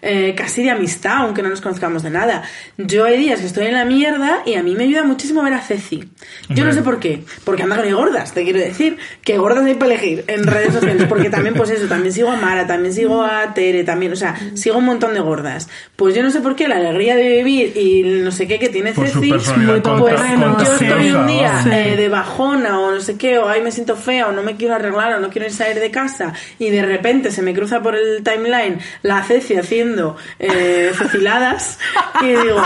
eh, 0.02 0.34
casi 0.36 0.64
de 0.64 0.72
amistad, 0.72 1.18
aunque 1.18 1.44
no 1.44 1.50
nos 1.50 1.62
conozcamos 1.62 2.02
de 2.04 2.10
nada. 2.10 2.44
Yo 2.78 3.06
hay 3.06 3.18
días 3.18 3.40
que 3.40 3.46
estoy 3.46 3.68
en 3.68 3.74
la 3.74 3.86
mierda 3.86 4.42
y 4.46 4.56
a 4.56 4.64
mí 4.64 4.76
me 4.76 4.86
ayuda 4.86 5.04
muchísimo 5.04 5.44
ver 5.44 5.54
a 5.54 5.62
Ceci. 5.62 6.10
Yo 6.50 6.66
no 6.66 6.74
sé 6.74 6.82
por 6.82 7.00
qué, 7.00 7.24
porque 7.44 7.64
anda 7.64 7.78
con 7.78 7.92
gordas, 7.92 8.34
te 8.34 8.44
quiero 8.44 8.60
decir, 8.60 8.98
que 9.24 9.38
gordas 9.38 9.66
hay 9.66 9.76
para 9.76 9.94
elegir 9.94 10.24
en 10.28 10.48
redes 10.48 10.74
sociales, 10.74 11.06
porque 11.08 11.30
también 11.30 11.54
pues 11.54 11.70
eso, 11.70 11.88
también 11.88 12.14
sigo 12.14 12.32
a 12.32 12.36
Mara, 12.36 12.66
también 12.66 12.94
sigo 12.94 13.24
a 13.24 13.54
Tere, 13.54 13.84
también, 13.84 14.14
o 14.14 14.16
sea, 14.16 14.36
sigo 14.56 14.78
un 14.78 14.86
montón 14.86 15.14
de 15.14 15.20
gordas. 15.20 15.70
Pues 15.96 16.16
yo 16.16 16.24
no 16.24 16.32
sé 16.32 16.42
por 16.42 16.56
qué 16.56 16.68
la 16.68 16.78
alegría 16.78 17.16
de 17.16 17.38
vivir 17.38 17.78
y 17.78 18.04
no 18.04 18.32
sé 18.32 18.48
qué 18.48 18.58
que 18.58 18.70
tiene 18.70 18.94
Por 18.94 19.08
Ceci, 19.08 19.30
personalidad 19.30 19.98
muy 19.98 20.12
pues 20.12 20.20
yo 20.20 20.74
estoy 20.74 21.12
un 21.12 21.28
día 21.28 21.64
eh, 21.72 21.96
de 21.96 22.10
bajona 22.10 22.80
o 22.80 22.92
no 22.92 23.02
sé 23.02 23.18
qué, 23.18 23.38
o 23.38 23.48
ay 23.48 23.62
me 23.62 23.72
siento 23.72 23.96
fea 23.96 24.28
o 24.28 24.32
no 24.32 24.42
me 24.42 24.56
quiero 24.56 24.74
arreglar 24.74 25.14
o 25.14 25.20
no 25.20 25.30
quiero 25.30 25.50
salir 25.50 25.80
de 25.80 25.92
casa 25.92 26.34
y 26.58 26.70
de 26.70 26.82
repente 26.82 27.32
se 27.32 27.42
me 27.42 27.54
cruza 27.54 27.82
por 27.82 27.96
el 27.96 28.24
timeline 28.24 28.80
la 29.04 29.24
Ceci 29.24 29.56
haciendo 29.56 29.91
eh, 30.40 30.92
ceciladas 30.98 31.80
y 32.22 32.28
digo, 32.28 32.62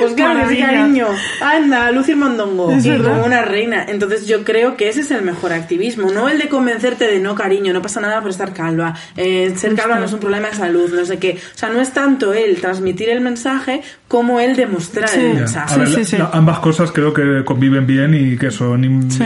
pues 0.00 0.14
claro 0.14 0.48
que 0.48 0.54
sí, 0.56 0.60
cariño, 0.62 1.06
anda, 1.40 1.90
lucir 1.92 2.16
mondongo 2.16 2.70
Es 2.72 2.86
y 2.86 2.96
como 2.98 3.24
una 3.24 3.42
reina. 3.42 3.84
Entonces 3.88 4.26
yo 4.26 4.44
creo 4.44 4.76
que 4.76 4.88
ese 4.88 5.00
es 5.00 5.10
el 5.10 5.22
mejor 5.22 5.52
activismo, 5.52 6.10
no 6.10 6.28
el 6.28 6.38
de 6.38 6.48
convencerte 6.48 7.06
de 7.06 7.18
no, 7.20 7.34
cariño, 7.34 7.72
no 7.72 7.82
pasa 7.82 8.00
nada 8.00 8.20
por 8.20 8.30
estar 8.30 8.52
calva, 8.52 8.94
eh, 9.16 9.52
ser 9.56 9.74
calva 9.74 9.98
no 9.98 10.04
es 10.06 10.12
un 10.12 10.20
problema 10.20 10.48
de 10.48 10.54
salud, 10.54 10.92
no 10.94 11.04
sé 11.04 11.18
qué. 11.18 11.38
O 11.54 11.58
sea, 11.58 11.68
no 11.68 11.80
es 11.80 11.92
tanto 11.92 12.32
el 12.34 12.60
transmitir 12.60 13.08
el 13.10 13.20
mensaje 13.20 13.82
como 14.08 14.40
el 14.40 14.56
demostrar 14.56 15.08
Sí. 15.08 15.20
el 15.20 15.34
mensaje. 15.34 15.78
Ver, 15.78 15.88
sí, 15.88 16.04
sí. 16.04 16.16
la- 16.18 16.30
ambas 16.32 16.58
cosas 16.60 16.92
creo 16.92 17.12
que 17.12 17.44
conviven 17.44 17.86
bien 17.86 18.14
y 18.14 18.36
que 18.36 18.50
son 18.50 18.84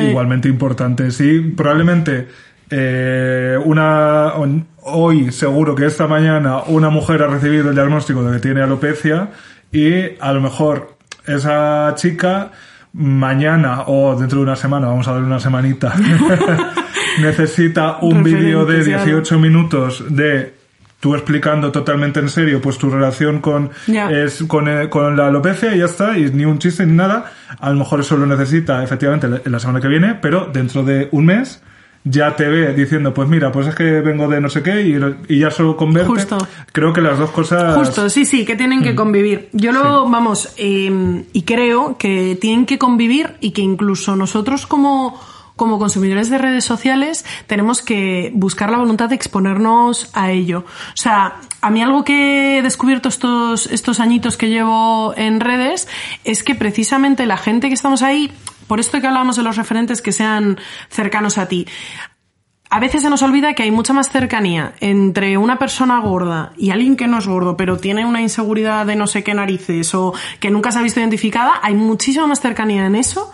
igualmente 0.09 0.49
importantes. 0.49 1.21
Y 1.21 1.41
probablemente 1.41 2.29
eh, 2.71 3.59
una 3.65 4.33
hoy 4.83 5.31
seguro 5.33 5.75
que 5.75 5.87
esta 5.87 6.07
mañana 6.07 6.63
una 6.67 6.91
mujer 6.91 7.23
ha 7.23 7.27
recibido 7.29 7.69
el 7.71 7.75
diagnóstico 7.75 8.23
de 8.23 8.35
que 8.37 8.41
tiene 8.41 8.63
alopecia 8.63 9.29
y 9.73 10.17
a 10.21 10.33
lo 10.33 10.41
mejor 10.41 10.97
esa 11.27 11.93
chica 11.97 12.51
mañana 12.93 13.83
o 13.87 14.17
dentro 14.19 14.39
de 14.39 14.45
una 14.45 14.57
semana, 14.57 14.87
vamos 14.87 15.07
a 15.09 15.13
dar 15.13 15.23
una 15.23 15.39
semanita, 15.41 15.93
necesita 17.21 17.99
un 18.01 18.23
vídeo 18.23 18.65
de 18.65 18.77
Referentes, 18.79 19.03
claro. 19.05 19.05
18 19.23 19.39
minutos 19.39 20.05
de 20.09 20.55
tú 21.01 21.15
explicando 21.15 21.71
totalmente 21.71 22.21
en 22.21 22.29
serio 22.29 22.61
pues 22.61 22.79
tu 22.79 22.89
relación 22.91 23.41
con 23.41 23.71
Ya. 23.87 24.11
es 24.11 24.43
con, 24.49 24.67
eh, 24.69 24.89
con 24.89 25.17
la 25.17 25.27
alopecia 25.27 25.75
y 25.75 25.79
ya 25.81 25.85
está, 25.85 26.17
y 26.19 26.31
ni 26.33 26.45
un 26.47 26.59
chiste 26.59 26.87
ni 26.87 26.93
nada. 26.95 27.33
A 27.61 27.71
lo 27.71 27.77
mejor 27.77 28.01
eso 28.01 28.17
lo 28.17 28.27
necesita 28.27 28.83
efectivamente 28.83 29.29
la- 29.29 29.41
la 29.45 29.59
semana 29.59 29.81
que 29.81 29.89
viene, 29.89 30.15
pero 30.21 30.49
dentro 30.53 30.83
de 30.83 31.09
un 31.13 31.27
mes 31.27 31.63
ya 32.09 32.37
te 32.37 32.47
ve 32.49 32.73
diciendo, 32.73 33.13
pues 33.13 33.29
mira, 33.29 33.51
pues 33.51 33.67
es 33.67 33.75
que 33.75 34.01
vengo 34.01 34.29
de 34.29 34.41
no 34.41 34.49
sé 34.49 34.63
qué 34.63 34.83
y, 35.29 35.39
ya 35.41 35.51
solo 35.51 35.77
con 35.77 35.93
verte. 35.93 36.09
Justo. 36.09 36.39
Creo 36.71 36.93
que 36.93 37.01
las 37.01 37.19
dos 37.19 37.31
cosas... 37.31 37.77
Justo, 37.77 38.09
sí, 38.09 38.25
sí, 38.25 38.45
que 38.45 38.55
tienen 38.55 38.83
que 38.83 38.95
convivir. 38.95 39.49
Yo 39.53 39.73
lo, 39.73 40.09
vamos, 40.09 40.55
eh, 40.57 41.25
y 41.33 41.43
creo 41.43 41.99
que 41.99 42.39
tienen 42.41 42.65
que 42.65 42.79
convivir 42.79 43.35
y 43.41 43.51
que 43.51 43.63
incluso 43.63 44.15
nosotros 44.15 44.69
como, 44.69 45.21
como 45.57 45.81
consumidores 45.81 46.31
de 46.31 46.39
redes 46.39 46.65
sociales 46.65 47.25
tenemos 47.49 47.83
que 47.83 48.31
buscar 48.35 48.71
la 48.71 48.79
voluntad 48.79 49.09
de 49.09 49.17
exponernos 49.17 50.09
a 50.13 50.31
ello. 50.31 50.61
O 50.61 50.97
sea, 50.97 51.41
a 51.61 51.71
mí 51.71 51.83
algo 51.83 52.05
que 52.05 52.59
he 52.59 52.63
descubierto 52.63 53.09
estos, 53.09 53.67
estos 53.67 53.99
añitos 53.99 54.37
que 54.37 54.49
llevo 54.49 55.13
en 55.17 55.41
redes 55.41 55.89
es 56.23 56.45
que 56.45 56.55
precisamente 56.55 57.27
la 57.27 57.37
gente 57.37 57.67
que 57.67 57.75
estamos 57.75 58.03
ahí, 58.03 58.31
por 58.67 58.81
esto 58.81 59.01
que 59.01 59.07
hablábamos 59.07 59.37
de 59.37 59.43
los 59.43 59.57
referentes 59.57 60.03
que 60.03 60.13
sean 60.13 60.59
cercanos 60.89 61.39
a 61.39 61.49
ti, 61.49 61.67
a 62.69 62.81
veces 62.81 63.03
se 63.03 63.11
nos 63.11 63.23
olvida 63.23 63.55
que 63.55 63.63
hay 63.63 63.71
mucha 63.71 63.93
más 63.93 64.11
cercanía 64.11 64.75
entre 64.81 65.39
una 65.39 65.59
persona 65.59 66.01
gorda 66.01 66.53
y 66.57 66.71
alguien 66.71 66.97
que 66.97 67.07
no 67.07 67.19
es 67.19 67.27
gordo, 67.27 67.57
pero 67.57 67.77
tiene 67.77 68.05
una 68.05 68.21
inseguridad 68.21 68.87
de 68.87 68.97
no 68.97 69.07
sé 69.07 69.23
qué 69.23 69.35
narices 69.35 69.95
o 69.95 70.13
que 70.41 70.51
nunca 70.51 70.73
se 70.73 70.81
ha 70.81 70.83
visto 70.83 71.01
identificada, 71.01 71.61
hay 71.63 71.75
muchísima 71.75 72.27
más 72.27 72.41
cercanía 72.41 72.87
en 72.87 72.97
eso 72.97 73.33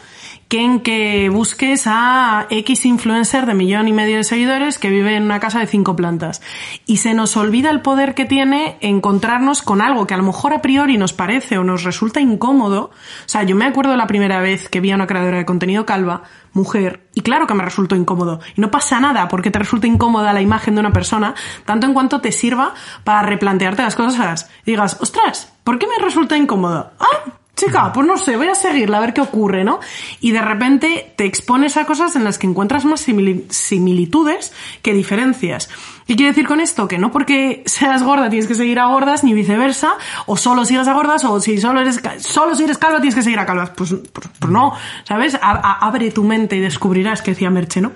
que 0.53 0.61
en 0.61 0.81
que 0.81 1.31
busques 1.31 1.85
a 1.87 2.47
X 2.51 2.85
influencer 2.85 3.47
de 3.47 3.55
millón 3.55 3.89
y 3.89 3.95
medio 3.95 4.19
de 4.19 4.25
seguidores 4.25 4.79
que 4.79 4.91
vive 4.91 5.17
en 5.17 5.23
una 5.23 5.41
casa 5.41 5.61
de 5.61 5.67
cinco 5.67 5.97
plantas. 5.97 6.43
Y 6.85 6.99
se 6.99 7.15
nos 7.15 7.39
olvida 7.39 7.71
el 7.71 7.81
poder 7.81 8.15
que 8.15 8.27
tiene 8.27 8.77
encontrarnos 8.83 9.63
con 9.63 9.81
algo 9.81 10.07
que 10.07 10.13
a 10.13 10.19
lo 10.19 10.25
mejor 10.25 10.53
a 10.53 10.61
priori 10.61 10.99
nos 10.99 11.15
parece 11.15 11.57
o 11.57 11.65
nos 11.65 11.85
resulta 11.85 12.21
incómodo. 12.21 12.91
O 12.91 13.29
sea, 13.29 13.45
yo 13.45 13.57
me 13.57 13.65
acuerdo 13.65 13.97
la 13.97 14.07
primera 14.07 14.43
vez 14.43 14.69
que 14.69 14.81
vi 14.83 14.91
a 14.91 14.95
una 14.95 15.07
creadora 15.07 15.39
de 15.39 15.47
contenido 15.47 15.87
calva, 15.87 16.25
mujer, 16.53 17.09
y 17.15 17.23
claro 17.23 17.47
que 17.47 17.55
me 17.55 17.65
resultó 17.65 17.97
incómodo. 17.97 18.41
Y 18.55 18.61
no 18.61 18.71
pasa 18.71 19.01
nada 19.01 19.29
porque 19.29 19.51
te 19.51 19.59
resulta 19.59 19.87
incómoda 19.87 20.35
la 20.35 20.43
imagen 20.43 20.75
de 20.75 20.81
una 20.81 20.93
persona, 20.93 21.35
tanto 21.65 21.87
en 21.87 21.95
cuanto 21.95 22.21
te 22.21 22.31
sirva 22.31 22.75
para 23.05 23.23
replantearte 23.23 23.81
las 23.81 23.97
cosas. 23.97 24.51
Y 24.67 24.73
digas, 24.73 24.99
ostras, 25.01 25.51
¿por 25.65 25.79
qué 25.79 25.87
me 25.87 26.05
resulta 26.05 26.37
incómodo? 26.37 26.91
Ah, 27.01 27.39
chica, 27.55 27.93
pues 27.93 28.07
no 28.07 28.17
sé, 28.17 28.37
voy 28.37 28.49
a 28.49 28.55
seguirla 28.55 28.99
a 28.99 29.01
ver 29.01 29.13
qué 29.13 29.21
ocurre, 29.21 29.63
¿no? 29.63 29.79
Y 30.21 30.31
de 30.33 30.41
repente 30.41 31.13
te 31.17 31.25
expones 31.27 31.77
a 31.77 31.85
cosas 31.85 32.17
en 32.17 32.25
las 32.25 32.39
que 32.39 32.47
encuentras 32.47 32.85
más 32.85 33.07
simili- 33.07 33.45
similitudes 33.51 34.53
que 34.83 34.93
diferencias. 34.95 35.69
¿Qué 36.07 36.17
quiero 36.17 36.33
decir 36.33 36.47
con 36.49 36.61
esto? 36.61 36.89
Que 36.89 36.99
no 36.99 37.13
porque 37.13 37.63
seas 37.67 38.03
gorda 38.03 38.29
tienes 38.29 38.49
que 38.49 38.55
seguir 38.55 38.79
a 38.81 38.87
gordas, 38.87 39.23
ni 39.23 39.33
viceversa, 39.35 39.95
o 40.27 40.37
solo 40.37 40.65
sigas 40.65 40.89
a 40.89 40.95
gordas, 40.95 41.25
o 41.25 41.41
si 41.41 41.59
solo 41.59 41.81
eres, 41.81 42.01
solo 42.19 42.55
si 42.57 42.65
eres 42.65 42.79
calva 42.79 42.99
tienes 43.01 43.15
que 43.15 43.23
seguir 43.23 43.39
a 43.39 43.47
calvas. 43.47 43.71
Pues, 43.77 43.95
pues, 44.13 44.29
pues 44.39 44.53
no, 44.53 44.75
¿sabes? 45.05 45.35
A- 45.37 45.39
a- 45.53 45.87
abre 45.87 46.11
tu 46.11 46.25
mente 46.25 46.57
y 46.57 46.61
descubrirás 46.61 47.23
que 47.23 47.31
decía 47.33 47.51
Merche, 47.51 47.81
¿no? 47.81 47.93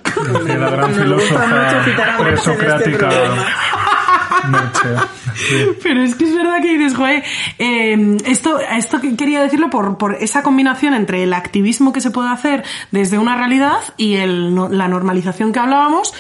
La 0.46 0.70
gran 0.70 0.94
filósofa 0.94 2.76
este 2.76 2.96
Pero 5.82 6.02
es 6.02 6.14
que 6.14 6.24
es 6.24 6.34
verdad 6.34 6.60
que 6.62 6.76
dices, 6.76 6.94
joder, 6.94 7.24
eh, 7.58 8.16
esto, 8.24 8.58
esto 8.60 9.00
que 9.00 9.16
quería 9.16 9.42
decirlo 9.42 9.70
por, 9.70 9.98
por 9.98 10.14
esa 10.14 10.42
combinación 10.42 10.94
entre 10.94 11.22
el 11.22 11.32
activismo 11.32 11.92
que 11.92 12.00
se 12.00 12.10
puede 12.10 12.30
hacer 12.30 12.64
desde 12.90 13.18
una 13.18 13.36
realidad 13.36 13.78
y 13.96 14.16
el, 14.16 14.54
la 14.54 14.88
normalización 14.88 15.52
que 15.52 15.58
hablábamos, 15.58 16.14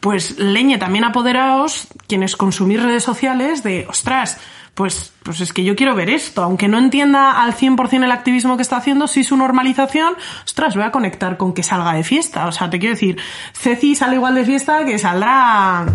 pues 0.00 0.38
leñe 0.38 0.78
también 0.78 1.04
apoderaos 1.04 1.88
quienes 2.06 2.36
consumís 2.36 2.82
redes 2.82 3.02
sociales 3.02 3.62
de, 3.62 3.86
ostras, 3.88 4.38
pues, 4.74 5.12
pues 5.22 5.40
es 5.40 5.52
que 5.52 5.62
yo 5.62 5.76
quiero 5.76 5.94
ver 5.94 6.10
esto, 6.10 6.42
aunque 6.42 6.66
no 6.66 6.78
entienda 6.78 7.42
al 7.42 7.54
100% 7.54 8.04
el 8.04 8.10
activismo 8.10 8.56
que 8.56 8.62
está 8.62 8.76
haciendo, 8.76 9.06
si 9.06 9.22
su 9.22 9.36
normalización, 9.36 10.14
ostras, 10.44 10.74
voy 10.74 10.84
a 10.84 10.90
conectar 10.90 11.36
con 11.36 11.54
que 11.54 11.62
salga 11.62 11.92
de 11.92 12.02
fiesta. 12.02 12.46
O 12.48 12.52
sea, 12.52 12.70
te 12.70 12.80
quiero 12.80 12.94
decir, 12.94 13.16
Ceci 13.52 13.94
sale 13.94 14.16
igual 14.16 14.34
de 14.34 14.44
fiesta 14.44 14.84
que 14.84 14.98
saldrá 14.98 15.86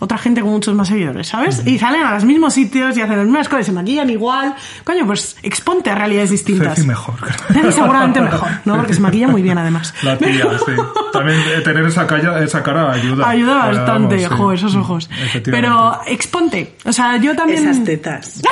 otra 0.00 0.18
gente 0.18 0.40
con 0.42 0.50
muchos 0.50 0.74
más 0.74 0.88
seguidores, 0.88 1.28
¿sabes? 1.28 1.66
Y 1.66 1.78
salen 1.78 2.02
a 2.04 2.14
los 2.14 2.24
mismos 2.24 2.54
sitios 2.54 2.96
y 2.96 3.00
hacen 3.02 3.16
las 3.16 3.26
mismas 3.26 3.48
cosas, 3.48 3.66
se 3.66 3.72
maquillan 3.72 4.08
igual. 4.10 4.54
Coño, 4.84 5.06
pues 5.06 5.36
exponte 5.42 5.90
a 5.90 5.94
realidades 5.94 6.30
distintas. 6.30 6.74
Ceci 6.76 6.86
mejor. 6.86 7.14
Ceci 7.52 7.72
seguramente 7.72 8.20
mejor, 8.20 8.48
¿no? 8.64 8.76
Porque 8.76 8.94
se 8.94 9.00
maquilla 9.00 9.28
muy 9.28 9.42
bien 9.42 9.58
además. 9.58 9.94
La 10.02 10.16
tía, 10.16 10.46
sí. 10.64 10.72
También 11.12 11.38
eh, 11.40 11.60
tener 11.62 11.84
esa, 11.86 12.06
calla- 12.06 12.38
esa 12.42 12.62
cara 12.62 12.92
ayuda. 12.92 13.28
Ayuda 13.28 13.56
bastante, 13.66 14.16
vamos, 14.16 14.30
sí. 14.30 14.36
jo, 14.36 14.52
esos 14.52 14.74
ojos. 14.76 15.10
Pero 15.44 15.98
exponte. 16.06 16.74
O 16.84 16.92
sea, 16.92 17.16
yo 17.16 17.34
también... 17.34 17.66
Esas 17.68 17.84
tetas. 17.84 18.40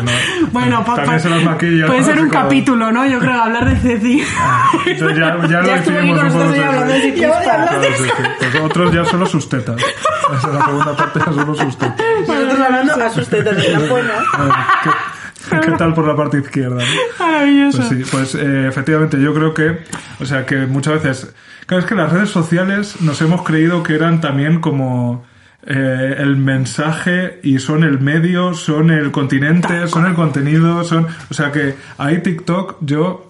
No- 0.00 0.10
Bueno, 0.52 0.84
pa- 0.84 1.04
pa- 1.04 1.18
se 1.18 1.28
las 1.28 1.42
maquilla. 1.44 1.86
puede 1.86 2.02
ser 2.04 2.20
un 2.20 2.28
como- 2.30 2.42
capítulo, 2.42 2.90
¿no? 2.92 3.06
Yo 3.06 3.18
creo, 3.18 3.42
hablar 3.42 3.68
de 3.68 3.76
Ceci. 3.76 4.22
Entonces 4.86 5.18
ya, 5.18 5.36
ya, 5.48 5.60
lo 5.60 5.66
Ya 5.66 5.74
estuve 5.76 5.98
aquí 5.98 6.08
hicimos 6.10 6.18
con 6.20 6.26
un 6.26 6.32
poco, 6.32 6.44
nosotros 6.44 6.54
sí, 6.54 6.60
ya 6.60 6.68
hablando 6.68 7.80
de 7.80 7.96
sí. 7.96 8.10
Pues 8.38 8.54
otros 8.64 8.94
ya 8.94 9.04
solo 9.04 9.26
sus 9.26 9.48
tetas. 9.48 9.76
Esa 9.80 10.48
es 10.48 10.54
la 10.54 10.66
segunda 10.70 10.96
parte, 10.96 11.18
ya 11.18 11.32
solo 11.32 11.54
sus 11.54 11.76
tetas. 11.76 12.06
Nosotros 12.26 12.60
hablando 12.60 12.94
a 12.94 13.10
sus 13.10 13.28
tetas 13.28 13.56
de 13.56 13.68
la 13.72 13.78
¿qué, 15.50 15.60
qué 15.60 15.70
tal 15.72 15.94
por 15.94 16.06
la 16.06 16.16
parte 16.16 16.38
izquierda? 16.38 16.76
no? 16.76 17.24
Maravilloso. 17.24 17.78
Pues 17.78 17.88
sí, 17.88 18.10
pues 18.10 18.34
eh, 18.34 18.68
efectivamente 18.68 19.20
yo 19.20 19.34
creo 19.34 19.54
que, 19.54 19.78
o 20.20 20.26
sea, 20.26 20.46
que 20.46 20.66
muchas 20.66 21.02
veces, 21.02 21.34
claro, 21.66 21.82
es 21.82 21.88
que 21.88 21.94
las 21.94 22.12
redes 22.12 22.30
sociales 22.30 23.00
nos 23.00 23.20
hemos 23.22 23.42
creído 23.42 23.82
que 23.82 23.94
eran 23.94 24.20
también 24.20 24.60
como 24.60 25.24
eh, 25.66 26.16
el 26.18 26.36
mensaje 26.36 27.40
y 27.42 27.58
son 27.58 27.84
el 27.84 28.00
medio, 28.00 28.54
son 28.54 28.90
el 28.90 29.10
continente, 29.10 29.86
son 29.88 30.06
el 30.06 30.14
contenido, 30.14 30.84
son, 30.84 31.06
o 31.30 31.34
sea 31.34 31.52
que 31.52 31.74
ahí 31.98 32.22
TikTok 32.22 32.76
yo 32.80 33.29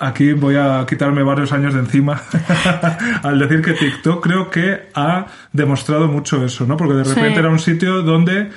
Aquí 0.00 0.32
voy 0.32 0.56
a 0.56 0.84
quitarme 0.88 1.22
varios 1.22 1.52
años 1.52 1.74
de 1.74 1.80
encima 1.80 2.20
al 3.22 3.38
decir 3.38 3.60
que 3.62 3.74
TikTok 3.74 4.22
creo 4.24 4.48
que 4.50 4.88
ha 4.94 5.26
demostrado 5.52 6.08
mucho 6.08 6.42
eso, 6.44 6.66
¿no? 6.66 6.76
Porque 6.76 6.94
de 6.94 7.04
repente 7.04 7.32
Sí. 7.34 7.38
era 7.38 7.48
un 7.50 7.58
sitio 7.58 8.02
donde 8.02 8.50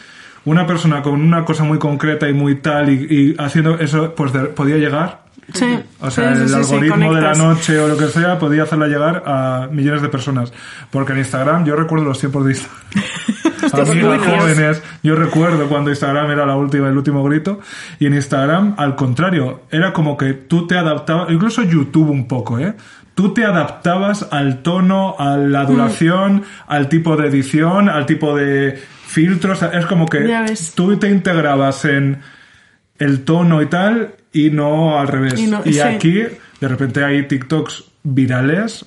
una 0.46 0.66
persona 0.66 1.02
con 1.02 1.14
una 1.22 1.44
cosa 1.46 1.64
muy 1.66 1.80
concreta 1.80 2.30
y 2.30 2.34
muy 2.34 2.56
tal 2.56 2.90
y, 2.90 3.08
y 3.10 3.36
haciendo 3.38 3.78
eso 3.80 4.14
pues 4.16 4.32
de- 4.34 4.46
podía 4.46 4.78
llegar. 4.78 5.22
Sí. 5.54 5.78
O 6.00 6.10
sea, 6.10 6.34
Sí, 6.36 6.44
el 6.44 6.54
algoritmo 6.56 7.14
de 7.14 7.22
la 7.22 7.34
noche 7.34 7.78
o 7.78 7.88
lo 7.90 7.98
que 7.98 8.08
sea 8.08 8.40
podía 8.40 8.64
hacerla 8.64 8.88
llegar 8.88 9.24
a 9.26 9.68
millones 9.70 10.02
de 10.02 10.08
personas. 10.10 10.54
Porque 10.92 11.12
en 11.12 11.20
Instagram, 11.20 11.66
yo 11.66 11.76
recuerdo 11.76 12.06
los 12.06 12.20
tiempos 12.20 12.46
de 12.46 12.52
Instagram. 12.52 12.80
Amigas 13.74 14.22
jóvenes, 14.40 14.84
yo 15.04 15.16
recuerdo 15.16 15.68
cuando 15.68 15.90
Instagram 15.90 16.32
era 16.32 16.46
la 16.46 16.56
última, 16.56 16.90
el 16.90 16.98
último 16.98 17.24
grito, 17.24 17.60
y 18.00 18.06
en 18.06 18.14
Instagram, 18.14 18.76
al 18.78 18.96
contrario, 18.96 19.62
era 19.72 19.92
como 19.94 20.16
que 20.18 20.34
tú 20.34 20.68
te 20.68 20.78
adaptabas, 20.78 21.30
incluso 21.32 21.64
YouTube 21.64 22.10
un 22.10 22.28
poco, 22.28 22.60
¿eh? 22.60 22.74
Tú 23.16 23.34
te 23.34 23.46
adaptabas 23.46 24.28
al 24.32 24.64
tono, 24.64 25.16
a 25.20 25.38
Mm. 25.38 25.52
la 25.52 25.66
duración, 25.66 26.44
al 26.68 26.90
tipo 26.90 27.16
de 27.16 27.28
edición, 27.28 27.88
al 27.90 28.06
tipo 28.08 28.36
de 28.36 28.82
filtros, 29.06 29.62
es 29.62 29.86
como 29.86 30.08
que 30.08 30.20
tú 30.76 30.98
te 30.98 31.10
integrabas 31.10 31.86
en 31.86 32.20
el 32.98 33.24
tono 33.24 33.62
y 33.62 33.68
tal, 33.68 34.16
y 34.32 34.50
no 34.50 35.00
al 35.00 35.08
revés. 35.08 35.40
Y 35.40 35.44
Y, 35.44 35.48
no- 35.48 35.62
sí. 35.64 35.80
aquí, 35.80 36.24
de 36.60 36.68
repente 36.68 37.04
hay 37.04 37.28
TikToks 37.28 37.84
virales 38.04 38.86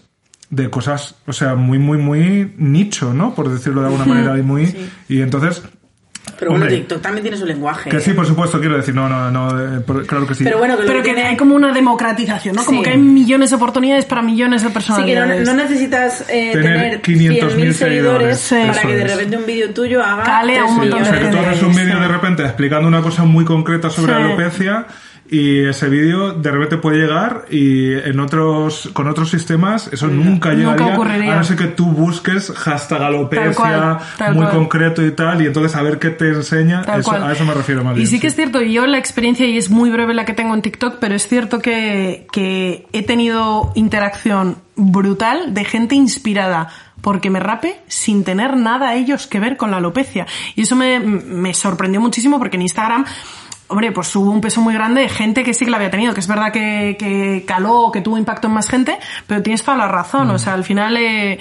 de 0.50 0.70
cosas, 0.70 1.14
o 1.26 1.32
sea, 1.32 1.54
muy, 1.54 1.78
muy, 1.78 1.98
muy 1.98 2.54
nicho, 2.56 3.12
¿no? 3.12 3.34
Por 3.34 3.48
decirlo 3.48 3.80
de 3.80 3.86
alguna 3.88 4.04
manera, 4.14 4.38
y 4.38 4.42
muy... 4.42 4.74
Y 5.08 5.20
entonces... 5.20 5.62
Pero 6.40 6.50
bueno, 6.50 6.64
Hombre. 6.64 6.78
TikTok 6.80 7.00
también 7.00 7.22
tiene 7.22 7.36
su 7.36 7.46
lenguaje. 7.46 7.88
Que 7.88 8.00
sí, 8.00 8.12
por 8.12 8.26
supuesto, 8.26 8.58
quiero 8.58 8.76
decir, 8.76 8.92
no, 8.92 9.08
no, 9.08 9.30
no, 9.30 9.48
eh, 9.78 9.80
claro 10.06 10.26
que 10.26 10.34
sí. 10.34 10.42
Pero 10.42 10.58
bueno, 10.58 10.76
que 10.76 10.82
Pero 10.82 10.98
que 11.00 11.10
que 11.10 11.14
tiene... 11.14 11.28
hay 11.30 11.36
como 11.36 11.54
una 11.54 11.72
democratización, 11.72 12.56
¿no? 12.56 12.64
Como 12.64 12.80
Sí. 12.80 12.84
que 12.84 12.90
hay 12.90 12.98
millones 12.98 13.50
de 13.50 13.56
oportunidades 13.56 14.04
para 14.06 14.22
millones 14.22 14.62
de 14.64 14.68
Sí, 14.80 15.04
que 15.04 15.14
no, 15.14 15.26
no 15.26 15.54
necesitas 15.54 16.22
eh, 16.28 16.50
Tener 16.52 17.00
tener 17.00 17.02
500.000 17.02 17.48
100.000 17.48 17.72
seguidores 17.72 18.38
Sí. 18.40 18.56
para 18.56 18.72
eso 18.72 18.80
que 18.88 18.96
de 18.96 19.02
es. 19.04 19.12
repente 19.12 19.36
un 19.36 19.46
vídeo 19.46 19.70
tuyo 19.72 20.02
haga 20.02 20.24
Cale 20.24 20.58
a 20.58 20.64
un 20.64 20.80
3 20.80 20.90
montón 20.90 21.02
de 21.04 21.08
O 21.08 21.12
sea, 21.12 21.20
que 21.22 21.28
tú 21.36 21.38
haces 21.38 21.62
un 21.62 21.74
vídeo 21.76 21.94
Sí. 21.94 22.00
de 22.00 22.08
repente 22.08 22.42
explicando 22.42 22.88
una 22.88 23.02
cosa 23.02 23.24
muy 23.24 23.44
concreta 23.44 23.88
sobre 23.88 24.14
Sí. 24.16 24.20
alopecia 24.22 24.86
y 25.28 25.64
ese 25.64 25.88
vídeo 25.88 26.32
de 26.34 26.50
repente 26.50 26.76
puede 26.76 26.98
llegar 26.98 27.46
y 27.50 27.94
en 27.94 28.20
otros 28.20 28.90
con 28.92 29.08
otros 29.08 29.30
sistemas 29.30 29.88
eso 29.92 30.06
nunca 30.06 30.50
Nunca 30.52 30.54
llegaría 30.54 30.94
ocurriría. 30.94 31.32
a 31.32 31.36
no 31.36 31.44
ser 31.44 31.56
que 31.56 31.66
tú 31.66 31.86
busques 31.86 32.52
hashtag 32.54 33.02
alopecia 33.02 33.46
Tal 33.46 33.54
cual, 33.54 33.98
tal 34.18 34.34
muy 34.34 34.44
cual. 34.44 34.56
concreto 34.56 35.04
y 35.04 35.10
tal 35.10 35.42
y 35.42 35.46
entonces 35.46 35.74
a 35.76 35.82
ver 35.82 35.98
qué 35.98 36.10
te 36.10 36.28
enseña 36.28 36.82
eso- 36.98 37.12
a 37.12 37.32
eso 37.32 37.44
me 37.44 37.54
refiero 37.54 37.82
más 37.82 37.94
Y 37.94 37.96
bien, 38.00 38.06
sí 38.08 38.20
que 38.20 38.28
es 38.28 38.36
cierto, 38.36 38.62
yo 38.62 38.86
la 38.86 38.98
experiencia, 38.98 39.46
y 39.46 39.56
es 39.58 39.68
muy 39.70 39.90
breve 39.90 40.14
la 40.14 40.24
que 40.24 40.32
tengo 40.34 40.54
en 40.54 40.62
TikTok, 40.62 40.98
pero 41.00 41.14
es 41.14 41.26
cierto 41.26 41.58
que, 41.60 42.26
que 42.32 42.86
he 42.92 43.02
tenido 43.02 43.72
interacción 43.74 44.58
brutal 44.76 45.54
de 45.54 45.64
gente 45.64 45.94
inspirada 45.94 46.68
porque 47.00 47.30
me 47.30 47.40
rape 47.40 47.80
sin 47.88 48.24
tener 48.24 48.56
nada 48.56 48.94
ellos 48.94 49.26
que 49.26 49.38
ver 49.38 49.56
con 49.56 49.70
la 49.70 49.76
alopecia. 49.76 50.26
Y 50.56 50.62
eso 50.62 50.74
me, 50.76 50.98
me 50.98 51.54
sorprendió 51.54 52.00
muchísimo 52.00 52.38
porque 52.38 52.56
en 52.56 52.62
Instagram 52.62 53.04
Hombre, 53.68 53.90
pues 53.90 54.14
hubo 54.14 54.30
un 54.30 54.40
peso 54.40 54.60
muy 54.60 54.74
grande 54.74 55.00
de 55.00 55.08
gente 55.08 55.42
que 55.42 55.52
sí 55.52 55.64
que 55.64 55.70
la 55.70 55.78
había 55.78 55.90
tenido, 55.90 56.14
que 56.14 56.20
es 56.20 56.28
verdad 56.28 56.52
que, 56.52 56.96
que 56.98 57.44
caló, 57.46 57.90
que 57.92 58.00
tuvo 58.00 58.16
impacto 58.16 58.46
en 58.46 58.54
más 58.54 58.68
gente, 58.68 58.96
pero 59.26 59.42
tienes 59.42 59.64
toda 59.64 59.76
la 59.76 59.88
razón. 59.88 60.30
O 60.30 60.38
sea, 60.38 60.52
al 60.54 60.62
final 60.62 60.96
eh, 60.96 61.38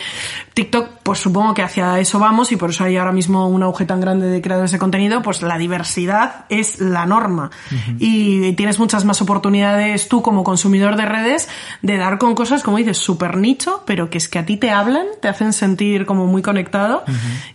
TikTok, 0.56 1.02
pues 1.04 1.20
supongo 1.20 1.54
que 1.54 1.62
hacia 1.62 2.00
eso 2.00 2.18
vamos 2.18 2.54
y 2.54 2.56
por 2.56 2.70
eso 2.70 2.86
hay 2.86 2.96
ahora 2.96 3.12
mismo 3.12 3.48
un 3.48 3.62
auge 3.62 3.86
tan 3.86 4.00
grande 4.00 4.28
de 4.28 4.42
creadores 4.42 4.72
de 4.72 4.80
contenido, 4.80 5.22
pues 5.22 5.42
la 5.42 5.58
diversidad 5.58 6.46
es 6.48 6.80
la 6.80 7.06
norma. 7.06 7.52
Y 8.00 8.54
tienes 8.54 8.80
muchas 8.80 9.04
más 9.04 9.22
oportunidades 9.22 10.08
tú 10.08 10.22
como 10.22 10.46
consumidor 10.46 10.96
de 10.96 11.06
redes 11.06 11.50
de 11.82 11.98
dar 11.98 12.18
con 12.18 12.36
cosas, 12.36 12.64
como 12.64 12.78
dices, 12.78 12.98
súper 12.98 13.36
nicho, 13.36 13.84
pero 13.86 14.10
que 14.10 14.18
es 14.18 14.30
que 14.30 14.40
a 14.40 14.46
ti 14.46 14.56
te 14.56 14.72
hablan, 14.72 15.06
te 15.22 15.28
hacen 15.28 15.52
sentir 15.52 16.06
como 16.06 16.26
muy 16.26 16.42
conectado, 16.42 17.04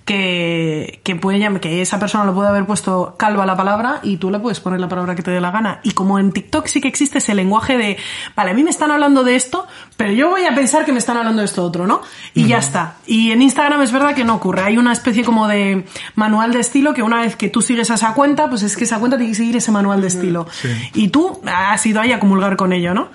que, 0.05 1.01
que, 1.03 1.17
puede, 1.17 1.59
que 1.61 1.81
esa 1.81 1.99
persona 1.99 2.25
lo 2.25 2.35
puede 2.35 2.51
haber 2.51 2.67
puesto 2.67 3.15
calva 3.19 3.47
la 3.47 3.57
palabra 3.57 4.01
y 4.03 4.19
tú 4.19 4.31
le 4.31 4.39
puedes 4.41 4.60
poner 4.61 4.81
la 4.81 4.89
palabra 4.89 5.15
que 5.15 5.23
te 5.23 5.31
dé 5.31 5.41
la 5.41 5.51
gana. 5.51 5.81
Y 5.83 5.93
como 5.93 6.19
en 6.19 6.33
TikTok 6.33 6.67
sí 6.67 6.81
que 6.81 6.89
existe 6.89 7.19
ese 7.19 7.35
lenguaje 7.35 7.77
de, 7.77 7.97
vale, 8.37 8.51
a 8.51 8.55
mí 8.55 8.63
me 8.63 8.71
están 8.71 8.91
hablando 8.91 9.25
de 9.25 9.37
esto, 9.37 9.67
pero 9.97 10.13
yo 10.13 10.31
voy 10.31 10.45
a 10.45 10.55
pensar 10.55 10.85
que 10.85 10.93
me 10.93 10.99
están 10.99 11.17
hablando 11.17 11.41
de 11.41 11.47
esto 11.47 11.65
otro, 11.65 11.87
¿no? 11.87 12.03
Y 12.35 12.47
ya 12.47 12.59
está. 12.59 12.97
Y 13.07 13.31
en 13.31 13.43
Instagram 13.43 13.83
es 13.83 13.93
verdad 13.93 14.15
que 14.15 14.25
no 14.25 14.35
ocurre. 14.35 14.63
Hay 14.63 14.79
una 14.79 14.93
especie 14.93 15.25
como 15.25 15.49
de 15.49 15.85
manual 16.15 16.53
de 16.53 16.61
estilo 16.61 16.95
que 16.95 17.03
una 17.03 17.21
vez 17.21 17.37
que 17.37 17.49
tú 17.49 17.63
sigues 17.63 17.91
a 17.91 17.95
esa 17.95 18.15
cuenta, 18.15 18.49
pues 18.49 18.63
es 18.63 18.77
que 18.77 18.85
esa 18.85 18.99
cuenta 18.99 19.17
tiene 19.17 19.33
que 19.33 19.37
seguir 19.37 19.57
ese 19.57 19.73
manual 19.73 20.01
de 20.01 20.09
estilo. 20.09 20.47
Y 20.95 21.09
tú 21.09 21.41
has 21.47 21.85
ido 21.87 22.01
ahí 22.01 22.13
a 22.13 22.21
comulgar 22.21 22.57
con 22.57 22.73
ello, 22.73 22.95
¿no? 22.95 23.09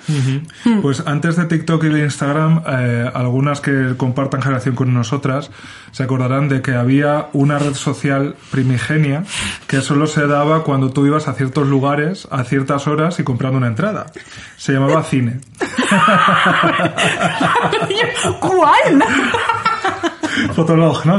Pues 0.81 1.03
antes 1.05 1.35
de 1.35 1.45
TikTok 1.45 1.83
y 1.85 1.89
de 1.89 2.03
Instagram, 2.03 2.63
eh, 2.67 3.11
algunas 3.13 3.61
que 3.61 3.95
compartan 3.97 4.41
generación 4.41 4.75
con 4.75 4.93
nosotras 4.93 5.51
se 5.91 6.03
acordarán 6.03 6.49
de 6.49 6.61
que 6.61 6.73
había 6.73 7.29
una 7.31 7.57
red 7.57 7.73
social 7.73 8.35
primigenia 8.51 9.23
que 9.67 9.81
solo 9.81 10.07
se 10.07 10.27
daba 10.27 10.63
cuando 10.63 10.89
tú 10.89 11.05
ibas 11.05 11.27
a 11.27 11.31
ciertos 11.35 11.67
lugares 11.67 12.27
a 12.31 12.43
ciertas 12.43 12.87
horas 12.87 13.19
y 13.19 13.23
comprando 13.23 13.57
una 13.57 13.67
entrada. 13.67 14.07
Se 14.57 14.73
llamaba 14.73 15.03
cine. 15.03 15.39
¿Cuál? 18.39 19.03
Fotolog, 20.53 21.05
¿no? 21.05 21.17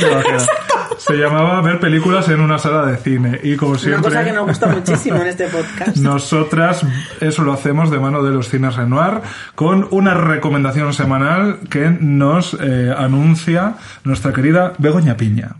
Se 0.98 1.14
llamaba 1.14 1.60
ver 1.60 1.78
películas 1.78 2.28
en 2.28 2.40
una 2.40 2.58
sala 2.58 2.86
de 2.86 2.96
cine 2.96 3.38
y 3.42 3.56
como 3.56 3.72
Una 3.72 3.80
siempre 3.80 4.10
cosa 4.10 4.24
que 4.24 4.32
nos 4.32 4.46
gusta 4.46 4.66
muchísimo 4.68 5.16
en 5.18 5.26
este 5.28 5.46
podcast. 5.46 5.96
nosotras 5.98 6.82
eso 7.20 7.42
lo 7.42 7.52
hacemos 7.52 7.90
de 7.90 7.98
mano 7.98 8.22
de 8.22 8.32
los 8.32 8.48
cines 8.48 8.76
Renoir 8.76 9.20
con 9.54 9.86
una 9.90 10.14
recomendación 10.14 10.92
semanal 10.94 11.60
que 11.70 11.90
nos 12.00 12.56
eh, 12.60 12.94
anuncia 12.96 13.74
nuestra 14.04 14.32
querida 14.32 14.72
Begoña 14.78 15.16
Piña. 15.16 15.56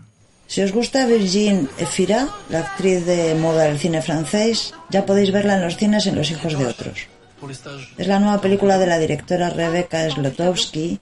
Si 0.47 0.63
os 0.63 0.71
gusta 0.71 1.05
Virginie 1.05 1.67
Efira, 1.77 2.29
la 2.49 2.59
actriz 2.59 3.05
de 3.05 3.35
moda 3.35 3.63
del 3.67 3.77
cine 3.77 4.01
francés, 4.01 4.73
ya 4.89 5.05
podéis 5.05 5.31
verla 5.31 5.55
en 5.55 5.63
los 5.63 5.75
cines 5.75 6.07
en 6.07 6.15
Los 6.15 6.31
hijos 6.31 6.57
de 6.57 6.65
otros. 6.65 7.07
Es 7.97 8.07
la 8.07 8.19
nueva 8.19 8.39
película 8.39 8.77
de 8.77 8.87
la 8.87 8.97
directora 8.97 9.49
Rebecca 9.49 10.09
Slotowski 10.09 10.99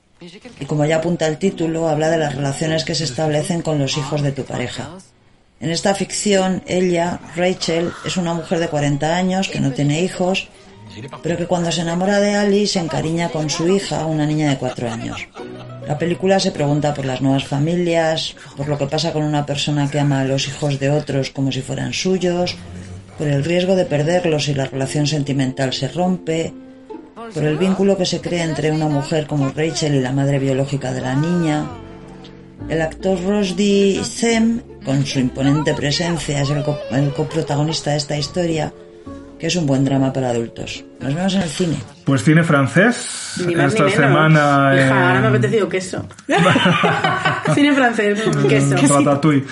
y 0.59 0.65
como 0.65 0.85
ya 0.85 0.97
apunta 0.97 1.27
el 1.27 1.37
título, 1.37 1.87
habla 1.87 2.09
de 2.09 2.17
las 2.17 2.35
relaciones 2.35 2.83
que 2.83 2.95
se 2.95 3.03
establecen 3.03 3.61
con 3.61 3.77
los 3.77 3.97
hijos 3.97 4.21
de 4.21 4.31
tu 4.31 4.43
pareja. 4.43 4.89
En 5.59 5.69
esta 5.69 5.93
ficción, 5.93 6.63
ella, 6.65 7.19
Rachel, 7.35 7.91
es 8.03 8.17
una 8.17 8.33
mujer 8.33 8.59
de 8.59 8.67
40 8.67 9.15
años 9.15 9.47
que 9.47 9.59
no 9.59 9.71
tiene 9.71 10.01
hijos, 10.01 10.49
pero 11.21 11.37
que 11.37 11.47
cuando 11.47 11.71
se 11.71 11.81
enamora 11.81 12.19
de 12.19 12.35
Ali 12.35 12.67
se 12.67 12.79
encariña 12.79 13.29
con 13.29 13.49
su 13.49 13.67
hija, 13.67 14.05
una 14.05 14.25
niña 14.25 14.49
de 14.49 14.57
4 14.57 14.89
años. 14.91 15.27
La 15.87 15.97
película 15.97 16.39
se 16.39 16.51
pregunta 16.51 16.93
por 16.93 17.05
las 17.05 17.21
nuevas 17.21 17.45
familias, 17.45 18.35
por 18.57 18.67
lo 18.67 18.77
que 18.77 18.87
pasa 18.87 19.13
con 19.13 19.23
una 19.23 19.45
persona 19.45 19.89
que 19.89 19.99
ama 19.99 20.21
a 20.21 20.25
los 20.25 20.47
hijos 20.47 20.79
de 20.79 20.89
otros 20.89 21.29
como 21.29 21.51
si 21.51 21.61
fueran 21.61 21.93
suyos, 21.93 22.55
por 23.17 23.27
el 23.27 23.43
riesgo 23.43 23.75
de 23.75 23.85
perderlos 23.85 24.45
si 24.45 24.53
la 24.53 24.65
relación 24.65 25.07
sentimental 25.07 25.73
se 25.73 25.87
rompe, 25.87 26.53
por 27.33 27.43
el 27.43 27.57
vínculo 27.57 27.97
que 27.97 28.05
se 28.05 28.19
crea 28.21 28.43
entre 28.43 28.71
una 28.71 28.87
mujer 28.87 29.25
como 29.27 29.49
Rachel 29.49 29.95
y 29.95 30.01
la 30.01 30.11
madre 30.11 30.39
biológica 30.39 30.91
de 30.91 31.01
la 31.01 31.15
niña. 31.15 31.65
El 32.69 32.81
actor 32.81 33.21
Rosdy 33.23 34.01
Sem, 34.03 34.61
con 34.83 35.05
su 35.05 35.19
imponente 35.19 35.73
presencia, 35.73 36.41
es 36.41 36.49
el, 36.49 36.63
co- 36.63 36.79
el 36.91 37.13
coprotagonista 37.13 37.91
de 37.91 37.97
esta 37.97 38.17
historia, 38.17 38.73
es 39.47 39.55
un 39.55 39.65
buen 39.65 39.85
drama 39.85 40.11
para 40.11 40.29
adultos. 40.29 40.83
Nos 41.05 41.15
vemos 41.15 41.33
en 41.35 41.41
el 41.41 41.49
cine. 41.49 41.77
Pues 42.05 42.23
cine 42.23 42.43
francés 42.43 43.41
Ni 43.47 43.55
más 43.55 43.73
esta 43.73 43.83
ni 43.85 43.89
menos. 43.91 44.05
semana 44.05 44.71
Hija, 44.75 44.85
en- 44.85 44.91
ahora 44.93 45.19
me 45.21 45.25
ha 45.25 45.29
apetecido 45.29 45.67
queso. 45.67 46.07
Cine 47.53 47.73
francés, 47.73 48.21
queso. 48.49 48.75
Ratatouille. 48.99 49.43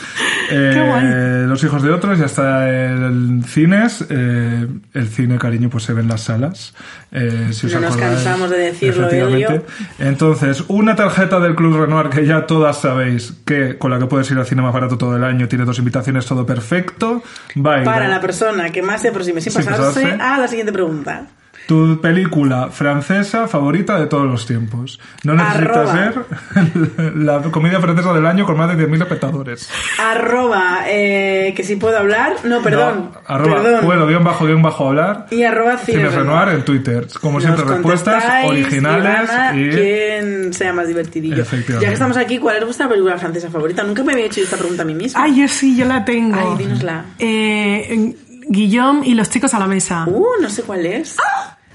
Eh, 0.51 0.71
Qué 0.73 0.81
guay. 0.87 1.47
Los 1.47 1.63
hijos 1.63 1.81
de 1.81 1.91
otros, 1.91 2.19
ya 2.19 2.25
está 2.25 2.69
en 2.69 3.43
cines. 3.43 4.05
eh, 4.09 4.67
el 4.93 5.07
cine, 5.07 5.37
cariño, 5.39 5.69
pues 5.69 5.83
se 5.83 5.93
ve 5.93 6.01
en 6.01 6.07
las 6.09 6.21
salas. 6.21 6.73
eh, 7.11 7.49
si 7.51 7.67
os 7.67 7.73
No 7.73 7.79
nos 7.81 7.91
acordáis. 7.93 8.15
cansamos 8.23 8.49
de 8.51 8.57
decirlo, 8.57 9.07
Efectivamente. 9.07 9.53
Elio. 9.55 9.65
Entonces, 9.99 10.63
una 10.67 10.95
tarjeta 10.95 11.39
del 11.39 11.55
Club 11.55 11.77
Renoir 11.79 12.09
que 12.09 12.25
ya 12.25 12.45
todas 12.45 12.81
sabéis 12.81 13.33
que 13.45 13.77
con 13.77 13.89
la 13.91 13.99
que 13.99 14.05
puedes 14.05 14.29
ir 14.31 14.37
al 14.37 14.45
cine 14.45 14.61
más 14.61 14.73
barato 14.73 14.97
todo 14.97 15.15
el 15.17 15.23
año, 15.23 15.47
tiene 15.47 15.65
dos 15.65 15.79
invitaciones, 15.79 16.25
todo 16.25 16.45
perfecto. 16.45 17.23
Va 17.57 17.83
Para 17.83 18.07
la 18.07 18.21
persona 18.21 18.69
que 18.69 18.81
más 18.83 19.01
se 19.01 19.09
aproxime 19.09 19.41
sin 19.41 19.51
Sin 19.53 19.65
pasarse 19.65 20.01
pasarse. 20.03 20.21
a 20.23 20.37
la 20.39 20.47
siguiente 20.47 20.71
pregunta. 20.73 21.25
Tu 21.67 22.01
película 22.01 22.69
francesa 22.69 23.47
favorita 23.47 23.99
de 23.99 24.07
todos 24.07 24.25
los 24.25 24.45
tiempos. 24.45 24.99
No 25.23 25.33
necesitas 25.33 25.89
Arroba. 25.89 25.93
ser 25.93 27.15
la 27.15 27.41
comedia 27.43 27.79
francesa 27.79 28.13
del 28.13 28.25
año 28.25 28.45
con 28.45 28.57
más 28.57 28.75
de 28.75 28.87
10.000 28.87 29.01
espectadores. 29.01 29.69
Arroba, 29.99 30.81
eh, 30.87 31.53
que 31.55 31.63
si 31.63 31.75
puedo 31.77 31.97
hablar. 31.97 32.35
No, 32.43 32.61
perdón. 32.61 33.11
No, 33.13 33.21
arroba, 33.25 33.61
perdón. 33.61 33.85
puedo, 33.85 34.07
guion 34.07 34.23
bajo, 34.23 34.45
guion 34.45 34.61
bajo 34.61 34.89
hablar. 34.89 35.27
Y 35.31 35.43
arroba 35.43 35.77
Cine 35.77 36.09
Renoir 36.09 36.49
en 36.49 36.65
Twitter. 36.65 37.07
Como 37.21 37.39
Nos 37.39 37.43
siempre, 37.43 37.65
respuestas 37.65 38.23
originales 38.45 39.29
y 39.55 39.69
quien 39.69 40.53
sea 40.53 40.73
más 40.73 40.87
divertidillo. 40.87 41.41
Efectivamente. 41.41 41.85
Ya 41.85 41.89
que 41.89 41.93
estamos 41.93 42.17
aquí, 42.17 42.39
¿cuál 42.39 42.57
es 42.57 42.65
vuestra 42.65 42.89
película 42.89 43.17
francesa 43.17 43.49
favorita? 43.49 43.83
Nunca 43.83 44.03
me 44.03 44.13
había 44.13 44.25
hecho 44.25 44.41
esta 44.41 44.57
pregunta 44.57 44.83
a 44.83 44.85
mí 44.85 44.95
misma. 44.95 45.23
Ay, 45.23 45.41
yo 45.41 45.47
sí, 45.47 45.75
yo 45.75 45.85
la 45.85 46.03
tengo. 46.03 46.35
Ay, 46.35 46.57
dínosla. 46.57 47.05
Eh, 47.19 48.15
Guillaume 48.47 49.05
y 49.07 49.13
los 49.15 49.29
chicos 49.29 49.53
a 49.53 49.59
la 49.59 49.67
mesa. 49.67 50.05
Uh, 50.07 50.25
no 50.41 50.49
sé 50.49 50.63
cuál 50.63 50.85
es. 50.85 51.17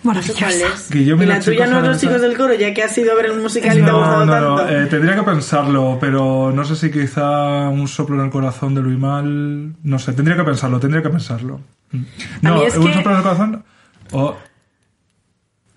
No 0.04 0.22
sé 0.22 0.32
cuál 0.32 0.52
es. 0.52 0.90
Guillermo 0.90 1.22
y 1.22 1.26
y 1.26 1.28
la 1.28 1.40
tuya 1.40 1.66
no 1.66 1.78
es 1.80 1.84
los 1.86 1.98
chicos 2.00 2.20
del 2.20 2.36
coro, 2.36 2.54
ya 2.54 2.72
que 2.72 2.84
has 2.84 2.96
ido 2.96 3.12
a 3.12 3.14
ver 3.16 3.26
el 3.26 3.40
musical 3.40 3.76
y 3.78 3.82
te 3.82 3.90
ha 3.90 3.92
gustado 3.92 4.24
no, 4.26 4.40
no, 4.40 4.56
tanto. 4.56 4.72
eh, 4.72 4.86
tendría 4.86 5.16
que 5.16 5.22
pensarlo, 5.22 5.98
pero 6.00 6.52
no 6.52 6.64
sé 6.64 6.76
si 6.76 6.90
quizá 6.90 7.68
un 7.68 7.88
soplo 7.88 8.16
en 8.16 8.26
el 8.26 8.30
corazón 8.30 8.74
de 8.74 8.80
Luis 8.80 8.98
Mal. 8.98 9.74
No 9.82 9.98
sé, 9.98 10.12
tendría 10.12 10.36
que 10.36 10.44
pensarlo, 10.44 10.78
tendría 10.78 11.02
que 11.02 11.10
pensarlo. 11.10 11.60
Mm. 11.90 12.02
No, 12.42 12.54
mí 12.54 12.62
es 12.64 12.76
un 12.76 12.86
que- 12.86 12.94
soplo 12.94 13.10
en 13.10 13.16
el 13.16 13.22
corazón. 13.22 13.64
O. 14.12 14.36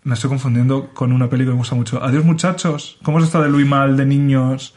Me 0.03 0.13
estoy 0.15 0.29
confundiendo 0.29 0.89
con 0.93 1.11
una 1.11 1.29
peli 1.29 1.43
que 1.45 1.51
me 1.51 1.57
gusta 1.57 1.75
mucho. 1.75 2.01
Adiós, 2.03 2.23
muchachos. 2.25 2.97
¿Cómo 3.03 3.19
es 3.19 3.25
esta 3.25 3.39
de 3.41 3.49
Luis 3.49 3.67
Mal 3.67 3.97
de 3.97 4.05
niños 4.05 4.75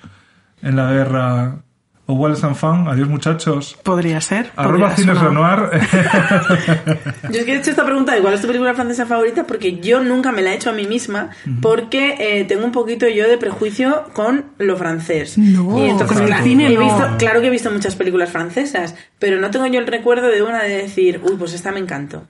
en 0.62 0.76
la 0.76 0.90
guerra? 0.92 1.56
O 2.06 2.12
Wallace 2.12 2.44
and 2.44 2.54
Fun, 2.54 2.86
adiós, 2.86 3.08
muchachos. 3.08 3.78
Podría 3.82 4.20
ser. 4.20 4.50
Arroba 4.56 4.90
podría 4.90 5.14
Cines. 5.14 5.22
Renoir. 5.22 5.70
Yo 7.30 7.40
es 7.40 7.44
que 7.46 7.52
he 7.54 7.56
hecho 7.56 7.70
esta 7.70 7.84
pregunta 7.84 8.14
de 8.14 8.20
cuál 8.20 8.34
es 8.34 8.42
tu 8.42 8.46
película 8.46 8.74
francesa 8.74 9.06
favorita 9.06 9.44
porque 9.44 9.78
yo 9.80 10.02
nunca 10.02 10.30
me 10.30 10.42
la 10.42 10.52
he 10.52 10.56
hecho 10.56 10.68
a 10.68 10.74
mí 10.74 10.86
misma 10.86 11.30
porque 11.62 12.16
eh, 12.18 12.44
tengo 12.44 12.64
un 12.64 12.72
poquito 12.72 13.08
yo 13.08 13.26
de 13.26 13.38
prejuicio 13.38 14.04
con 14.12 14.44
lo 14.58 14.76
francés. 14.76 15.38
No, 15.38 15.78
y 15.78 15.88
entonces, 15.88 16.08
con 16.08 16.22
el 16.22 16.28
claro, 16.28 16.44
cine 16.44 16.66
he 16.66 16.74
no. 16.74 16.80
visto, 16.84 17.08
claro 17.18 17.40
que 17.40 17.46
he 17.46 17.50
visto 17.50 17.70
muchas 17.70 17.96
películas 17.96 18.30
francesas, 18.30 18.94
pero 19.18 19.40
no 19.40 19.50
tengo 19.50 19.66
yo 19.66 19.80
el 19.80 19.86
recuerdo 19.86 20.28
de 20.28 20.42
una 20.42 20.62
de 20.62 20.76
decir, 20.82 21.22
uy, 21.24 21.36
pues 21.38 21.54
esta 21.54 21.72
me 21.72 21.80
encantó. 21.80 22.24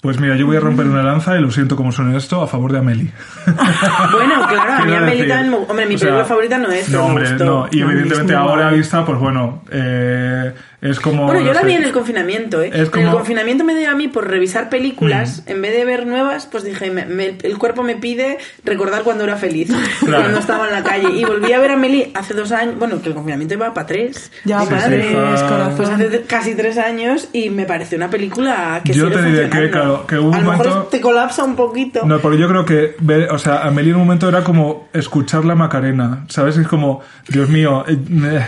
Pues 0.00 0.18
mira, 0.18 0.34
yo 0.34 0.46
voy 0.46 0.56
a 0.56 0.60
romper 0.60 0.86
una 0.86 1.02
lanza 1.02 1.36
y 1.36 1.42
lo 1.42 1.50
siento 1.50 1.76
como 1.76 1.92
suene 1.92 2.16
esto 2.16 2.40
a 2.40 2.46
favor 2.46 2.72
de 2.72 2.78
Amelie. 2.78 3.12
Bueno, 4.12 4.46
claro, 4.48 4.72
a 4.72 4.84
mí 4.86 4.94
Amelie 4.94 5.26
también 5.28 5.54
Hombre, 5.68 5.86
mi 5.86 5.94
o 5.94 5.98
sea, 5.98 6.08
película 6.08 6.24
favorita 6.24 6.58
no 6.58 6.70
es, 6.70 6.88
No, 6.88 7.04
hombre, 7.04 7.30
no. 7.34 7.68
Y 7.70 7.80
No, 7.80 7.90
evidentemente 7.90 8.34
ahora 8.34 8.66
guay. 8.68 8.78
vista, 8.78 9.04
pues 9.04 9.18
bueno, 9.18 9.62
eh, 9.70 10.54
es 10.82 10.98
como... 11.00 11.26
Bueno, 11.26 11.40
yo 11.42 11.52
la 11.52 11.62
vi 11.62 11.74
en 11.74 11.84
el 11.84 11.92
confinamiento, 11.92 12.62
¿eh? 12.62 12.70
Es 12.72 12.80
En 12.80 12.86
como- 12.90 13.04
Mm. 13.04 13.08
el 13.08 13.14
confinamiento 13.16 13.64
me 13.64 13.74
dio 13.74 13.90
a 13.90 13.94
mí 13.94 14.08
por 14.08 14.28
revisar 14.28 14.68
películas, 14.70 15.42
en 15.46 15.60
vez 15.62 15.72
de 15.76 15.84
ver 15.84 16.06
nuevas, 16.06 16.46
pues 16.46 16.64
dije, 16.64 16.90
me- 16.90 17.04
me- 17.06 17.36
el 17.42 17.58
cuerpo 17.58 17.82
me 17.82 17.96
pide 17.96 18.38
recordar 18.64 19.02
cuando 19.02 19.24
era 19.24 19.36
feliz, 19.36 19.68
Claro. 20.00 20.22
cuando 20.22 20.38
estaba 20.40 20.66
en 20.68 20.72
la 20.72 20.82
calle. 20.82 21.08
Y 21.10 21.24
volví 21.24 21.52
a 21.52 21.58
ver 21.60 21.72
a 21.72 21.76
Meli 21.76 22.10
hace 22.14 22.34
dos 22.34 22.52
años, 22.52 22.78
bueno, 22.78 23.00
que 23.02 23.08
el 23.10 23.14
confinamiento 23.14 23.54
iba 23.54 23.72
para 23.74 23.86
tres. 23.86 24.30
Ya, 24.44 24.58
para 24.64 24.76
madre. 24.76 24.98
tres, 24.98 25.42
corazón. 25.42 25.74
Pues 25.76 25.88
hace 25.90 26.22
casi 26.22 26.54
tres 26.54 26.78
años 26.78 27.28
y 27.32 27.50
me 27.50 27.66
pareció 27.66 27.96
una 27.98 28.08
película 28.10 28.80
que 28.84 28.92
Yo 28.92 29.10
te 29.10 29.22
diré 29.22 29.50
que, 29.50 29.70
claro, 29.70 30.06
que 30.06 30.18
hubo 30.18 30.28
un 30.28 30.34
A 30.34 30.38
lo 30.40 30.44
momento- 30.44 30.64
mejor 30.68 30.88
te 30.90 31.00
colapsa 31.00 31.44
un 31.44 31.56
poquito. 31.56 32.04
No, 32.06 32.18
porque 32.20 32.38
yo 32.38 32.48
creo 32.48 32.64
que, 32.64 32.96
ver- 33.00 33.30
o 33.30 33.38
sea, 33.38 33.62
Amelie 33.64 33.90
en 33.90 33.96
un 33.96 34.02
momento 34.02 34.28
era 34.28 34.42
como 34.44 34.88
escuchar 34.92 35.44
la 35.44 35.54
Macarena, 35.54 36.24
¿sabes? 36.28 36.56
Es 36.56 36.66
como, 36.68 37.00
Dios 37.28 37.48
mío, 37.48 37.84
eh, 37.88 37.96
eh, 38.22 38.46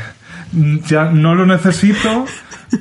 ya 0.52 1.10
no 1.10 1.34
lo 1.34 1.46
necesito, 1.46 2.26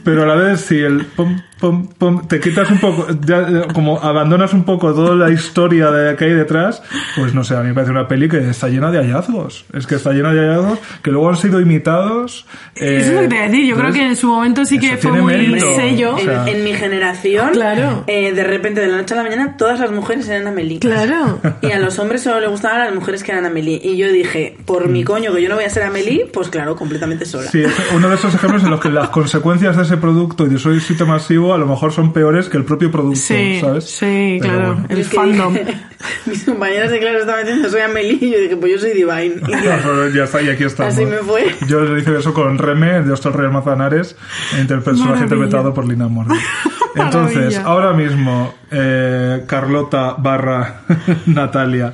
pero 0.04 0.24
a 0.24 0.26
la 0.26 0.36
vez 0.36 0.62
si 0.62 0.80
el 0.80 1.06
pom, 1.06 1.42
pom, 1.62 1.88
pom, 1.88 2.28
te 2.28 2.40
quitas 2.42 2.70
un 2.72 2.80
poco, 2.80 3.08
ya, 3.26 3.68
como 3.74 4.00
abandonas 4.02 4.52
un 4.54 4.64
poco 4.66 4.94
toda 4.94 5.16
la 5.16 5.30
historia 5.32 5.92
de 5.92 6.16
que 6.18 6.26
hay 6.26 6.34
detrás, 6.34 6.82
pues 7.16 7.34
no 7.34 7.44
sé, 7.46 7.56
a 7.56 7.62
mí 7.62 7.68
me 7.70 7.74
parece 7.74 7.92
una 7.92 8.08
peli 8.08 8.28
que 8.28 8.50
está 8.50 8.68
llena 8.68 8.92
de 8.92 8.98
hallazgos. 8.98 9.66
Es 9.74 9.88
que 9.88 9.96
está 9.96 10.12
llena 10.12 10.34
de 10.34 10.40
hallazgos 10.42 10.80
que 11.04 11.12
luego 11.12 11.30
han 11.30 11.38
sido 11.38 11.62
imitados. 11.62 12.46
eh, 12.76 12.98
Eso 13.02 13.10
es 13.12 13.16
lo 13.16 13.22
que 13.22 13.28
te 13.30 13.36
iba 13.36 13.44
a 13.46 13.48
decir. 13.48 13.66
Yo 13.68 13.76
creo 13.76 13.88
entonces, 13.88 14.02
que 14.02 14.08
en 14.10 14.16
su 14.18 14.28
momento 14.28 14.66
sí 14.66 14.80
que 14.80 14.98
fue 14.98 15.12
muy 15.14 15.34
mérito. 15.38 15.76
sello. 15.76 16.16
O 16.16 16.20
En, 16.20 16.26
sea- 16.26 16.48
en 16.48 16.64
mi 16.64 16.74
generación, 16.74 17.50
Claro. 17.54 18.04
eh, 18.08 18.34
de 18.34 18.44
repente, 18.44 18.82
de 18.82 18.88
la 18.88 18.98
noche 18.98 19.14
a 19.14 19.18
la 19.18 19.24
mañana, 19.24 19.56
todas 19.58 19.80
las 19.80 19.92
mujeres 19.92 20.28
eran 20.28 20.48
Amelie. 20.48 20.80
Claro. 20.80 21.40
Y 21.62 21.72
a 21.72 21.80
los 21.80 22.00
hombres 22.00 22.24
solo 22.24 22.40
les 22.40 22.50
gustaban 22.50 22.80
las 22.80 22.94
mujeres 22.96 23.24
que 23.24 23.32
eran 23.32 23.46
Amelie. 23.46 23.80
Y 23.84 23.98
yo 23.98 24.12
dije, 24.12 24.58
por 24.66 24.88
mi 24.90 25.04
coño, 25.04 25.34
que 25.34 25.42
yo 25.42 25.50
no 25.50 25.56
voy 25.56 25.66
a 25.66 25.70
ser 25.70 25.84
Amelie, 25.84 26.26
pues 26.34 26.50
claro, 26.50 26.76
completamente 26.76 27.26
sola. 27.26 27.50
Sí, 27.50 27.62
es 27.62 27.72
uno 27.94 28.10
de 28.10 28.16
esos 28.16 28.34
ejemplos 28.34 28.64
en 28.64 28.72
los 28.72 28.80
que 28.80 28.90
las 28.90 29.10
consecuencias 29.10 29.78
de 29.78 29.84
ese 29.84 29.98
producto 29.98 30.46
y 30.46 30.50
de 30.50 30.58
su 30.58 30.72
éxito 30.72 31.06
masivo 31.06 31.51
a 31.54 31.58
lo 31.58 31.66
mejor 31.68 31.92
son 31.92 32.14
peores 32.14 32.50
que 32.50 32.58
el 32.58 32.66
propio 32.66 32.92
producto, 32.92 33.20
Sí, 33.20 33.60
¿sabes? 33.62 33.86
sí, 33.86 34.38
Pero 34.42 34.54
claro. 34.54 34.74
bueno. 34.76 34.86
El 34.90 35.06
fandom. 35.06 35.54
dije- 35.54 35.78
mis 36.26 36.44
compañeras 36.44 36.92
de 36.92 37.00
clase 37.00 37.18
estaban 37.20 37.46
diciendo, 37.46 37.70
soy 37.70 37.82
Amelie, 37.82 38.18
y 38.22 38.32
yo 38.32 38.40
dije, 38.40 38.58
pues 38.58 38.72
yo 38.74 38.80
soy 38.80 38.92
Divine. 38.94 39.42
Y 39.48 39.52
ya. 39.64 39.82
ya 40.16 40.24
está, 40.24 40.42
y 40.42 40.50
aquí 40.50 40.64
estamos. 40.64 40.94
Así 40.94 41.06
me 41.06 41.18
fue. 41.18 41.56
Yo 41.68 41.82
le 41.82 42.02
hice 42.02 42.18
eso 42.18 42.34
con 42.34 42.58
Reme, 42.58 43.02
de 43.02 43.12
Hostel 43.12 43.34
Real 43.34 43.52
Mazanares, 43.52 44.16
interpre- 44.54 44.84
personaje 44.84 45.00
Maravilla. 45.04 45.24
interpretado 45.24 45.74
por 45.74 45.88
Lina 45.88 46.08
Morgan. 46.08 46.38
Entonces, 46.96 47.58
ahora 47.60 47.94
mismo, 47.94 48.54
eh, 48.70 49.44
Carlota 49.48 50.16
barra 50.18 50.82
Natalia, 51.26 51.94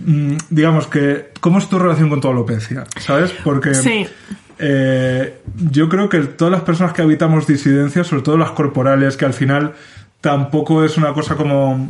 mm, 0.00 0.36
digamos 0.50 0.86
que, 0.86 1.30
¿cómo 1.40 1.58
es 1.58 1.68
tu 1.68 1.78
relación 1.78 2.08
con 2.08 2.20
tu 2.20 2.28
alopecia? 2.28 2.84
¿Sabes? 2.98 3.32
Porque 3.44 3.74
Sí. 3.74 4.06
Eh, 4.64 5.40
yo 5.70 5.88
creo 5.88 6.08
que 6.08 6.20
todas 6.20 6.52
las 6.52 6.62
personas 6.62 6.92
que 6.92 7.02
habitamos 7.02 7.46
disidencias, 7.48 8.06
sobre 8.06 8.22
todo 8.22 8.38
las 8.38 8.52
corporales, 8.52 9.16
que 9.16 9.24
al 9.24 9.34
final 9.34 9.72
tampoco 10.20 10.84
es 10.84 10.96
una 10.96 11.12
cosa 11.12 11.34
como 11.34 11.88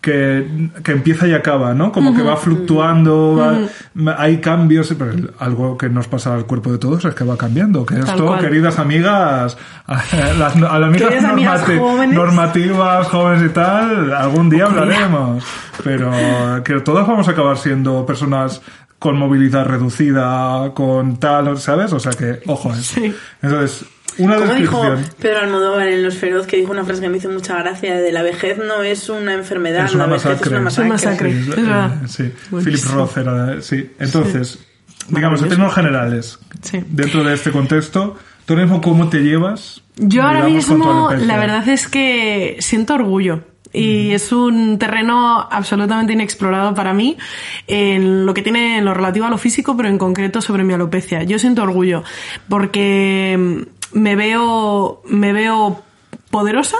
que, 0.00 0.68
que 0.82 0.90
empieza 0.90 1.28
y 1.28 1.32
acaba, 1.32 1.74
¿no? 1.74 1.92
Como 1.92 2.12
que 2.12 2.22
va 2.22 2.36
fluctuando, 2.36 3.36
va- 3.38 4.16
hay 4.20 4.38
cambios, 4.38 4.92
pero 4.98 5.12
algo 5.38 5.78
que 5.78 5.88
nos 5.88 6.08
pasa 6.08 6.34
al 6.34 6.44
cuerpo 6.44 6.72
de 6.72 6.78
todos 6.78 7.04
es 7.04 7.14
que 7.14 7.22
va 7.22 7.36
cambiando, 7.36 7.86
que 7.86 7.94
Tal 7.94 8.08
esto, 8.08 8.26
cual. 8.26 8.40
queridas 8.40 8.80
amigas, 8.80 9.56
a 9.86 9.94
las, 10.36 10.56
a 10.56 10.78
las 10.80 10.88
amigas 10.88 11.22
normati- 11.22 11.78
jóvenes. 11.78 12.16
normativas, 12.16 13.06
jóvenes 13.06 13.44
y 13.48 13.54
tal, 13.54 14.12
algún 14.12 14.50
día 14.50 14.64
hablaremos, 14.64 15.44
pero 15.84 16.10
que 16.64 16.80
todos 16.80 17.06
vamos 17.06 17.28
a 17.28 17.30
acabar 17.30 17.56
siendo 17.56 18.04
personas 18.04 18.60
con 19.02 19.18
movilidad 19.18 19.66
reducida, 19.66 20.70
con 20.74 21.18
tal, 21.18 21.58
¿sabes? 21.58 21.92
O 21.92 21.98
sea 21.98 22.12
que, 22.12 22.38
ojo 22.46 22.70
a 22.72 22.78
eso. 22.78 22.94
Sí. 22.94 23.12
Entonces, 23.42 23.84
una 24.18 24.36
Como 24.36 24.54
dijo 24.54 24.80
descripción. 24.84 25.14
Pedro 25.20 25.38
Almodóvar 25.40 25.88
en 25.88 26.04
Los 26.04 26.14
Feroz, 26.14 26.46
que 26.46 26.56
dijo 26.58 26.70
una 26.70 26.84
frase 26.84 27.00
que 27.02 27.08
me 27.08 27.16
hizo 27.16 27.28
mucha 27.28 27.58
gracia, 27.58 27.96
de 27.96 28.12
la 28.12 28.22
vejez 28.22 28.58
no 28.58 28.80
es 28.84 29.08
una 29.08 29.34
enfermedad, 29.34 29.86
Es 29.86 29.94
una 29.96 30.06
la 30.06 30.12
vejez 30.12 30.26
masacre. 30.30 30.54
es 30.54 30.60
una 30.60 30.68
Es 30.68 30.78
una 30.78 30.88
masacre. 30.88 31.30
masacre. 31.30 31.42
Sí, 31.42 31.50
es 31.50 31.58
eh, 31.58 31.62
verdad. 31.62 31.96
sí. 32.06 32.32
Philip. 32.64 32.84
Roth 32.94 33.16
era, 33.16 33.60
sí. 33.60 33.90
Entonces, 33.98 34.58
digamos, 35.08 35.42
en 35.42 35.48
términos 35.48 35.74
generales, 35.74 36.38
Sí. 36.62 36.80
dentro 36.88 37.24
de 37.24 37.34
este 37.34 37.50
contexto, 37.50 38.16
tú 38.46 38.52
ahora 38.52 38.66
mismo 38.66 38.80
cómo 38.80 39.08
te 39.08 39.18
llevas? 39.18 39.82
Yo 39.96 40.22
ahora 40.22 40.46
digamos, 40.46 40.68
mismo, 40.68 41.10
la 41.26 41.36
verdad 41.38 41.68
es 41.68 41.88
que 41.88 42.56
siento 42.60 42.94
orgullo. 42.94 43.42
Y 43.72 44.12
es 44.12 44.32
un 44.32 44.78
terreno 44.78 45.48
absolutamente 45.50 46.12
inexplorado 46.12 46.74
para 46.74 46.92
mí 46.92 47.16
en 47.66 48.26
lo 48.26 48.34
que 48.34 48.42
tiene 48.42 48.78
en 48.78 48.84
lo 48.84 48.94
relativo 48.94 49.26
a 49.26 49.30
lo 49.30 49.38
físico, 49.38 49.76
pero 49.76 49.88
en 49.88 49.98
concreto 49.98 50.42
sobre 50.42 50.64
mi 50.64 50.74
alopecia. 50.74 51.22
Yo 51.22 51.38
siento 51.38 51.62
orgullo 51.62 52.02
porque 52.48 53.66
me 53.92 54.16
veo, 54.16 55.02
me 55.06 55.32
veo 55.32 55.82
poderosa, 56.30 56.78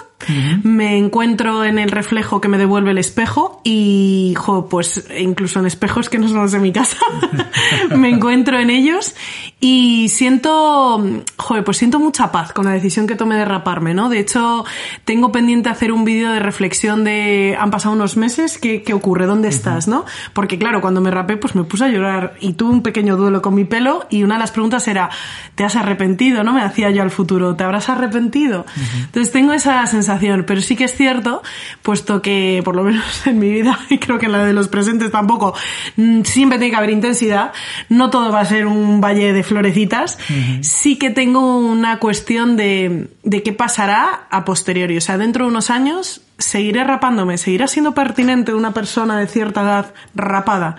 me 0.63 0.97
encuentro 0.97 1.65
en 1.65 1.79
el 1.79 1.91
reflejo 1.91 2.41
que 2.41 2.49
me 2.49 2.59
devuelve 2.59 2.91
el 2.91 2.99
espejo 2.99 3.61
y, 3.65 4.35
jo, 4.37 4.69
pues 4.69 5.07
incluso 5.19 5.61
en 5.61 5.67
espejos 5.67 6.09
que 6.09 6.19
no 6.19 6.29
son 6.29 6.39
los 6.39 6.53
de 6.53 6.59
mi 6.59 6.73
casa, 6.73 6.99
me 7.97 8.11
encuentro 8.11 8.59
en 8.59 8.71
ellos 8.71 9.15
y 9.61 10.09
siento, 10.09 11.05
joder, 11.37 11.65
pues 11.65 11.77
siento 11.77 11.99
mucha 11.99 12.33
paz 12.33 12.53
con 12.53 12.65
la 12.65 12.73
decisión 12.73 13.07
que 13.07 13.15
tomé 13.15 13.37
de 13.37 13.45
raparme, 13.45 13.95
¿no? 13.95 14.09
De 14.09 14.19
hecho, 14.19 14.65
tengo 15.05 15.33
pendiente 15.33 15.69
hacer 15.69 15.93
un 15.93 16.05
vídeo 16.05 16.33
de 16.33 16.41
reflexión 16.41 17.05
de, 17.05 17.57
han 17.59 17.71
pasado 17.71 17.95
unos 17.95 18.17
meses, 18.17 18.59
¿qué, 18.59 18.83
qué 18.83 18.95
ocurre? 18.95 19.27
¿Dónde 19.27 19.49
estás, 19.49 19.89
no? 19.89 20.05
Porque 20.33 20.59
claro, 20.59 20.81
cuando 20.81 21.01
me 21.01 21.11
rapé, 21.11 21.37
pues 21.37 21.55
me 21.55 21.65
puse 21.65 21.85
a 21.85 21.89
llorar 21.89 22.35
y 22.41 22.55
tuve 22.55 22.73
un 22.73 22.83
pequeño 22.83 23.17
duelo 23.17 23.43
con 23.43 23.55
mi 23.55 23.65
pelo 23.65 24.07
y 24.11 24.23
una 24.23 24.35
de 24.35 24.41
las 24.41 24.51
preguntas 24.51 24.87
era, 24.89 25.11
¿te 25.55 25.65
has 25.65 25.77
arrepentido? 25.77 26.45
¿No? 26.45 26.53
Me 26.53 26.63
hacía 26.63 26.91
yo 26.91 27.03
al 27.03 27.11
futuro, 27.11 27.55
¿te 27.55 27.65
habrás 27.65 27.89
arrepentido? 27.89 28.67
Entonces 29.05 29.33
tengo 29.33 29.53
esa 29.53 29.85
sensación, 29.87 30.12
pero 30.47 30.61
sí 30.61 30.77
que 30.77 30.85
es 30.85 30.95
cierto, 30.95 31.43
puesto 31.83 32.23
que 32.23 32.61
por 32.65 32.77
lo 32.77 32.83
menos 32.83 33.27
en 33.27 33.39
mi 33.39 33.51
vida, 33.51 33.79
y 33.91 33.99
creo 33.99 34.19
que 34.19 34.27
en 34.27 34.33
la 34.33 34.45
de 34.45 34.53
los 34.53 34.69
presentes 34.69 35.11
tampoco, 35.11 35.55
mm, 35.97 36.23
siempre 36.23 36.59
tiene 36.59 36.71
que 36.71 36.77
haber 36.77 36.91
intensidad, 36.91 37.53
no 37.89 38.11
todo 38.11 38.31
va 38.31 38.41
a 38.41 38.45
ser 38.45 38.67
un 38.67 39.01
valle 39.01 39.33
de 39.33 39.43
florecitas, 39.43 40.19
sí 40.61 40.97
que 40.97 41.11
tengo 41.11 41.59
una 41.59 41.99
cuestión 41.99 42.57
de, 42.57 43.09
de 43.23 43.43
qué 43.43 43.53
pasará 43.53 44.27
a 44.31 44.45
posteriori, 44.45 44.97
o 44.97 45.01
sea, 45.01 45.19
dentro 45.19 45.45
de 45.45 45.51
unos 45.51 45.71
años 45.71 46.23
seguiré 46.43 46.85
rapándome, 46.85 47.39
seguirá 47.39 47.67
siendo 47.67 47.95
pertinente 47.95 48.55
una 48.55 48.73
persona 48.73 49.19
de 49.19 49.27
cierta 49.27 49.63
edad 49.63 49.95
rapada. 50.15 50.77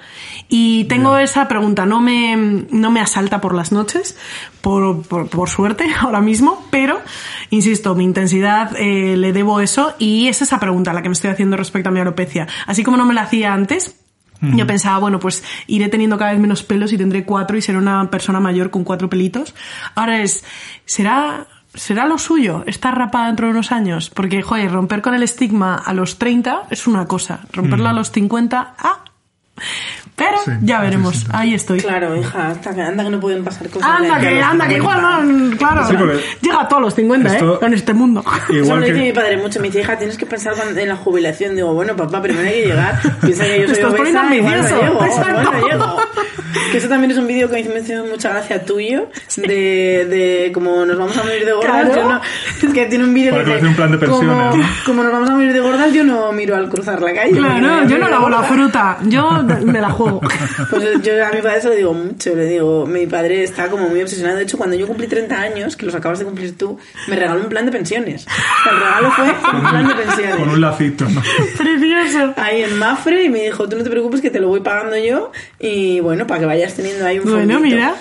Y 0.49 0.85
tengo 0.85 1.17
esa 1.17 1.47
pregunta, 1.47 1.85
no 1.85 1.99
me, 1.99 2.35
no 2.35 2.91
me 2.91 2.99
asalta 2.99 3.41
por 3.41 3.55
las 3.55 3.71
noches, 3.71 4.17
por, 4.61 5.01
por, 5.03 5.29
por 5.29 5.49
suerte, 5.49 5.87
ahora 5.99 6.21
mismo, 6.21 6.65
pero, 6.69 7.01
insisto, 7.49 7.95
mi 7.95 8.03
intensidad 8.03 8.75
eh, 8.77 9.17
le 9.17 9.33
debo 9.33 9.61
eso 9.61 9.95
y 9.99 10.27
es 10.27 10.41
esa 10.41 10.59
pregunta 10.59 10.93
la 10.93 11.01
que 11.01 11.09
me 11.09 11.13
estoy 11.13 11.31
haciendo 11.31 11.57
respecto 11.57 11.89
a 11.89 11.91
mi 11.91 11.99
alopecia. 11.99 12.47
Así 12.67 12.83
como 12.83 12.97
no 12.97 13.05
me 13.05 13.13
la 13.13 13.23
hacía 13.23 13.53
antes, 13.53 13.95
yo 14.51 14.67
pensaba, 14.67 14.99
bueno, 14.99 15.19
pues 15.19 15.41
iré 15.67 15.87
teniendo 15.87 16.17
cada 16.17 16.31
vez 16.31 16.39
menos 16.39 16.63
pelos 16.63 16.91
y 16.91 16.97
tendré 16.97 17.23
cuatro 17.23 17.55
y 17.55 17.61
seré 17.61 17.77
una 17.77 18.09
persona 18.09 18.41
mayor 18.41 18.71
con 18.71 18.83
cuatro 18.83 19.09
pelitos. 19.09 19.55
Ahora 19.95 20.21
es, 20.21 20.43
¿será, 20.85 21.47
será 21.73 22.05
lo 22.05 22.17
suyo 22.17 22.63
estar 22.67 22.97
rapada 22.97 23.27
dentro 23.27 23.47
de 23.47 23.53
unos 23.53 23.71
años? 23.71 24.09
Porque, 24.09 24.41
joder, 24.41 24.71
romper 24.71 25.01
con 25.01 25.13
el 25.13 25.23
estigma 25.23 25.75
a 25.75 25.93
los 25.93 26.17
30 26.17 26.67
es 26.69 26.87
una 26.87 27.05
cosa, 27.05 27.41
romperlo 27.51 27.89
a 27.89 27.93
los 27.93 28.11
50, 28.11 28.75
ah. 28.77 29.03
Pero 30.15 30.37
Sí, 30.45 30.51
ya 30.61 30.81
veremos, 30.81 31.25
ahí 31.31 31.53
estoy. 31.55 31.79
Claro, 31.79 32.15
hija, 32.15 32.49
hasta 32.49 32.73
que, 32.75 32.81
anda 32.81 33.03
que 33.03 33.09
no 33.09 33.19
pueden 33.19 33.43
pasar 33.43 33.67
cosas. 33.69 33.89
Anda 33.89 34.19
que, 34.19 34.41
anda 34.41 34.67
que 34.67 34.75
igual, 34.75 35.01
no, 35.01 35.57
claro, 35.57 35.87
Sí, 35.87 35.95
llega 36.41 36.61
a 36.61 36.67
todos 36.67 36.81
los 36.83 36.93
50, 36.95 37.33
esto- 37.33 37.55
¿eh? 37.55 37.59
Con 37.59 37.73
este 37.73 37.93
mundo. 37.93 38.23
Eso 38.49 38.53
Igual 38.53 38.79
me 38.81 38.85
que- 38.87 38.93
dice 38.93 39.05
mi 39.05 39.13
padre 39.13 39.37
mucho. 39.37 39.59
Me 39.59 39.67
dice, 39.67 39.81
hija, 39.81 39.97
tienes 39.97 40.17
que 40.17 40.25
pensar 40.27 40.53
en 40.75 40.87
la 40.87 40.95
jubilación. 40.97 41.55
Digo, 41.55 41.73
bueno, 41.73 41.95
papá, 41.95 42.21
primero 42.21 42.47
hay 42.47 42.61
que 42.61 42.67
llegar. 42.67 42.99
Piensa 43.21 43.43
que 43.45 43.61
yo 43.61 43.67
soy 43.67 43.75
estás 43.75 43.93
poniendo 43.95 44.21
no 44.21 44.27
ambicioso. 44.27 44.75
no 44.81 45.67
llego. 45.67 45.97
Que 46.71 46.77
eso 46.77 46.87
también 46.87 47.11
es 47.11 47.17
un 47.17 47.27
vídeo 47.27 47.49
que 47.49 47.63
me 47.63 47.79
hizo 47.79 48.05
mucha 48.05 48.29
gracia 48.29 48.63
tuyo, 48.65 49.09
de, 49.37 50.05
de 50.09 50.51
como 50.53 50.85
nos 50.85 50.97
vamos 50.97 51.17
a 51.17 51.23
morir 51.23 51.45
de 51.45 51.51
gordas. 51.53 51.85
Claro. 51.89 51.95
Yo 51.95 52.09
no, 52.09 52.21
es 52.67 52.73
que 52.73 52.85
tiene 52.85 53.03
un 53.03 53.13
vídeo 53.13 53.33
que 53.33 53.39
que 53.39 53.45
dice, 53.45 53.57
hace 53.57 53.67
un 53.67 53.75
plan 53.75 53.91
de 53.91 53.97
pensiones, 53.97 54.29
como, 54.29 54.57
¿no? 54.57 54.63
como 54.85 55.03
nos 55.03 55.11
vamos 55.11 55.29
a 55.29 55.33
morir 55.33 55.53
de 55.53 55.59
gordas, 55.59 55.93
yo 55.93 56.03
no 56.03 56.31
miro 56.31 56.55
al 56.55 56.69
cruzar 56.69 57.01
la 57.01 57.13
calle. 57.13 57.31
Claro, 57.31 57.73
a 57.73 57.85
yo 57.85 57.97
no 57.97 58.07
lavo 58.07 58.29
la 58.29 58.43
fruta, 58.43 58.97
yo 59.03 59.42
me 59.43 59.81
la 59.81 59.89
juego. 59.89 60.21
Pues 60.69 61.01
yo 61.03 61.25
a 61.25 61.31
mi 61.31 61.41
padre 61.41 61.61
se 61.61 61.69
lo 61.69 61.75
digo 61.75 61.93
mucho, 61.93 62.35
le 62.35 62.45
digo, 62.45 62.85
mi 62.85 63.05
padre 63.05 63.43
está 63.43 63.67
como 63.69 63.89
muy 63.89 64.01
obsesionado. 64.01 64.37
De 64.37 64.43
hecho, 64.43 64.57
cuando 64.57 64.75
yo 64.75 64.87
cumplí 64.87 65.07
30 65.07 65.39
años, 65.39 65.75
que 65.75 65.85
los 65.85 65.93
acabas 65.95 66.19
de 66.19 66.25
cumplir 66.25 66.57
tú, 66.57 66.77
me 67.07 67.15
regaló 67.15 67.41
un 67.41 67.49
plan 67.49 67.65
de 67.65 67.71
pensiones. 67.71 68.25
El 68.69 68.77
regalo 68.79 69.11
fue 69.11 69.25
un 69.53 69.61
plan 69.61 69.87
de 69.87 69.95
pensiones. 69.95 70.35
Con 70.35 70.49
un 70.49 70.61
lacito, 70.61 71.05
¿no? 71.09 71.21
Precioso. 71.57 72.33
Ahí 72.37 72.63
en 72.63 72.77
Mafre 72.77 73.23
y 73.23 73.29
me 73.29 73.43
dijo, 73.43 73.67
tú 73.69 73.77
no 73.77 73.83
te 73.83 73.89
preocupes 73.89 74.21
que 74.21 74.29
te 74.29 74.39
lo 74.39 74.47
voy 74.47 74.61
pagando 74.61 74.97
yo 74.97 75.31
y 75.59 75.99
bueno, 75.99 76.25
para 76.27 76.39
que 76.41 76.45
vayas 76.45 76.73
teniendo 76.75 77.05
ahí 77.05 77.19
un 77.19 77.25
Bueno, 77.25 77.53
fondito". 77.55 77.75
mira. 77.75 77.95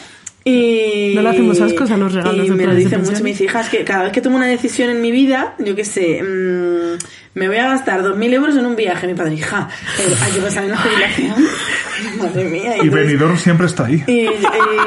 Y, 0.44 1.12
No 1.14 1.22
le 1.22 1.28
hacemos 1.28 1.60
ascos 1.60 1.88
a 1.92 1.96
los 1.96 2.12
regalos 2.14 2.44
Y 2.44 2.50
de 2.50 2.54
me 2.56 2.66
lo 2.66 2.74
dicen 2.74 3.02
mucho 3.02 3.22
mis 3.22 3.40
hijas 3.40 3.68
que 3.68 3.84
cada 3.84 4.02
vez 4.04 4.12
que 4.12 4.20
tomo 4.20 4.34
una 4.36 4.46
decisión 4.46 4.90
en 4.90 5.00
mi 5.00 5.12
vida, 5.12 5.54
yo 5.60 5.76
qué 5.76 5.84
sé, 5.84 6.20
mm, 6.20 6.98
me 7.34 7.48
voy 7.48 7.56
a 7.56 7.68
gastar 7.70 8.02
2.000 8.02 8.32
euros 8.34 8.56
en 8.56 8.66
un 8.66 8.76
viaje. 8.76 9.06
Mi 9.06 9.14
padre, 9.14 9.34
hija, 9.34 9.68
eh, 9.98 10.14
hay 10.22 10.32
que 10.32 10.40
pensar 10.40 10.64
en 10.64 10.70
la 10.70 10.78
jubilación. 10.78 11.34
Madre 12.18 12.44
mía. 12.48 12.76
Y 12.76 12.80
entonces- 12.86 12.92
Benidorm 12.92 13.36
siempre 13.36 13.66
está 13.66 13.86
ahí. 13.86 14.02
y, 14.06 14.12
y 14.12 14.28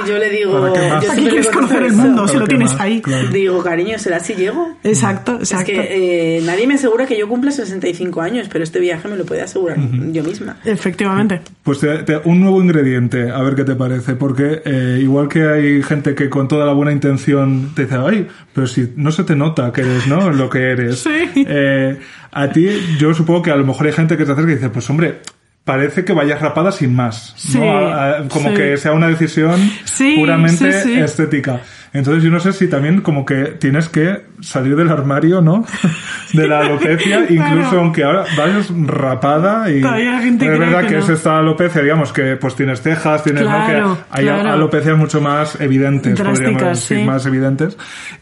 yo 0.07 0.17
le 0.17 0.29
digo, 0.29 0.59
¿Para 0.61 0.73
qué 0.73 0.79
más? 0.79 0.87
yo 0.87 0.89
¿Para 0.89 0.97
Aquí 0.97 1.05
siempre 1.05 1.23
le 1.23 1.29
quieres 1.29 1.47
conocer 1.49 1.83
el 1.83 1.93
mundo 1.93 2.27
si 2.27 2.33
¿Para 2.33 2.39
lo 2.41 2.47
tienes 2.47 2.71
más? 2.73 2.81
ahí. 2.81 3.01
Claro. 3.01 3.27
Digo, 3.29 3.63
cariño, 3.63 3.97
¿será 3.99 4.19
si 4.19 4.33
llego? 4.35 4.77
Exacto, 4.83 5.35
exacto. 5.39 5.71
Es 5.71 5.77
que 5.87 6.37
eh, 6.37 6.41
nadie 6.43 6.67
me 6.67 6.75
asegura 6.75 7.05
que 7.05 7.17
yo 7.17 7.27
cumpla 7.27 7.51
65 7.51 8.21
años, 8.21 8.47
pero 8.51 8.63
este 8.63 8.79
viaje 8.79 9.07
me 9.07 9.15
lo 9.17 9.25
puede 9.25 9.41
asegurar 9.41 9.77
yo 10.11 10.23
misma. 10.23 10.57
Efectivamente. 10.65 11.41
Pues 11.63 11.79
te- 11.79 12.03
te- 12.03 12.17
un 12.25 12.39
nuevo 12.41 12.61
ingrediente, 12.61 13.29
a 13.31 13.41
ver 13.41 13.55
qué 13.55 13.63
te 13.63 13.75
parece, 13.75 14.15
porque 14.15 14.61
eh, 14.65 14.99
igual 15.01 15.27
que 15.27 15.47
hay 15.47 15.81
gente 15.83 16.15
que 16.15 16.29
con 16.29 16.47
toda 16.47 16.65
la 16.65 16.73
buena 16.73 16.91
intención 16.91 17.71
te 17.75 17.83
dice, 17.85 17.95
ay, 17.95 18.27
pero 18.53 18.67
si 18.67 18.93
no 18.95 19.11
se 19.11 19.23
te 19.23 19.35
nota 19.35 19.71
que 19.73 19.81
eres, 19.81 20.07
¿no? 20.07 20.31
Lo 20.31 20.49
que 20.49 20.59
eres. 20.71 21.05
Sí. 21.35 21.45
Eh, 21.47 21.97
a 22.31 22.49
ti, 22.49 22.67
yo 22.99 23.13
supongo 23.13 23.41
que 23.41 23.51
a 23.51 23.55
lo 23.55 23.65
mejor 23.65 23.87
hay 23.87 23.93
gente 23.93 24.17
que 24.17 24.25
te 24.25 24.31
acerca 24.31 24.51
y 24.51 24.55
dice, 24.55 24.69
pues 24.69 24.89
hombre, 24.89 25.19
parece 25.65 26.05
que 26.05 26.13
vayas 26.13 26.39
rapada 26.41 26.71
sin 26.71 26.95
más, 26.95 27.33
Sí, 27.35 27.59
¿no? 27.59 27.69
A- 27.77 28.19
a- 28.19 28.27
como 28.29 28.49
sí. 28.49 28.55
que 28.55 28.77
sea 28.77 28.93
una 28.93 29.07
decisión 29.09 29.59
Sí, 29.83 30.13
puramente 30.15 31.01
estética. 31.03 31.59
Entonces 31.91 32.23
yo 32.23 32.29
no 32.29 32.39
sé 32.41 32.51
si 32.53 32.67
también 32.67 32.99
como 33.01 33.25
que 33.25 33.55
tienes 33.57 33.87
que 33.89 34.25
salir 34.41 34.75
del 34.75 34.89
armario, 34.89 35.41
¿no? 35.41 35.65
De 36.33 36.45
la 36.47 36.59
alopecia, 36.59 37.21
incluso 37.29 37.61
Claro. 37.69 37.79
aunque 37.79 38.03
ahora 38.03 38.25
vayas 38.37 38.69
rapada 38.85 39.71
y 39.71 39.81
hay 39.83 40.21
gente 40.23 40.45
es 40.53 40.59
verdad 40.59 40.81
que 40.81 40.87
que, 40.87 40.93
no. 40.95 40.99
es 40.99 41.09
esta 41.09 41.37
alopecia, 41.39 41.81
digamos 41.81 42.11
que 42.13 42.35
pues 42.35 42.53
tienes 42.55 42.81
cejas, 42.81 43.23
tienes 43.23 43.43
¿no? 43.43 43.47
Claro, 43.49 43.95
que 43.95 44.03
hay 44.19 44.25
claro. 44.25 44.51
alopecias 44.51 44.97
mucho 44.97 45.19
más 45.21 45.59
evidentes, 45.61 46.19
podríamos 46.21 46.61
decir, 46.61 47.05
más 47.05 47.25
evidentes. 47.25 47.77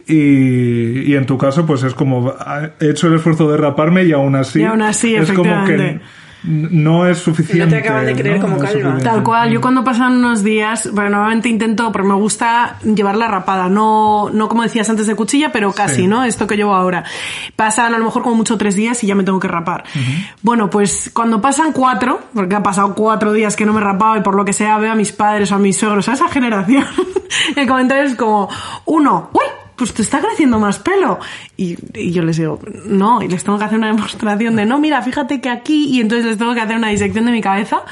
Y, 0.07 1.11
y 1.11 1.15
en 1.15 1.25
tu 1.25 1.37
caso, 1.37 1.65
pues 1.65 1.83
es 1.83 1.93
como 1.93 2.33
he 2.79 2.89
hecho 2.89 3.07
el 3.07 3.15
esfuerzo 3.15 3.51
de 3.51 3.57
raparme 3.57 4.03
y 4.03 4.11
aún 4.13 4.35
así, 4.35 4.61
Y 4.61 4.63
aún 4.65 4.81
así, 4.81 5.15
es 5.15 5.31
como 5.31 5.65
que. 5.65 5.99
No 6.43 7.07
es 7.07 7.19
suficiente. 7.19 7.65
No 7.65 7.71
te 7.71 7.77
acaban 7.77 8.05
de 8.05 8.15
creer 8.15 8.41
como 8.41 8.57
No 8.57 8.61
suficiente. 8.67 9.03
Tal 9.03 9.23
cual, 9.23 9.49
yo 9.51 9.61
cuando 9.61 9.83
pasan 9.83 10.17
unos 10.17 10.43
días, 10.43 10.89
bueno, 10.91 11.11
normalmente 11.11 11.49
intento, 11.49 11.91
porque 11.91 12.07
me 12.07 12.15
gusta 12.15 12.77
llevarla 12.83 13.27
rapada, 13.27 13.69
no, 13.69 14.29
no 14.31 14.49
como 14.49 14.63
decías 14.63 14.89
antes 14.89 15.07
de 15.07 15.15
cuchilla, 15.15 15.51
pero 15.51 15.71
casi, 15.71 15.93
Sí. 15.95 16.07
¿no? 16.07 16.23
Esto 16.23 16.47
que 16.47 16.55
llevo 16.57 16.73
ahora. 16.73 17.03
Pasan 17.55 17.93
a 17.93 17.97
lo 17.97 18.05
mejor 18.05 18.23
como 18.23 18.35
mucho 18.35 18.57
tres 18.57 18.75
días 18.75 19.03
y 19.03 19.07
ya 19.07 19.15
me 19.15 19.23
tengo 19.23 19.39
que 19.39 19.47
rapar. 19.47 19.83
Bueno, 20.41 20.69
pues 20.69 21.11
cuando 21.13 21.41
pasan 21.41 21.71
cuatro, 21.71 22.19
porque 22.33 22.55
ha 22.55 22.63
pasado 22.63 22.93
cuatro 22.95 23.31
días 23.31 23.55
que 23.55 23.65
no 23.65 23.73
me 23.73 23.79
he 23.79 23.83
rapado 23.83 24.17
y 24.17 24.21
por 24.21 24.35
lo 24.35 24.43
que 24.43 24.53
sea 24.53 24.77
veo 24.79 24.91
a 24.91 24.95
mis 24.95 25.11
padres 25.11 25.51
o 25.51 25.55
a 25.55 25.59
mis 25.59 25.77
suegros, 25.77 26.09
a 26.09 26.13
esa 26.13 26.27
generación, 26.27 26.85
el 27.55 27.67
comentario 27.67 28.03
es 28.03 28.15
como, 28.15 28.49
uno, 28.85 29.29
¡uy! 29.33 29.43
Pues 29.75 29.93
te 29.93 30.01
está 30.01 30.19
creciendo 30.19 30.59
más 30.59 30.79
pelo. 30.79 31.19
Y, 31.57 31.77
y 31.93 32.11
yo 32.11 32.23
les 32.23 32.37
digo, 32.37 32.59
no, 32.85 33.21
y 33.21 33.27
les 33.27 33.43
tengo 33.43 33.57
que 33.57 33.65
hacer 33.65 33.77
una 33.77 33.87
demostración 33.87 34.55
de, 34.55 34.65
no, 34.65 34.79
mira, 34.79 35.01
fíjate 35.01 35.41
que 35.41 35.49
aquí, 35.49 35.85
y 35.89 36.01
entonces 36.01 36.25
les 36.25 36.37
tengo 36.37 36.53
que 36.53 36.61
hacer 36.61 36.75
una 36.77 36.89
disección 36.89 37.25
de 37.25 37.31
mi 37.31 37.41
cabeza, 37.41 37.83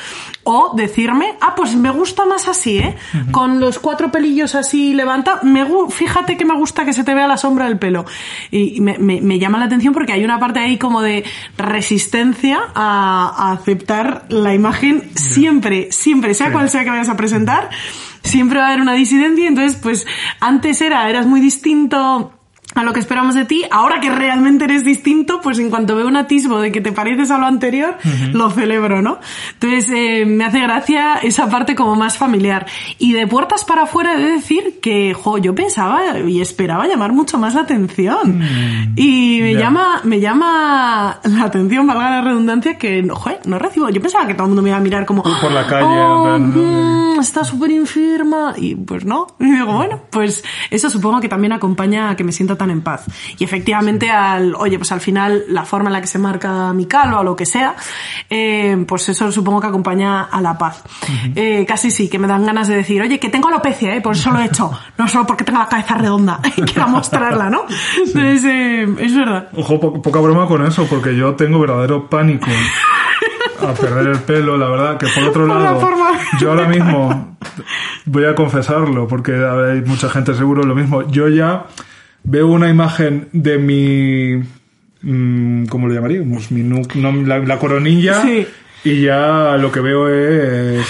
o 0.43 0.73
decirme, 0.75 1.35
ah, 1.41 1.53
pues 1.55 1.75
me 1.75 1.91
gusta 1.91 2.25
más 2.25 2.47
así, 2.47 2.79
¿eh? 2.79 2.95
Con 3.31 3.59
los 3.59 3.77
cuatro 3.79 4.11
pelillos 4.11 4.55
así 4.55 4.93
levanta, 4.93 5.39
me, 5.43 5.63
gu- 5.65 5.91
fíjate 5.91 6.35
que 6.37 6.45
me 6.45 6.55
gusta 6.55 6.83
que 6.85 6.93
se 6.93 7.03
te 7.03 7.13
vea 7.13 7.27
la 7.27 7.37
sombra 7.37 7.65
del 7.65 7.77
pelo. 7.77 8.05
Y 8.49 8.71
y 8.77 8.81
me, 8.81 8.97
me- 8.97 9.21
me 9.21 9.37
llama 9.39 9.57
la 9.59 9.65
atención 9.65 9.93
porque 9.93 10.13
hay 10.13 10.23
una 10.23 10.39
parte 10.39 10.59
ahí 10.59 10.77
como 10.77 11.01
de 11.01 11.23
resistencia 11.57 12.59
a, 12.75 13.33
a 13.37 13.51
aceptar 13.53 14.25
la 14.29 14.53
imagen 14.53 15.09
siempre, 15.15 15.91
siempre, 15.91 16.33
sea 16.33 16.47
Sí. 16.47 16.53
cual 16.53 16.69
sea 16.69 16.83
que 16.83 16.89
vayas 16.89 17.09
a 17.09 17.17
presentar, 17.17 17.69
siempre 18.23 18.59
va 18.59 18.65
a 18.65 18.67
haber 18.69 18.81
una 18.81 18.93
disidencia. 18.93 19.47
Entonces, 19.47 19.79
pues 19.81 20.05
antes 20.39 20.81
era, 20.81 21.09
eras 21.09 21.25
muy 21.25 21.39
distinto 21.41 22.33
a 22.75 22.83
lo 22.83 22.93
que 22.93 22.99
esperamos 22.99 23.35
de 23.35 23.45
ti. 23.45 23.63
Ahora 23.69 23.99
que 23.99 24.09
realmente 24.09 24.65
eres 24.65 24.85
distinto, 24.85 25.41
pues 25.41 25.59
en 25.59 25.69
cuanto 25.69 25.95
veo 25.95 26.07
un 26.07 26.15
atisbo 26.17 26.59
de 26.59 26.71
que 26.71 26.81
te 26.81 26.91
pareces 26.91 27.29
a 27.31 27.37
lo 27.37 27.45
anterior, 27.45 27.97
lo 28.33 28.49
celebro, 28.49 29.01
¿no? 29.01 29.19
Entonces, 29.53 29.89
eh, 29.93 30.25
me 30.25 30.45
hace 30.45 30.59
gracia 30.61 31.15
esa 31.17 31.49
parte 31.49 31.75
como 31.75 31.95
más 31.95 32.17
familiar. 32.17 32.65
Y 32.97 33.13
de 33.13 33.27
puertas 33.27 33.65
para 33.65 33.83
afuera 33.83 34.13
he 34.13 34.17
de 34.23 34.31
decir 34.31 34.79
que, 34.81 35.13
jo, 35.13 35.37
yo 35.37 35.53
pensaba 35.55 36.19
y 36.19 36.41
esperaba 36.41 36.87
llamar 36.87 37.11
mucho 37.13 37.37
más 37.37 37.55
la 37.55 37.61
atención. 37.61 38.41
Y 38.95 39.39
me 39.41 39.53
llama, 39.55 40.01
me 40.03 40.19
llama 40.19 41.19
la 41.23 41.43
atención, 41.43 41.87
valga 41.87 42.09
la 42.09 42.21
redundancia, 42.21 42.77
que, 42.77 43.05
joder, 43.09 43.39
no 43.45 43.59
recibo. 43.59 43.89
Yo 43.89 44.01
pensaba 44.01 44.25
que 44.27 44.33
todo 44.33 44.43
el 44.43 44.49
mundo 44.49 44.61
me 44.61 44.69
iba 44.69 44.77
a 44.77 44.81
mirar 44.81 45.05
como, 45.05 45.23
Por 45.23 45.51
la 45.51 45.67
calle, 45.67 45.85
"Oh, 45.85 46.37
¿no? 46.37 47.15
mm, 47.15 47.19
está 47.19 47.43
súper 47.43 47.71
enferma. 47.71 48.53
Y 48.57 48.75
pues 48.75 49.05
no. 49.05 49.27
Y 49.39 49.51
digo, 49.51 49.73
bueno, 49.73 50.01
pues 50.09 50.43
eso 50.69 50.89
supongo 50.89 51.19
que 51.19 51.27
también 51.29 51.51
acompaña 51.53 52.09
a 52.09 52.15
que 52.15 52.23
me 52.23 52.31
sienta 52.31 52.55
tan 52.61 52.69
en 52.69 52.81
paz. 52.81 53.05
Y 53.39 53.43
efectivamente 53.43 54.11
al, 54.11 54.53
oye, 54.55 54.77
pues 54.77 54.91
al 54.91 55.01
final 55.01 55.43
la 55.49 55.65
forma 55.65 55.89
en 55.89 55.93
la 55.93 56.01
que 56.01 56.07
se 56.07 56.19
marca 56.19 56.71
mi 56.73 56.85
calva 56.85 57.21
o 57.21 57.23
lo 57.23 57.35
que 57.35 57.45
sea, 57.45 57.75
eh, 58.29 58.85
pues 58.87 59.09
eso 59.09 59.31
supongo 59.31 59.59
que 59.61 59.67
acompaña 59.67 60.23
a 60.23 60.39
la 60.41 60.57
paz. 60.57 60.83
Eh, 61.35 61.65
casi 61.67 61.89
sí, 61.89 62.07
que 62.09 62.19
me 62.19 62.27
dan 62.27 62.45
ganas 62.45 62.67
de 62.67 62.75
decir, 62.75 63.01
oye, 63.01 63.19
que 63.19 63.29
tengo 63.29 63.47
alopecia, 63.47 63.95
eh, 63.95 64.01
por 64.01 64.15
eso 64.15 64.29
lo 64.31 64.39
he 64.39 64.45
hecho. 64.45 64.71
No 64.97 65.07
solo 65.07 65.25
porque 65.25 65.43
tengo 65.43 65.59
la 65.59 65.67
cabeza 65.67 65.95
redonda, 65.95 66.39
y 66.55 66.61
quiero 66.61 66.87
mostrarla, 66.87 67.49
¿no? 67.49 67.65
Entonces, 67.97 68.43
eh, 68.45 68.87
es 68.99 69.15
verdad. 69.15 69.47
Ojo, 69.55 69.79
po- 69.79 70.01
poca 70.01 70.19
broma 70.19 70.45
con 70.47 70.65
eso, 70.65 70.85
porque 70.87 71.15
yo 71.15 71.33
tengo 71.35 71.59
verdadero 71.59 72.07
pánico 72.09 72.47
a 73.67 73.73
perder 73.73 74.07
el 74.07 74.19
pelo, 74.19 74.57
la 74.57 74.67
verdad, 74.67 74.97
que 74.97 75.07
por 75.07 75.23
otro 75.23 75.47
Por 75.47 75.55
la 75.57 75.63
lado, 75.63 75.79
forma. 75.79 76.11
yo 76.39 76.49
ahora 76.51 76.67
mismo 76.67 77.37
voy 78.05 78.25
a 78.25 78.33
confesarlo, 78.35 79.07
porque 79.07 79.33
hay 79.33 79.81
mucha 79.81 80.09
gente 80.09 80.33
seguro 80.33 80.63
lo 80.63 80.73
mismo. 80.75 81.03
Yo 81.09 81.27
ya 81.27 81.65
veo 82.23 82.47
una 82.47 82.69
imagen 82.69 83.27
de 83.31 83.57
mi, 83.57 84.41
mm, 85.01 85.65
¿cómo 85.67 85.87
lo 85.87 85.93
llamaríamos? 85.93 86.51
Mi 86.51 86.63
nu- 86.63 86.81
no, 86.95 87.11
la, 87.23 87.39
la 87.39 87.57
coronilla. 87.59 88.21
Sí. 88.21 88.45
Y 88.83 89.01
ya 89.03 89.57
lo 89.57 89.71
que 89.71 89.79
veo 89.79 90.09
es, 90.09 90.85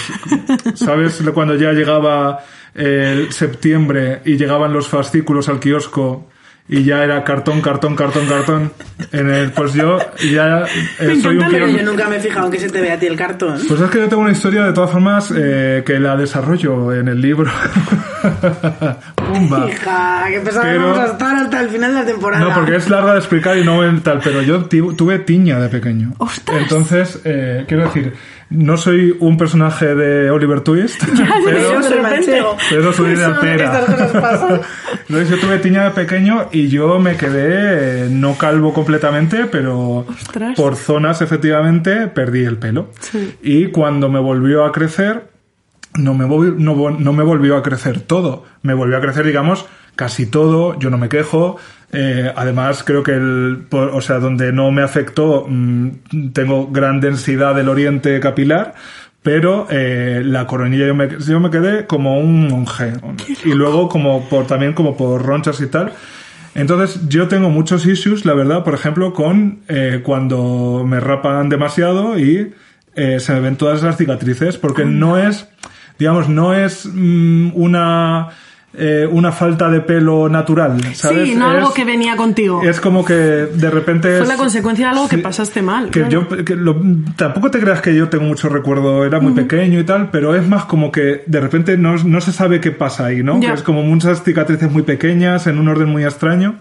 ¿sabes? 0.74 1.22
Cuando 1.34 1.56
ya 1.56 1.72
llegaba 1.72 2.40
el 2.74 3.30
septiembre 3.32 4.22
y 4.24 4.36
llegaban 4.38 4.72
los 4.72 4.88
fascículos 4.88 5.50
al 5.50 5.60
kiosco 5.60 6.30
y 6.68 6.84
ya 6.84 7.02
era 7.04 7.22
cartón, 7.24 7.60
cartón, 7.60 7.96
cartón, 7.96 8.26
cartón. 8.26 8.72
En 9.10 9.28
el, 9.30 9.50
pues 9.50 9.74
yo 9.74 9.98
ya 10.32 10.64
eh, 11.00 11.06
Me 11.08 11.20
soy 11.20 11.36
un 11.36 11.48
Pero 11.50 11.66
yo 11.66 11.82
nunca 11.82 12.08
me 12.08 12.16
he 12.16 12.20
fijado 12.20 12.50
que 12.50 12.58
se 12.58 12.70
te 12.70 12.80
vea 12.80 12.94
a 12.94 12.98
ti 12.98 13.06
el 13.06 13.16
cartón. 13.16 13.60
Pues 13.68 13.80
es 13.80 13.90
que 13.90 13.98
yo 13.98 14.08
tengo 14.08 14.22
una 14.22 14.32
historia 14.32 14.64
de 14.64 14.72
todas 14.72 14.90
formas 14.90 15.32
eh, 15.36 15.82
que 15.84 15.98
la 15.98 16.16
desarrollo 16.16 16.92
en 16.94 17.08
el 17.08 17.20
libro. 17.20 17.50
Pumba. 19.16 19.68
Hija, 19.68 20.24
que 20.28 20.40
pesado 20.40 20.64
Pero- 20.64 20.80
vamos 20.82 20.98
a 20.98 21.06
estar 21.06 21.36
hasta 21.36 21.60
el 21.60 21.68
final 21.68 21.94
de 21.94 22.00
la 22.00 22.06
temporada. 22.06 22.44
No, 22.44 22.54
porque 22.54 22.76
es 22.76 22.88
larga 22.88 23.12
de 23.12 23.18
explicar 23.18 23.58
y 23.58 23.64
no 23.64 23.84
en 23.84 24.00
tal, 24.00 24.20
pero 24.22 24.42
yo 24.42 24.64
tuve 24.64 25.18
tiña 25.18 25.58
de 25.60 25.68
pequeño. 25.68 26.14
¡Ostras! 26.18 26.56
Entonces, 26.62 27.20
eh, 27.24 27.64
quiero 27.66 27.84
decir, 27.84 28.12
no 28.52 28.76
soy 28.76 29.16
un 29.20 29.36
personaje 29.36 29.94
de 29.94 30.30
Oliver 30.30 30.60
Twist, 30.60 31.02
ya, 31.14 31.28
pero, 31.44 32.02
manchego. 32.02 32.56
pero 32.70 32.92
soy 32.92 33.14
de 33.14 33.24
altera. 33.24 33.80
Entonces 35.08 35.30
yo 35.30 35.38
tuve 35.38 35.58
tiña 35.58 35.84
de 35.84 35.90
pequeño 35.90 36.48
y 36.52 36.68
yo 36.68 36.98
me 36.98 37.16
quedé 37.16 38.04
eh, 38.06 38.08
no 38.10 38.36
calvo 38.36 38.72
completamente, 38.72 39.46
pero 39.46 40.06
Ostras. 40.08 40.56
por 40.56 40.76
zonas 40.76 41.22
efectivamente 41.22 42.08
perdí 42.08 42.44
el 42.44 42.56
pelo. 42.58 42.90
Y 43.42 43.66
cuando 43.66 44.08
me 44.08 44.20
volvió 44.20 44.64
a 44.64 44.72
crecer, 44.72 45.28
no 45.94 46.14
me, 46.14 46.24
vol- 46.24 46.56
no, 46.56 46.90
no 46.90 47.12
me 47.12 47.22
volvió 47.24 47.56
a 47.56 47.62
crecer 47.62 48.00
todo. 48.00 48.44
Me 48.62 48.74
volvió 48.74 48.96
a 48.96 49.00
crecer, 49.00 49.26
digamos, 49.26 49.66
casi 49.96 50.26
todo. 50.26 50.78
Yo 50.78 50.90
no 50.90 50.98
me 50.98 51.08
quejo. 51.08 51.56
Eh, 51.92 52.32
además, 52.34 52.82
creo 52.84 53.02
que 53.02 53.12
el, 53.12 53.64
por- 53.68 53.90
o 53.90 54.00
sea, 54.00 54.18
donde 54.18 54.52
no 54.52 54.70
me 54.70 54.82
afectó, 54.82 55.46
mm, 55.48 55.88
tengo 56.32 56.68
gran 56.68 57.00
densidad 57.00 57.54
del 57.54 57.68
oriente 57.68 58.18
capilar. 58.20 58.74
Pero 59.22 59.68
eh, 59.70 60.22
la 60.24 60.46
coronilla 60.48 60.84
yo 60.86 60.94
me, 60.96 61.08
yo 61.20 61.38
me 61.38 61.48
quedé 61.50 61.86
como 61.86 62.18
un 62.18 62.48
monje. 62.48 62.92
Y 63.44 63.52
luego 63.54 63.88
como 63.88 64.28
por, 64.28 64.46
también 64.48 64.72
como 64.72 64.96
por 64.96 65.22
ronchas 65.24 65.60
y 65.60 65.68
tal. 65.68 65.92
Entonces 66.54 67.08
yo 67.08 67.28
tengo 67.28 67.48
muchos 67.48 67.86
issues, 67.86 68.24
la 68.26 68.34
verdad, 68.34 68.64
por 68.64 68.74
ejemplo, 68.74 69.12
con 69.14 69.60
eh, 69.68 70.00
cuando 70.02 70.84
me 70.86 70.98
rapan 71.00 71.48
demasiado 71.48 72.18
y 72.18 72.52
eh, 72.94 73.20
se 73.20 73.32
me 73.32 73.40
ven 73.40 73.56
todas 73.56 73.78
esas 73.78 73.96
cicatrices, 73.96 74.58
porque 74.58 74.84
no 74.84 75.16
es, 75.16 75.48
digamos, 76.00 76.28
no 76.28 76.52
es 76.52 76.84
mm, 76.92 77.52
una 77.54 78.28
eh, 78.74 79.06
una 79.10 79.32
falta 79.32 79.68
de 79.68 79.80
pelo 79.80 80.28
natural, 80.30 80.80
¿sabes? 80.94 81.28
Sí, 81.28 81.34
no 81.34 81.50
Es- 81.50 81.58
algo 81.58 81.74
que 81.74 81.84
venía 81.84 82.16
contigo. 82.16 82.62
es 82.62 82.80
como 82.80 83.04
que 83.04 83.12
de 83.14 83.70
repente... 83.70 84.08
Fue 84.16 84.22
es- 84.22 84.28
la 84.28 84.36
consecuencia 84.36 84.86
de 84.86 84.92
algo 84.92 85.08
que 85.08 85.18
pasaste 85.18 85.60
mal. 85.60 85.90
Que 85.90 86.00
claro. 86.04 86.28
yo, 86.30 86.44
que 86.44 86.56
lo- 86.56 86.80
tampoco 87.16 87.50
te 87.50 87.58
creas 87.60 87.80
que 87.82 87.94
yo 87.94 88.08
tengo 88.08 88.24
mucho 88.24 88.48
recuerdo, 88.48 89.04
era 89.04 89.20
muy 89.20 89.32
pequeño 89.34 89.78
y 89.80 89.84
tal, 89.84 90.10
pero 90.10 90.34
es 90.34 90.46
más 90.48 90.64
como 90.64 90.90
que 90.90 91.22
de 91.26 91.40
repente 91.40 91.76
no, 91.76 91.96
no 91.96 92.20
se 92.22 92.32
sabe 92.32 92.60
qué 92.60 92.70
pasa 92.70 93.06
ahí, 93.06 93.22
¿no? 93.22 93.40
Ya. 93.40 93.48
Que 93.48 93.54
es 93.56 93.62
como 93.62 93.82
muchas 93.82 94.22
cicatrices 94.22 94.70
muy 94.70 94.82
pequeñas, 94.84 95.46
en 95.46 95.58
un 95.58 95.68
orden 95.68 95.88
muy 95.88 96.04
extraño. 96.04 96.60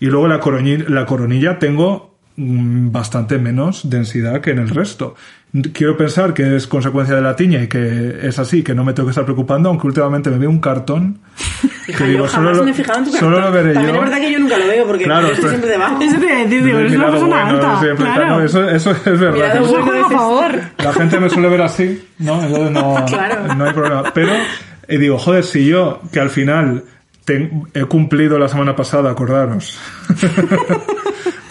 Y 0.00 0.06
luego 0.06 0.26
la, 0.26 0.40
coroñi- 0.40 0.86
la 0.88 1.06
coronilla 1.06 1.60
tengo 1.60 2.11
bastante 2.36 3.38
menos 3.38 3.88
densidad 3.90 4.40
que 4.40 4.50
en 4.50 4.58
el 4.58 4.68
resto. 4.70 5.14
Quiero 5.74 5.98
pensar 5.98 6.32
que 6.32 6.56
es 6.56 6.66
consecuencia 6.66 7.14
de 7.14 7.20
la 7.20 7.36
tiña 7.36 7.62
y 7.62 7.66
que 7.68 8.20
es 8.22 8.38
así, 8.38 8.62
que 8.62 8.74
no 8.74 8.84
me 8.84 8.94
tengo 8.94 9.06
que 9.08 9.10
estar 9.10 9.24
preocupando, 9.24 9.68
aunque 9.68 9.86
últimamente 9.86 10.30
me 10.30 10.38
veo 10.38 10.48
un 10.50 10.60
cartón. 10.60 11.18
Que 11.84 12.04
digo, 12.04 12.28
solo, 12.28 12.52
tu 12.64 12.72
solo 13.18 13.40
lo 13.40 13.50
veré 13.50 13.74
También 13.74 13.96
yo. 13.96 14.02
es 14.02 14.08
verdad 14.08 14.20
que 14.24 14.32
yo 14.32 14.38
nunca 14.38 14.56
lo 14.56 14.68
veo 14.68 14.86
porque 14.86 15.02
Claro, 15.02 15.26
estoy 15.26 15.48
siempre 15.48 15.68
debajo. 15.70 16.00
Eso 16.00 16.16
te 16.20 16.26
decir, 16.26 16.64
digo, 16.64 16.78
eres 16.78 16.92
una 16.94 17.10
persona 17.10 17.42
bueno, 17.42 17.48
alta. 17.58 17.80
siempre 17.80 18.04
claro. 18.06 18.28
no, 18.28 18.40
eso, 18.44 18.70
eso 18.70 18.90
es 18.92 19.04
verdad. 19.20 19.56
Eso-. 19.56 19.74
Por 19.84 20.12
favor. 20.12 20.52
la 20.78 20.92
gente 20.92 21.18
me 21.18 21.28
suele 21.28 21.48
ver 21.48 21.62
así, 21.62 22.04
¿no? 22.20 22.40
Entonces 22.40 22.70
no, 22.70 23.04
Claro. 23.08 23.54
no 23.56 23.64
hay 23.64 23.72
problema. 23.72 24.04
Pero 24.14 24.32
y 24.88 24.96
digo, 24.96 25.18
joder, 25.18 25.42
si 25.42 25.66
yo, 25.66 26.00
que 26.12 26.20
al 26.20 26.30
final 26.30 26.84
ten- 27.24 27.64
he 27.74 27.84
cumplido 27.86 28.38
la 28.38 28.46
semana 28.48 28.76
pasada, 28.76 29.10
acordaros, 29.10 29.76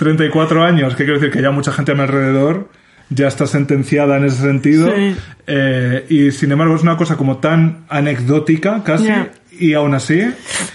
34 0.06 0.64
años, 0.64 0.96
que 0.96 1.04
quiero 1.06 1.20
decir 1.20 1.32
que 1.32 1.42
ya 1.42 1.52
mucha 1.52 1.72
gente 1.72 1.92
a 1.92 1.96
mi 1.96 2.02
alrededor 2.02 2.70
ya 3.10 3.28
está 3.28 3.46
sentenciada 3.46 4.18
en 4.18 4.26
ese 4.26 4.42
sentido. 4.42 4.92
Sí. 4.96 5.16
Eh, 5.48 6.06
y 6.10 6.32
sin 6.32 6.52
embargo 6.52 6.76
es 6.76 6.82
una 6.82 6.98
cosa 6.98 7.18
como 7.18 7.38
tan 7.38 7.86
anecdótica 7.90 8.82
casi. 8.84 9.06
Ya. 9.06 9.30
Y 9.60 9.74
aún 9.74 9.94
así, 9.94 10.24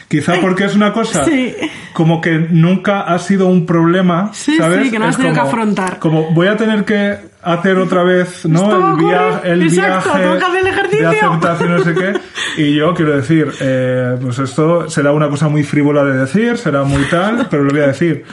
quizá 0.06 0.34
porque 0.40 0.64
es 0.66 0.76
una 0.76 0.92
cosa 0.92 1.24
Sí. 1.24 1.56
como 1.92 2.20
que 2.20 2.38
nunca 2.50 3.00
ha 3.00 3.18
sido 3.18 3.46
un 3.48 3.66
problema, 3.66 4.30
Sí, 4.32 4.58
¿sabes? 4.58 4.84
sí, 4.84 4.90
que 4.92 4.98
no 4.98 5.06
has 5.06 5.16
tenido 5.16 5.34
que 5.34 5.40
como- 5.40 5.50
afrontar. 5.50 5.98
Como 5.98 6.30
voy 6.32 6.46
a 6.46 6.56
tener 6.56 6.84
que 6.84 7.16
hacer 7.42 7.78
otra 7.78 8.04
vez, 8.04 8.44
¿no? 8.48 8.90
El, 8.92 8.96
via- 9.04 9.40
el 9.44 9.62
Exacto, 9.62 10.10
viaje 10.12 10.22
tengo 10.22 10.38
que 10.38 10.44
hacer 10.44 10.60
el 10.60 10.66
ejercicio. 10.68 11.10
de 11.10 11.16
aceptación, 11.20 11.70
no 11.72 11.82
sé 11.84 11.94
qué. 11.94 12.12
Y 12.62 12.74
yo 12.76 12.94
quiero 12.94 13.16
decir, 13.16 13.48
eh, 13.60 14.16
pues 14.20 14.38
esto 14.38 14.88
será 14.88 15.10
una 15.12 15.28
cosa 15.28 15.48
muy 15.48 15.62
frívola 15.64 16.04
de 16.04 16.18
decir, 16.20 16.56
será 16.58 16.84
muy 16.84 17.02
tal, 17.10 17.48
pero 17.50 17.64
lo 17.64 17.70
voy 17.70 17.80
a 17.80 17.88
decir. 17.88 18.24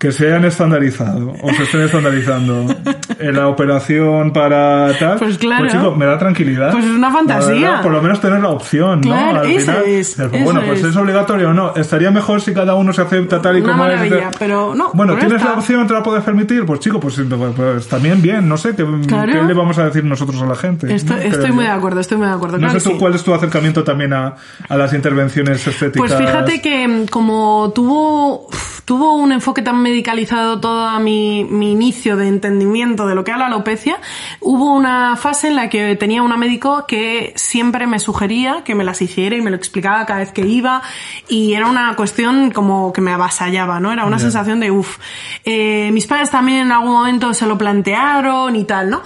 Que 0.00 0.12
se 0.12 0.28
hayan 0.28 0.46
estandarizado 0.46 1.34
o 1.42 1.52
se 1.52 1.62
estén 1.64 1.82
estandarizando 1.82 2.74
en 3.18 3.36
la 3.36 3.48
operación 3.48 4.32
para 4.32 4.96
tal. 4.98 5.18
Pues 5.18 5.36
claro. 5.36 5.68
chico, 5.68 5.94
me 5.94 6.06
da 6.06 6.18
tranquilidad. 6.18 6.72
Pues 6.72 6.86
es 6.86 6.90
una 6.92 7.12
fantasía. 7.12 7.52
Verdad, 7.68 7.82
por 7.82 7.92
lo 7.92 8.00
menos 8.00 8.18
tener 8.18 8.40
la 8.40 8.48
opción, 8.48 9.02
Claro, 9.02 9.32
¿no? 9.34 9.40
Al 9.40 9.50
eso 9.50 9.72
final. 9.72 9.84
es, 9.86 10.14
Pues 10.16 10.32
eso 10.32 10.44
bueno, 10.44 10.62
pues 10.66 10.78
es. 10.80 10.86
es 10.86 10.96
obligatorio 10.96 11.50
o 11.50 11.52
no. 11.52 11.74
Estaría 11.76 12.10
mejor 12.10 12.40
si 12.40 12.54
cada 12.54 12.74
uno 12.76 12.94
se 12.94 13.02
acepta 13.02 13.42
tal 13.42 13.58
y 13.58 13.60
Una 13.60 13.72
como 13.72 13.86
es. 13.88 14.10
pero 14.38 14.74
no, 14.74 14.90
Bueno, 14.94 15.16
tienes 15.16 15.44
la 15.44 15.52
opción, 15.52 15.86
te 15.86 15.92
la 15.92 16.02
puedes 16.02 16.24
permitir. 16.24 16.64
Pues 16.64 16.80
chico, 16.80 16.98
pues, 16.98 17.20
pues, 17.28 17.52
pues 17.54 17.86
también 17.88 18.22
bien, 18.22 18.48
no 18.48 18.56
sé, 18.56 18.74
¿qué, 18.74 18.86
Claro. 19.06 19.32
qué 19.32 19.42
le 19.42 19.52
vamos 19.52 19.76
a 19.78 19.84
decir 19.84 20.02
nosotros 20.02 20.40
a 20.40 20.46
la 20.46 20.56
gente? 20.56 20.94
Estoy, 20.94 21.16
¿no? 21.16 21.22
estoy 21.22 21.40
Creo 21.42 21.54
muy 21.54 21.64
de 21.64 21.70
acuerdo, 21.72 22.00
estoy 22.00 22.16
muy 22.16 22.26
de 22.26 22.32
acuerdo. 22.32 22.56
No 22.56 22.70
sé 22.70 22.80
tú 22.80 22.90
sí. 22.92 22.96
cuál 22.98 23.14
es 23.16 23.22
tu 23.22 23.34
acercamiento 23.34 23.84
también 23.84 24.14
a, 24.14 24.34
a 24.66 24.76
las 24.78 24.94
intervenciones 24.94 25.66
estéticas. 25.66 26.08
Pues 26.10 26.14
fíjate 26.14 26.62
que 26.62 26.88
mm, 26.88 27.06
como 27.08 27.70
tuvo 27.74 28.48
tuvo 28.90 29.14
un 29.14 29.30
enfoque 29.30 29.62
tan 29.62 29.80
medicalizado 29.80 30.58
todo 30.58 30.98
mi, 30.98 31.44
mi 31.44 31.70
inicio 31.70 32.16
de 32.16 32.26
entendimiento 32.26 33.06
de 33.06 33.14
lo 33.14 33.22
que 33.22 33.30
era 33.30 33.38
la 33.38 33.46
alopecia, 33.46 34.00
hubo 34.40 34.74
una 34.74 35.14
fase 35.14 35.46
en 35.46 35.54
la 35.54 35.68
que 35.68 35.94
tenía 35.94 36.24
una 36.24 36.36
médico 36.36 36.86
que 36.88 37.32
siempre 37.36 37.86
me 37.86 38.00
sugería 38.00 38.64
que 38.64 38.74
me 38.74 38.82
las 38.82 39.00
hiciera 39.00 39.36
y 39.36 39.42
me 39.42 39.50
lo 39.50 39.56
explicaba 39.56 40.04
cada 40.06 40.18
vez 40.18 40.32
que 40.32 40.44
iba 40.44 40.82
y 41.28 41.54
era 41.54 41.68
una 41.68 41.94
cuestión 41.94 42.50
como 42.50 42.92
que 42.92 43.00
me 43.00 43.12
avasallaba, 43.12 43.78
¿no? 43.78 43.92
Era 43.92 44.06
una 44.06 44.18
sensación 44.18 44.58
de 44.58 44.72
uff. 44.72 44.98
Eh, 45.44 45.90
mis 45.92 46.08
padres 46.08 46.32
también 46.32 46.58
en 46.58 46.72
algún 46.72 46.90
momento 46.90 47.32
se 47.32 47.46
lo 47.46 47.56
plantearon 47.56 48.56
y 48.56 48.64
tal, 48.64 48.90
¿no? 48.90 49.02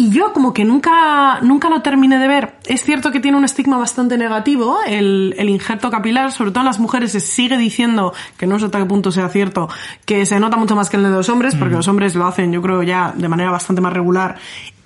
Y 0.00 0.10
yo 0.10 0.32
como 0.32 0.54
que 0.54 0.64
nunca, 0.64 1.40
nunca 1.42 1.68
lo 1.68 1.82
terminé 1.82 2.20
de 2.20 2.28
ver. 2.28 2.54
Es 2.66 2.84
cierto 2.84 3.10
que 3.10 3.18
tiene 3.18 3.36
un 3.36 3.44
estigma 3.44 3.78
bastante 3.78 4.16
negativo 4.16 4.78
el, 4.86 5.34
el 5.36 5.48
injerto 5.48 5.90
capilar, 5.90 6.30
sobre 6.30 6.52
todo 6.52 6.60
en 6.60 6.66
las 6.66 6.78
mujeres 6.78 7.10
se 7.10 7.18
sigue 7.18 7.58
diciendo, 7.58 8.14
que 8.36 8.46
no 8.46 8.60
sé 8.60 8.66
hasta 8.66 8.78
qué 8.78 8.84
punto 8.84 9.10
sea 9.10 9.28
cierto, 9.28 9.68
que 10.04 10.24
se 10.24 10.38
nota 10.38 10.56
mucho 10.56 10.76
más 10.76 10.88
que 10.88 10.98
el 10.98 11.02
de 11.02 11.10
los 11.10 11.28
hombres, 11.28 11.56
porque 11.56 11.74
los 11.74 11.88
hombres 11.88 12.14
lo 12.14 12.26
hacen 12.26 12.52
yo 12.52 12.62
creo 12.62 12.84
ya 12.84 13.12
de 13.16 13.28
manera 13.28 13.50
bastante 13.50 13.82
más 13.82 13.92
regular. 13.92 14.36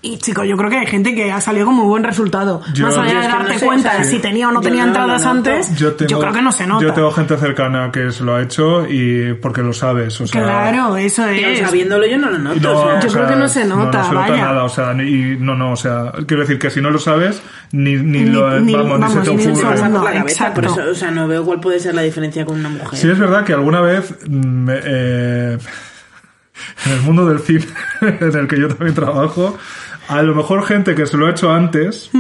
Y 0.05 0.19
chicos, 0.19 0.45
yo 0.49 0.57
creo 0.57 0.69
que 0.69 0.79
hay 0.79 0.87
gente 0.87 1.15
que 1.15 1.31
ha 1.31 1.41
salido 1.41 1.66
con 1.66 1.77
muy 1.77 1.87
buen 1.87 2.03
resultado. 2.03 2.61
Yo- 2.74 2.87
más 2.87 2.97
allá 2.99 3.12
Yo 3.12 3.20
de 3.20 3.29
darte 3.29 3.53
no 3.53 3.59
sé, 3.61 3.66
cuenta 3.66 3.99
de 3.99 4.05
si 4.05 4.19
tenía 4.19 4.49
o 4.49 4.53
no 4.53 4.61
yo 4.61 4.69
tenía 4.69 4.83
no 4.83 4.89
entradas 4.89 5.24
antes, 5.24 5.77
yo, 5.77 5.95
creo 5.97 6.33
que 6.33 6.43
no 6.43 6.51
se 6.51 6.66
nota. 6.66 6.85
Yo 6.85 6.93
tengo 6.93 7.12
gente 7.12 7.37
cercana 7.37 7.91
que 7.93 8.11
se 8.11 8.24
lo 8.24 8.35
ha 8.35 8.43
hecho 8.43 8.85
y 8.89 9.35
porque 9.35 9.62
lo 9.62 9.73
sabes, 9.73 10.20
o 10.20 10.27
sea... 10.27 10.43
Claro, 10.43 10.97
eso 10.97 11.24
es. 11.29 11.61
sabiéndolo 11.61 12.05
yo 12.05 12.19
no 12.19 12.31
lo 12.31 12.39
noto. 12.39 12.57
y 12.57 12.61
no, 12.61 12.81
o 12.81 12.85
sea, 12.91 13.01
Yo 13.01 13.12
creo 13.12 13.29
que 13.29 13.37
no 13.37 13.49
se 13.49 13.65
nota, 13.65 13.99
no, 13.99 14.05
se 14.09 14.12
nota 14.15 14.29
vaya. 14.31 14.45
nada, 14.45 14.65
o 14.65 14.69
sea, 14.69 14.93
ni- 14.93 15.05
y 15.09 15.37
no, 15.39 15.55
no, 15.55 15.70
o 15.70 15.77
sea, 15.77 16.11
quiero 16.27 16.41
decir 16.43 16.59
que 16.59 16.70
si 16.70 16.81
no 16.81 16.91
lo 16.91 16.99
sabes, 16.99 17.41
ni, 17.70 17.95
ni, 17.95 18.24
Ni- 18.24 18.31
lo, 18.31 18.59
ni- 18.59 18.74
vamos, 18.74 18.99
ni 18.99 19.07
se 19.07 19.15
vamos, 19.15 19.24
te 19.24 19.31
ocurre. 19.31 20.01
la 20.05 20.12
cabeza, 20.15 20.53
por 20.53 20.65
eso, 20.65 20.81
o 20.91 20.95
sea, 20.97 21.12
no 21.12 21.29
veo 21.29 21.45
cuál 21.45 21.61
puede 21.61 21.79
ser 21.79 21.95
la 21.95 22.03
diferencia 22.03 22.45
con 22.45 22.59
una 22.59 22.70
mujer. 22.70 22.99
Sí 22.99 23.09
es 23.09 23.19
verdad 23.20 23.45
que 23.45 23.53
alguna 23.53 23.81
vez 23.81 24.12
mm, 24.29 24.69
eh, 24.73 25.59
en 26.87 26.93
el 26.93 27.01
mundo 27.03 27.24
del 27.27 27.39
cine 27.39 27.66
en 28.01 28.37
el 28.37 28.49
que 28.49 28.59
yo 28.61 28.66
también 28.69 28.95
trabajo, 28.95 29.57
a 30.12 30.22
lo 30.22 30.34
mejor 30.34 30.64
gente 30.64 30.94
que 30.94 31.06
se 31.06 31.16
lo 31.16 31.26
ha 31.26 31.30
hecho 31.30 31.51
antes, 31.51 32.10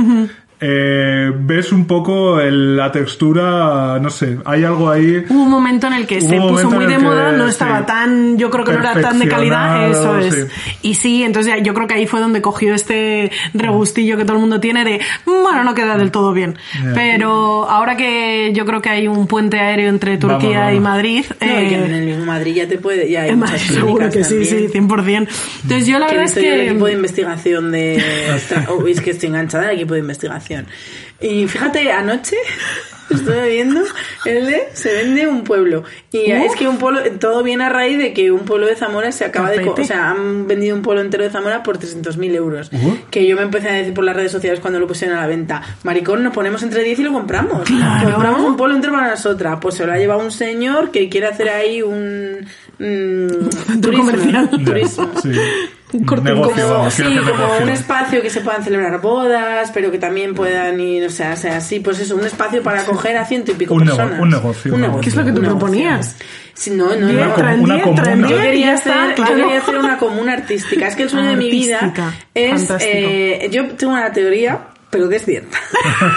eh, 0.64 1.32
ves 1.34 1.72
un 1.72 1.86
poco 1.86 2.40
el- 2.40 2.76
la 2.76 2.92
textura, 2.92 3.98
no 4.00 4.10
sé, 4.10 4.38
hay 4.44 4.62
algo 4.64 4.88
ahí. 4.90 5.24
Hubo 5.28 5.42
un 5.42 5.50
momento 5.50 5.88
en 5.88 5.94
el 5.94 6.06
que 6.06 6.20
se 6.20 6.36
puso 6.40 6.70
muy 6.70 6.86
de 6.86 6.98
moda, 6.98 7.32
que, 7.32 7.36
no 7.36 7.48
estaba 7.48 7.80
sí, 7.80 7.84
tan, 7.86 8.38
yo 8.38 8.48
creo 8.50 8.64
que 8.64 8.72
no 8.72 8.78
era 8.80 9.00
tan 9.00 9.18
de 9.18 9.26
calidad, 9.28 9.90
eso 9.90 10.18
es. 10.18 10.34
sí. 10.34 10.40
Y 10.82 10.94
sí, 10.94 11.22
entonces 11.24 11.52
ya- 11.56 11.62
yo 11.62 11.74
creo 11.74 11.86
que 11.88 11.94
ahí 11.94 12.06
fue 12.06 12.20
donde 12.20 12.40
cogió 12.40 12.74
este 12.74 13.30
regustillo 13.54 14.16
que 14.16 14.24
todo 14.24 14.34
el 14.36 14.40
mundo 14.40 14.60
tiene 14.60 14.84
de, 14.84 15.00
"Mm, 15.26 15.42
bueno, 15.42 15.64
no 15.64 15.74
queda 15.74 15.96
del 15.98 16.10
todo 16.12 16.32
bien. 16.32 16.56
Ya. 16.82 16.92
Pero 16.94 17.68
ahora 17.68 17.96
que 17.96 18.52
yo 18.54 18.64
creo 18.64 18.80
que 18.80 18.88
hay 18.90 19.08
un 19.08 19.26
puente 19.26 19.58
aéreo 19.58 19.88
entre 19.88 20.16
Vamos, 20.16 20.38
Turquía 20.42 20.72
y 20.72 20.76
vamos. 20.78 20.82
Madrid, 20.82 21.24
No, 21.40 21.46
y 21.46 21.68
que 21.68 21.74
eh, 21.74 21.84
en 21.86 21.94
el 21.94 22.06
mismo 22.06 22.24
Madrid 22.24 22.54
ya 22.54 22.68
te 22.68 22.78
puede, 22.78 23.10
ya 23.10 23.22
hay 23.22 23.30
en 23.30 23.38
muchas 23.40 23.52
Madrid 23.62 23.74
seguro 23.74 24.10
que 24.10 24.22
sí, 24.24 24.34
también. 24.36 24.46
sí, 24.46 24.68
100%. 24.72 25.28
Entonces 25.62 25.86
yo 25.88 25.98
la 25.98 26.06
que 26.06 26.16
verdad 26.16 26.36
es 26.38 26.44
yo 26.44 26.52
el 26.52 26.60
equipo 26.60 26.84
de 26.84 26.90
que... 26.92 26.96
investigación 26.96 27.72
de... 27.72 27.96
es 28.88 29.00
que 29.00 29.10
estoy 29.10 29.28
enganchada 29.30 29.68
al 29.68 29.74
equipo 29.74 29.94
de 29.94 30.00
investigación. 30.00 30.51
Y 31.20 31.46
fíjate, 31.46 31.92
anoche 31.92 32.36
estuve 33.14 33.48
viendo 33.48 33.80
el 34.24 34.46
de 34.46 34.68
Se 34.74 34.92
vende 34.92 35.26
un 35.26 35.44
pueblo. 35.44 35.84
Y 36.12 36.32
Uh. 36.32 36.44
es 36.44 36.54
que 36.56 36.68
un 36.68 36.78
pueblo, 36.78 37.00
todo 37.18 37.42
viene 37.42 37.64
a 37.64 37.68
raíz 37.68 37.98
de 37.98 38.12
que 38.12 38.30
un 38.30 38.40
pueblo 38.40 38.66
de 38.66 38.76
Zamora 38.76 39.10
se 39.12 39.24
acaba 39.24 39.50
de... 39.50 39.66
O 39.66 39.84
sea, 39.84 40.10
han 40.10 40.46
vendido 40.46 40.76
un 40.76 40.82
pueblo 40.82 41.00
entero 41.02 41.24
de 41.24 41.30
Zamora 41.30 41.62
por 41.62 41.78
300.000 41.78 42.34
euros. 42.34 42.70
Uh. 42.72 42.94
Que 43.10 43.26
yo 43.26 43.36
me 43.36 43.42
empecé 43.42 43.68
a 43.70 43.72
decir 43.74 43.94
por 43.94 44.04
las 44.04 44.14
redes 44.16 44.32
sociales 44.32 44.60
cuando 44.60 44.78
lo 44.80 44.86
pusieron 44.86 45.16
a 45.16 45.20
la 45.22 45.26
venta. 45.26 45.62
Maricón, 45.84 46.22
nos 46.22 46.32
ponemos 46.34 46.62
entre 46.62 46.82
10 46.84 46.98
y 47.00 47.02
lo 47.04 47.12
compramos. 47.12 47.62
Claro. 47.64 48.10
Compramos 48.12 48.40
un 48.42 48.56
pueblo 48.56 48.74
entero 48.76 48.92
para 48.94 49.08
nosotras. 49.10 49.58
Pues 49.60 49.74
se 49.76 49.86
lo 49.86 49.92
ha 49.92 49.98
llevado 49.98 50.20
un 50.20 50.30
señor 50.30 50.90
que 50.90 51.08
quiere 51.08 51.26
hacer 51.28 51.48
ahí 51.48 51.82
un... 51.82 52.46
mm, 52.78 53.80
turismo, 53.80 54.04
comercial. 54.06 54.50
Turismo. 54.64 55.10
sí. 55.22 55.30
Un 55.94 56.04
corte 56.06 56.24
negocio, 56.32 56.62
Como, 56.62 56.74
vamos, 56.78 56.94
sí, 56.94 57.02
como 57.02 57.14
negocio. 57.20 57.64
un 57.64 57.68
espacio 57.68 58.22
que 58.22 58.30
se 58.30 58.40
puedan 58.40 58.64
celebrar 58.64 58.98
bodas, 59.02 59.70
pero 59.74 59.90
que 59.90 59.98
también 59.98 60.34
puedan 60.34 60.80
ir, 60.80 61.04
o 61.04 61.10
sea, 61.10 61.36
sea, 61.36 61.60
sí, 61.60 61.80
pues 61.80 62.00
eso, 62.00 62.16
un 62.16 62.24
espacio 62.24 62.62
para 62.62 62.80
acoger 62.80 63.01
a 63.08 63.24
ciento 63.24 63.52
y 63.52 63.54
pico 63.54 63.74
Un 63.74 63.84
nego- 63.84 63.96
personas. 63.96 64.20
un 64.20 64.30
negocio, 64.30 64.74
un 64.74 64.80
negocio. 64.80 65.00
¿Qué 65.02 65.08
es 65.10 65.16
lo 65.16 65.24
que 65.24 65.32
tú 65.32 65.40
proponías? 65.40 66.16
Sí, 66.54 66.70
no, 66.70 66.94
no, 66.94 67.08
no. 67.12 67.34
una 67.62 67.82
comuna. 67.82 68.28
Yo 68.28 68.36
quería, 68.38 68.74
hacer, 68.74 69.14
yo 69.16 69.24
quería 69.24 69.58
hacer 69.58 69.78
una 69.78 69.96
comuna 69.98 70.34
artística. 70.34 70.86
Es 70.86 70.96
que 70.96 71.04
el 71.04 71.10
sueño 71.10 71.30
de 71.30 71.36
mi 71.36 71.50
vida 71.50 71.92
es. 72.34 72.70
Eh, 72.80 73.48
yo 73.50 73.66
tengo 73.70 73.94
una 73.94 74.12
teoría, 74.12 74.58
pero 74.92 75.08
que 75.08 75.16
es 75.16 75.24
cierta. 75.24 75.56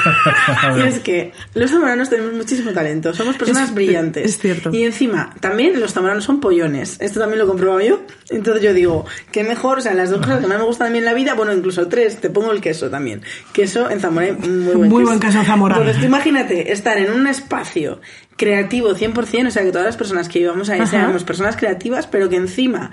y 0.77 0.81
es 0.81 0.99
que 0.99 1.31
los 1.53 1.71
zamoranos 1.71 2.09
tenemos 2.09 2.33
muchísimo 2.33 2.71
talento. 2.73 3.13
Somos 3.13 3.37
personas 3.37 3.69
Es- 3.69 3.73
brillantes. 3.73 4.25
es 4.25 4.37
cierto. 4.37 4.69
Y 4.73 4.83
encima, 4.83 5.33
también 5.39 5.79
los 5.79 5.93
zamoranos 5.93 6.25
son 6.25 6.41
pollones. 6.41 6.97
Esto 6.99 7.21
también 7.21 7.39
lo 7.39 7.45
he 7.45 7.47
comprobado 7.47 7.79
yo. 7.79 8.01
Entonces 8.29 8.61
yo 8.61 8.73
digo, 8.73 9.05
qué 9.31 9.45
mejor, 9.45 9.77
o 9.77 9.81
sea, 9.81 9.93
las 9.93 10.09
dos 10.09 10.19
cosas 10.19 10.41
que 10.41 10.47
más 10.47 10.57
me 10.59 10.65
gustan 10.65 10.87
a 10.87 10.89
mí 10.89 10.97
en 10.97 11.05
la 11.05 11.13
vida, 11.13 11.35
bueno, 11.35 11.53
incluso 11.53 11.87
tres, 11.87 12.17
te 12.19 12.29
pongo 12.29 12.51
el 12.51 12.59
queso 12.59 12.89
también. 12.89 13.21
Queso 13.53 13.89
en 13.89 14.01
Zamora, 14.01 14.33
muy 14.33 14.75
buen 14.75 14.89
Muy 14.89 14.99
queso. 14.99 15.05
buen 15.05 15.19
queso 15.21 15.43
zamorano. 15.45 15.81
Entonces 15.81 16.01
tú 16.01 16.07
imagínate 16.07 16.71
estar 16.73 16.97
en 16.97 17.11
un 17.13 17.27
espacio 17.27 18.01
creativo 18.35 18.93
100%, 18.93 19.47
o 19.47 19.51
sea, 19.51 19.63
que 19.63 19.71
todas 19.71 19.85
las 19.85 19.95
personas 19.95 20.27
que 20.27 20.39
íbamos 20.39 20.67
ahí 20.69 20.85
seamos 20.85 21.23
personas 21.23 21.55
creativas, 21.55 22.07
pero 22.07 22.27
que 22.27 22.35
encima 22.35 22.91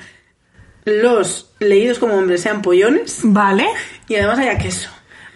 los 0.84 1.50
leídos 1.60 1.98
como 1.98 2.14
hombres 2.14 2.40
sean 2.40 2.62
pollones 2.62 3.20
Vale, 3.24 3.66
y 4.08 4.14
además 4.16 4.38
haya 4.38 4.58
queso. 4.58 4.88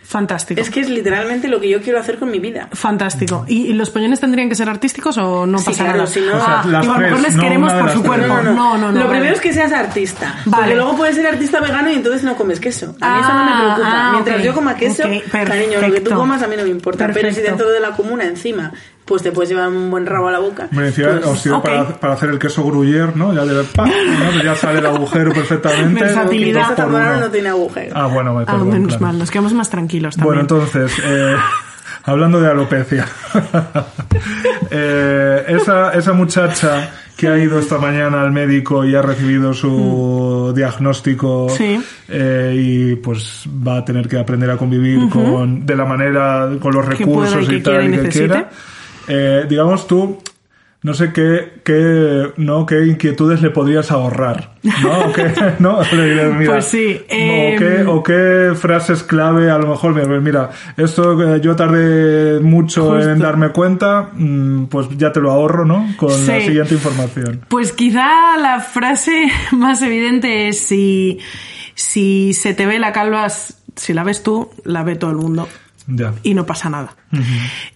Fantástico. 0.07 0.61
Es 0.61 0.71
que 0.71 0.81
es 0.81 0.89
literalmente 0.89 1.49
lo 1.49 1.61
que 1.61 1.69
yo 1.69 1.81
quiero 1.83 1.99
hacer 1.99 2.19
con 2.19 2.31
mi 2.31 2.39
vida. 2.39 2.69
Fantástico. 2.73 3.45
¿Y 3.49 3.67
y 3.67 3.73
los 3.73 3.91
pollones 3.91 4.21
tendrían 4.21 4.49
que 4.49 4.55
ser 4.55 4.69
artísticos 4.69 5.19
o 5.19 5.47
no 5.47 5.59
Sí, 5.59 5.67
pasa 5.67 5.85
claro, 5.85 5.99
nada? 5.99 6.07
si 6.11 6.21
no- 6.21 6.37
O 6.37 6.41
sea, 6.41 6.61
Ah, 6.61 6.65
las 6.67 6.83
digo, 6.83 6.95
a 6.95 6.99
lo 6.99 7.03
mejor 7.09 7.21
les 7.21 7.35
no 7.35 7.43
queremos 7.43 7.73
por 7.73 7.91
su 7.91 8.03
cuerpo. 8.03 8.27
No, 8.29 8.43
no, 8.43 8.53
no, 8.53 8.79
no. 8.79 8.93
Lo 8.93 8.99
vale. 9.01 9.09
primero 9.11 9.35
es 9.35 9.41
que 9.41 9.53
seas 9.53 9.73
artista. 9.73 10.35
Vale. 10.45 10.63
Porque 10.63 10.77
luego 10.77 10.97
puedes 10.97 11.17
ser 11.17 11.27
artista 11.27 11.61
vegano 11.61 11.91
y 11.91 11.95
entonces 11.95 12.23
no 12.23 12.37
comes 12.37 12.61
queso. 12.61 12.95
A 13.01 13.15
mí 13.15 13.21
eso 13.21 13.33
no 13.35 13.45
me 13.45 13.51
Ah, 13.51 13.57
preocupa. 13.75 13.89
ah, 13.93 14.11
Mientras 14.13 14.43
yo 14.43 14.55
coma 14.55 14.77
queso, 14.77 15.03
cariño, 15.31 15.75
lo 15.75 15.81
que 15.81 15.87
tú 15.87 15.93
perfecto. 15.93 16.15
comas 16.17 16.43
a 16.43 16.47
mí 16.47 16.57
no 16.57 16.63
me 16.63 16.71
importa. 16.71 17.07
Pero 17.09 17.19
si 17.19 17.25
Perfecto. 17.25 17.49
dentro 17.51 17.71
de 17.71 17.81
la 17.81 17.91
comuna 17.91 18.25
encima, 18.25 18.73
pues 19.07 19.23
te 19.23 19.33
puedes 19.33 19.49
llevar 19.49 19.69
un 19.69 19.91
buen 19.91 20.05
rabo 20.05 20.29
a 20.29 20.33
la 20.33 20.41
boca. 20.41 20.69
Me 20.73 20.83
decía, 20.83 21.09
pues- 21.13 21.25
os 21.27 21.41
sirve 21.41 21.57
ok. 21.57 21.65
para, 21.65 21.89
para 22.01 22.13
hacer 22.15 22.29
el 22.29 22.39
queso 22.39 22.63
gruyère, 22.65 23.15
¿no? 23.15 23.33
Ya, 23.33 23.45
de, 23.47 23.65
¡pa! 23.65 23.87
¿no? 23.87 24.43
ya 24.45 24.55
sale 24.55 24.81
el 24.81 24.87
agujero 24.87 25.33
perfectamente. 25.33 26.01
Versatilidad. 26.05 26.87
uno. 26.89 27.21
no 27.21 27.31
tiene 27.31 27.49
agujero. 27.49 27.93
Ah, 27.97 28.07
bueno, 28.09 28.35
me 28.35 28.43
Ah, 28.43 28.47
perdón, 28.47 28.69
menos 28.71 28.89
claro. 28.89 29.07
mal, 29.07 29.19
nos 29.19 29.31
quedamos 29.31 29.53
más 29.55 29.71
tranquilos 29.71 30.17
también. 30.17 30.27
Bueno, 30.27 30.41
entonces, 30.43 30.93
eh, 31.05 31.37
hablando 32.05 32.41
de 32.41 32.51
alopecia, 32.51 33.07
eh, 34.71 35.45
esa, 35.49 35.93
esa 35.93 36.13
muchacha 36.13 36.91
que 37.17 37.29
ha 37.29 37.39
ido 37.39 37.59
esta 37.59 37.79
mañana 37.79 38.21
al 38.23 38.31
médico 38.33 38.85
y 38.85 38.95
ha 38.95 39.01
recibido 39.03 39.55
su 39.55 40.53
diagnóstico 40.55 41.47
Mm. 41.49 41.57
Sí. 41.57 41.81
eh, 42.09 42.55
y 42.57 42.97
pues 42.97 43.45
va 43.67 43.79
a 43.79 43.85
tener 43.85 44.07
que 44.09 44.19
aprender 44.19 44.51
a 44.51 44.57
convivir 44.57 45.09
con 45.09 45.65
de 45.65 45.77
la 45.77 45.85
manera, 45.87 46.49
con 46.61 46.75
los 46.75 46.85
Que 46.89 47.07
pueda 47.07 47.31
recursos 47.31 47.45
y 47.45 47.47
que 47.49 47.57
y 47.57 47.61
tal 47.63 47.73
quiera 47.79 47.85
y 47.85 47.87
y 47.87 47.91
que 47.91 47.97
necesite. 48.03 48.27
quiera. 48.27 48.51
Eh, 49.09 49.47
digamos 49.49 49.87
tú, 49.87 50.19
no 50.87 50.95
sé 50.95 51.13
qué, 51.13 51.63
qué, 51.65 52.33
no, 52.37 52.65
qué 52.65 52.87
inquietudes 52.87 53.43
le 53.43 53.51
podrías 53.51 53.91
ahorrar, 53.91 54.55
¿no? 54.63 55.01
¿O 55.01 55.13
qué, 55.13 55.33
¿no? 55.59 55.81
Mira, 55.93 56.53
Pues 56.53 56.65
sí, 56.67 57.01
o, 57.03 57.09
qué, 57.09 57.79
em, 57.81 57.89
o 57.89 58.03
qué 58.05 58.53
frases 58.55 59.03
clave, 59.03 59.51
a 59.51 59.59
lo 59.59 59.67
mejor, 59.67 59.95
mira, 59.95 60.21
mira, 60.21 60.51
esto 60.77 61.35
eh, 61.35 61.41
yo 61.41 61.57
tardé 61.57 62.39
mucho 62.39 62.91
Justo. 62.91 63.11
en 63.11 63.19
darme 63.19 63.49
cuenta, 63.49 64.11
mm, 64.13 64.67
pues 64.67 64.87
ya 64.97 65.11
te 65.11 65.21
lo 65.21 65.33
ahorro, 65.33 65.65
¿no? 65.65 65.89
Con 65.97 66.11
la 66.25 66.41
siguiente 66.41 66.75
información. 66.75 67.45
Pues 67.49 67.73
quizá 67.73 68.37
la 68.41 68.61
frase 68.61 69.29
más 69.51 69.83
evidente 69.83 70.47
es 70.47 70.61
si, 70.61 71.19
si 71.75 72.33
se 72.33 72.55
te 72.55 72.65
ve 72.65 72.79
la 72.79 72.93
calva, 72.93 73.27
si 73.29 73.93
la 73.93 74.05
ves 74.05 74.23
tú, 74.23 74.51
la 74.63 74.85
ve 74.85 74.95
todo 74.95 75.11
el 75.11 75.17
mundo. 75.17 75.49
Y 76.23 76.35
no 76.35 76.47
pasa 76.47 76.69
nada. 76.69 76.97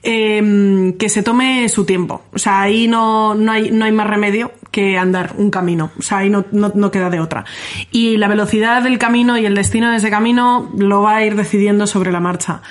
Eh, 0.03 0.95
que 0.99 1.09
se 1.09 1.23
tome 1.23 1.69
su 1.69 1.85
tiempo. 1.85 2.25
O 2.33 2.39
sea, 2.39 2.63
ahí 2.63 2.89
no, 2.89 3.35
no, 3.35 3.53
hay, 3.53 3.71
no 3.71 3.85
hay 3.85 3.93
más 3.93 4.07
remedio 4.07 4.53
que 4.71 4.99
andar 4.99 5.35
un 5.37 5.51
camino. 5.51 5.91
O 5.99 6.03
sea, 6.03 6.19
ahí 6.19 6.31
no, 6.31 6.45
no, 6.53 6.73
no 6.75 6.91
queda 6.91 7.11
de 7.11 7.21
otra. 7.21 7.45
Y 7.91 8.17
la 8.17 8.29
velocidad 8.29 8.83
del 8.83 8.99
camino 8.99 9.39
y 9.39 9.47
el 9.47 9.55
destino 9.55 9.91
de 9.91 9.99
ese 9.99 10.11
camino 10.11 10.71
lo 10.77 11.03
va 11.03 11.17
a 11.17 11.25
ir 11.25 11.37
decidiendo 11.37 11.87
sobre 11.87 12.13
la 12.13 12.21
marcha. 12.21 12.63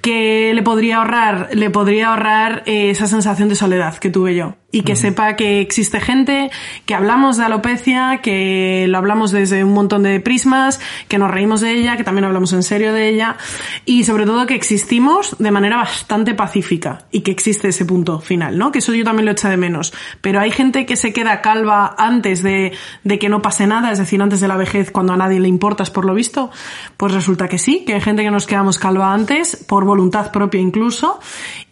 ¿Qué 0.00 0.52
le 0.54 0.62
podría 0.62 0.98
ahorrar? 0.98 1.50
Le 1.52 1.70
podría 1.70 2.10
ahorrar 2.10 2.62
eh, 2.66 2.90
esa 2.90 3.06
sensación 3.06 3.48
de 3.48 3.54
soledad 3.54 3.96
que 3.98 4.10
tuve 4.10 4.34
yo. 4.34 4.56
Y 4.76 4.82
que 4.82 4.94
sepa 4.94 5.36
que 5.36 5.62
existe 5.62 6.00
gente, 6.00 6.50
que 6.84 6.94
hablamos 6.94 7.38
de 7.38 7.44
alopecia, 7.44 8.20
que 8.22 8.84
lo 8.90 8.98
hablamos 8.98 9.30
desde 9.30 9.64
un 9.64 9.72
montón 9.72 10.02
de 10.02 10.20
prismas, 10.20 10.80
que 11.08 11.16
nos 11.16 11.30
reímos 11.30 11.62
de 11.62 11.72
ella, 11.72 11.96
que 11.96 12.04
también 12.04 12.26
hablamos 12.26 12.52
en 12.52 12.62
serio 12.62 12.92
de 12.92 13.08
ella. 13.08 13.38
Y 13.86 14.04
sobre 14.04 14.26
todo 14.26 14.44
que 14.44 14.54
existimos 14.54 15.34
de 15.38 15.50
manera 15.50 15.78
bastante 15.78 16.34
pacífica 16.34 17.06
y 17.10 17.22
que 17.22 17.30
existe 17.30 17.68
ese 17.68 17.86
punto 17.86 18.20
final, 18.20 18.58
¿no? 18.58 18.70
Que 18.70 18.80
eso 18.80 18.92
yo 18.92 19.02
también 19.02 19.24
lo 19.24 19.32
echa 19.32 19.48
de 19.48 19.56
menos. 19.56 19.94
Pero 20.20 20.40
hay 20.40 20.50
gente 20.50 20.84
que 20.84 20.96
se 20.96 21.14
queda 21.14 21.40
calva 21.40 21.94
antes 21.96 22.42
de, 22.42 22.74
de 23.02 23.18
que 23.18 23.30
no 23.30 23.40
pase 23.40 23.66
nada, 23.66 23.92
es 23.92 23.98
decir, 23.98 24.20
antes 24.20 24.40
de 24.40 24.48
la 24.48 24.58
vejez, 24.58 24.90
cuando 24.90 25.14
a 25.14 25.16
nadie 25.16 25.40
le 25.40 25.48
importas 25.48 25.90
por 25.90 26.04
lo 26.04 26.12
visto. 26.12 26.50
Pues 26.98 27.14
resulta 27.14 27.48
que 27.48 27.56
sí, 27.56 27.86
que 27.86 27.94
hay 27.94 28.02
gente 28.02 28.22
que 28.22 28.30
nos 28.30 28.46
quedamos 28.46 28.78
calva 28.78 29.14
antes, 29.14 29.56
por 29.66 29.86
voluntad 29.86 30.32
propia 30.32 30.60
incluso, 30.60 31.18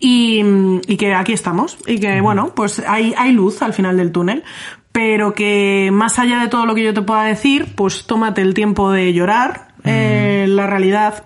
y, 0.00 0.40
y 0.86 0.96
que 0.96 1.14
aquí 1.14 1.34
estamos. 1.34 1.76
Y 1.86 2.00
que, 2.00 2.22
bueno, 2.22 2.52
pues 2.54 2.82
hay, 2.94 3.14
hay 3.16 3.32
luz 3.32 3.62
al 3.62 3.72
final 3.72 3.96
del 3.96 4.12
túnel. 4.12 4.44
pero 4.92 5.34
que 5.34 5.90
más 5.92 6.20
allá 6.20 6.38
de 6.38 6.48
todo 6.48 6.66
lo 6.66 6.74
que 6.76 6.84
yo 6.84 6.94
te 6.94 7.02
pueda 7.02 7.24
decir, 7.24 7.74
pues 7.74 8.06
tómate 8.06 8.42
el 8.42 8.54
tiempo 8.54 8.92
de 8.92 9.12
llorar 9.12 9.74
eh, 9.82 10.46
la 10.48 10.68
realidad 10.68 11.24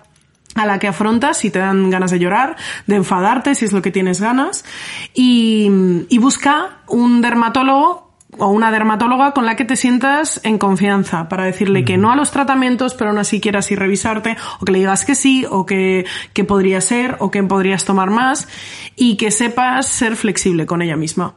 a 0.55 0.65
la 0.65 0.79
que 0.79 0.87
afrontas 0.87 1.37
si 1.37 1.51
te 1.51 1.59
dan 1.59 1.91
ganas 1.91 2.09
de 2.09 2.17
llorar, 2.17 2.55
de 2.87 2.95
enfadarte 2.95 3.53
si 3.53 3.65
es 3.65 3.71
lo 3.71 3.83
que 3.83 3.91
tienes 3.91 4.19
ganas 4.21 4.65
y, 5.13 5.69
y 6.09 6.17
busca 6.17 6.79
un 6.87 7.21
dermatólogo 7.21 8.09
o 8.37 8.47
una 8.47 8.71
dermatóloga 8.71 9.31
con 9.33 9.45
la 9.45 9.55
que 9.55 9.65
te 9.65 9.75
sientas 9.75 10.39
en 10.43 10.57
confianza 10.57 11.29
para 11.29 11.45
decirle 11.45 11.85
que 11.85 11.97
no 11.97 12.11
a 12.11 12.15
los 12.15 12.31
tratamientos, 12.31 12.93
pero 12.93 13.09
aún 13.09 13.19
así 13.19 13.39
quieras 13.39 13.69
ir 13.71 13.79
revisarte, 13.79 14.37
o 14.59 14.65
que 14.65 14.71
le 14.71 14.79
digas 14.79 15.03
que 15.05 15.15
sí, 15.15 15.45
o 15.49 15.65
que, 15.65 16.05
que 16.33 16.43
podría 16.43 16.79
ser, 16.81 17.17
o 17.19 17.31
que 17.31 17.41
podrías 17.43 17.85
tomar 17.85 18.11
más, 18.11 18.47
y 18.95 19.17
que 19.17 19.31
sepas 19.31 19.87
ser 19.87 20.15
flexible 20.15 20.67
con 20.67 20.81
ella 20.81 20.95
misma. 20.95 21.33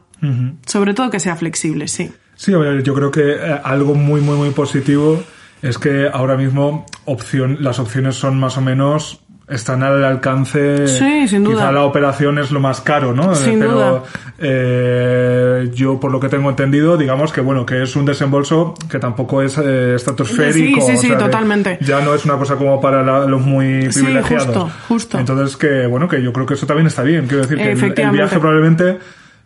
Sobre 0.65 0.93
todo 0.93 1.09
que 1.09 1.19
sea 1.19 1.35
flexible, 1.35 1.87
sí. 1.87 2.11
Sí, 2.35 2.53
a 2.53 2.57
ver, 2.57 2.81
yo 2.83 2.93
creo 2.93 3.11
que 3.11 3.33
eh, 3.33 3.59
algo 3.63 3.93
muy, 3.95 4.21
muy, 4.21 4.35
muy 4.37 4.49
positivo 4.51 5.21
es 5.61 5.77
que 5.77 6.09
ahora 6.11 6.35
mismo 6.35 6.85
opción, 7.05 7.57
las 7.61 7.79
opciones 7.79 8.15
son 8.15 8.39
más 8.39 8.57
o 8.57 8.61
menos 8.61 9.19
están 9.49 9.83
al 9.83 10.03
alcance. 10.03 10.87
Sí, 10.87 11.27
sin 11.27 11.43
duda. 11.43 11.55
Quizá 11.55 11.71
la 11.71 11.83
operación 11.83 12.39
es 12.39 12.49
lo 12.51 12.59
más 12.61 12.79
caro, 12.81 13.13
¿no? 13.13 13.35
Sin 13.35 13.59
Pero 13.59 13.71
duda. 13.73 14.03
eh, 14.39 15.69
yo, 15.73 15.99
por 15.99 16.11
lo 16.11 16.19
que 16.19 16.29
tengo 16.29 16.49
entendido, 16.49 16.97
digamos 16.97 17.31
que 17.33 17.41
bueno, 17.41 17.65
que 17.65 17.83
es 17.83 17.95
un 17.95 18.05
desembolso 18.05 18.73
que 18.89 18.99
tampoco 18.99 19.41
es 19.41 19.57
eh, 19.57 19.95
estratosférico. 19.95 20.81
Sí, 20.81 20.87
sí, 20.87 20.93
o 20.97 21.01
sí, 21.01 21.07
sea, 21.07 21.17
totalmente. 21.17 21.77
Ya 21.81 22.01
no 22.01 22.13
es 22.15 22.25
una 22.25 22.35
cosa 22.37 22.55
como 22.55 22.79
para 22.79 23.03
la- 23.03 23.25
los 23.25 23.41
muy 23.41 23.91
Sí, 23.91 23.99
privilegiados. 24.01 24.45
justo, 24.47 24.71
justo. 24.87 25.19
Entonces, 25.19 25.57
que 25.57 25.87
bueno, 25.87 26.07
que 26.07 26.21
yo 26.23 26.31
creo 26.33 26.45
que 26.45 26.53
eso 26.55 26.65
también 26.65 26.87
está 26.87 27.03
bien. 27.03 27.27
Quiero 27.27 27.43
decir 27.45 27.57
que 27.93 28.01
el- 28.03 28.11
viaje 28.11 28.39
probablemente 28.39 28.97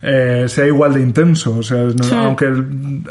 eh, 0.01 0.45
sea 0.47 0.65
igual 0.67 0.93
de 0.93 1.01
intenso. 1.01 1.57
O 1.57 1.63
sea, 1.63 1.77
no- 1.83 2.03
Sí. 2.03 2.13
aunque 2.15 2.45
el- 2.45 3.07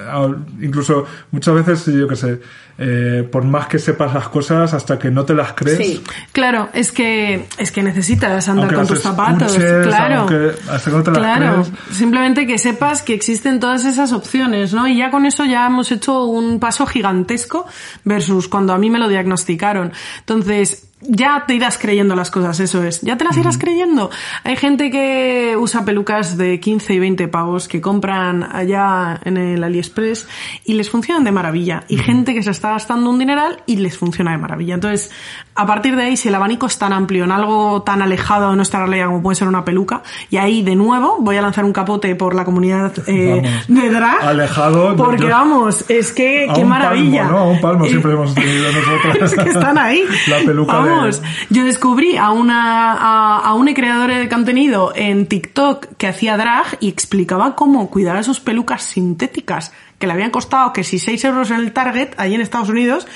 incluso 0.61 1.05
muchas 1.31 1.55
veces, 1.55 1.87
yo 1.95 2.07
qué 2.09 2.17
sé, 2.17 2.41
eh, 2.79 3.27
por 3.33 3.43
más 3.45 3.67
que 3.69 3.79
sepas 3.79 4.13
las 4.15 4.29
cosas, 4.29 4.75
hasta 4.75 4.99
que 4.99 5.11
no 5.11 5.25
te 5.25 5.35
las 5.35 5.55
crees. 5.55 5.79
Sí. 5.79 6.05
Claro, 6.33 6.69
es 6.75 6.93
que, 6.93 7.47
es 7.59 7.73
que 7.73 7.83
necesitas 7.83 8.49
andar 8.49 8.65
Aunque 8.65 8.75
con 8.75 8.85
las 8.85 8.89
tus 8.93 9.01
zapatos, 9.03 9.57
escuches, 9.57 9.87
claro. 9.87 10.15
aunque 10.21 10.51
hasta 10.71 10.91
que 10.91 10.97
no 10.97 11.03
te 11.03 11.11
las 11.13 11.19
claro, 11.21 11.63
crees. 11.63 11.97
simplemente 11.97 12.47
que 12.47 12.59
sepas 12.59 13.03
que 13.03 13.15
existen 13.15 13.61
todas 13.61 13.85
esas 13.87 14.13
opciones, 14.13 14.75
¿no? 14.75 14.87
Y 14.87 14.99
ya 14.99 15.11
con 15.11 15.25
eso 15.27 15.45
ya 15.45 15.67
hemos 15.67 15.91
hecho 15.91 16.25
un 16.25 16.61
paso 16.61 16.87
gigantesco 16.87 17.67
versus 18.05 18.47
cuando 18.49 18.75
a 18.75 18.79
mí 18.79 18.91
me 18.91 18.99
lo 18.99 19.09
diagnosticaron. 19.09 19.93
Entonces, 20.21 20.83
ya 21.01 21.45
te 21.47 21.55
irás 21.55 21.77
creyendo 21.79 22.17
las 22.17 22.31
cosas, 22.31 22.59
eso 22.61 22.83
es. 22.83 23.03
Ya 23.03 23.17
te 23.19 23.25
las 23.25 23.37
irás 23.37 23.59
creyendo. 23.59 24.11
Hay 24.45 24.57
gente 24.57 24.91
que 24.91 25.55
usa 25.59 25.85
pelucas 25.85 26.37
de 26.39 26.59
15 26.59 26.95
y 26.95 26.99
20 26.99 27.29
pavos 27.29 27.69
que 27.69 27.81
compran 27.83 28.43
allá 28.51 29.21
en 29.25 29.37
el 29.37 29.63
AliExpress 29.63 30.27
y 30.65 30.73
les 30.75 30.89
funcionan 30.91 31.23
de 31.25 31.33
maravilla. 31.33 31.85
Y 31.89 31.99
gente 31.99 32.33
que 32.35 32.43
se 32.43 32.51
está 32.51 32.71
gastando 32.71 33.11
un 33.11 33.19
dineral 33.19 33.63
y 33.67 33.77
les 33.77 33.99
funciona 33.99 34.31
de 34.33 34.39
maravilla. 34.39 34.75
Entonces, 34.75 35.11
a 35.55 35.67
partir 35.67 35.97
de 35.97 36.03
ahí, 36.05 36.17
si 36.17 36.29
el 36.29 36.35
abanico 36.35 36.67
es 36.67 36.79
tan 36.79 36.93
amplio 36.95 37.25
en 37.25 37.33
algo 37.33 37.83
tan 37.83 38.01
alejado 38.01 38.51
de 38.51 38.57
nuestra 38.57 38.81
realidad 38.87 39.07
como 39.07 39.23
puede 39.23 39.37
ser 39.37 39.49
una 39.49 39.65
peluca, 39.65 40.03
y 40.31 40.39
ahí 40.39 40.63
de 40.63 40.77
nuevo 40.77 41.19
voy 41.21 41.37
a 41.37 41.43
lanzar 41.43 41.65
un 41.65 41.73
capote 41.75 42.15
por 42.17 42.35
la 42.35 42.45
comunidad 42.45 42.93
eh, 43.07 43.43
de 43.69 43.91
drag. 43.91 44.23
Alejado, 44.25 44.97
Porque 44.97 45.23
yo- 45.25 45.29
vamos, 45.29 45.85
es 45.91 46.13
que 46.13 46.47
A 46.49 46.55
qué 46.55 46.63
un 46.63 46.69
maravilla. 46.71 47.25
palmo, 47.25 47.39
¿no? 47.39 47.45
A 47.45 47.49
un 47.51 47.61
palmo 47.61 47.85
siempre 47.87 48.13
hemos 48.13 48.35
tenido 48.35 48.65
nosotros. 48.73 49.33
es 49.33 49.39
que 49.45 49.51
están 49.51 49.77
ahí. 49.79 50.03
La 50.29 50.39
peluca 50.45 50.83
de- 50.83 50.86
Vamos, 50.87 51.23
yo 51.51 51.65
descubrí 51.65 52.17
a 52.17 52.31
una 52.31 52.93
a, 52.93 53.39
a 53.39 53.55
una 53.55 53.75
creadora 53.75 54.19
de 54.19 54.29
contenido 54.29 54.93
en 54.95 55.27
TikTok 55.27 55.97
que 55.97 56.07
hacía 56.07 56.37
drag 56.37 56.79
y 56.81 56.89
explicaba 56.89 57.55
cómo 57.55 57.91
cuidar 57.91 58.17
a 58.17 58.23
sus 58.23 58.41
pelucas 58.41 58.83
sintéticas 58.83 59.73
que 59.99 60.07
le 60.07 60.13
habían 60.13 60.31
costado 60.31 60.73
que 60.73 60.85
si 60.85 60.99
6 60.99 61.25
euros 61.25 61.51
en 61.51 61.61
el 61.61 61.73
Target 61.73 62.11
ahí 62.19 62.35
en 62.35 62.41
Estados 62.41 62.69
Unidos 62.69 63.07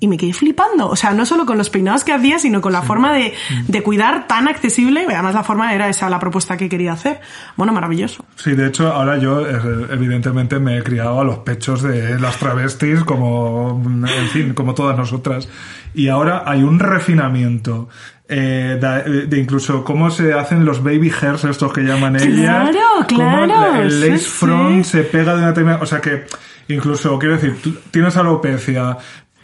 y 0.00 0.08
me 0.08 0.16
quedé 0.16 0.32
flipando. 0.32 0.88
O 0.88 0.96
sea, 0.96 1.12
no 1.12 1.26
solo 1.26 1.46
con 1.46 1.58
los 1.58 1.70
peinados 1.70 2.02
que 2.02 2.12
hacía, 2.12 2.38
sino 2.38 2.60
con 2.60 2.72
la 2.72 2.82
forma 2.82 3.12
de, 3.12 3.34
de 3.68 3.82
cuidar 3.82 4.26
tan 4.26 4.48
accesible. 4.48 5.06
Además, 5.08 5.34
la 5.34 5.44
forma 5.44 5.72
era 5.74 5.88
esa 5.88 6.10
la 6.10 6.18
propuesta 6.18 6.56
que 6.56 6.68
quería 6.68 6.92
hacer. 6.92 7.20
Bueno, 7.56 7.72
maravilloso. 7.72 8.24
Sí, 8.34 8.52
de 8.52 8.66
hecho, 8.66 8.92
ahora 8.92 9.16
yo 9.18 9.46
eh, 9.46 9.86
evidentemente 9.92 10.58
me 10.58 10.78
he 10.78 10.82
criado 10.82 11.20
a 11.20 11.24
los 11.24 11.38
pechos 11.38 11.82
de 11.82 12.18
las 12.18 12.36
travestis, 12.38 13.04
como, 13.04 13.80
en 13.84 14.28
fin, 14.28 14.54
como 14.54 14.74
todas 14.74 14.96
nosotras. 14.96 15.48
Y 15.94 16.08
ahora 16.08 16.42
hay 16.46 16.62
un 16.62 16.78
refinamiento 16.78 17.88
eh, 18.28 18.78
de, 18.80 19.26
de 19.26 19.38
incluso 19.38 19.84
cómo 19.84 20.10
se 20.10 20.32
hacen 20.32 20.64
los 20.64 20.82
baby 20.82 21.12
hairs, 21.20 21.44
estos 21.44 21.72
que 21.72 21.82
llaman 21.82 22.16
ellas. 22.16 22.70
Claro, 22.70 23.06
cómo 23.08 23.46
claro, 23.46 23.82
el 23.82 24.00
lace 24.00 24.18
sí, 24.18 24.24
front 24.24 24.84
sí. 24.84 24.90
se 24.90 25.02
pega 25.02 25.36
de 25.36 25.62
una. 25.62 25.76
O 25.76 25.86
sea 25.86 26.00
que, 26.00 26.24
incluso, 26.68 27.18
quiero 27.18 27.36
decir, 27.36 27.56
tienes 27.90 28.16
alopecia, 28.16 28.96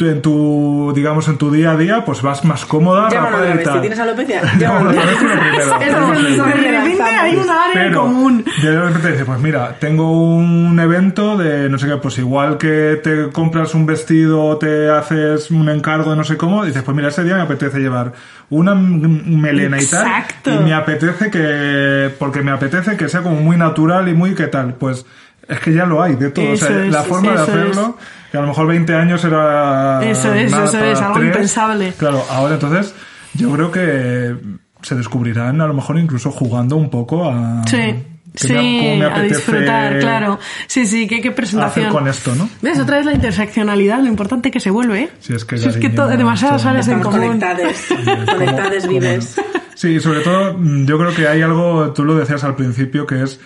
en 0.08 0.22
tu, 0.22 0.92
digamos, 0.94 1.28
en 1.28 1.36
tu 1.36 1.50
día 1.50 1.72
a 1.72 1.76
día, 1.76 2.04
pues 2.04 2.22
vas 2.22 2.44
más 2.44 2.64
cómoda, 2.64 3.08
Llámalo 3.10 3.36
rapada 3.36 3.42
otra 3.42 3.56
vez. 3.56 3.64
tal. 3.64 3.74
Si 3.74 3.80
tienes 3.80 3.98
alopecia, 3.98 4.42
Llámalo 4.58 4.90
otra 4.90 5.04
vez, 5.04 5.16
primero. 5.16 6.10
De 6.60 6.70
repente 6.70 7.02
hay 7.02 7.36
un 7.36 7.50
área 7.50 7.86
en 7.86 7.94
común. 7.94 8.44
de 8.62 8.80
repente 8.80 9.10
dices, 9.12 9.24
pues 9.24 9.40
mira, 9.40 9.76
tengo 9.78 10.10
un 10.10 10.78
evento 10.78 11.36
de 11.36 11.68
no 11.68 11.78
sé 11.78 11.86
qué, 11.88 11.96
pues 11.96 12.18
igual 12.18 12.58
que 12.58 13.00
te 13.02 13.30
compras 13.30 13.74
un 13.74 13.86
vestido 13.86 14.44
o 14.44 14.58
te 14.58 14.90
haces 14.90 15.50
un 15.50 15.68
encargo 15.68 16.10
de 16.10 16.16
no 16.16 16.24
sé 16.24 16.36
cómo, 16.36 16.64
dices, 16.64 16.82
pues 16.82 16.96
mira, 16.96 17.08
ese 17.08 17.24
día 17.24 17.36
me 17.36 17.42
apetece 17.42 17.78
llevar 17.78 18.12
una 18.50 18.74
melena 18.74 19.78
Exacto. 19.78 20.50
y 20.50 20.54
tal, 20.54 20.62
y 20.62 20.64
me 20.64 20.74
apetece 20.74 21.30
que, 21.30 22.10
porque 22.18 22.42
me 22.42 22.50
apetece 22.50 22.96
que 22.96 23.08
sea 23.08 23.22
como 23.22 23.36
muy 23.36 23.56
natural 23.56 24.08
y 24.08 24.14
muy 24.14 24.34
qué 24.34 24.48
tal, 24.48 24.74
pues 24.74 25.06
es 25.48 25.60
que 25.60 25.72
ya 25.72 25.84
lo 25.86 26.02
hay 26.02 26.14
de 26.16 26.30
todo, 26.30 26.52
o 26.52 26.56
sea, 26.56 26.84
es, 26.84 26.92
la 26.92 27.02
forma 27.02 27.32
de 27.32 27.40
hacerlo, 27.40 27.96
que 28.30 28.38
a 28.38 28.40
lo 28.40 28.46
mejor 28.48 28.66
20 28.66 28.94
años 28.94 29.24
era... 29.24 30.00
Eso 30.04 30.32
es, 30.34 30.50
nada, 30.50 30.64
eso 30.64 30.72
para 30.78 30.92
es, 30.92 31.00
algo 31.00 31.14
tres. 31.14 31.26
impensable. 31.26 31.92
Claro, 31.98 32.24
ahora 32.30 32.54
entonces 32.54 32.94
yo 33.34 33.50
creo 33.52 33.70
que 33.70 34.36
se 34.82 34.94
descubrirán 34.94 35.60
a 35.60 35.66
lo 35.66 35.74
mejor 35.74 35.98
incluso 35.98 36.30
jugando 36.30 36.76
un 36.76 36.90
poco 36.90 37.28
a... 37.28 37.62
Sí. 37.66 37.76
que 37.76 38.04
Sí, 38.36 38.52
me- 38.52 38.80
cómo 38.80 38.96
me 38.96 39.04
a 39.06 39.22
disfrutar, 39.22 39.98
claro. 39.98 40.38
Sí, 40.68 40.86
sí, 40.86 41.08
qué, 41.08 41.20
qué 41.20 41.32
presentación. 41.32 41.86
hacer 41.86 41.98
con 41.98 42.08
esto, 42.08 42.32
¿no? 42.36 42.48
¿Ves? 42.62 42.78
Otra 42.78 42.98
vez 42.98 43.06
la 43.06 43.12
interseccionalidad, 43.12 43.98
lo 44.00 44.06
importante 44.06 44.52
que 44.52 44.60
se 44.60 44.70
vuelve, 44.70 45.00
¿eh? 45.02 45.10
Si 45.18 45.34
es 45.34 45.44
que, 45.44 45.58
Si 45.58 45.68
es 45.68 45.76
que 45.76 45.88
demasiadas 45.88 46.64
áreas 46.64 46.86
en 46.86 47.00
común. 47.00 47.20
conectades. 47.20 47.86
¿Cómo- 47.88 48.26
Conectades 48.26 48.86
vives. 48.86 49.36
Sí, 49.74 49.98
sobre 49.98 50.20
todo 50.20 50.54
mm, 50.56 50.86
yo 50.86 50.96
creo 50.98 51.12
que 51.14 51.26
hay 51.26 51.42
algo, 51.42 51.92
tú 51.92 52.04
lo 52.04 52.14
decías 52.14 52.44
al 52.44 52.54
principio, 52.54 53.04
que 53.06 53.22
es 53.24 53.40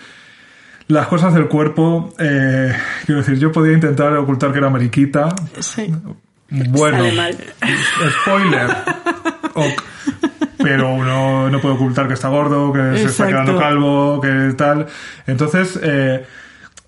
las 0.89 1.06
cosas 1.06 1.35
del 1.35 1.48
cuerpo. 1.48 2.15
Eh, 2.19 2.74
quiero 3.06 3.20
decir, 3.20 3.39
yo 3.39 3.52
podía 3.52 3.73
intentar 3.73 4.12
ocultar 4.16 4.52
que 4.52 4.59
era 4.59 4.70
mariquita. 4.70 5.28
Sí. 5.59 5.93
Bueno, 6.51 6.98
Sale 6.98 7.12
mal. 7.12 7.36
spoiler. 8.23 8.70
Ok. 9.56 9.82
Pero 10.59 10.93
uno 10.94 11.48
no 11.48 11.61
puede 11.61 11.74
ocultar 11.77 12.09
que 12.09 12.15
está 12.15 12.28
gordo, 12.28 12.73
que 12.73 12.98
se 12.98 13.05
está 13.05 13.28
quedando 13.28 13.56
calvo, 13.56 14.20
que 14.20 14.52
tal. 14.56 14.86
Entonces, 15.28 15.78
eh, 15.81 16.24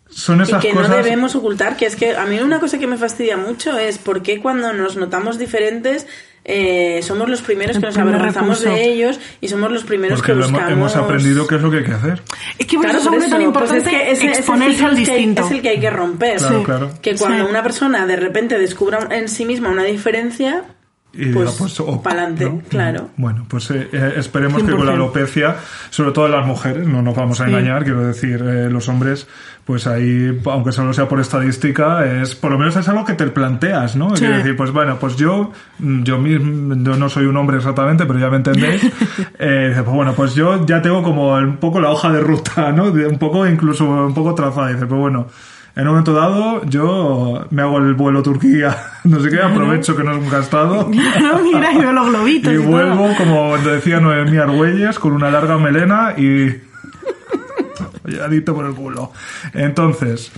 son 0.08 0.40
Y 0.40 0.42
esas 0.42 0.62
que 0.62 0.70
cosas. 0.70 0.88
no 0.90 0.96
debemos 0.96 1.36
ocultar, 1.36 1.76
que 1.76 1.86
es 1.86 1.94
que 1.94 2.16
a 2.16 2.24
mí 2.26 2.40
una 2.40 2.58
cosa 2.58 2.78
que 2.78 2.86
me 2.88 2.96
fastidia 2.96 3.36
mucho 3.36 3.78
es 3.78 3.98
por 3.98 4.22
qué 4.22 4.40
cuando 4.40 4.72
nos 4.72 4.96
notamos 4.96 5.38
diferentes 5.38 6.06
eh, 6.48 7.00
somos 7.02 7.28
los 7.28 7.42
primeros 7.42 7.74
El 7.76 7.82
que 7.82 7.86
nos 7.86 7.94
primer 7.96 8.14
avergonzamos 8.14 8.60
recurso. 8.60 8.76
de 8.76 8.84
ellos 8.92 9.18
y 9.40 9.48
somos 9.48 9.70
los 9.72 9.82
primeros 9.84 10.18
Porque 10.20 10.32
que 10.32 10.38
buscamos... 10.38 10.70
hemos 10.72 10.96
aprendido 10.96 11.46
qué 11.46 11.56
es 11.56 11.62
lo 11.62 11.70
que 11.72 11.78
hay 11.78 11.84
que 11.84 11.92
hacer. 11.92 12.22
Es 12.58 12.66
que 12.66 12.76
por 12.76 12.84
Claro, 12.84 12.98
eso 13.00 13.10
por 13.10 13.18
es 13.18 13.30
tan 13.30 13.42
eso, 13.42 13.52
pues 13.52 13.62
importante 13.72 14.10
es 14.12 14.18
que 14.20 14.26
ese- 14.28 14.38
exponerse 14.38 14.84
al 14.84 14.90
que 14.94 15.00
distinto. 15.00 15.44
es 15.44 15.50
el 15.50 15.62
que 15.62 15.68
hay 15.70 15.80
que 15.80 15.90
romper. 15.90 16.36
Claro, 16.38 16.58
Sí. 16.58 16.64
claro. 16.64 16.90
Que 17.02 17.14
cuando 17.16 17.44
Sí. 17.44 17.50
una 17.50 17.62
persona 17.62 18.06
de 18.06 18.16
repente 18.16 18.58
descubra 18.58 19.08
en 19.10 19.28
sí 19.28 19.44
misma 19.44 19.70
una 19.70 19.82
diferencia, 19.84 20.64
Y 21.18 21.32
pues, 21.32 21.52
pues, 21.52 21.80
oh, 21.80 22.02
pa'lante, 22.02 22.44
¿no? 22.44 22.60
claro. 22.68 23.10
Bueno, 23.16 23.46
pues 23.48 23.70
eh, 23.70 23.88
eh, 23.92 24.14
esperemos 24.16 24.62
que 24.62 24.72
con 24.72 24.84
la 24.86 24.92
100%. 24.92 24.94
alopecia, 24.94 25.56
sobre 25.90 26.12
todo 26.12 26.26
en 26.26 26.32
las 26.32 26.46
mujeres, 26.46 26.86
no 26.86 27.00
nos 27.02 27.14
vamos 27.16 27.40
a 27.40 27.44
Sí. 27.44 27.50
engañar, 27.50 27.84
quiero 27.84 28.06
decir, 28.06 28.42
eh, 28.46 28.68
los 28.70 28.88
hombres, 28.88 29.26
pues 29.64 29.86
ahí, 29.86 30.40
aunque 30.44 30.72
solo 30.72 30.92
sea 30.92 31.08
por 31.08 31.18
estadística, 31.20 32.04
es 32.20 32.34
por 32.34 32.52
lo 32.52 32.58
menos 32.58 32.76
es 32.76 32.88
algo 32.88 33.04
que 33.04 33.14
te 33.14 33.26
planteas, 33.28 33.96
¿no? 33.96 34.10
Sí. 34.14 34.20
Quiero 34.20 34.36
decir, 34.36 34.56
pues 34.56 34.70
bueno, 34.72 34.98
pues 35.00 35.16
yo, 35.16 35.52
mm, 35.78 36.02
yo 36.02 36.18
mismo, 36.18 36.74
yo 36.76 36.96
no 36.96 37.08
soy 37.08 37.26
un 37.26 37.36
hombre 37.36 37.56
exactamente, 37.56 38.04
pero 38.06 38.18
ya 38.18 38.30
me 38.30 38.36
entendéis. 38.36 38.82
Eh, 39.38 39.68
dice, 39.70 39.82
pues 39.82 39.94
bueno, 39.94 40.12
pues 40.14 40.34
yo 40.34 40.64
ya 40.66 40.80
tengo 40.80 41.02
como 41.02 41.34
un 41.34 41.56
poco 41.58 41.80
la 41.80 41.90
hoja 41.90 42.10
de 42.10 42.20
ruta, 42.20 42.72
¿no? 42.72 42.84
Un 42.84 43.18
poco, 43.18 43.46
incluso 43.46 43.84
un 43.84 44.14
poco 44.14 44.34
trazada. 44.34 44.68
Dice, 44.68 44.86
pues 44.86 45.00
bueno. 45.00 45.26
En 45.76 45.82
un 45.82 45.88
momento 45.88 46.14
dado, 46.14 46.64
yo 46.64 47.46
me 47.50 47.60
hago 47.60 47.76
el 47.76 47.92
vuelo 47.92 48.22
Turquía, 48.22 48.74
no 49.04 49.20
sé 49.20 49.28
qué, 49.28 49.42
aprovecho 49.42 49.94
que 49.94 50.02
no 50.02 50.12
es 50.12 50.18
un 50.18 50.30
gastado. 50.30 50.88
Mira, 50.88 51.72
y 51.72 51.78
veo 51.78 51.92
los 51.92 52.08
globitos. 52.08 52.52
Y 52.52 52.56
y 52.56 52.58
todo. 52.58 52.70
vuelvo, 52.70 53.08
como 53.18 53.58
decía 53.58 54.00
Noemí 54.00 54.38
Argüelles, 54.38 54.98
con 54.98 55.12
una 55.12 55.30
larga 55.30 55.58
melena 55.58 56.14
y... 56.16 56.62
Lladito 58.04 58.54
por 58.54 58.64
el 58.66 58.72
culo. 58.72 59.12
Entonces, 59.52 60.30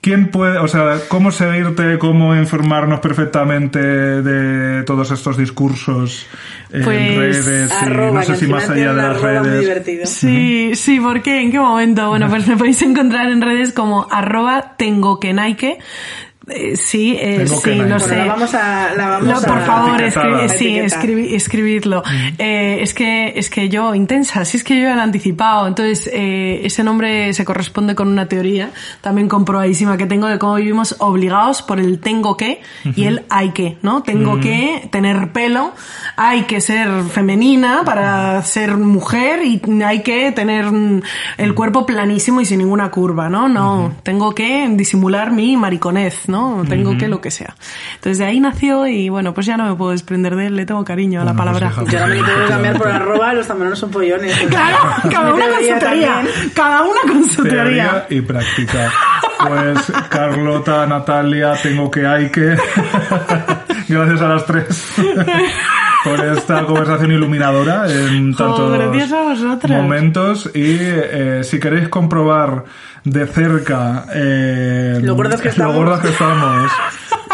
¿Quién 0.00 0.28
puede, 0.30 0.58
o 0.58 0.68
sea, 0.68 1.00
cómo 1.08 1.32
seguirte, 1.32 1.98
cómo 1.98 2.36
informarnos 2.36 3.00
perfectamente 3.00 3.80
de 3.80 4.84
todos 4.84 5.10
estos 5.10 5.36
discursos 5.36 6.24
en 6.70 6.84
Pues, 6.84 7.44
redes? 7.44 7.70
y 7.72 7.84
Arroba, 7.84 8.20
no 8.20 8.22
sé 8.22 8.36
si 8.36 8.46
más 8.46 8.70
allá 8.70 8.94
de 8.94 9.02
las 9.02 9.20
redes. 9.20 10.08
Sí, 10.08 10.70
sí, 10.74 11.00
¿por 11.00 11.20
qué? 11.20 11.40
¿En 11.42 11.50
qué 11.50 11.58
momento? 11.58 12.08
Bueno, 12.10 12.28
pues 12.30 12.46
me 12.46 12.56
podéis 12.56 12.80
encontrar 12.82 13.28
en 13.28 13.42
redes 13.42 13.72
como 13.72 14.06
arroba 14.10 14.76
tengo 14.76 15.18
que 15.18 15.32
Nike. 15.34 15.78
Eh, 16.50 16.76
sí, 16.76 17.16
eh, 17.20 17.46
sí, 17.46 17.74
Bueno, 17.76 17.98
sé. 18.00 18.16
la 18.16 18.24
vamos 18.26 18.54
a... 18.54 18.94
La 18.96 19.08
vamos 19.08 19.26
No, 19.28 19.36
a 19.36 19.40
por 19.40 19.60
favor, 19.66 20.00
etiquetada. 20.00 20.42
escribi- 20.44 20.48
sí, 20.48 20.64
Etiquetar. 20.78 21.00
escribi- 21.02 21.34
escribidlo. 21.34 22.02
Eh, 22.38 22.78
es 22.80 22.94
que 22.94 23.32
es 23.36 23.50
que 23.50 23.68
yo 23.68 23.94
intensa, 23.94 24.44
sí 24.44 24.56
es 24.56 24.64
que 24.64 24.76
yo 24.76 24.82
ya 24.84 24.94
lo 24.94 25.00
he 25.00 25.04
anticipado. 25.04 25.66
Entonces 25.68 26.08
eh, 26.12 26.60
ese 26.64 26.82
nombre 26.84 27.32
se 27.34 27.44
corresponde 27.44 27.94
con 27.94 28.08
una 28.08 28.26
teoría 28.26 28.70
también 29.02 29.28
comprobadísima 29.28 29.96
que 29.98 30.06
tengo 30.06 30.26
de 30.26 30.38
cómo 30.38 30.54
vivimos 30.54 30.96
obligados 31.00 31.60
por 31.62 31.78
el 31.80 31.98
tengo 32.00 32.36
que 32.36 32.60
y 32.96 33.04
el 33.04 33.24
hay 33.28 33.50
que, 33.50 33.76
¿no? 33.82 34.02
Tengo 34.02 34.40
que 34.40 34.88
tener 34.90 35.32
pelo, 35.32 35.72
hay 36.16 36.42
que 36.44 36.60
ser 36.60 36.88
femenina 37.12 37.82
para 37.84 38.42
ser 38.42 38.76
mujer 38.78 39.40
y 39.44 39.60
hay 39.82 40.02
que 40.02 40.32
tener 40.32 40.70
mm, 40.70 41.02
el 41.38 41.54
cuerpo 41.54 41.84
planísimo 41.84 42.40
y 42.40 42.44
sin 42.46 42.58
ninguna 42.58 42.90
curva, 42.90 43.28
¿no? 43.28 43.48
No, 43.48 43.92
tengo 44.02 44.34
que 44.34 44.66
disimular 44.72 45.30
mi 45.30 45.56
mariconez, 45.56 46.28
¿no? 46.28 46.37
Tengo 46.68 46.96
que 46.98 47.08
lo 47.08 47.20
que 47.20 47.30
sea. 47.30 47.54
Entonces 47.96 48.18
de 48.18 48.24
ahí 48.26 48.40
nació 48.40 48.86
y 48.86 49.08
bueno, 49.08 49.34
pues 49.34 49.46
ya 49.46 49.56
no 49.56 49.64
me 49.68 49.74
puedo 49.76 49.90
desprender 49.92 50.36
de 50.36 50.46
él, 50.46 50.56
le 50.56 50.66
tengo 50.66 50.84
cariño 50.84 51.20
a 51.20 51.24
la 51.24 51.32
Bueno, 51.32 51.52
pues 51.52 51.60
palabra. 51.62 51.82
hija, 51.82 51.92
Yo 51.92 51.98
ahora 52.00 52.14
me 52.14 52.22
tengo 52.22 52.42
que 52.44 52.48
cambiar 52.48 52.78
por 52.78 52.88
arroba, 52.88 53.32
los 53.34 53.46
tamaranos 53.46 53.78
son 53.78 53.90
pollones. 53.90 54.36
Claro, 54.48 54.76
cada 55.10 55.34
una 55.34 55.46
con 55.48 55.62
su 55.64 55.78
teoría. 55.78 56.22
Cada 56.54 56.82
una 56.82 57.00
con 57.12 57.24
su 57.28 57.42
Teoría 57.42 57.62
teoría. 57.62 58.06
y 58.10 58.20
práctica. 58.20 58.92
Pues 59.46 59.92
Carlota, 60.08 60.86
Natalia, 60.86 61.52
tengo 61.62 61.90
que 61.90 62.06
hay 62.06 62.30
que. 62.30 62.56
Gracias 63.88 64.20
a 64.20 64.28
las 64.28 64.44
tres 64.46 64.92
por 66.08 66.24
esta 66.26 66.64
conversación 66.64 67.12
iluminadora 67.12 67.90
en 67.90 68.34
tantos 68.34 68.70
vosotras. 68.70 69.82
momentos. 69.82 70.50
Y 70.54 70.76
eh, 70.80 71.40
si 71.44 71.58
queréis 71.60 71.88
comprobar 71.88 72.64
de 73.04 73.26
cerca 73.26 74.06
eh, 74.14 74.98
Lo 75.02 75.14
gordas 75.14 75.40
que 75.40 75.48
estamos. 75.48 75.74
lo 75.74 75.80
gordas 75.80 76.00
que 76.00 76.08
estamos 76.08 76.72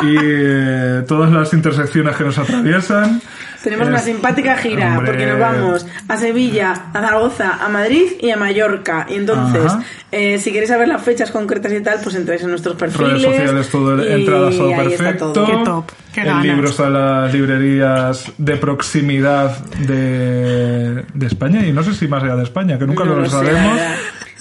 y 0.03 0.17
eh, 0.21 1.03
todas 1.07 1.31
las 1.33 1.53
intersecciones 1.53 2.17
que 2.17 2.25
nos 2.25 2.39
atraviesan. 2.39 3.21
Tenemos 3.63 3.89
una 3.89 3.97
es- 3.97 4.05
simpática 4.05 4.57
gira, 4.59 4.99
Hombre. 4.99 5.07
porque 5.13 5.27
nos 5.27 5.39
vamos 5.41 5.87
a 6.07 6.17
Sevilla, 6.19 6.73
a 6.93 7.01
Zaragoza, 7.01 7.65
a 7.65 7.69
Madrid 7.71 8.03
y 8.21 8.29
a 8.31 8.37
Mallorca. 8.37 9.07
Y 9.09 9.15
entonces, 9.15 9.73
eh, 10.13 10.39
si 10.39 10.53
queréis 10.53 10.69
saber 10.69 10.87
las 10.89 11.01
fechas 11.03 11.31
concretas 11.31 11.73
y 11.73 11.81
tal, 11.81 11.99
pues 12.03 12.15
entráis 12.15 12.43
en 12.43 12.51
nuestros 12.51 12.77
perfiles. 12.77 13.23
redes 13.23 13.23
sociales, 13.23 13.69
todo 13.71 14.05
y 14.07 14.13
entradas, 14.13 14.55
todo 14.57 14.67
ahí 14.69 14.73
está 14.93 15.05
perfecto. 15.05 15.33
todo. 15.33 15.47
Qué 15.47 15.65
top, 15.65 15.85
qué 16.13 16.21
el 16.21 16.27
ganas. 16.27 16.45
libro 16.45 16.69
está 16.69 16.87
en 16.89 16.93
las 16.93 17.33
librerías 17.33 18.33
de 18.37 18.57
proximidad 18.59 19.57
de, 19.79 21.05
de 21.15 21.27
España 21.27 21.65
y 21.67 21.73
no 21.73 21.83
sé 21.83 21.95
si 21.95 22.07
más 22.07 22.23
allá 22.23 22.37
de 22.37 22.43
España, 22.43 22.79
que 22.79 22.87
nunca 22.87 23.05
No 23.05 23.15
lo, 23.15 23.21
lo 23.21 23.25
sé, 23.25 23.31
sabemos. 23.31 23.81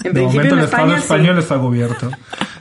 En 0.02 0.12
de 0.12 0.20
principio 0.20 0.26
momento 0.28 0.54
en 0.54 0.58
el 0.60 0.64
Estado 0.64 0.82
España, 0.84 0.96
sí. 0.96 1.02
español 1.02 1.38
está 1.38 1.58
cubierto. 1.58 2.10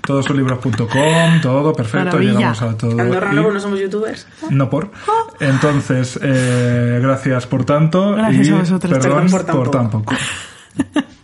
Todos 0.06 0.26
son 0.26 0.38
libros.com, 0.38 1.42
todo 1.42 1.74
perfecto, 1.74 2.06
Maravilla. 2.06 2.34
llegamos 2.34 2.62
a 2.62 2.78
todo. 2.78 3.00
Andorra 3.00 3.30
Y- 3.32 3.36
no, 3.36 3.42
porque 3.44 3.54
no 3.56 3.60
somos 3.62 3.80
youtubers. 3.80 4.28
no 4.50 4.70
por. 4.70 4.92
Entonces, 5.40 6.20
eh, 6.22 7.00
gracias 7.02 7.48
por 7.48 7.64
tanto 7.66 8.14
Gracias 8.16 8.48
y 8.48 8.52
a 8.52 8.56
vosotros. 8.56 8.92
perdón 9.00 9.02
Perdón 9.28 9.32
por 9.32 9.46
por 9.56 9.72
tan 9.72 9.90
tan 9.90 10.02
poco. 10.04 10.14